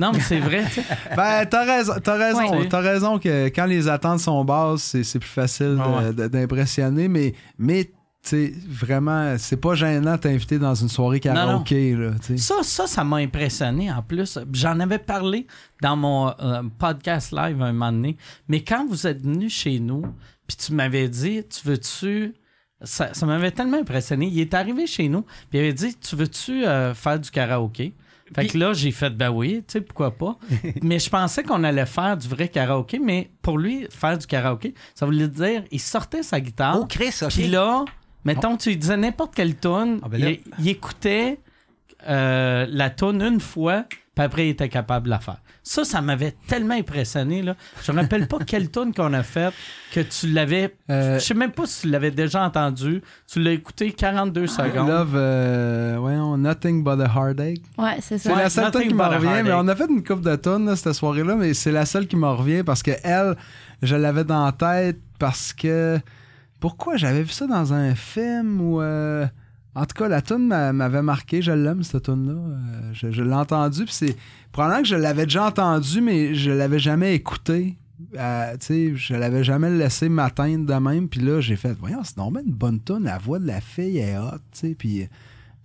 non, 0.00 0.12
mais 0.12 0.20
c'est 0.20 0.38
vrai, 0.38 0.64
tu 0.66 0.74
sais. 0.80 0.84
Ben, 1.16 1.44
t'as 1.46 1.64
raison, 1.64 1.94
t'as 2.02 2.14
raison, 2.16 2.58
Ouais. 2.60 2.68
t'as 2.68 2.80
raison 2.80 3.18
que 3.18 3.46
quand 3.48 3.66
les 3.66 3.88
attentes 3.88 4.20
sont 4.20 4.44
basses, 4.44 4.82
c'est 4.82 5.02
c'est 5.02 5.18
plus 5.18 5.28
facile 5.28 5.76
Ah 5.82 5.88
ouais. 5.90 6.04
de- 6.12 6.22
de- 6.22 6.28
d'impressionner, 6.28 7.08
mais, 7.08 7.34
mais 7.58 7.90
sais, 8.28 8.52
vraiment, 8.68 9.36
c'est 9.38 9.56
pas 9.56 9.74
gênant 9.74 10.16
de 10.16 10.20
t'inviter 10.20 10.58
dans 10.58 10.74
une 10.74 10.88
soirée 10.88 11.20
Non, 11.24 11.32
non. 11.32 11.40
karaoké, 11.40 11.94
là. 11.94 12.10
Ça, 12.36 12.56
ça, 12.62 12.86
ça 12.86 13.04
m'a 13.04 13.16
impressionné 13.16 13.90
en 13.92 14.02
plus. 14.02 14.38
J'en 14.52 14.80
avais 14.80 14.98
parlé 14.98 15.46
dans 15.82 15.96
mon 15.96 16.28
euh, 16.40 16.62
podcast 16.78 17.32
live 17.32 17.62
un 17.62 17.72
moment 17.72 17.92
donné. 17.92 18.16
Mais 18.48 18.62
quand 18.62 18.86
vous 18.86 19.06
êtes 19.06 19.22
venu 19.22 19.48
chez 19.48 19.78
nous, 19.78 20.02
puis 20.46 20.56
tu 20.56 20.72
m'avais 20.72 21.08
dit, 21.08 21.44
tu 21.48 21.66
veux-tu. 21.66 22.34
Ça, 22.82 23.14
ça 23.14 23.24
m'avait 23.26 23.50
tellement 23.50 23.78
impressionné. 23.78 24.26
Il 24.26 24.38
est 24.38 24.52
arrivé 24.52 24.86
chez 24.86 25.08
nous, 25.08 25.22
puis 25.22 25.58
il 25.58 25.60
avait 25.60 25.72
dit, 25.72 25.96
tu 25.96 26.14
veux-tu 26.14 26.66
euh, 26.66 26.94
faire 26.94 27.18
du 27.18 27.30
karaoké? 27.30 27.94
Fait 28.34 28.46
que 28.48 28.58
là, 28.58 28.72
j'ai 28.72 28.90
fait, 28.90 29.10
ben 29.10 29.30
oui, 29.30 29.62
tu 29.66 29.74
sais, 29.74 29.80
pourquoi 29.80 30.10
pas. 30.10 30.36
mais 30.82 30.98
je 30.98 31.08
pensais 31.08 31.42
qu'on 31.42 31.62
allait 31.62 31.86
faire 31.86 32.16
du 32.16 32.26
vrai 32.28 32.48
karaoké, 32.48 32.98
mais 32.98 33.30
pour 33.40 33.56
lui, 33.56 33.86
faire 33.90 34.18
du 34.18 34.26
karaoké, 34.26 34.74
ça 34.94 35.06
voulait 35.06 35.28
dire, 35.28 35.62
il 35.70 35.80
sortait 35.80 36.22
sa 36.22 36.40
guitare. 36.40 36.78
Oh, 36.80 36.86
Chris. 36.86 37.14
Puis 37.30 37.46
là, 37.46 37.84
mettons, 38.26 38.56
tu 38.56 38.68
lui 38.70 38.76
disais 38.76 38.96
n'importe 38.96 39.34
quelle 39.34 39.56
tune, 39.56 40.00
Ah, 40.02 40.08
ben 40.08 40.20
il, 40.20 40.40
il 40.58 40.68
écoutait 40.68 41.38
euh, 42.08 42.66
la 42.68 42.90
tune 42.90 43.22
une 43.22 43.40
fois, 43.40 43.84
puis 44.14 44.24
après, 44.24 44.46
il 44.46 44.50
était 44.50 44.68
capable 44.68 45.06
de 45.06 45.10
la 45.10 45.18
faire. 45.18 45.38
Ça, 45.62 45.84
ça 45.84 46.00
m'avait 46.00 46.34
tellement 46.46 46.74
impressionné. 46.74 47.42
Là. 47.42 47.56
Je 47.82 47.90
me 47.90 48.00
rappelle 48.00 48.28
pas 48.28 48.38
quelle 48.46 48.70
tune 48.70 48.94
qu'on 48.94 49.12
a 49.14 49.24
faite 49.24 49.52
que 49.92 49.98
tu 50.00 50.28
l'avais. 50.28 50.76
Euh, 50.90 51.18
je 51.18 51.24
sais 51.24 51.34
même 51.34 51.50
pas 51.50 51.66
si 51.66 51.82
tu 51.82 51.88
l'avais 51.88 52.12
déjà 52.12 52.44
entendu. 52.44 53.02
Tu 53.26 53.40
l'as 53.40 53.50
écouté 53.50 53.90
42 53.90 54.46
secondes. 54.46 54.88
Love, 54.88 55.14
euh, 55.16 55.96
voyons, 55.98 56.36
Nothing 56.38 56.84
But 56.84 57.00
a 57.00 57.06
Heartache. 57.12 57.58
Ouais, 57.76 57.96
c'est 58.00 58.16
C'est 58.16 58.28
ça. 58.28 58.34
Ouais, 58.36 58.42
la 58.44 58.50
seule 58.50 58.70
tune 58.70 58.88
qui 58.88 58.94
me 58.94 59.02
revient, 59.02 59.26
mais 59.42 59.50
Heartache. 59.50 59.64
on 59.64 59.68
a 59.68 59.74
fait 59.76 59.86
une 59.90 60.04
coupe 60.04 60.20
de 60.20 60.36
tonnes 60.36 60.66
là, 60.66 60.76
cette 60.76 60.92
soirée-là, 60.92 61.34
mais 61.34 61.52
c'est 61.52 61.72
la 61.72 61.84
seule 61.84 62.06
qui 62.06 62.16
me 62.16 62.28
revient 62.28 62.62
parce 62.62 62.82
que 62.84 62.92
elle, 63.02 63.36
je 63.82 63.96
l'avais 63.96 64.22
dans 64.24 64.44
la 64.44 64.52
tête 64.52 64.98
parce 65.18 65.52
que 65.52 65.98
pourquoi 66.60 66.96
j'avais 66.96 67.22
vu 67.22 67.30
ça 67.30 67.46
dans 67.46 67.72
un 67.72 67.94
film 67.94 68.60
ou 68.60 68.80
euh, 68.80 69.26
en 69.74 69.84
tout 69.84 69.94
cas 69.94 70.08
la 70.08 70.22
tune 70.22 70.46
m'a- 70.46 70.72
m'avait 70.72 71.02
marqué, 71.02 71.42
je 71.42 71.52
l'aime 71.52 71.82
cette 71.82 72.04
tune 72.04 72.26
là, 72.28 72.92
je, 72.92 73.10
je 73.10 73.22
l'ai 73.22 73.34
entendue 73.34 73.84
puis 73.84 73.94
c'est 73.94 74.16
probablement 74.52 74.82
que 74.82 74.88
je 74.88 74.96
l'avais 74.96 75.24
déjà 75.24 75.46
entendu 75.46 76.00
mais 76.00 76.34
je 76.34 76.50
l'avais 76.50 76.78
jamais 76.78 77.14
écouté. 77.14 77.76
Euh, 78.18 78.52
tu 78.58 78.66
sais, 78.66 78.92
je 78.94 79.14
l'avais 79.14 79.42
jamais 79.42 79.70
laissé 79.70 80.10
m'atteindre 80.10 80.66
de 80.66 80.74
même 80.74 81.08
puis 81.08 81.20
là 81.20 81.40
j'ai 81.40 81.56
fait 81.56 81.72
voyons 81.78 82.04
c'est 82.04 82.18
normal 82.18 82.42
une 82.46 82.52
bonne 82.52 82.78
tune 82.82 83.04
la 83.04 83.16
voix 83.16 83.38
de 83.38 83.46
la 83.46 83.62
fille 83.62 83.96
est 83.98 84.18
hot 84.18 84.32
tu 84.52 84.58
sais 84.68 84.74
puis 84.78 85.02
euh, 85.02 85.06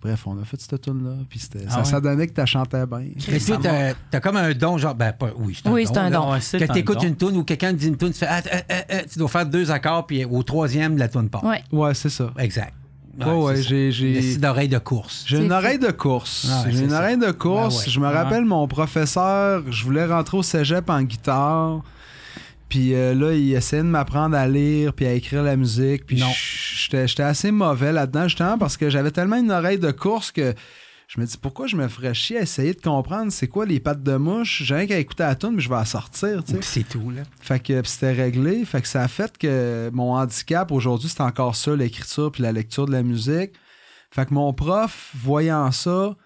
Bref, 0.02 0.26
on 0.26 0.40
a 0.40 0.44
fait 0.44 0.60
cette 0.60 0.80
tune 0.80 1.04
là 1.04 1.14
puis 1.30 1.38
c'était- 1.38 1.64
Ah 1.68 1.70
ça, 1.70 1.78
ouais? 1.78 1.84
ça 1.84 2.00
donnait 2.00 2.26
que 2.26 2.40
tu 2.40 2.46
chantais 2.46 2.84
bien. 2.86 3.04
Mais 3.30 3.38
toi, 3.38 3.58
t'as- 3.62 3.94
t'as 4.10 4.20
comme 4.20 4.36
un 4.36 4.52
don, 4.52 4.76
genre, 4.76 4.94
ben, 4.96 5.12
pas, 5.12 5.30
oui, 5.38 5.56
c'est 5.62 5.68
un 5.68 5.72
Oui, 5.72 5.84
don. 5.84 5.92
c'est 5.94 5.98
un 6.00 6.10
don. 6.10 6.28
C'est 6.40 6.58
Que 6.58 6.64
un 6.64 6.74
t'écoutes 6.74 7.02
une 7.04 7.16
tune 7.16 7.36
ou 7.36 7.44
quelqu'un 7.44 7.70
te 7.72 7.76
dit 7.78 7.86
une 7.88 7.96
tune, 7.96 8.10
tu 8.10 8.18
fais, 8.18 8.26
ah, 8.28 8.40
ah, 8.50 8.56
ah, 8.68 8.74
ah, 8.90 8.94
tu 9.10 9.18
dois 9.18 9.28
faire 9.28 9.46
deux 9.46 9.70
accords, 9.70 10.06
puis 10.06 10.24
au 10.24 10.42
troisième, 10.42 10.96
la 10.98 11.08
tune 11.08 11.28
part. 11.28 11.44
Ouais. 11.44 11.62
Ouais, 11.70 11.94
c'est 11.94 12.08
ça. 12.08 12.32
Exact. 12.38 12.74
Ouais, 13.20 13.26
ouais, 13.30 13.62
j'ai- 13.62 13.86
Une 13.86 13.92
j'ai 13.92 14.12
petite 14.14 14.40
d'oreille 14.40 14.68
de 14.70 14.78
course. 14.78 15.24
J'ai 15.26 15.38
une 15.44 15.52
oreille 15.52 15.78
de 15.78 15.90
course. 15.90 16.48
Ouais, 16.64 16.72
j'ai 16.72 16.80
une 16.84 16.90
ça. 16.90 16.98
oreille 16.98 17.18
de 17.18 17.30
course. 17.30 17.74
Ah 17.80 17.84
ouais. 17.86 17.90
Je 17.92 18.00
me 18.00 18.06
rappelle 18.08 18.44
mon 18.46 18.66
professeur, 18.66 19.62
je 19.70 19.84
voulais 19.84 20.06
rentrer 20.06 20.38
au 20.38 20.42
cégep 20.42 20.88
en 20.88 21.02
guitare. 21.02 21.82
Puis 22.72 22.94
euh, 22.94 23.14
là, 23.14 23.34
il 23.34 23.52
essayait 23.52 23.82
de 23.82 23.86
m'apprendre 23.88 24.34
à 24.34 24.48
lire 24.48 24.94
puis 24.94 25.04
à 25.04 25.12
écrire 25.12 25.42
la 25.42 25.56
musique. 25.56 26.06
Puis 26.06 26.18
Non. 26.18 26.30
j'étais 26.34 27.22
assez 27.22 27.50
mauvais 27.50 27.92
là-dedans, 27.92 28.28
justement, 28.28 28.56
parce 28.56 28.78
que 28.78 28.88
j'avais 28.88 29.10
tellement 29.10 29.36
une 29.36 29.50
oreille 29.52 29.78
de 29.78 29.90
course 29.90 30.32
que 30.32 30.54
je 31.06 31.20
me 31.20 31.26
dis 31.26 31.36
pourquoi 31.36 31.66
je 31.66 31.76
me 31.76 31.86
ferais 31.86 32.14
chier 32.14 32.38
à 32.38 32.40
essayer 32.40 32.72
de 32.72 32.80
comprendre 32.80 33.30
c'est 33.30 33.46
quoi 33.46 33.66
les 33.66 33.78
pattes 33.78 34.02
de 34.02 34.16
mouche? 34.16 34.62
J'ai 34.64 34.74
rien 34.74 34.86
qu'à 34.86 34.96
écouter 34.98 35.22
la 35.24 35.34
tune, 35.34 35.50
mais 35.56 35.60
je 35.60 35.68
vais 35.68 35.74
la 35.74 35.84
sortir, 35.84 36.42
tu 36.42 36.52
sais. 36.54 36.58
C'est 36.62 36.88
tout, 36.88 37.10
là. 37.10 37.24
Fait 37.42 37.60
que 37.60 37.78
puis 37.82 37.90
c'était 37.90 38.12
réglé. 38.12 38.64
Fait 38.64 38.80
que 38.80 38.88
ça 38.88 39.02
a 39.02 39.08
fait 39.08 39.36
que 39.36 39.90
mon 39.92 40.14
handicap 40.14 40.72
aujourd'hui, 40.72 41.10
c'est 41.10 41.20
encore 41.20 41.54
ça, 41.54 41.76
l'écriture 41.76 42.32
puis 42.32 42.42
la 42.42 42.52
lecture 42.52 42.86
de 42.86 42.92
la 42.92 43.02
musique. 43.02 43.50
Fait 44.10 44.24
que 44.24 44.32
mon 44.32 44.50
prof, 44.54 45.10
voyant 45.14 45.70
ça, 45.72 46.16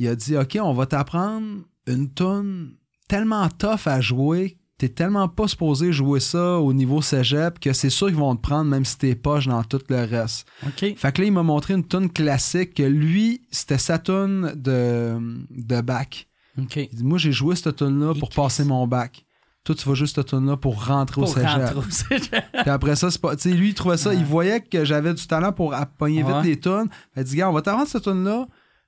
il 0.00 0.08
a 0.08 0.16
dit 0.16 0.36
OK, 0.36 0.58
on 0.60 0.72
va 0.74 0.86
t'apprendre 0.86 1.58
une 1.86 2.12
tune 2.12 2.72
tellement 3.06 3.48
tough 3.48 3.86
à 3.86 4.00
jouer. 4.00 4.58
T'es 4.84 4.90
tellement 4.90 5.28
pas 5.28 5.48
supposé 5.48 5.94
jouer 5.94 6.20
ça 6.20 6.58
au 6.58 6.74
niveau 6.74 7.00
cégep 7.00 7.58
que 7.58 7.72
c'est 7.72 7.88
sûr 7.88 8.08
qu'ils 8.08 8.16
vont 8.16 8.36
te 8.36 8.42
prendre 8.42 8.68
même 8.68 8.84
si 8.84 8.98
t'es 8.98 9.14
poche 9.14 9.46
dans 9.46 9.64
tout 9.64 9.80
le 9.88 10.04
reste. 10.04 10.46
Fait 10.78 11.10
que 11.10 11.22
là, 11.22 11.26
il 11.26 11.32
m'a 11.32 11.42
montré 11.42 11.72
une 11.72 11.86
tune 11.88 12.10
classique 12.10 12.74
que 12.74 12.82
lui, 12.82 13.40
c'était 13.50 13.78
sa 13.78 13.98
tune 13.98 14.52
de, 14.54 15.16
de 15.50 15.80
bac. 15.80 16.28
Il 16.58 16.66
dit, 16.66 17.02
moi, 17.02 17.16
j'ai 17.16 17.32
joué 17.32 17.56
cette 17.56 17.76
tune-là 17.76 18.12
pour 18.12 18.28
Et 18.30 18.34
passer 18.34 18.62
mon 18.64 18.86
bac. 18.86 19.24
Toi, 19.64 19.74
tu 19.74 19.88
vas 19.88 19.94
juste 19.94 20.16
cette 20.16 20.54
pour 20.60 20.84
rentrer 20.84 21.22
au 21.22 21.24
Pour 21.24 21.32
cégep. 21.32 21.48
rentrer 21.48 21.76
au 21.78 21.90
cégep. 21.90 22.44
Puis 22.52 22.68
après 22.70 22.94
ça, 22.96 23.10
c'est 23.10 23.18
pas. 23.22 23.34
Tu 23.36 23.48
sais, 23.48 23.56
lui, 23.56 23.68
il 23.70 23.74
trouvait 23.74 23.96
ça. 23.96 24.12
Il 24.12 24.26
voyait 24.26 24.60
que 24.60 24.84
j'avais 24.84 25.14
du 25.14 25.26
talent 25.26 25.52
pour 25.54 25.72
appogner 25.72 26.22
vite 26.22 26.30
Ouais. 26.34 26.42
les 26.42 26.60
tunes. 26.60 26.90
Il 27.16 27.24
dit, 27.24 27.36
gars, 27.36 27.48
on 27.48 27.54
va 27.54 27.62
t'apprendre 27.62 27.88
cette 27.88 28.02
tune-là. 28.04 28.46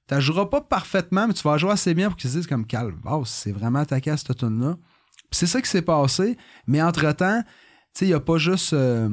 Tu 0.09 0.21
joueras 0.21 0.45
pas 0.45 0.61
parfaitement, 0.61 1.27
mais 1.27 1.33
tu 1.33 1.43
vas 1.43 1.57
jouer 1.57 1.71
assez 1.71 1.95
bien 1.95 2.09
pour 2.11 2.19
qu'ils 2.19 2.29
se 2.29 2.37
disent 2.37 2.47
comme 2.47 2.67
calme. 2.67 3.01
c'est 3.25 3.53
vraiment 3.53 3.79
attaqué 3.79 4.11
à 4.11 4.19
cette 4.19 4.37
tune-là. 4.37 4.75
Puis 4.75 4.86
c'est 5.31 5.47
ça 5.47 5.61
qui 5.61 5.69
s'est 5.69 5.83
passé. 5.83 6.37
Mais 6.67 6.81
entre-temps, 6.83 7.43
tu 7.43 7.49
sais, 7.95 8.05
il 8.07 8.09
n'y 8.09 8.15
a 8.15 8.21
pas 8.21 8.39
juste 8.39 8.73
euh, 8.73 9.09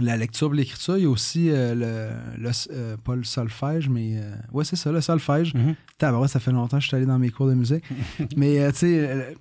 la 0.00 0.16
lecture 0.16 0.52
et 0.52 0.56
l'écriture, 0.58 0.96
il 0.98 1.04
y 1.04 1.06
a 1.06 1.10
aussi 1.10 1.50
euh, 1.50 1.74
le. 1.74 2.42
le- 2.42 2.50
euh, 2.72 2.96
pas 2.98 3.14
le 3.16 3.24
solfège, 3.24 3.88
mais. 3.88 4.20
ouais, 4.52 4.64
c'est 4.64 4.76
ça, 4.76 4.92
le 4.92 5.00
solfège. 5.00 5.54
Mhm. 5.54 5.74
Tabarouette, 5.98 6.30
ça 6.30 6.40
fait 6.40 6.52
longtemps 6.52 6.76
que 6.78 6.82
je 6.82 6.88
suis 6.88 6.96
allé 6.96 7.06
dans 7.06 7.18
mes 7.18 7.30
cours 7.30 7.48
de 7.48 7.54
musique. 7.54 7.84
mais, 8.36 8.70
tu 8.72 8.78
sais. 8.78 9.34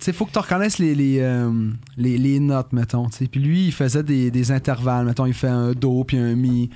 sais, 0.00 0.12
faut 0.12 0.26
que 0.26 0.32
tu 0.32 0.38
reconnaisses 0.38 0.78
les, 0.78 0.94
les, 0.94 1.18
euh, 1.20 1.70
les, 1.96 2.16
les 2.18 2.40
notes, 2.40 2.72
mettons. 2.72 3.08
Puis 3.08 3.40
lui, 3.40 3.66
il 3.66 3.72
faisait 3.72 4.02
des, 4.02 4.30
des 4.30 4.50
intervalles. 4.52 5.06
Mettons, 5.06 5.26
il 5.26 5.34
fait 5.34 5.48
un 5.48 5.72
Do 5.72 6.04
puis 6.04 6.16
un 6.18 6.34
Mi. 6.36 6.70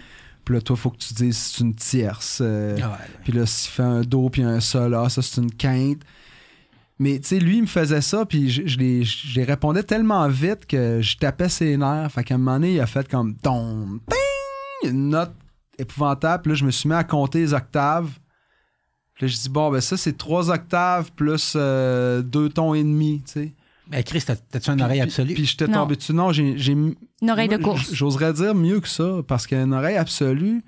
Puis 0.45 0.55
là, 0.55 0.61
toi, 0.63 0.75
faut 0.77 0.91
que 0.91 0.97
tu 0.99 1.13
dises 1.15 1.37
si 1.37 1.55
c'est 1.57 1.65
une 1.65 1.75
tierce. 1.75 2.39
euh, 2.43 2.77
Ah 2.83 2.91
ouais. 2.93 2.97
puis 3.25 3.33
là, 3.33 3.45
s'il 3.47 3.71
fait 3.71 3.83
un 3.83 4.01
do 4.01 4.31
puis 4.31 4.43
un 4.43 4.59
sol, 4.61 4.95
ah, 4.95 5.09
ça, 5.11 5.21
c'est 5.23 5.41
une 5.41 5.53
quinte. 5.53 6.01
Mais, 7.01 7.19
tu 7.19 7.29
sais, 7.29 7.39
lui, 7.39 7.57
il 7.57 7.63
me 7.63 7.67
faisait 7.67 8.03
ça, 8.03 8.27
puis 8.27 8.51
je, 8.51 8.67
je 8.67 8.77
les, 8.79 9.05
je 9.05 9.35
les 9.35 9.45
répondais 9.45 9.83
tellement 9.83 10.29
vite 10.29 10.67
que 10.67 11.01
je 11.01 11.17
tapais 11.17 11.49
ses 11.49 11.77
nerfs. 11.79 12.13
Fait 12.13 12.23
qu'à 12.23 12.35
un 12.35 12.39
moment 12.39 12.53
donné, 12.57 12.75
il 12.75 12.81
a 12.81 12.87
fait 12.87 13.09
comme 13.09 13.35
ton, 13.37 13.99
ting, 14.83 14.91
une 14.91 15.09
note 15.09 15.33
épouvantable. 15.79 16.43
Puis 16.43 16.51
là, 16.53 16.57
je 16.57 16.65
me 16.67 16.71
suis 16.71 16.91
mis 16.91 16.95
à 16.95 17.03
compter 17.03 17.39
les 17.41 17.55
octaves. 17.55 18.11
Puis 19.15 19.25
là, 19.27 19.33
je 19.33 19.37
dis, 19.39 19.49
bon, 19.49 19.71
ben 19.71 19.81
ça, 19.81 19.97
c'est 19.97 20.17
trois 20.17 20.51
octaves 20.51 21.11
plus 21.13 21.55
euh, 21.57 22.21
deux 22.21 22.51
tons 22.51 22.75
et 22.75 22.83
demi, 22.83 23.23
tu 23.25 23.33
sais. 23.33 23.55
Ben, 23.89 24.05
Chris, 24.05 24.23
t'as- 24.25 24.37
t'as-tu 24.37 24.71
une 24.71 24.83
oreille 24.83 25.01
absolue? 25.01 25.33
Puis 25.35 25.47
j'étais 25.47 25.67
tombé 25.67 25.97
dessus. 25.97 26.13
Non, 26.13 26.33
j'ai. 26.33 26.55
Une 26.73 26.95
oreille 27.29 27.49
de 27.49 27.57
course. 27.57 27.93
J'oserais 27.95 28.35
dire 28.35 28.55
mieux 28.55 28.79
que 28.79 28.89
ça, 28.89 29.21
parce 29.27 29.47
qu'une 29.47 29.73
oreille 29.73 29.97
absolue, 29.97 30.63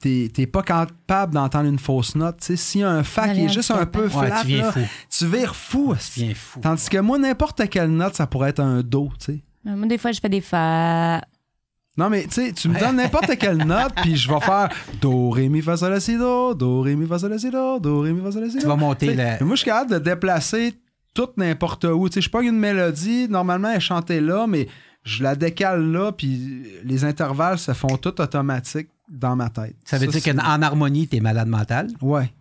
t'es 0.00 0.30
t'es 0.32 0.46
pas 0.46 0.62
capable 0.62 1.34
d'entendre 1.34 1.68
une 1.68 1.78
fausse 1.78 2.14
note. 2.14 2.38
Tu 2.40 2.46
sais, 2.46 2.56
s'il 2.56 2.80
y 2.82 2.84
a 2.84 2.90
un 2.90 3.02
fa 3.02 3.28
qui 3.28 3.44
est 3.44 3.48
juste 3.48 3.70
un 3.70 3.86
peu 3.86 4.04
ouais, 4.04 4.10
flat, 4.10 4.40
tu 4.42 4.48
viens 4.48 4.62
là, 4.62 4.72
fou. 4.72 4.80
tu 5.10 5.26
vires 5.26 5.56
fou. 5.56 5.94
Tu 6.14 6.20
viens 6.20 6.34
fou. 6.34 6.60
Tandis 6.60 6.88
que 6.88 6.98
moi, 6.98 7.18
n'importe 7.18 7.68
quelle 7.68 7.90
note, 7.90 8.14
ça 8.14 8.26
pourrait 8.26 8.50
être 8.50 8.60
un 8.60 8.82
do, 8.82 9.10
tu 9.18 9.32
sais. 9.32 9.42
Moi, 9.64 9.86
des 9.88 9.98
fois, 9.98 10.12
je 10.12 10.20
fais 10.20 10.28
des 10.28 10.40
fa. 10.40 11.20
Non, 11.98 12.10
mais 12.10 12.24
tu 12.24 12.34
sais, 12.34 12.52
tu 12.52 12.68
me 12.68 12.78
donnes 12.78 12.96
n'importe 12.96 13.36
quelle 13.38 13.56
note, 13.56 13.92
puis 14.02 14.16
je 14.16 14.30
vais 14.30 14.40
faire 14.40 14.68
do, 15.00 15.30
ré, 15.30 15.48
mi, 15.48 15.62
fa, 15.62 15.76
sol, 15.78 15.90
la, 15.90 16.00
si, 16.00 16.18
do, 16.18 16.54
do, 16.54 16.82
ré, 16.82 16.94
mi, 16.94 17.06
fa, 17.06 17.18
sol, 17.18 17.30
la, 17.30 17.38
si, 17.38 17.50
do, 17.50 17.78
do, 17.80 18.00
ré, 18.00 18.12
mi, 18.12 18.22
fa, 18.22 18.30
sol, 18.32 18.42
la, 18.42 18.50
si, 18.50 18.58
Tu 18.58 18.62
do. 18.64 18.68
vas 18.68 18.76
monter 18.76 19.06
T'sais, 19.06 19.16
la. 19.16 19.40
Moi, 19.40 19.56
je 19.56 19.60
suis 19.60 19.64
capable 19.64 19.92
de 19.92 19.98
déplacer 19.98 20.74
tout 21.14 21.28
n'importe 21.38 21.84
où. 21.84 22.08
Tu 22.08 22.14
sais, 22.14 22.20
je 22.20 22.28
pas 22.30 22.42
une 22.42 22.58
mélodie, 22.58 23.28
normalement, 23.30 23.70
elle 23.70 23.78
est 23.78 23.80
chantée 23.80 24.20
là, 24.20 24.46
mais 24.46 24.68
je 25.04 25.22
la 25.22 25.34
décale 25.36 25.90
là, 25.90 26.12
puis 26.12 26.64
les 26.84 27.04
intervalles 27.04 27.58
se 27.58 27.72
font 27.72 27.96
tout 27.96 28.20
automatique 28.20 28.88
dans 29.08 29.36
ma 29.36 29.48
tête. 29.50 29.76
Ça 29.84 29.98
veut 29.98 30.06
dire 30.06 30.22
qu'en 30.22 30.38
harmonie, 30.62 31.06
t'es 31.08 31.20
malade 31.20 31.48
mental? 31.48 31.88
Ouais. 32.00 32.32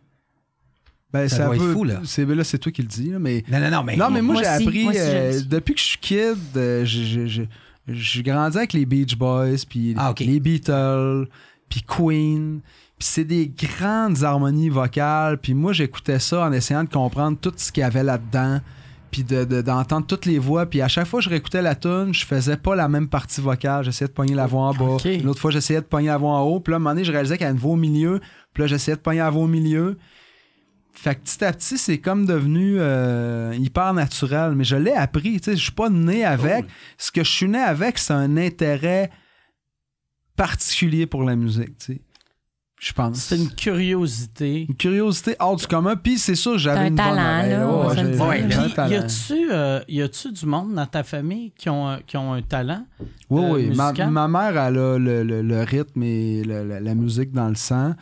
Ben, 1.13 1.29
Ça 1.29 1.37
ça, 1.37 1.45
doit 1.45 1.55
être 1.55 1.61
veut- 1.63 1.73
fou, 1.73 1.83
là. 1.83 2.01
C'est, 2.03 2.25
ben 2.25 2.35
là, 2.37 2.43
c'est 2.43 2.57
toi 2.57 2.71
qui 2.71 2.81
le 2.81 2.87
dis, 2.87 3.11
là, 3.11 3.19
mais... 3.19 3.43
Non, 3.49 3.59
non, 3.59 3.69
non, 3.71 3.83
mais. 3.83 3.95
non, 3.95 4.09
mais 4.09 4.21
moi, 4.21 4.33
moi 4.33 4.43
j'ai 4.43 4.49
appris, 4.49 4.83
moi 4.83 4.91
aussi, 4.91 5.01
euh, 5.01 5.41
depuis 5.47 5.73
que 5.75 5.79
je 5.79 5.85
suis 5.85 5.97
kid, 5.99 6.37
euh, 6.57 6.83
j'ai- 6.85 7.47
grandi 8.23 8.57
avec 8.57 8.73
les 8.73 8.85
Beach 8.85 9.15
Boys, 9.15 9.63
puis 9.69 9.93
Ah, 9.97 10.13
les 10.19 10.39
Beatles, 10.39 11.27
puis 11.69 11.83
Queen, 11.83 12.59
puis 12.97 13.07
c'est 13.07 13.23
des 13.23 13.47
grandes 13.47 14.23
harmonies 14.23 14.69
vocales, 14.69 15.37
puis 15.37 15.53
moi, 15.53 15.71
j'écoutais 15.71 16.19
ça 16.19 16.45
en 16.45 16.51
essayant 16.51 16.83
de 16.83 16.89
comprendre 16.89 17.37
tout 17.39 17.53
ce 17.55 17.71
qu'il 17.71 17.81
y 17.81 17.83
avait 17.85 18.03
là-dedans, 18.03 18.59
puis 19.15 19.23
de- 19.23 19.45
de- 19.45 19.61
d'entendre 19.61 20.05
toutes 20.05 20.25
les 20.25 20.39
voix, 20.39 20.65
puis 20.65 20.81
à 20.81 20.89
chaque 20.89 21.07
fois 21.07 21.19
que 21.21 21.23
je 21.23 21.29
réécoutais 21.29 21.61
la 21.61 21.73
tune, 21.73 22.13
je 22.13 22.25
faisais 22.25 22.57
pas 22.57 22.75
la 22.75 22.89
même 22.89 23.07
partie 23.07 23.39
vocale, 23.39 23.85
j'essayais 23.85 24.09
de 24.09 24.13
pogner 24.13 24.35
la 24.35 24.45
voix 24.45 24.63
en 24.63 24.73
bas, 24.73 24.97
une 25.21 25.29
autre 25.29 25.39
fois, 25.39 25.51
j'essayais 25.51 25.79
de 25.79 25.85
pogner 25.85 26.07
la 26.07 26.17
voix 26.17 26.31
en 26.33 26.41
haut, 26.41 26.59
puis 26.59 26.71
là, 26.71 26.75
à 26.75 26.77
un 26.77 26.79
moment 26.79 26.89
donné, 26.91 27.05
je 27.05 27.13
réalisais 27.13 27.37
qu'il 27.37 27.47
y 27.47 27.49
avait 27.49 27.65
au 27.65 27.77
milieu, 27.77 28.19
puis 28.53 28.61
là, 28.63 28.67
j'essayais 28.67 28.97
de 28.97 29.01
pogner 29.01 29.19
la 29.19 29.29
voix 29.29 29.43
au 29.43 29.47
milieu, 29.47 29.97
fait 30.91 31.15
que 31.15 31.21
petit 31.21 31.45
à 31.45 31.53
petit, 31.53 31.77
c'est 31.77 31.99
comme 31.99 32.25
devenu 32.25 32.75
euh, 32.79 33.53
hyper 33.57 33.93
naturel. 33.93 34.51
Mais 34.55 34.63
je 34.65 34.75
l'ai 34.75 34.91
appris, 34.93 35.39
tu 35.39 35.45
sais, 35.51 35.55
je 35.57 35.63
suis 35.63 35.71
pas 35.71 35.89
né 35.89 36.23
avec. 36.25 36.65
Ce 36.97 37.09
que 37.11 37.23
je 37.23 37.29
suis 37.29 37.47
né 37.47 37.57
avec, 37.59 37.97
c'est 37.97 38.13
un 38.13 38.35
intérêt 38.37 39.11
particulier 40.35 41.05
pour 41.05 41.23
la 41.23 41.35
musique. 41.35 41.73
Je 42.77 42.91
pense. 42.91 43.17
C'est 43.17 43.37
une 43.37 43.49
curiosité. 43.49 44.65
Une 44.67 44.75
curiosité 44.75 45.35
hors 45.39 45.55
du 45.55 45.65
commun. 45.65 45.95
Puis 45.95 46.17
c'est 46.19 46.35
sûr, 46.35 46.57
j'avais 46.57 46.89
une 46.89 46.95
talent, 46.95 47.15
bonne 47.15 47.19
oreille. 47.23 47.51
là, 47.51 48.05
dire. 48.05 48.11
j'ai 48.11 48.47
Puis, 48.47 48.55
un 48.57 48.67
y 48.67 48.73
talent. 48.73 48.95
a-tu 49.01 49.51
euh, 49.51 49.79
y 49.87 50.01
a-tu 50.01 50.31
du 50.33 50.45
monde 50.45 50.73
dans 50.75 50.85
ta 50.85 51.03
famille 51.03 51.51
qui 51.57 51.69
ont, 51.69 51.87
un- 51.87 51.99
qui 52.01 52.17
ont 52.17 52.33
un 52.33 52.41
talent? 52.41 52.85
Oui, 53.29 53.43
euh, 53.43 53.51
oui. 53.69 53.75
Ma, 53.75 53.93
ma 53.93 54.27
mère, 54.27 54.49
elle 54.61 54.77
a 54.77 54.97
le, 54.97 55.23
le- 55.23 55.41
le 55.41 55.61
rythme 55.63 56.03
et 56.03 56.43
le- 56.43 56.65
la, 56.67 56.79
la 56.81 56.95
musique 56.95 57.31
dans 57.31 57.47
le 57.47 57.55
sang. 57.55 57.93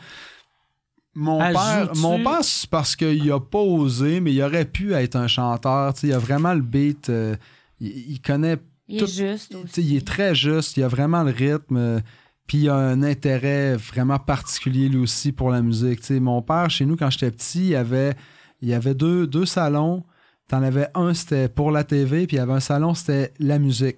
Mon 1.14 1.38
père, 1.38 1.92
mon 1.96 2.22
père, 2.24 2.42
c'est 2.42 2.68
parce 2.68 2.96
qu'il 2.96 3.30
a 3.30 3.38
pas 3.38 3.60
osé, 3.60 4.18
mais 4.18 4.32
il 4.32 4.42
aurait 4.42 4.64
pu 4.64 4.92
être 4.94 5.14
un 5.14 5.28
chanteur. 5.28 5.94
Tu 5.94 6.00
sais, 6.00 6.06
il 6.08 6.12
a 6.12 6.18
vraiment 6.18 6.52
le 6.52 6.60
beat. 6.62 7.08
euh, 7.10 7.36
il, 7.80 8.12
il 8.14 8.20
connaît. 8.20 8.56
Il 8.88 8.98
tout- 8.98 9.04
est 9.04 9.30
juste 9.30 9.54
aussi. 9.54 9.80
il 9.82 9.96
est 9.96 10.06
très 10.06 10.34
juste. 10.34 10.76
Il 10.76 10.82
a 10.82 10.88
vraiment 10.88 11.22
le 11.22 11.30
rythme. 11.30 12.02
Puis 12.46 12.58
il 12.58 12.68
a 12.68 12.74
un 12.76 13.02
intérêt 13.02 13.76
vraiment 13.76 14.18
particulier 14.18 14.88
lui 14.88 14.98
aussi 14.98 15.32
pour 15.32 15.50
la 15.50 15.62
musique. 15.62 16.00
Tu 16.00 16.06
sais, 16.06 16.20
mon 16.20 16.42
père, 16.42 16.68
chez 16.70 16.84
nous, 16.86 16.96
quand 16.96 17.10
j'étais 17.10 17.30
petit, 17.30 17.60
il 17.60 17.68
y 17.70 17.76
avait, 17.76 18.14
il 18.60 18.72
avait 18.74 18.94
deux, 18.94 19.26
deux 19.26 19.46
salons. 19.46 20.04
T'en 20.48 20.62
avais 20.62 20.88
un, 20.94 21.14
c'était 21.14 21.48
pour 21.48 21.70
la 21.70 21.84
TV, 21.84 22.26
puis 22.26 22.36
il 22.36 22.40
y 22.40 22.42
avait 22.42 22.52
un 22.52 22.60
salon, 22.60 22.92
c'était 22.94 23.32
la 23.38 23.58
musique. 23.58 23.96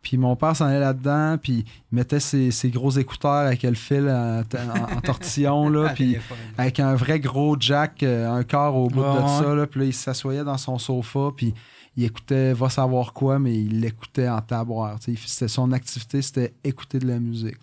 Puis 0.00 0.16
mon 0.16 0.34
père 0.36 0.54
s'en 0.56 0.66
allait 0.66 0.80
là-dedans, 0.80 1.38
puis 1.40 1.64
il 1.92 1.94
mettait 1.96 2.18
ses, 2.20 2.50
ses 2.50 2.70
gros 2.70 2.90
écouteurs 2.90 3.46
avec 3.46 3.62
le 3.62 3.74
fil 3.74 4.08
en, 4.08 4.40
en- 4.42 4.96
en 4.96 5.00
tortillon, 5.00 5.68
là, 5.68 5.88
puis 5.94 6.16
avec 6.58 6.80
un 6.80 6.94
vrai 6.94 7.20
gros 7.20 7.56
jack, 7.58 8.02
euh, 8.02 8.28
un 8.28 8.42
corps 8.44 8.74
au 8.76 8.88
bout 8.88 9.00
de 9.02 9.06
ouais. 9.06 9.42
ça, 9.42 9.54
là, 9.54 9.66
puis 9.66 9.80
là, 9.80 9.86
il 9.86 9.92
s'assoyait 9.92 10.42
dans 10.44 10.56
son 10.58 10.78
sofa, 10.78 11.30
puis 11.36 11.54
il 11.96 12.04
écoutait 12.04 12.52
Va 12.54 12.70
savoir 12.70 13.12
quoi, 13.12 13.38
mais 13.38 13.54
il 13.54 13.80
l'écoutait 13.80 14.28
en 14.28 14.40
sais. 15.00 15.14
C'était 15.26 15.48
son 15.48 15.72
activité, 15.72 16.22
c'était 16.22 16.54
écouter 16.64 16.98
de 16.98 17.06
la 17.06 17.18
musique. 17.18 17.58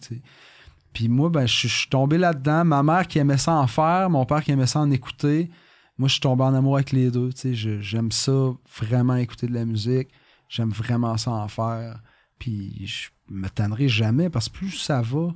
Puis 0.94 1.08
moi, 1.08 1.30
ben, 1.30 1.48
je 1.48 1.68
suis 1.68 1.90
tombé 1.90 2.18
là-dedans. 2.18 2.66
Ma 2.66 2.84
mère 2.84 3.08
qui 3.08 3.20
aimait 3.20 3.38
ça 3.38 3.54
en 3.54 3.68
faire, 3.68 4.10
mon 4.10 4.26
père 4.26 4.44
qui 4.44 4.52
aimait 4.52 4.68
ça 4.68 4.80
en 4.80 4.92
écouter. 4.92 5.50
Moi, 5.98 6.08
je 6.08 6.14
suis 6.14 6.22
tombé 6.22 6.44
en 6.44 6.54
amour 6.54 6.76
avec 6.76 6.92
les 6.92 7.12
deux. 7.12 7.30
J'aime 7.44 8.12
ça 8.12 8.54
vraiment 8.80 9.16
écouter 9.16 9.48
de 9.48 9.54
la 9.54 9.66
musique. 9.66 10.10
J'aime 10.48 10.70
vraiment 10.70 11.18
ça 11.18 11.32
en 11.32 11.48
faire. 11.48 12.02
Puis 12.40 12.88
je 12.88 13.10
me 13.30 13.50
tannerai 13.50 13.90
jamais 13.90 14.30
parce 14.30 14.50
que 14.50 14.58
plus 14.58 14.72
ça 14.72 15.02
va, 15.02 15.36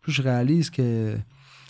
plus 0.00 0.12
je 0.12 0.22
réalise 0.22 0.70
que 0.70 1.18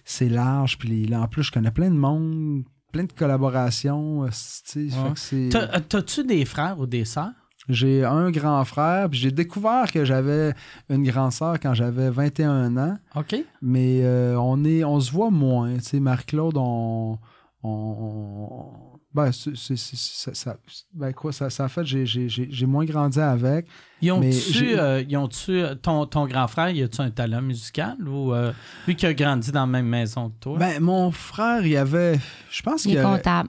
c'est 0.05 0.29
large. 0.29 0.79
Puis 0.79 1.13
en 1.15 1.27
plus, 1.27 1.43
je 1.43 1.53
connais 1.53 1.71
plein 1.71 1.91
de 1.91 1.97
monde, 1.97 2.65
plein 2.93 3.05
de 3.05 3.13
collaborations. 3.13 4.25
euh, 4.25 4.29
Ouais. 4.77 5.49
euh, 5.55 5.79
T'as-tu 5.89 6.25
des 6.25 6.45
frères 6.45 6.79
ou 6.79 6.87
des 6.87 7.05
sœurs? 7.05 7.31
J'ai 7.69 8.03
un 8.05 8.31
grand 8.31 8.65
frère, 8.65 9.11
puis 9.11 9.19
j'ai 9.19 9.31
découvert 9.31 9.93
que 9.93 10.03
j'avais 10.05 10.55
une 10.89 11.05
grande 11.05 11.33
sœur 11.33 11.61
quand 11.61 11.75
j'avais 11.75 12.09
21 12.09 12.75
ans, 12.79 12.97
OK. 13.15 13.37
mais 13.61 14.01
euh, 14.05 14.41
on 14.41 14.65
est 14.65 14.85
on 14.85 14.99
se 15.01 15.13
voit 15.13 15.31
moins. 15.31 15.75
Tu 15.77 15.83
sais, 15.85 16.01
Marie-Claude, 16.01 16.57
on, 16.57 17.19
on, 17.63 17.69
on- 17.69 18.98
ben, 19.15 19.33
c'est- 19.33 19.57
c'est- 19.57 19.77
c'est- 19.77 20.35
ça, 20.35 20.57
ben 20.93 21.13
quoi, 21.13 21.33
ça, 21.33 21.49
ça 21.51 21.65
a 21.65 21.69
fait, 21.69 21.85
j'ai- 21.85 22.05
j'ai 22.07 22.67
moins 22.67 22.85
grandi 22.85 23.19
avec. 23.19 23.67
Ils 24.03 24.13
ont-tu, 24.13 24.79
euh, 24.79 25.03
ils 25.09 25.17
ont-tu, 25.17 25.53
euh, 25.63 25.75
ton, 25.75 26.05
ton 26.07 26.27
grand 26.27 26.47
frère, 26.47 26.71
y 26.71 26.83
a-tu 26.83 27.01
un 27.01 27.11
talent 27.11 27.41
musical 27.43 27.97
ou 28.07 28.33
euh, 28.35 28.53
lui 28.87 28.95
qui 28.97 29.07
a 29.07 29.15
grandi 29.15 29.51
dans 29.51 29.61
la 29.61 29.67
même 29.67 29.87
maison 29.89 30.29
que 30.31 30.39
toi? 30.41 30.59
Ben, 30.59 30.81
mon 30.81 31.11
frère, 31.11 31.65
il 31.67 31.77
avait, 31.77 32.19
je 32.51 32.63
pense 32.63 32.85
Il 32.85 32.89
qu'il 32.91 32.99
est 32.99 33.05
aurait, 33.05 33.17
comptable. 33.17 33.49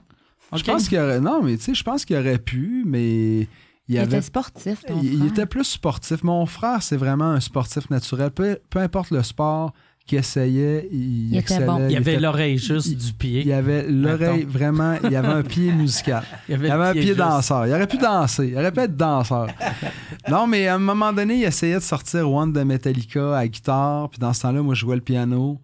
je 0.54 0.58
OK. 0.60 0.64
pense 0.66 0.88
qu'il 0.88 0.98
aurait, 0.98 1.20
non, 1.20 1.42
mais 1.42 1.56
tu 1.56 1.64
sais, 1.64 1.74
je 1.74 1.84
pense 1.84 2.04
qu'il 2.04 2.16
aurait 2.16 2.38
pu, 2.38 2.82
mais 2.86 3.40
il 3.40 3.48
Il 3.88 3.98
avait 3.98 4.16
était 4.16 4.22
sportif, 4.22 4.84
ton 4.86 4.98
il, 5.02 5.14
il 5.14 5.26
était 5.26 5.46
plus 5.46 5.64
sportif. 5.64 6.22
Mon 6.24 6.46
frère, 6.46 6.82
c'est 6.82 6.96
vraiment 6.96 7.30
un 7.32 7.40
sportif 7.40 7.90
naturel. 7.90 8.30
Peu, 8.30 8.58
peu 8.70 8.78
importe 8.78 9.10
le 9.10 9.22
sport 9.22 9.72
qu'il 10.10 10.18
essayait, 10.18 10.88
il, 10.92 11.28
Il 11.28 11.28
était 11.28 11.38
excellait. 11.38 11.66
bon. 11.66 11.86
il 11.86 11.92
y 11.92 11.96
avait 11.96 12.18
l'oreille 12.20 12.58
juste 12.58 12.86
il- 12.88 12.96
du 12.98 13.12
pied. 13.12 13.42
Il 13.46 13.52
avait 13.52 13.86
l'oreille 13.88 14.42
vraiment, 14.44 14.96
il 15.04 15.14
avait 15.16 15.28
un 15.28 15.42
pied 15.42 15.72
musical. 15.72 16.22
Il 16.48 16.52
y 16.52 16.54
avait, 16.54 16.68
Il 16.68 16.70
avait 16.70 16.84
un 16.88 16.92
pied 16.92 17.02
juste. 17.02 17.16
danseur. 17.16 17.66
Il 17.66 17.72
aurait 17.72 17.86
pu 17.86 17.98
danser. 17.98 18.48
Il 18.48 18.56
aurait 18.58 18.72
pu 18.72 18.80
être 18.80 18.96
danseur. 18.96 19.46
non, 20.28 20.46
mais 20.46 20.66
à 20.68 20.74
un 20.74 20.78
moment 20.78 21.12
donné, 21.12 21.36
il 21.36 21.44
essayait 21.44 21.76
de 21.76 21.80
sortir 21.80 22.30
One 22.30 22.52
de 22.52 22.62
Metallica 22.62 23.36
à 23.38 23.46
guitare. 23.48 24.10
Puis 24.10 24.18
dans 24.18 24.32
ce 24.32 24.42
temps-là, 24.42 24.62
moi, 24.62 24.74
je 24.74 24.80
jouais 24.80 24.96
le 24.96 25.02
piano. 25.02 25.60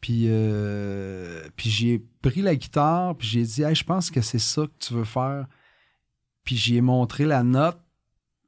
Puis, 0.00 0.24
euh, 0.28 1.42
puis 1.56 1.68
j'ai 1.70 2.02
pris 2.22 2.42
la 2.42 2.54
guitare. 2.56 3.14
Puis 3.16 3.28
j'ai 3.28 3.42
dit, 3.42 3.62
hey, 3.62 3.74
je 3.74 3.84
pense 3.84 4.10
que 4.10 4.20
c'est 4.22 4.38
ça 4.38 4.62
que 4.62 4.72
tu 4.86 4.94
veux 4.94 5.04
faire. 5.04 5.46
Puis 6.44 6.56
j'y 6.56 6.76
ai 6.76 6.80
montré 6.80 7.24
la 7.26 7.42
note, 7.42 7.78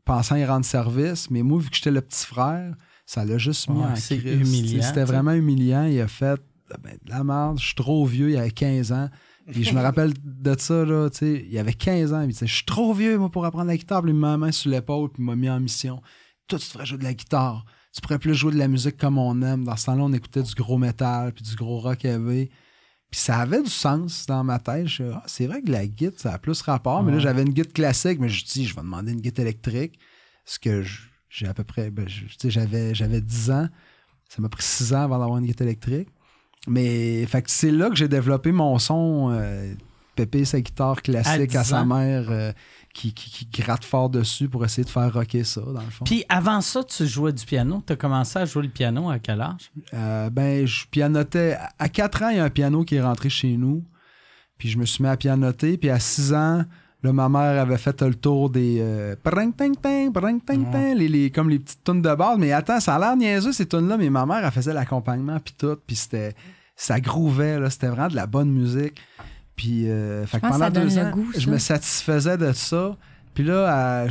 pensant 0.05 0.37
y 0.37 0.45
rendre 0.45 0.65
service. 0.65 1.31
Mais 1.31 1.43
moi, 1.43 1.59
vu 1.61 1.69
que 1.69 1.77
j'étais 1.77 1.91
le 1.91 2.01
petit 2.01 2.27
frère, 2.27 2.75
ça 3.07 3.25
l'a 3.25 3.39
juste 3.39 3.69
mis 3.69 3.79
Ouais, 3.79 3.85
en 3.85 3.95
crise. 4.19 4.39
C'était 4.83 5.05
vraiment 5.05 5.33
humiliant. 5.33 5.85
Il 5.85 6.01
a 6.01 6.09
fait 6.09 6.41
Ah 6.73 6.77
ben, 6.83 6.97
de 7.05 7.11
la 7.11 7.23
merde, 7.25 7.59
je 7.61 7.67
suis 7.67 7.75
trop 7.75 8.07
vieux, 8.07 8.31
il 8.31 8.37
avait 8.39 8.51
15 8.51 8.93
ans. 8.93 9.11
Puis 9.51 9.65
je 9.65 9.75
me 9.75 9.81
rappelle 9.83 10.13
de 10.25 10.55
ça, 10.59 10.85
là, 10.85 11.11
tu 11.11 11.19
sais, 11.19 11.47
il 11.51 11.59
avait 11.59 11.75
15 11.75 12.13
ans, 12.15 12.23
il 12.23 12.29
disait, 12.29 12.47
je 12.47 12.55
suis 12.55 12.65
trop 12.65 12.95
vieux, 12.95 13.19
moi, 13.19 13.29
pour 13.31 13.45
apprendre 13.45 13.67
la 13.67 13.77
guitare. 13.77 14.03
Puis 14.03 14.13
il 14.13 14.17
m'a 14.17 14.37
mis 14.37 14.41
main 14.47 14.53
sur 14.53 14.71
l'épaule, 14.71 15.11
puis 15.11 15.23
il 15.23 15.27
m'a 15.27 15.37
mis 15.37 15.51
en 15.51 15.61
mission. 15.61 16.01
Toi, 16.49 16.59
tu 16.59 16.69
devrais 16.69 16.87
jouer 16.87 16.99
de 16.99 17.05
la 17.05 17.15
guitare. 17.15 17.65
Tu 17.93 18.01
pourrais 18.01 18.19
plus 18.19 18.35
jouer 18.35 18.53
de 18.53 18.59
la 18.59 18.69
musique 18.69 18.97
comme 18.97 19.19
on 19.19 19.43
aime. 19.43 19.65
Dans 19.65 19.77
ce 19.77 19.87
temps-là, 19.87 20.05
on 20.05 20.13
écoutait 20.15 20.43
du 20.43 20.55
gros 20.55 20.79
métal, 20.79 21.33
puis 21.35 21.45
du 21.45 21.55
gros 21.57 21.79
rock 21.81 22.05
heavy. 22.07 22.49
Puis 23.11 23.21
ça 23.21 23.41
avait 23.41 23.63
du 23.63 23.69
sens 23.69 24.25
dans 24.25 24.43
ma 24.45 24.59
tête. 24.59 24.87
Je, 24.87 25.03
ah, 25.13 25.23
c'est 25.27 25.47
vrai 25.47 25.61
que 25.61 25.71
la 25.71 25.87
guitare, 25.87 26.19
ça 26.19 26.33
a 26.33 26.39
plus 26.39 26.63
rapport. 26.63 27.03
Mais 27.03 27.13
là, 27.13 27.19
j'avais 27.19 27.43
une 27.43 27.53
guitare 27.53 27.73
classique, 27.75 28.19
mais 28.19 28.31
je 28.31 28.45
dis, 28.47 28.65
je 28.65 28.75
vais 28.75 28.81
demander 28.81 29.13
une 29.13 29.21
guitare 29.21 29.43
électrique. 29.45 29.99
Ce 30.47 30.59
que 30.59 30.81
je- 30.83 31.01
j'ai 31.35 31.47
à 31.49 31.55
peu 31.55 31.65
près, 31.65 31.91
ben, 31.91 32.07
je- 32.09 32.25
tu 32.27 32.35
sais, 32.39 32.51
j'avais, 32.51 32.95
j'avais 32.95 33.21
10 33.23 33.51
ans. 33.51 33.69
Ça 34.29 34.43
m'a 34.43 34.49
pris 34.51 34.63
6 34.63 34.93
ans 34.93 35.03
avant 35.03 35.19
d'avoir 35.19 35.39
une 35.39 35.47
guitare 35.47 35.67
électrique. 35.67 36.09
Mais 36.69 37.25
fait 37.27 37.43
c'est 37.49 37.71
là 37.71 37.89
que 37.91 37.97
j'ai 37.97 38.07
développé 38.09 38.53
mon 38.53 38.79
son 38.79 39.31
euh, 39.33 39.75
pépé 40.15 40.45
sa 40.45 40.61
guitare 40.61 41.01
classique 41.03 41.55
À 41.57 41.61
à, 41.61 41.63
10 41.63 41.69
sa 41.71 41.85
mère 41.85 42.31
euh, 42.31 42.53
qui, 42.95 43.13
qui- 43.15 43.31
qui 43.49 43.63
gratte 43.63 43.85
fort 43.85 44.11
dessus 44.11 44.49
pour 44.49 44.63
essayer 44.65 44.85
de 44.85 44.91
faire 44.91 45.13
rocker 45.13 45.43
ça, 45.43 45.63
dans 45.63 45.73
le 45.83 45.91
fond. 45.91 46.05
Puis 46.05 46.25
avant 46.29 46.61
ça, 46.61 46.85
tu 46.85 47.07
jouais 47.07 47.33
du 47.33 47.45
piano. 47.47 47.83
Tu 47.87 47.95
as 47.95 47.97
commencé 47.97 48.39
à 48.39 48.45
jouer 48.45 48.65
le 48.65 48.69
piano 48.69 49.11
à 49.11 49.19
quel 49.19 49.41
âge? 49.41 49.73
Euh, 49.95 50.29
ben, 50.31 50.67
je 50.67 50.87
pianotais. 50.87 51.57
À 51.79 51.89
4 51.89 52.23
ans, 52.25 52.29
il 52.29 52.37
y 52.37 52.41
a 52.41 52.45
un 52.45 52.51
piano 52.51 52.85
qui 52.85 52.95
est 52.97 53.03
rentré 53.03 53.31
chez 53.31 53.57
nous. 53.57 53.85
Puis 54.59 54.69
je 54.69 54.79
me 54.79 54.85
suis 54.85 55.03
mis 55.03 55.09
à 55.09 55.17
pianoter. 55.17 55.79
Puis 55.79 55.89
à 55.91 55.99
6 55.99 56.33
ans, 56.35 56.65
là, 57.03 57.13
ma 57.13 57.29
mère 57.29 57.61
avait 57.61 57.79
fait 57.79 58.01
le 58.03 58.15
tour 58.15 58.51
des. 58.51 58.79
euh, 58.81 59.15
ting, 59.57 59.75
les, 60.95 61.09
les- 61.09 61.31
comme 61.31 61.49
les 61.51 61.59
petites 61.59 61.83
tunes 61.85 62.03
de 62.03 62.15
base. 62.15 62.39
Mais 62.39 62.53
attends, 62.53 62.81
ça 62.81 62.95
a 62.95 62.99
l'air 62.99 63.17
niaiseux 63.17 63.53
ces 63.53 63.67
tunes-là. 63.67 63.97
Mais 63.97 64.11
ma 64.11 64.25
mère, 64.27 64.45
elle 64.45 64.51
faisait 64.51 64.73
l'accompagnement. 64.73 65.39
Puis 65.41 65.55
tout. 65.59 65.77
Puis 65.87 65.97
c'était. 65.97 66.35
Ça 66.77 67.01
grouvait, 67.01 67.61
là. 67.61 67.71
C'était 67.71 67.89
vraiment 67.89 68.09
de 68.09 68.17
la 68.17 68.27
bonne 68.27 68.51
musique. 68.51 68.95
Puis, 69.55 69.89
euh, 69.89 70.27
fait 70.27 70.39
que 70.41 70.47
pendant 70.49 70.71
deux 70.71 70.99
ans, 70.99 71.11
goût, 71.11 71.27
je 71.37 71.51
me 71.51 71.59
satisfaisais 71.59 72.39
de 72.39 72.53
ça. 72.53 72.97
Puis 73.35 73.45
là, 73.45 74.03
euh, 74.05 74.09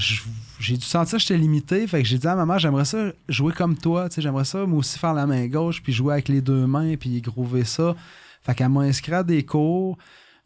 j'ai 0.60 0.78
dû 0.78 0.86
sentir 0.86 1.18
que 1.18 1.22
j'étais 1.24 1.38
limité. 1.38 1.86
Fait 1.88 2.02
que 2.02 2.08
j'ai 2.08 2.18
dit 2.18 2.28
à 2.28 2.36
maman, 2.36 2.58
j'aimerais 2.58 2.86
ça 2.86 3.12
jouer 3.28 3.52
comme 3.54 3.78
toi. 3.78 4.08
Tu 4.10 4.16
sais, 4.16 4.22
j'aimerais 4.22 4.46
ça, 4.46 4.66
moi 4.66 4.80
aussi, 4.80 4.98
faire 5.00 5.14
la 5.14 5.26
main 5.28 5.48
gauche, 5.48 5.82
puis 5.84 5.92
jouer 5.94 6.14
avec 6.14 6.28
les 6.30 6.42
deux 6.42 6.66
mains, 6.68 6.96
puis 6.96 7.22
groover 7.22 7.64
ça. 7.64 7.96
Fait 8.44 8.56
qu'elle 8.56 8.70
m'a 8.70 8.82
inscrit 8.82 9.14
à 9.14 9.24
des 9.24 9.44
cours 9.44 9.98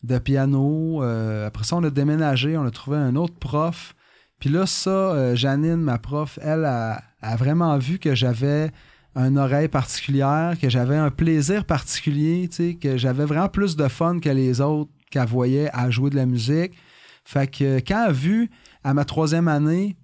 de 0.06 0.18
piano. 0.18 1.04
Euh, 1.04 1.48
après 1.48 1.64
ça, 1.64 1.76
on 1.76 1.84
a 1.84 1.90
déménagé, 1.90 2.58
on 2.58 2.66
a 2.66 2.72
trouvé 2.72 2.98
un 2.98 3.16
autre 3.16 3.36
prof. 3.40 3.96
Puis 4.40 4.50
là, 4.50 4.66
ça, 4.66 4.90
euh, 4.90 5.36
Janine, 5.36 5.78
ma 5.78 5.98
prof, 5.98 6.38
elle 6.42 6.66
a, 6.66 7.02
a 7.22 7.36
vraiment 7.36 7.78
vu 7.78 8.00
que 8.00 8.16
j'avais 8.16 8.72
une 9.16 9.38
oreille 9.38 9.70
particulière, 9.70 10.56
que 10.62 10.70
j'avais 10.70 10.98
un 10.98 11.10
plaisir 11.10 11.64
particulier, 11.66 12.50
que 12.82 12.98
j'avais 12.98 13.26
vraiment 13.26 13.48
plus 13.48 13.76
de 13.78 13.88
fun 13.88 14.20
que 14.20 14.30
les 14.30 14.60
autres 14.60 14.92
qu'elle 15.10 15.28
voyait 15.28 15.70
à 15.74 15.90
jouer 15.90 16.10
de 16.10 16.18
la 16.18 16.26
musique. 16.26 16.74
Fait 17.24 17.48
que 17.48 17.78
quand 17.78 18.04
elle 18.04 18.10
a 18.10 18.12
vu 18.12 18.52
à 18.84 18.94
ma 18.94 19.06
troisième 19.06 19.48
année, 19.48 19.96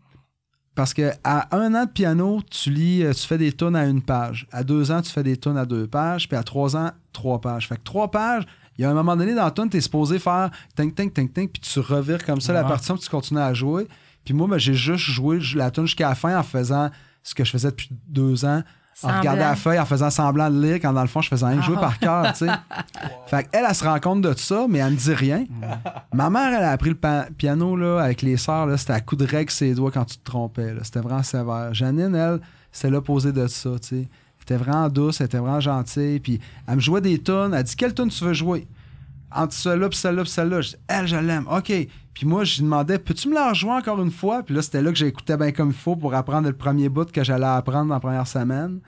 parce 0.76 0.94
que 0.94 1.12
à 1.24 1.56
un 1.56 1.76
an 1.76 1.86
de 1.86 1.92
piano, 1.92 2.42
tu 2.50 2.72
lis, 2.72 3.04
euh, 3.04 3.14
tu 3.14 3.28
fais 3.28 3.38
des 3.38 3.52
tonnes 3.52 3.76
à 3.76 3.86
une 3.86 4.02
page. 4.02 4.48
À 4.52 4.64
deux 4.64 4.92
ans, 4.92 5.02
tu 5.02 5.12
fais 5.12 5.24
des 5.24 5.38
tonnes 5.38 5.58
à 5.58 5.66
deux 5.66 5.86
pages. 5.86 6.30
Puis 6.30 6.38
à 6.38 6.44
trois 6.44 6.78
ans, 6.78 6.92
trois 7.12 7.42
pages. 7.42 7.68
Fait 7.68 7.76
que 7.76 7.84
trois 7.84 8.10
pages, 8.10 8.46
il 8.82 8.86
y 8.86 8.88
a 8.88 8.90
un 8.90 8.96
moment 8.96 9.16
donné 9.16 9.36
dans 9.36 9.44
la 9.44 9.52
tonne, 9.52 9.70
tu 9.70 9.78
es 9.78 9.82
supposé 9.82 10.18
faire 10.18 10.50
ting, 10.76 10.92
ting, 10.92 11.12
ting, 11.14 11.32
ting, 11.32 11.48
puis 11.48 11.62
tu 11.62 11.80
revires 11.80 12.26
comme 12.26 12.42
ça 12.42 12.52
la 12.52 12.64
partition, 12.64 12.96
puis 12.96 13.04
tu 13.04 13.10
continues 13.12 13.40
à 13.40 13.54
jouer. 13.54 13.88
Puis 14.26 14.34
moi, 14.34 14.48
ben, 14.48 14.58
j'ai 14.58 14.74
juste 14.74 15.06
joué 15.06 15.40
la 15.54 15.70
tonne 15.70 15.86
jusqu'à 15.86 16.10
la 16.10 16.16
fin 16.16 16.36
en 16.36 16.42
faisant 16.42 16.90
ce 17.22 17.36
que 17.36 17.44
je 17.44 17.52
faisais 17.52 17.70
depuis 17.70 17.90
deux 18.08 18.44
ans. 18.44 18.64
En 19.04 19.20
regardant 19.20 19.42
la 19.46 19.56
feuille, 19.56 19.80
en 19.80 19.86
faisant 19.86 20.10
semblant 20.10 20.50
de 20.50 20.60
lire, 20.60 20.76
quand 20.76 20.94
dans 20.94 21.02
le 21.04 21.08
fond, 21.08 21.22
je 21.22 21.30
faisais 21.30 21.46
rien 21.46 21.58
que 21.58 21.64
jouer 21.64 21.76
par 21.76 22.00
cœur, 22.00 22.34
tu 22.34 22.46
sais. 22.46 22.52
Fait 23.28 23.48
qu'elle, 23.50 23.66
elle 23.70 23.76
se 23.76 23.84
rend 23.84 24.00
compte 24.00 24.22
de 24.22 24.34
ça, 24.36 24.66
mais 24.68 24.80
elle 24.80 24.94
me 24.94 24.98
dit 24.98 25.14
rien. 25.14 25.46
Ma 26.12 26.32
mère, 26.32 26.52
elle 26.58 26.64
a 26.64 26.72
appris 26.72 26.90
le 26.90 26.98
piano 27.38 27.76
là, 27.76 28.00
avec 28.02 28.24
les 28.24 28.38
sœurs. 28.38 28.66
là, 28.66 28.78
C'était 28.78 28.94
à 28.94 29.00
coup 29.00 29.16
de 29.16 29.26
règle 29.26 29.52
ses 29.52 29.76
doigts 29.76 29.92
quand 29.92 30.06
tu 30.06 30.18
te 30.18 30.24
trompais. 30.24 30.74
là. 30.74 30.82
C'était 30.84 31.02
vraiment 31.02 31.22
sévère. 31.24 31.72
Janine, 31.72 32.16
elle, 32.16 32.42
c'était 32.72 32.90
l'opposé 32.90 33.32
de 33.32 33.46
ça. 33.46 33.70
tu 33.80 33.88
sais. 33.88 34.10
Elle 34.50 34.56
était 34.56 34.64
vraiment 34.64 34.90
douce, 34.90 35.22
elle 35.22 35.26
était 35.26 35.38
vraiment 35.38 35.60
gentille. 35.60 36.20
Puis 36.20 36.40
elle 36.68 36.76
me 36.76 36.80
jouait 36.80 37.02
des 37.02 37.20
tonnes. 37.20 37.54
Elle 37.54 37.64
dit 37.64 37.76
Quelle 37.76 37.94
tonne 37.94 38.10
tu 38.10 38.24
veux 38.24 38.34
jouer? 38.34 38.68
Entre 39.34 39.54
celle-là, 39.54 39.88
puis 39.88 39.98
celle-là, 39.98 40.24
puis 40.24 40.32
celle-là. 40.32 40.62
Je 40.62 40.70
dis, 40.70 40.76
Elle, 40.88 41.08
je 41.08 41.16
l'aime. 41.16 41.48
OK. 41.50 41.72
Puis 42.14 42.26
moi, 42.26 42.44
je 42.44 42.58
lui 42.58 42.64
demandais 42.64 43.00
Peux-tu 43.00 43.30
me 43.30 43.36
la 43.36 43.50
rejouer 43.50 43.72
encore 43.72 44.02
une 44.02 44.12
fois? 44.12 44.44
Puis 44.44 44.56
là, 44.56 44.62
c'était 44.62 44.82
là 44.82 44.92
que 44.92 44.98
j'écoutais 44.98 45.38
bien 45.38 45.52
comme 45.52 45.70
il 45.70 45.76
faut 45.76 45.96
pour 45.96 46.14
apprendre 46.14 46.48
le 46.48 46.56
premier 46.56 46.90
bout 46.90 47.10
que 47.12 47.24
j'allais 47.24 47.46
apprendre 47.46 47.88
dans 47.88 47.96
la 47.96 48.00
première 48.00 48.28
semaine. 48.28 48.82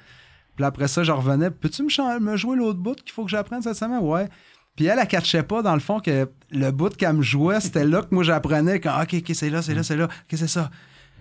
Puis 0.56 0.66
après 0.66 0.88
ça, 0.88 1.04
je 1.04 1.12
revenais. 1.12 1.50
Peux-tu 1.50 1.84
me, 1.84 2.20
me 2.20 2.38
jouer 2.38 2.58
l'autre 2.58 2.80
bout 2.80 2.96
qu'il 2.96 3.12
faut 3.12 3.24
que 3.24 3.32
j'apprenne 3.32 3.62
cette 3.62 3.76
semaine? 3.76 4.00
Ouais. 4.00 4.30
Puis 4.76 4.86
elle, 4.86 5.00
elle 5.00 5.08
catchait 5.08 5.44
pas, 5.44 5.62
dans 5.62 5.74
le 5.74 5.80
fond, 5.80 6.00
que 6.00 6.30
le 6.52 6.72
bout 6.72 6.96
qu'elle 6.96 7.14
me 7.14 7.22
jouait, 7.22 7.60
c'était 7.60 7.86
là 7.86 8.02
que 8.02 8.14
moi 8.14 8.24
j'apprenais 8.24 8.80
quand, 8.80 9.02
OK, 9.02 9.16
OK, 9.20 9.32
c'est 9.34 9.50
là, 9.50 9.62
c'est 9.62 9.76
là, 9.76 9.84
c'est 9.84 9.96
là, 9.96 10.06
OK, 10.06 10.36
c'est 10.36 10.48
ça. 10.48 10.70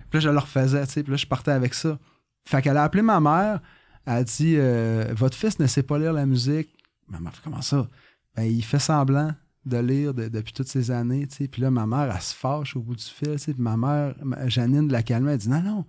Puis 0.09 0.17
là, 0.17 0.19
je 0.19 0.29
le 0.29 0.39
refaisais, 0.39 0.85
tu 0.85 0.93
sais. 0.93 1.03
Puis 1.03 1.11
là, 1.11 1.17
je 1.17 1.25
partais 1.27 1.51
avec 1.51 1.73
ça. 1.73 1.97
Fait 2.45 2.61
qu'elle 2.61 2.77
a 2.77 2.83
appelé 2.83 3.03
ma 3.03 3.19
mère. 3.19 3.59
Elle 4.05 4.13
a 4.13 4.23
dit, 4.23 4.55
euh, 4.57 5.13
Votre 5.15 5.37
fils 5.37 5.59
ne 5.59 5.67
sait 5.67 5.83
pas 5.83 5.97
lire 5.97 6.13
la 6.13 6.25
musique. 6.25 6.69
Ma 7.09 7.19
mère 7.19 7.33
fait 7.35 7.41
comment 7.43 7.61
ça? 7.61 7.87
Ben, 8.35 8.43
il 8.43 8.63
fait 8.63 8.79
semblant 8.79 9.31
de 9.65 9.77
lire 9.77 10.13
de- 10.13 10.27
depuis 10.27 10.51
toutes 10.53 10.67
ces 10.67 10.91
années, 10.91 11.25
tu 11.27 11.35
sais. 11.37 11.47
Puis 11.47 11.61
là, 11.61 11.71
ma 11.71 11.85
mère, 11.85 12.11
elle 12.13 12.21
se 12.21 12.33
fâche 12.35 12.75
au 12.75 12.81
bout 12.81 12.95
du 12.95 13.03
fil, 13.03 13.31
tu 13.33 13.37
sais. 13.37 13.53
Puis 13.53 13.61
ma 13.61 13.77
mère, 13.77 14.15
ma- 14.21 14.47
Janine 14.49 14.87
de 14.87 14.91
la 14.93 15.03
calmer, 15.03 15.31
elle 15.33 15.37
dit, 15.37 15.49
Non, 15.49 15.61
non, 15.61 15.85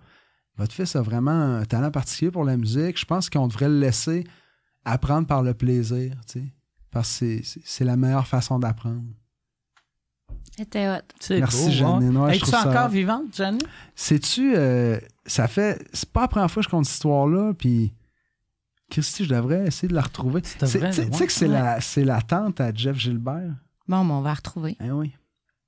votre 0.57 0.73
fils 0.73 0.95
a 0.95 1.03
vraiment 1.03 1.31
un 1.59 1.65
talent 1.65 1.91
particulier 1.91 2.31
pour 2.31 2.45
la 2.45 2.57
musique. 2.57 2.99
Je 2.99 3.05
pense 3.05 3.29
qu'on 3.31 3.49
devrait 3.49 3.69
le 3.69 3.79
laisser 3.81 4.25
apprendre 4.85 5.27
par 5.27 5.43
le 5.43 5.55
plaisir, 5.55 6.13
tu 6.27 6.41
sais. 6.41 6.45
Parce 6.93 7.19
que 7.19 7.41
c'est- 7.43 7.85
la 7.85 7.97
meilleure 7.97 8.29
façon 8.29 8.59
d'apprendre. 8.61 9.03
C'était 10.57 10.89
hot. 10.89 11.01
Merci, 11.31 11.65
beau, 11.65 11.71
Janine. 11.73 12.17
Ouais, 12.17 12.31
je 12.31 12.37
Es-tu 12.37 12.41
trouve 12.43 12.55
ça- 12.63 12.69
encore 12.71 12.89
vivante, 12.89 13.35
Janine? 13.35 13.61
Sais-tu, 13.97 14.55
euh, 14.57 14.99
ça 15.27 15.49
fait. 15.49 15.85
C'est 15.93 16.09
pas 16.11 16.23
la 16.23 16.29
première 16.29 16.51
fois 16.51 16.63
que 16.63 16.69
je 16.69 16.71
compte 16.71 16.85
cette 16.85 16.95
histoire-là, 16.95 17.53
puis. 17.55 17.93
Christy, 18.91 19.25
je 19.25 19.35
devrais 19.35 19.67
essayer 19.67 19.89
de 19.89 19.95
la 19.95 20.03
retrouver. 20.03 20.43
Tu 20.43 20.57
Tu 20.59 20.67
sais- 20.67 20.81
ouais. 20.83 21.27
que 21.27 21.33
c'est 21.33 21.49
la, 21.49 21.81
c'est 21.81 22.05
la 22.05 22.21
tante 22.23 22.61
à 22.61 22.73
Jeff 22.73 22.97
Gilbert? 22.97 23.53
Bon, 23.89 24.05
ben, 24.05 24.15
on 24.15 24.21
va 24.21 24.31
la 24.31 24.35
retrouver. 24.35 24.77
Eh 24.85 24.91
oui. 24.91 25.13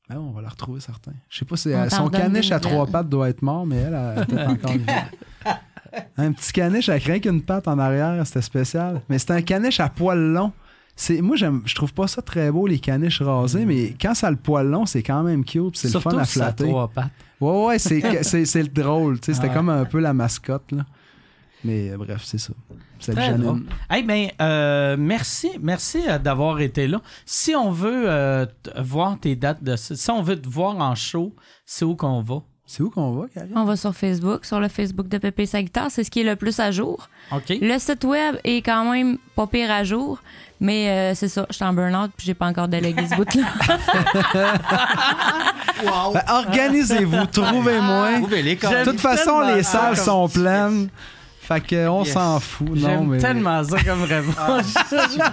Ben, 0.08 0.18
on 0.18 0.30
va 0.30 0.42
la 0.42 0.48
retrouver, 0.48 0.80
certain. 0.80 1.12
Je 1.28 1.38
sais 1.38 1.44
pas 1.44 1.56
si 1.56 1.70
son 1.90 2.08
caniche 2.08 2.52
à 2.52 2.60
trois 2.60 2.86
pattes 2.86 3.08
doit 3.08 3.28
être 3.28 3.42
mort, 3.42 3.66
mais 3.66 3.76
elle, 3.76 3.94
elle 3.94 4.22
est 4.22 4.26
peut-être 4.26 4.50
encore 4.50 4.72
vivante. 4.72 6.06
Un 6.18 6.32
petit 6.32 6.52
caniche 6.52 6.88
avec 6.88 7.04
rien 7.04 7.18
qu'une 7.20 7.42
patte 7.42 7.66
en 7.68 7.78
arrière, 7.78 8.24
c'était 8.26 8.42
spécial. 8.42 9.00
Mais 9.08 9.18
c'était 9.18 9.32
un 9.32 9.42
caniche 9.42 9.80
à 9.80 9.88
poil 9.88 10.18
long. 10.32 10.52
C'est, 10.94 11.20
moi, 11.20 11.36
j'aime, 11.36 11.62
je 11.66 11.74
trouve 11.74 11.92
pas 11.92 12.06
ça 12.06 12.22
très 12.22 12.50
beau, 12.50 12.66
les 12.66 12.78
caniches 12.78 13.20
rasés, 13.20 13.66
mais 13.66 13.94
quand 14.00 14.14
ça 14.14 14.28
a 14.28 14.30
le 14.30 14.36
poil 14.36 14.66
long, 14.68 14.86
c'est 14.86 15.02
quand 15.02 15.22
même 15.22 15.44
cute, 15.44 15.76
c'est 15.76 15.92
le 15.92 16.00
fun 16.00 16.16
à 16.16 16.24
si 16.24 16.38
ça 16.38 16.46
a 16.46 16.48
flatter. 16.48 16.64
trois 16.64 16.88
pattes. 16.88 17.10
Ouais, 17.40 17.66
ouais, 17.66 17.78
c'est, 17.78 18.22
c'est, 18.22 18.44
c'est 18.46 18.62
le 18.62 18.68
drôle. 18.68 19.20
tu 19.20 19.26
sais, 19.26 19.34
C'était 19.34 19.48
Ouais. 19.48 19.54
comme 19.54 19.68
un 19.68 19.84
peu 19.84 20.00
la 20.00 20.14
mascotte. 20.14 20.72
Là. 20.72 20.86
Mais 21.64 21.90
euh, 21.90 21.96
bref, 21.96 22.22
c'est 22.24 22.38
ça. 22.38 22.52
Salut 23.00 23.16
Très 23.16 23.34
drôle. 23.34 23.62
Eh 23.94 24.02
bien, 24.02 24.28
euh, 24.40 24.96
merci, 24.98 25.50
merci 25.60 26.02
euh, 26.08 26.18
d'avoir 26.18 26.60
été 26.60 26.86
là. 26.86 27.00
Si 27.24 27.54
on 27.54 27.70
veut 27.70 28.04
euh, 28.08 28.46
voir 28.78 29.18
tes 29.18 29.36
dates 29.36 29.62
de 29.62 29.76
si 29.76 30.10
on 30.10 30.22
veut 30.22 30.40
te 30.40 30.48
voir 30.48 30.76
en 30.78 30.94
show, 30.94 31.34
c'est 31.64 31.84
où 31.84 31.94
qu'on 31.96 32.22
va? 32.22 32.42
C'est 32.68 32.82
où 32.82 32.90
qu'on 32.90 33.12
va, 33.12 33.26
Karine? 33.32 33.52
On 33.54 33.64
va 33.64 33.76
sur 33.76 33.94
Facebook, 33.94 34.44
sur 34.44 34.58
le 34.58 34.66
Facebook 34.68 35.06
de 35.06 35.18
Pépé 35.18 35.46
sa 35.46 35.62
guitare. 35.62 35.88
C'est 35.88 36.02
ce 36.02 36.10
qui 36.10 36.22
est 36.22 36.24
le 36.24 36.34
plus 36.34 36.58
à 36.58 36.72
jour. 36.72 37.08
OK? 37.30 37.56
Le 37.60 37.78
site 37.78 38.02
web 38.04 38.36
est 38.42 38.56
quand 38.56 38.90
même 38.90 39.18
pas 39.36 39.46
pire 39.46 39.70
à 39.70 39.84
jour, 39.84 40.20
mais 40.60 40.88
euh, 40.88 41.14
c'est 41.14 41.28
ça, 41.28 41.46
je 41.48 41.54
suis 41.54 41.64
en 41.64 41.72
burn-out 41.72 42.10
puis 42.16 42.26
j'ai 42.26 42.34
pas 42.34 42.46
encore 42.46 42.66
délégué 42.66 43.06
ce 43.08 43.14
bout-là. 43.14 43.44
Ben, 45.84 46.22
organisez-vous, 46.26 47.26
trouvez-moi. 47.26 48.14
Trouvez-les 48.20 48.56
De 48.56 48.84
toute 48.84 48.98
façon, 49.00 49.40
les 49.42 49.62
salles 49.62 49.96
sont 49.98 50.26
pleines. 50.26 50.88
Fait 51.46 51.60
que 51.60 51.86
on 51.88 52.02
Yes. 52.04 52.12
s'en 52.12 52.40
fout. 52.40 52.68
Non, 52.70 52.76
J'aime 52.76 53.06
mais... 53.08 53.18
tellement 53.18 53.62
ça 53.62 53.76
comme 53.84 54.02
réponse. 54.08 54.74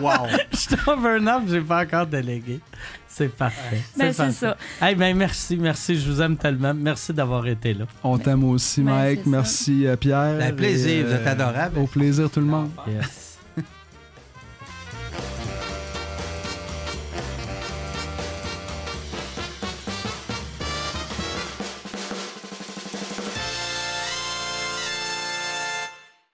Wow. 0.02 0.28
Je 0.52 0.58
suis 0.58 0.76
en 0.86 0.98
burn-out, 0.98 1.44
j'ai 1.50 1.62
pas 1.62 1.82
encore 1.84 2.06
délégué. 2.06 2.60
C'est 3.08 3.30
parfait. 3.36 3.82
Ben, 3.98 4.12
c'est 4.12 4.32
ça. 4.32 4.58
Eh 4.88 4.96
ben, 4.96 5.16
merci, 5.16 5.56
merci. 5.56 6.00
Je 6.00 6.10
vous 6.12 6.20
aime 6.22 6.36
tellement. 6.36 6.74
Merci 6.74 7.14
d'avoir 7.14 7.46
été 7.48 7.74
là. 7.76 7.86
On 8.04 8.18
t'aime 8.18 8.44
aussi, 8.44 8.82
Ben, 8.82 8.92
Mike. 8.92 9.20
ça. 9.24 9.30
Merci, 9.30 9.86
euh, 9.88 9.96
Pierre. 9.96 10.40
Un 10.42 10.52
plaisir, 10.52 10.92
Et, 10.92 11.04
vous 11.04 11.12
êtes 11.14 11.28
adorable. 11.28 11.78
Au 11.80 11.86
plaisir, 11.86 12.30
tout 12.32 12.40
le 12.40 12.48
monde. 12.48 12.72
Yes. 12.88 13.33